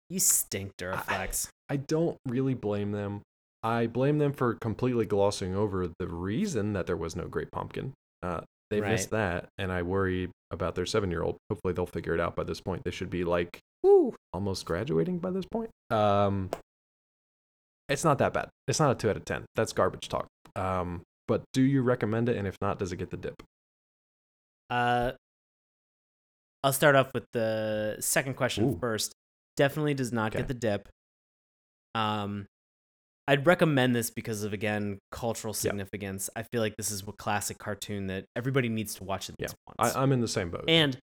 You 0.09 0.19
stink, 0.19 0.73
Duraflex. 0.77 1.47
I 1.69 1.77
don't 1.77 2.17
really 2.27 2.53
blame 2.53 2.91
them. 2.91 3.21
I 3.63 3.87
blame 3.87 4.17
them 4.17 4.33
for 4.33 4.55
completely 4.55 5.05
glossing 5.05 5.55
over 5.55 5.87
the 5.97 6.07
reason 6.07 6.73
that 6.73 6.87
there 6.87 6.97
was 6.97 7.15
no 7.15 7.27
Great 7.27 7.51
Pumpkin. 7.51 7.93
Uh, 8.21 8.41
they 8.69 8.81
Right. 8.81 8.91
missed 8.91 9.11
that, 9.11 9.47
and 9.57 9.71
I 9.71 9.83
worry 9.83 10.29
about 10.51 10.75
their 10.75 10.85
seven 10.85 11.09
year 11.11 11.23
old. 11.23 11.37
Hopefully, 11.49 11.73
they'll 11.73 11.85
figure 11.85 12.13
it 12.13 12.19
out 12.19 12.35
by 12.35 12.43
this 12.43 12.61
point. 12.61 12.83
They 12.83 12.91
should 12.91 13.09
be 13.09 13.23
like 13.23 13.59
Woo. 13.83 14.13
almost 14.33 14.65
graduating 14.65 15.19
by 15.19 15.31
this 15.31 15.45
point. 15.51 15.69
Um, 15.89 16.49
it's 17.89 18.03
not 18.03 18.17
that 18.19 18.33
bad. 18.33 18.49
It's 18.67 18.79
not 18.79 18.91
a 18.91 18.95
two 18.95 19.09
out 19.09 19.17
of 19.17 19.25
ten. 19.25 19.45
That's 19.55 19.73
garbage 19.73 20.07
talk. 20.09 20.27
Um, 20.55 21.01
but 21.27 21.43
do 21.53 21.61
you 21.61 21.81
recommend 21.81 22.29
it? 22.29 22.37
And 22.37 22.47
if 22.47 22.55
not, 22.61 22.79
does 22.79 22.91
it 22.91 22.97
get 22.97 23.09
the 23.09 23.17
dip? 23.17 23.35
Uh, 24.69 25.11
I'll 26.63 26.73
start 26.73 26.95
off 26.95 27.13
with 27.13 27.25
the 27.33 27.97
second 27.99 28.35
question 28.35 28.65
Ooh. 28.73 28.77
first. 28.79 29.13
Definitely 29.57 29.93
does 29.93 30.11
not 30.13 30.31
Okay. 30.31 30.39
get 30.39 30.47
the 30.47 30.53
dip. 30.53 30.87
Um, 31.95 32.45
I'd 33.27 33.45
recommend 33.45 33.95
this 33.95 34.09
because 34.09 34.43
of 34.43 34.51
again 34.53 34.99
cultural 35.11 35.53
Yeah. 35.53 35.59
significance. 35.71 36.29
I 36.35 36.43
feel 36.43 36.61
like 36.61 36.75
this 36.77 36.91
is 36.91 37.03
a 37.07 37.11
classic 37.13 37.57
cartoon 37.57 38.07
that 38.07 38.25
everybody 38.35 38.67
needs 38.69 38.95
to 38.95 39.03
watch 39.03 39.29
at 39.29 39.35
Yeah. 39.39 39.45
least 39.47 39.55
once. 39.79 39.95
I, 39.95 40.01
I'm 40.01 40.11
in 40.11 40.21
the 40.21 40.27
same 40.27 40.49
boat. 40.49 40.65
and 40.67 40.97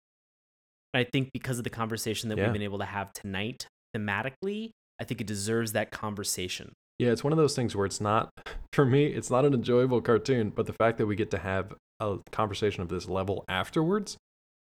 I 0.94 1.02
think 1.04 1.30
because 1.32 1.58
of 1.58 1.64
the 1.64 1.70
conversation 1.70 2.28
that 2.28 2.38
Yeah. 2.38 2.44
we've 2.44 2.52
been 2.52 2.62
able 2.62 2.78
to 2.78 2.84
have 2.84 3.12
tonight, 3.12 3.66
thematically, 3.96 4.70
I 5.00 5.04
think 5.04 5.20
it 5.20 5.26
deserves 5.26 5.72
that 5.72 5.90
conversation. 5.90 6.72
Yeah, 7.00 7.10
it's 7.10 7.24
one 7.24 7.32
of 7.32 7.36
those 7.36 7.56
things 7.56 7.74
where 7.74 7.84
it's 7.84 8.00
not, 8.00 8.30
for 8.72 8.84
me, 8.86 9.06
it's 9.06 9.28
not 9.28 9.44
an 9.44 9.52
enjoyable 9.54 10.00
cartoon, 10.00 10.50
but 10.50 10.66
the 10.66 10.72
fact 10.72 10.98
that 10.98 11.06
we 11.06 11.16
get 11.16 11.32
to 11.32 11.38
have 11.38 11.74
a 11.98 12.18
conversation 12.30 12.82
of 12.82 12.88
this 12.88 13.08
level 13.08 13.44
afterwards, 13.48 14.16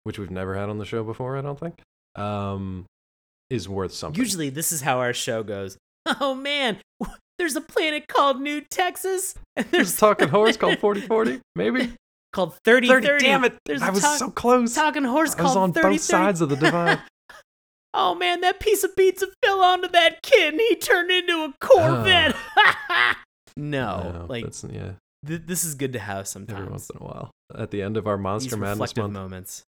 which 0.04 0.20
we've 0.20 0.30
never 0.30 0.56
had 0.56 0.68
on 0.70 0.78
the 0.78 0.86
show 0.86 1.06
before, 1.06 1.38
I 1.38 1.42
don't 1.42 1.58
think, 1.60 1.80
um, 2.16 2.86
is 3.50 3.70
worth 3.70 3.94
something. 3.94 4.20
Usually, 4.22 4.50
this 4.50 4.74
is 4.74 4.82
how 4.82 5.00
our 5.00 5.14
show 5.14 5.42
goes. 5.44 5.78
Oh 6.20 6.34
man, 6.36 6.78
there's 7.38 7.56
a 7.56 7.62
planet 7.62 8.08
called 8.08 8.42
New 8.42 8.62
Texas, 8.62 9.36
and 9.56 9.66
There's 9.72 9.96
talking 9.98 10.28
horse 10.30 10.58
called 10.58 10.80
4040, 10.80 11.40
maybe? 11.56 11.94
called 12.34 12.56
30 12.64 12.88
30. 12.88 13.20
damn 13.20 13.44
it! 13.44 13.56
There's 13.66 13.82
I 13.82 13.90
was 13.90 14.02
talk- 14.02 14.18
so 14.20 14.30
close. 14.30 14.74
talking 14.76 15.04
horse 15.04 15.36
I 15.36 15.44
was 15.44 15.56
on 15.56 15.74
30 15.74 15.88
both 15.96 16.02
sides 16.02 16.42
of 16.42 16.50
the 16.50 16.56
divide. 16.56 17.00
oh 17.94 18.16
man, 18.16 18.42
that 18.42 18.60
piece 18.60 18.84
of 18.84 18.96
pizza 18.96 19.28
fell 19.44 19.62
onto 19.62 19.88
that 19.90 20.22
kid 20.22 20.54
and 20.54 20.62
he 20.62 20.76
turned 20.76 21.12
into 21.12 21.34
a 21.44 21.54
Corvette. 21.66 22.36
no, 23.58 24.12
No, 24.12 24.26
like 24.30 24.44
that's, 24.44 24.64
yeah, 24.64 24.92
th- 25.26 25.42
this 25.46 25.64
is 25.64 25.76
good 25.76 25.94
to 25.94 26.00
have 26.00 26.28
sometimes. 26.28 26.60
every 26.60 26.70
once 26.72 26.90
in 26.90 26.98
a 26.98 27.04
while. 27.04 27.32
At 27.58 27.72
the 27.72 27.82
end 27.82 27.98
of 27.98 28.08
our 28.08 28.18
Monster 28.18 28.52
These 28.56 28.60
Madness 28.60 28.96
month. 28.96 29.14
moments. 29.14 29.64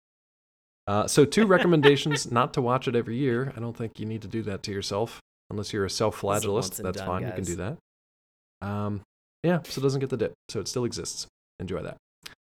Uh, 0.88 1.06
so, 1.06 1.26
two 1.26 1.46
recommendations 1.46 2.32
not 2.32 2.54
to 2.54 2.62
watch 2.62 2.88
it 2.88 2.96
every 2.96 3.18
year. 3.18 3.52
I 3.56 3.60
don't 3.60 3.76
think 3.76 4.00
you 4.00 4.06
need 4.06 4.22
to 4.24 4.28
do 4.28 4.42
that 4.44 4.64
to 4.64 4.72
yourself 4.72 5.20
unless 5.50 5.74
you're 5.74 5.86
a 5.86 5.89
self-flagellist, 5.89 6.82
That's 6.82 6.98
done, 6.98 7.08
fine. 7.08 7.24
You 7.24 7.32
can 7.34 7.43
do 7.43 7.56
that. 7.56 7.78
Um, 8.62 9.02
yeah, 9.43 9.60
so 9.64 9.80
it 9.80 9.84
doesn't 9.84 10.00
get 10.00 10.10
the 10.10 10.18
dip. 10.18 10.34
So, 10.50 10.60
it 10.60 10.68
still 10.68 10.86
exists. 10.86 11.28
Enjoy 11.60 11.82
that. 11.82 11.98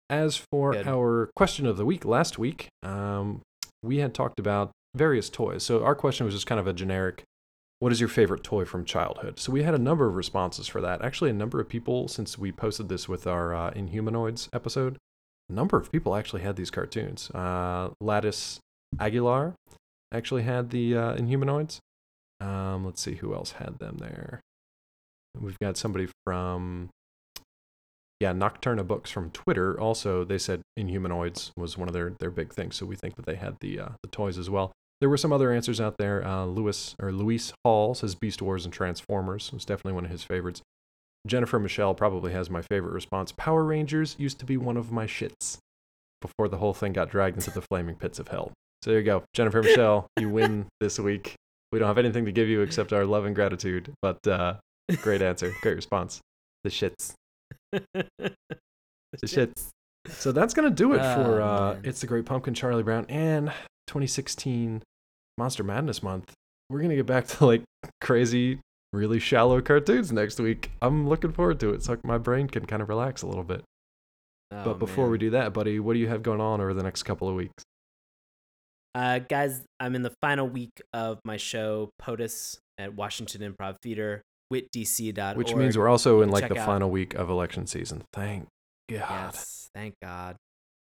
As 0.09 0.37
for 0.51 0.73
Good. 0.73 0.89
our 0.89 1.31
question 1.37 1.67
of 1.67 1.77
the 1.77 1.85
week 1.85 2.05
last 2.05 2.39
week, 2.39 2.69
um, 2.83 3.43
we 3.83 3.99
had 3.99 4.13
talked 4.15 4.41
about 4.41 4.71
various 4.95 5.29
toys. 5.29 5.63
So, 5.63 5.85
our 5.85 5.95
question 5.95 6.25
was 6.27 6.35
just 6.35 6.47
kind 6.47 6.59
of 6.61 6.67
a 6.67 6.73
generic 6.73 7.23
what 7.79 7.93
is 7.93 8.01
your 8.01 8.11
favorite 8.11 8.45
toy 8.45 8.67
from 8.67 8.85
childhood? 8.85 9.39
So, 9.39 9.53
we 9.53 9.63
had 9.63 9.75
a 9.75 9.79
number 9.79 10.07
of 10.07 10.17
responses 10.17 10.67
for 10.67 10.81
that. 10.81 11.03
Actually, 11.03 11.31
a 11.31 11.35
number 11.35 11.61
of 11.61 11.69
people, 11.69 12.09
since 12.09 12.37
we 12.37 12.51
posted 12.51 12.89
this 12.89 13.09
with 13.09 13.27
our 13.27 13.55
uh, 13.55 13.71
Inhumanoids 13.73 14.49
episode, 14.53 14.99
a 15.49 15.53
number 15.53 15.77
of 15.77 15.91
people 15.93 16.15
actually 16.15 16.43
had 16.43 16.57
these 16.57 16.71
cartoons. 16.71 17.31
Uh, 17.31 17.91
Lattice 18.01 18.61
Aguilar 18.99 19.55
actually 20.13 20.43
had 20.43 20.71
the 20.71 20.97
uh, 20.97 21.15
Inhumanoids. 21.17 21.79
Um, 22.41 22.85
let's 22.85 23.01
see 23.01 23.17
who 23.17 23.35
else 23.35 23.53
had 23.53 23.79
them 23.79 23.99
there. 23.99 24.41
We've 25.39 25.59
got 25.59 25.77
somebody 25.77 26.09
from, 26.25 26.91
yeah, 28.19 28.33
Nocturna 28.33 28.87
Books 28.87 29.11
from 29.11 29.31
Twitter. 29.31 29.79
Also, 29.79 30.25
they 30.25 30.39
said 30.39 30.63
Inhumanoids 30.79 31.53
was 31.57 31.79
one 31.79 31.89
of 31.89 31.95
their, 31.95 32.15
their 32.19 32.31
big 32.31 32.53
things. 32.53 32.77
So 32.77 32.87
we 32.87 32.97
think 32.97 33.17
that 33.17 33.27
they 33.27 33.37
had 33.37 33.57
the 33.61 33.81
uh, 33.81 33.89
the 34.03 34.09
toys 34.11 34.39
as 34.39 34.51
well. 34.51 34.73
There 35.01 35.09
were 35.09 35.17
some 35.17 35.33
other 35.33 35.53
answers 35.53 35.81
out 35.81 35.97
there. 35.99 36.27
Uh, 36.27 36.45
Lewis 36.45 36.95
or 37.01 37.13
Luis 37.13 37.53
Hall 37.65 37.95
says 37.95 38.15
Beast 38.15 38.43
Wars 38.43 38.65
and 38.65 38.75
Transformers 38.75 39.53
was 39.53 39.65
definitely 39.65 39.95
one 39.95 40.05
of 40.05 40.11
his 40.11 40.25
favorites. 40.25 40.63
Jennifer 41.27 41.59
Michelle 41.59 41.95
probably 41.95 42.33
has 42.33 42.51
my 42.51 42.63
favorite 42.63 42.93
response. 42.93 43.33
Power 43.33 43.65
Rangers 43.65 44.17
used 44.19 44.39
to 44.41 44.45
be 44.45 44.57
one 44.57 44.77
of 44.77 44.91
my 44.91 45.07
shits 45.07 45.59
before 46.21 46.49
the 46.49 46.59
whole 46.59 46.75
thing 46.75 46.93
got 46.93 47.11
dragged 47.11 47.37
into 47.37 47.51
the 47.51 47.63
flaming 47.63 47.95
pits 47.95 48.19
of 48.19 48.29
hell. 48.29 48.53
So 48.83 48.91
there 48.91 49.01
you 49.01 49.05
go. 49.05 49.25
Jennifer 49.35 49.63
Michelle, 49.63 50.07
you 50.19 50.29
win 50.29 50.67
this 50.81 50.99
week. 50.99 51.35
We 51.73 51.79
don't 51.79 51.89
have 51.89 51.99
anything 51.99 52.25
to 52.25 52.33
give 52.33 52.49
you 52.49 52.63
except 52.63 52.93
our 52.93 53.05
love 53.05 53.25
and 53.25 53.35
gratitude, 53.35 53.93
but 54.03 54.27
uh, 54.27 54.55
great 55.03 55.23
answer. 55.23 55.55
Great 55.63 55.77
response. 55.77 56.21
The 56.65 56.71
shits. 56.71 57.15
The 59.21 59.27
shits. 59.27 59.71
So 60.09 60.31
that's 60.31 60.55
going 60.55 60.69
to 60.69 60.75
do 60.75 60.95
it 60.95 60.99
for 60.99 61.41
Oh, 61.41 61.45
uh, 61.45 61.75
man. 61.75 61.83
It's 61.85 62.01
the 62.01 62.07
Great 62.07 62.27
Pumpkin, 62.27 62.55
Charlie 62.55 62.85
Brown, 62.85 63.07
and 63.09 63.49
2016 63.89 64.83
Monster 65.37 65.65
Madness 65.65 66.01
month. 66.03 66.33
We're 66.69 66.79
going 66.79 66.91
to 66.91 66.97
get 66.97 67.07
back 67.07 67.27
to 67.27 67.45
like 67.47 67.65
crazy, 68.01 68.61
really 68.93 69.19
shallow 69.19 69.61
cartoons 69.61 70.13
next 70.13 70.39
week. 70.39 70.71
I'm 70.81 71.09
looking 71.09 71.33
forward 71.33 71.59
to 71.61 71.71
it 71.75 71.83
so 71.83 71.99
my 72.05 72.19
brain 72.19 72.47
can 72.47 72.67
kind 72.67 72.83
of 72.83 72.89
relax 72.89 73.23
a 73.23 73.27
little 73.27 73.43
bit. 73.43 73.63
Oh, 74.53 74.63
but 74.65 74.79
before 74.79 75.09
we 75.09 75.19
do 75.19 75.31
that, 75.31 75.53
buddy, 75.53 75.81
what 75.81 75.95
do 75.95 75.99
you 75.99 76.09
have 76.09 76.23
going 76.23 76.41
on 76.41 76.61
over 76.61 76.73
the 76.73 76.83
next 76.85 77.03
couple 77.03 77.29
of 77.29 77.35
weeks? 77.35 77.65
Uh, 78.95 79.21
guys, 79.21 79.63
I'm 79.79 79.95
in 79.95 80.03
the 80.03 80.13
final 80.21 80.49
week 80.49 80.81
of 80.93 81.21
my 81.25 81.37
show, 81.37 81.91
POTUS, 82.03 82.59
at 82.79 82.95
Washington 82.95 83.41
Improv 83.43 83.77
Theater, 83.83 84.23
witdc.org. 84.53 85.37
Which 85.37 85.55
means 85.55 85.79
we're 85.79 85.89
also 85.89 86.23
in 86.23 86.31
like 86.31 86.43
Check 86.43 86.55
the 86.55 86.61
out- 86.61 86.67
final 86.67 86.91
week 86.91 87.15
of 87.15 87.31
election 87.31 87.67
season. 87.67 88.03
Thank 88.13 88.45
God. 88.91 88.99
Yes, 89.33 89.69
thank 89.75 89.95
God. 90.03 90.37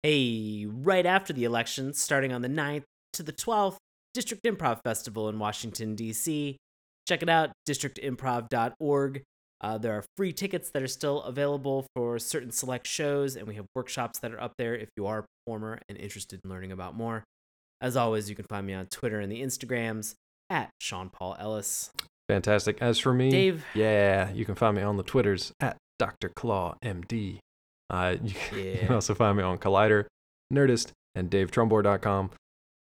Hey, 0.03 0.65
right 0.67 1.05
after 1.05 1.31
the 1.31 1.43
election, 1.43 1.93
starting 1.93 2.33
on 2.33 2.41
the 2.41 2.47
9th 2.49 2.83
to 3.13 3.23
the 3.23 3.33
12th, 3.33 3.77
District 4.15 4.43
Improv 4.43 4.81
Festival 4.83 5.29
in 5.29 5.37
Washington, 5.37 5.95
D.C. 5.95 6.57
Check 7.07 7.21
it 7.21 7.29
out, 7.29 7.51
districtimprov.org. 7.69 9.21
Uh, 9.63 9.77
there 9.77 9.93
are 9.93 10.03
free 10.17 10.33
tickets 10.33 10.71
that 10.71 10.81
are 10.81 10.87
still 10.87 11.21
available 11.21 11.85
for 11.95 12.17
certain 12.17 12.51
select 12.51 12.87
shows, 12.87 13.35
and 13.35 13.47
we 13.47 13.53
have 13.55 13.65
workshops 13.75 14.17
that 14.19 14.31
are 14.31 14.41
up 14.41 14.53
there 14.57 14.75
if 14.75 14.89
you 14.97 15.05
are 15.05 15.19
a 15.19 15.25
performer 15.45 15.79
and 15.87 15.97
interested 15.99 16.39
in 16.43 16.49
learning 16.49 16.71
about 16.71 16.95
more. 16.95 17.23
As 17.81 17.97
always, 17.97 18.29
you 18.29 18.35
can 18.35 18.45
find 18.45 18.65
me 18.67 18.73
on 18.73 18.85
Twitter 18.85 19.19
and 19.19 19.31
the 19.31 19.41
Instagrams 19.41 20.13
at 20.49 20.69
Sean 20.79 21.09
Paul 21.09 21.35
Ellis. 21.39 21.91
Fantastic. 22.29 22.77
As 22.81 22.99
for 22.99 23.13
me, 23.13 23.29
Dave. 23.31 23.65
yeah, 23.73 24.31
you 24.31 24.45
can 24.45 24.55
find 24.55 24.77
me 24.77 24.83
on 24.83 24.97
the 24.97 25.03
Twitters 25.03 25.51
at 25.59 25.77
Dr. 25.99 26.29
Claw 26.35 26.75
MD. 26.83 27.39
Uh, 27.89 28.15
you 28.23 28.33
can 28.33 28.57
Yeah. 28.59 28.93
also 28.93 29.13
find 29.15 29.37
me 29.37 29.43
on 29.43 29.57
Collider, 29.57 30.05
Nerdist, 30.53 30.91
and 31.15 31.29
DaveTrumbore.com. 31.29 32.31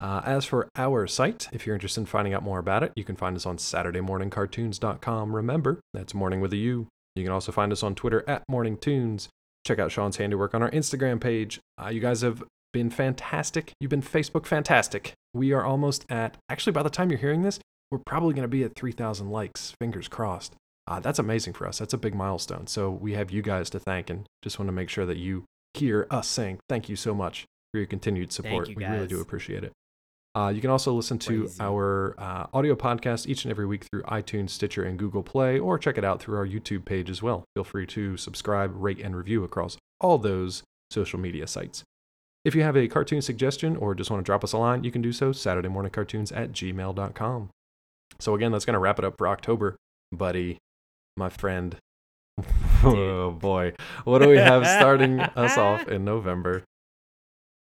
Uh, 0.00 0.20
as 0.24 0.44
for 0.44 0.68
our 0.76 1.06
site, 1.06 1.48
if 1.52 1.64
you're 1.64 1.74
interested 1.76 2.00
in 2.00 2.06
finding 2.06 2.34
out 2.34 2.42
more 2.42 2.58
about 2.58 2.82
it, 2.82 2.92
you 2.96 3.04
can 3.04 3.14
find 3.16 3.36
us 3.36 3.46
on 3.46 3.56
SaturdayMourningCartoons.com. 3.56 5.34
Remember, 5.34 5.80
that's 5.94 6.14
mourning 6.14 6.40
with 6.40 6.52
a 6.52 6.56
U. 6.56 6.88
You 7.14 7.22
can 7.24 7.32
also 7.32 7.52
find 7.52 7.72
us 7.72 7.82
on 7.82 7.94
Twitter 7.94 8.24
at 8.28 8.42
MorningTunes. 8.50 9.28
Check 9.66 9.78
out 9.78 9.92
Sean's 9.92 10.16
handiwork 10.16 10.54
on 10.54 10.62
our 10.62 10.70
Instagram 10.70 11.20
page. 11.20 11.60
Uh, 11.82 11.88
you 11.88 12.00
guys 12.00 12.22
have 12.22 12.42
been 12.72 12.90
fantastic. 12.90 13.72
You've 13.80 13.90
been 13.90 14.02
Facebook 14.02 14.46
fantastic. 14.46 15.12
We 15.34 15.52
are 15.52 15.64
almost 15.64 16.04
at, 16.10 16.36
actually, 16.48 16.72
by 16.72 16.82
the 16.82 16.90
time 16.90 17.10
you're 17.10 17.18
hearing 17.18 17.42
this, 17.42 17.58
we're 17.90 17.98
probably 17.98 18.34
going 18.34 18.42
to 18.42 18.48
be 18.48 18.64
at 18.64 18.74
3,000 18.74 19.30
likes. 19.30 19.74
Fingers 19.78 20.08
crossed. 20.08 20.54
Uh, 20.86 21.00
that's 21.00 21.18
amazing 21.18 21.52
for 21.52 21.66
us. 21.66 21.78
That's 21.78 21.94
a 21.94 21.98
big 21.98 22.14
milestone. 22.14 22.66
So 22.66 22.90
we 22.90 23.12
have 23.12 23.30
you 23.30 23.42
guys 23.42 23.70
to 23.70 23.78
thank 23.78 24.10
and 24.10 24.26
just 24.42 24.58
want 24.58 24.68
to 24.68 24.72
make 24.72 24.88
sure 24.88 25.06
that 25.06 25.16
you 25.18 25.44
hear 25.74 26.06
us 26.10 26.26
saying 26.26 26.58
thank 26.68 26.88
you 26.88 26.96
so 26.96 27.14
much 27.14 27.44
for 27.72 27.78
your 27.78 27.86
continued 27.86 28.32
support. 28.32 28.68
you, 28.68 28.74
we 28.76 28.84
really 28.84 29.06
do 29.06 29.20
appreciate 29.20 29.64
it. 29.64 29.72
Uh, 30.34 30.48
you 30.54 30.62
can 30.62 30.70
also 30.70 30.94
listen 30.94 31.18
to 31.18 31.42
Crazy. 31.42 31.60
our 31.60 32.14
uh, 32.16 32.46
audio 32.54 32.74
podcast 32.74 33.26
each 33.26 33.44
and 33.44 33.50
every 33.50 33.66
week 33.66 33.84
through 33.84 34.02
iTunes, 34.04 34.50
Stitcher, 34.50 34.82
and 34.82 34.98
Google 34.98 35.22
Play, 35.22 35.58
or 35.58 35.78
check 35.78 35.98
it 35.98 36.04
out 36.04 36.20
through 36.20 36.38
our 36.38 36.46
YouTube 36.46 36.86
page 36.86 37.10
as 37.10 37.22
well. 37.22 37.44
Feel 37.54 37.64
free 37.64 37.86
to 37.88 38.16
subscribe, 38.16 38.72
rate, 38.74 38.98
and 38.98 39.14
review 39.14 39.44
across 39.44 39.76
all 40.00 40.16
those 40.16 40.62
social 40.90 41.18
media 41.18 41.46
sites. 41.46 41.84
If 42.44 42.54
you 42.54 42.62
have 42.62 42.76
a 42.76 42.88
cartoon 42.88 43.22
suggestion 43.22 43.76
or 43.76 43.94
just 43.94 44.10
want 44.10 44.24
to 44.24 44.24
drop 44.24 44.42
us 44.42 44.52
a 44.52 44.58
line, 44.58 44.82
you 44.82 44.90
can 44.90 45.00
do 45.00 45.12
so 45.12 45.30
SaturdayMourningCartoons 45.30 46.36
at 46.36 46.52
gmail.com. 46.52 47.50
So, 48.18 48.34
again, 48.34 48.52
that's 48.52 48.64
going 48.64 48.74
to 48.74 48.80
wrap 48.80 48.98
it 48.98 49.04
up 49.04 49.14
for 49.16 49.28
October, 49.28 49.76
buddy, 50.10 50.58
my 51.16 51.28
friend. 51.28 51.76
oh 52.84 53.30
boy. 53.30 53.74
What 54.04 54.20
do 54.20 54.28
we 54.28 54.38
have 54.38 54.66
starting 54.66 55.20
us 55.20 55.56
off 55.56 55.86
in 55.88 56.04
November? 56.04 56.64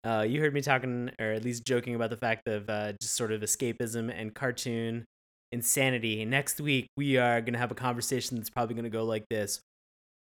Uh, 0.04 0.24
you 0.28 0.40
heard 0.40 0.54
me 0.54 0.62
talking, 0.62 1.10
or 1.18 1.32
at 1.32 1.44
least 1.44 1.64
joking 1.64 1.94
about 1.94 2.10
the 2.10 2.16
fact 2.16 2.46
of 2.46 2.70
uh, 2.70 2.92
just 3.00 3.14
sort 3.14 3.32
of 3.32 3.40
escapism 3.40 4.12
and 4.14 4.32
cartoon 4.34 5.04
insanity. 5.50 6.24
Next 6.24 6.60
week, 6.60 6.86
we 6.96 7.16
are 7.16 7.40
going 7.40 7.54
to 7.54 7.58
have 7.58 7.70
a 7.70 7.74
conversation 7.76 8.36
that's 8.36 8.50
probably 8.50 8.74
going 8.74 8.84
to 8.84 8.90
go 8.90 9.04
like 9.04 9.24
this 9.28 9.60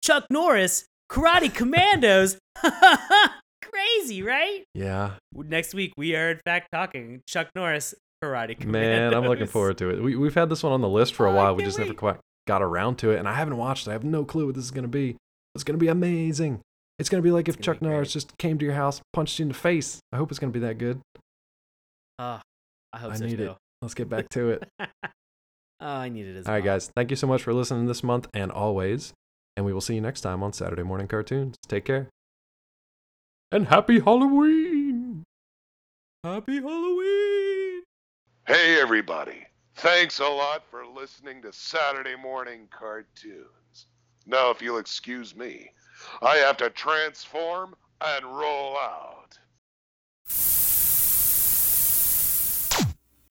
Chuck 0.04 0.26
Norris, 0.30 0.86
Karate 1.12 1.54
Commandos. 1.54 2.38
Crazy, 3.72 4.22
right? 4.24 4.64
Yeah. 4.74 5.12
Next 5.34 5.74
week, 5.74 5.94
we 5.98 6.16
are 6.16 6.32
in 6.32 6.40
fact 6.46 6.70
talking 6.72 7.22
Chuck 7.28 7.50
Norris, 7.56 7.94
Karate 8.24 8.60
Commandos. 8.60 9.12
Man, 9.12 9.14
I'm 9.14 9.26
looking 9.28 9.48
forward 9.48 9.78
to 9.80 9.90
it. 9.90 10.02
We, 10.02 10.16
we've 10.16 10.34
had 10.36 10.50
this 10.50 10.64
one 10.64 10.74
on 10.74 10.82
the 10.82 10.90
list 10.90 11.14
for 11.14 11.26
a 11.26 11.32
Oh, 11.32 11.36
while. 11.36 11.56
We 11.56 11.64
can't 11.64 11.68
just 11.70 11.80
never 11.80 11.94
quite 11.94 12.18
got 12.48 12.62
around 12.62 12.98
to 13.00 13.12
it, 13.12 13.20
and 13.20 13.28
I 13.28 13.34
haven't 13.34 13.58
watched 13.58 13.88
it. 13.88 13.92
I 13.92 13.94
have 13.94 14.04
no 14.04 14.24
clue 14.26 14.46
what 14.46 14.56
this 14.56 14.64
is 14.66 14.72
going 14.72 14.84
to 14.86 14.88
be. 14.90 15.18
It's 15.56 15.64
going 15.64 15.78
to 15.78 15.84
be 15.84 15.90
amazing. 15.90 16.62
It's 17.00 17.10
going 17.10 17.22
to 17.22 17.28
be 17.28 17.32
like 17.32 17.48
if 17.48 17.60
Chuck. 17.60 17.82
Norris 17.82 18.12
just 18.14 18.36
came 18.38 18.58
to 18.58 18.66
your 18.66 18.74
house, 18.74 19.02
punched 19.14 19.38
you 19.40 19.44
in 19.44 19.50
the 19.50 19.54
face. 19.56 20.00
I 20.12 20.18
hope 20.18 20.32
it's 20.32 20.40
going 20.40 20.52
to 20.52 20.60
be 20.60 20.66
that 20.66 20.78
good. 20.78 21.00
Oh, 22.20 22.40
I 22.94 22.98
hope 22.98 23.12
I 23.14 23.16
so 23.16 23.26
need 23.26 23.38
too. 23.38 23.52
it. 23.52 23.56
Let's 23.82 23.94
get 23.94 24.10
back 24.10 24.30
to 24.30 24.50
it. 24.50 24.68
oh, 24.80 24.86
I 25.82 26.10
need 26.10 26.26
it 26.26 26.38
as 26.38 26.46
well. 26.46 26.54
All 26.54 26.58
right, 26.60 26.66
guys. 26.66 26.90
Thank 26.96 27.12
you 27.12 27.16
so 27.16 27.28
much 27.28 27.44
for 27.44 27.54
listening 27.54 27.86
this 27.86 28.04
month 28.04 28.28
and 28.34 28.52
always. 28.52 29.14
And 29.56 29.66
we 29.66 29.74
will 29.74 29.82
see 29.82 29.96
you 29.96 30.02
next 30.02 30.22
time 30.22 30.42
on 30.42 30.54
Saturday 30.54 30.84
Mourning 30.84 31.08
Cartoons. 31.08 31.56
Take 31.68 31.86
care. 31.86 32.10
And 33.50 33.66
happy 33.66 34.02
Halloween! 34.02 35.24
Happy 36.22 36.58
Halloween! 36.58 37.84
Hey, 38.46 38.82
everybody. 38.82 39.46
Thanks 39.76 40.20
a 40.20 40.28
lot 40.28 40.64
for 40.70 40.86
listening 40.86 41.42
to 41.44 41.54
Saturday 41.54 42.18
Mourning 42.22 42.68
Cartoons. 42.78 43.86
Now, 44.26 44.52
if 44.52 44.62
you'll 44.62 44.80
excuse 44.80 45.34
me, 45.34 45.72
I 46.22 46.36
have 46.38 46.58
to 46.58 46.70
transform 46.72 47.74
and 48.02 48.26
roll 48.26 48.78
out. 48.78 49.40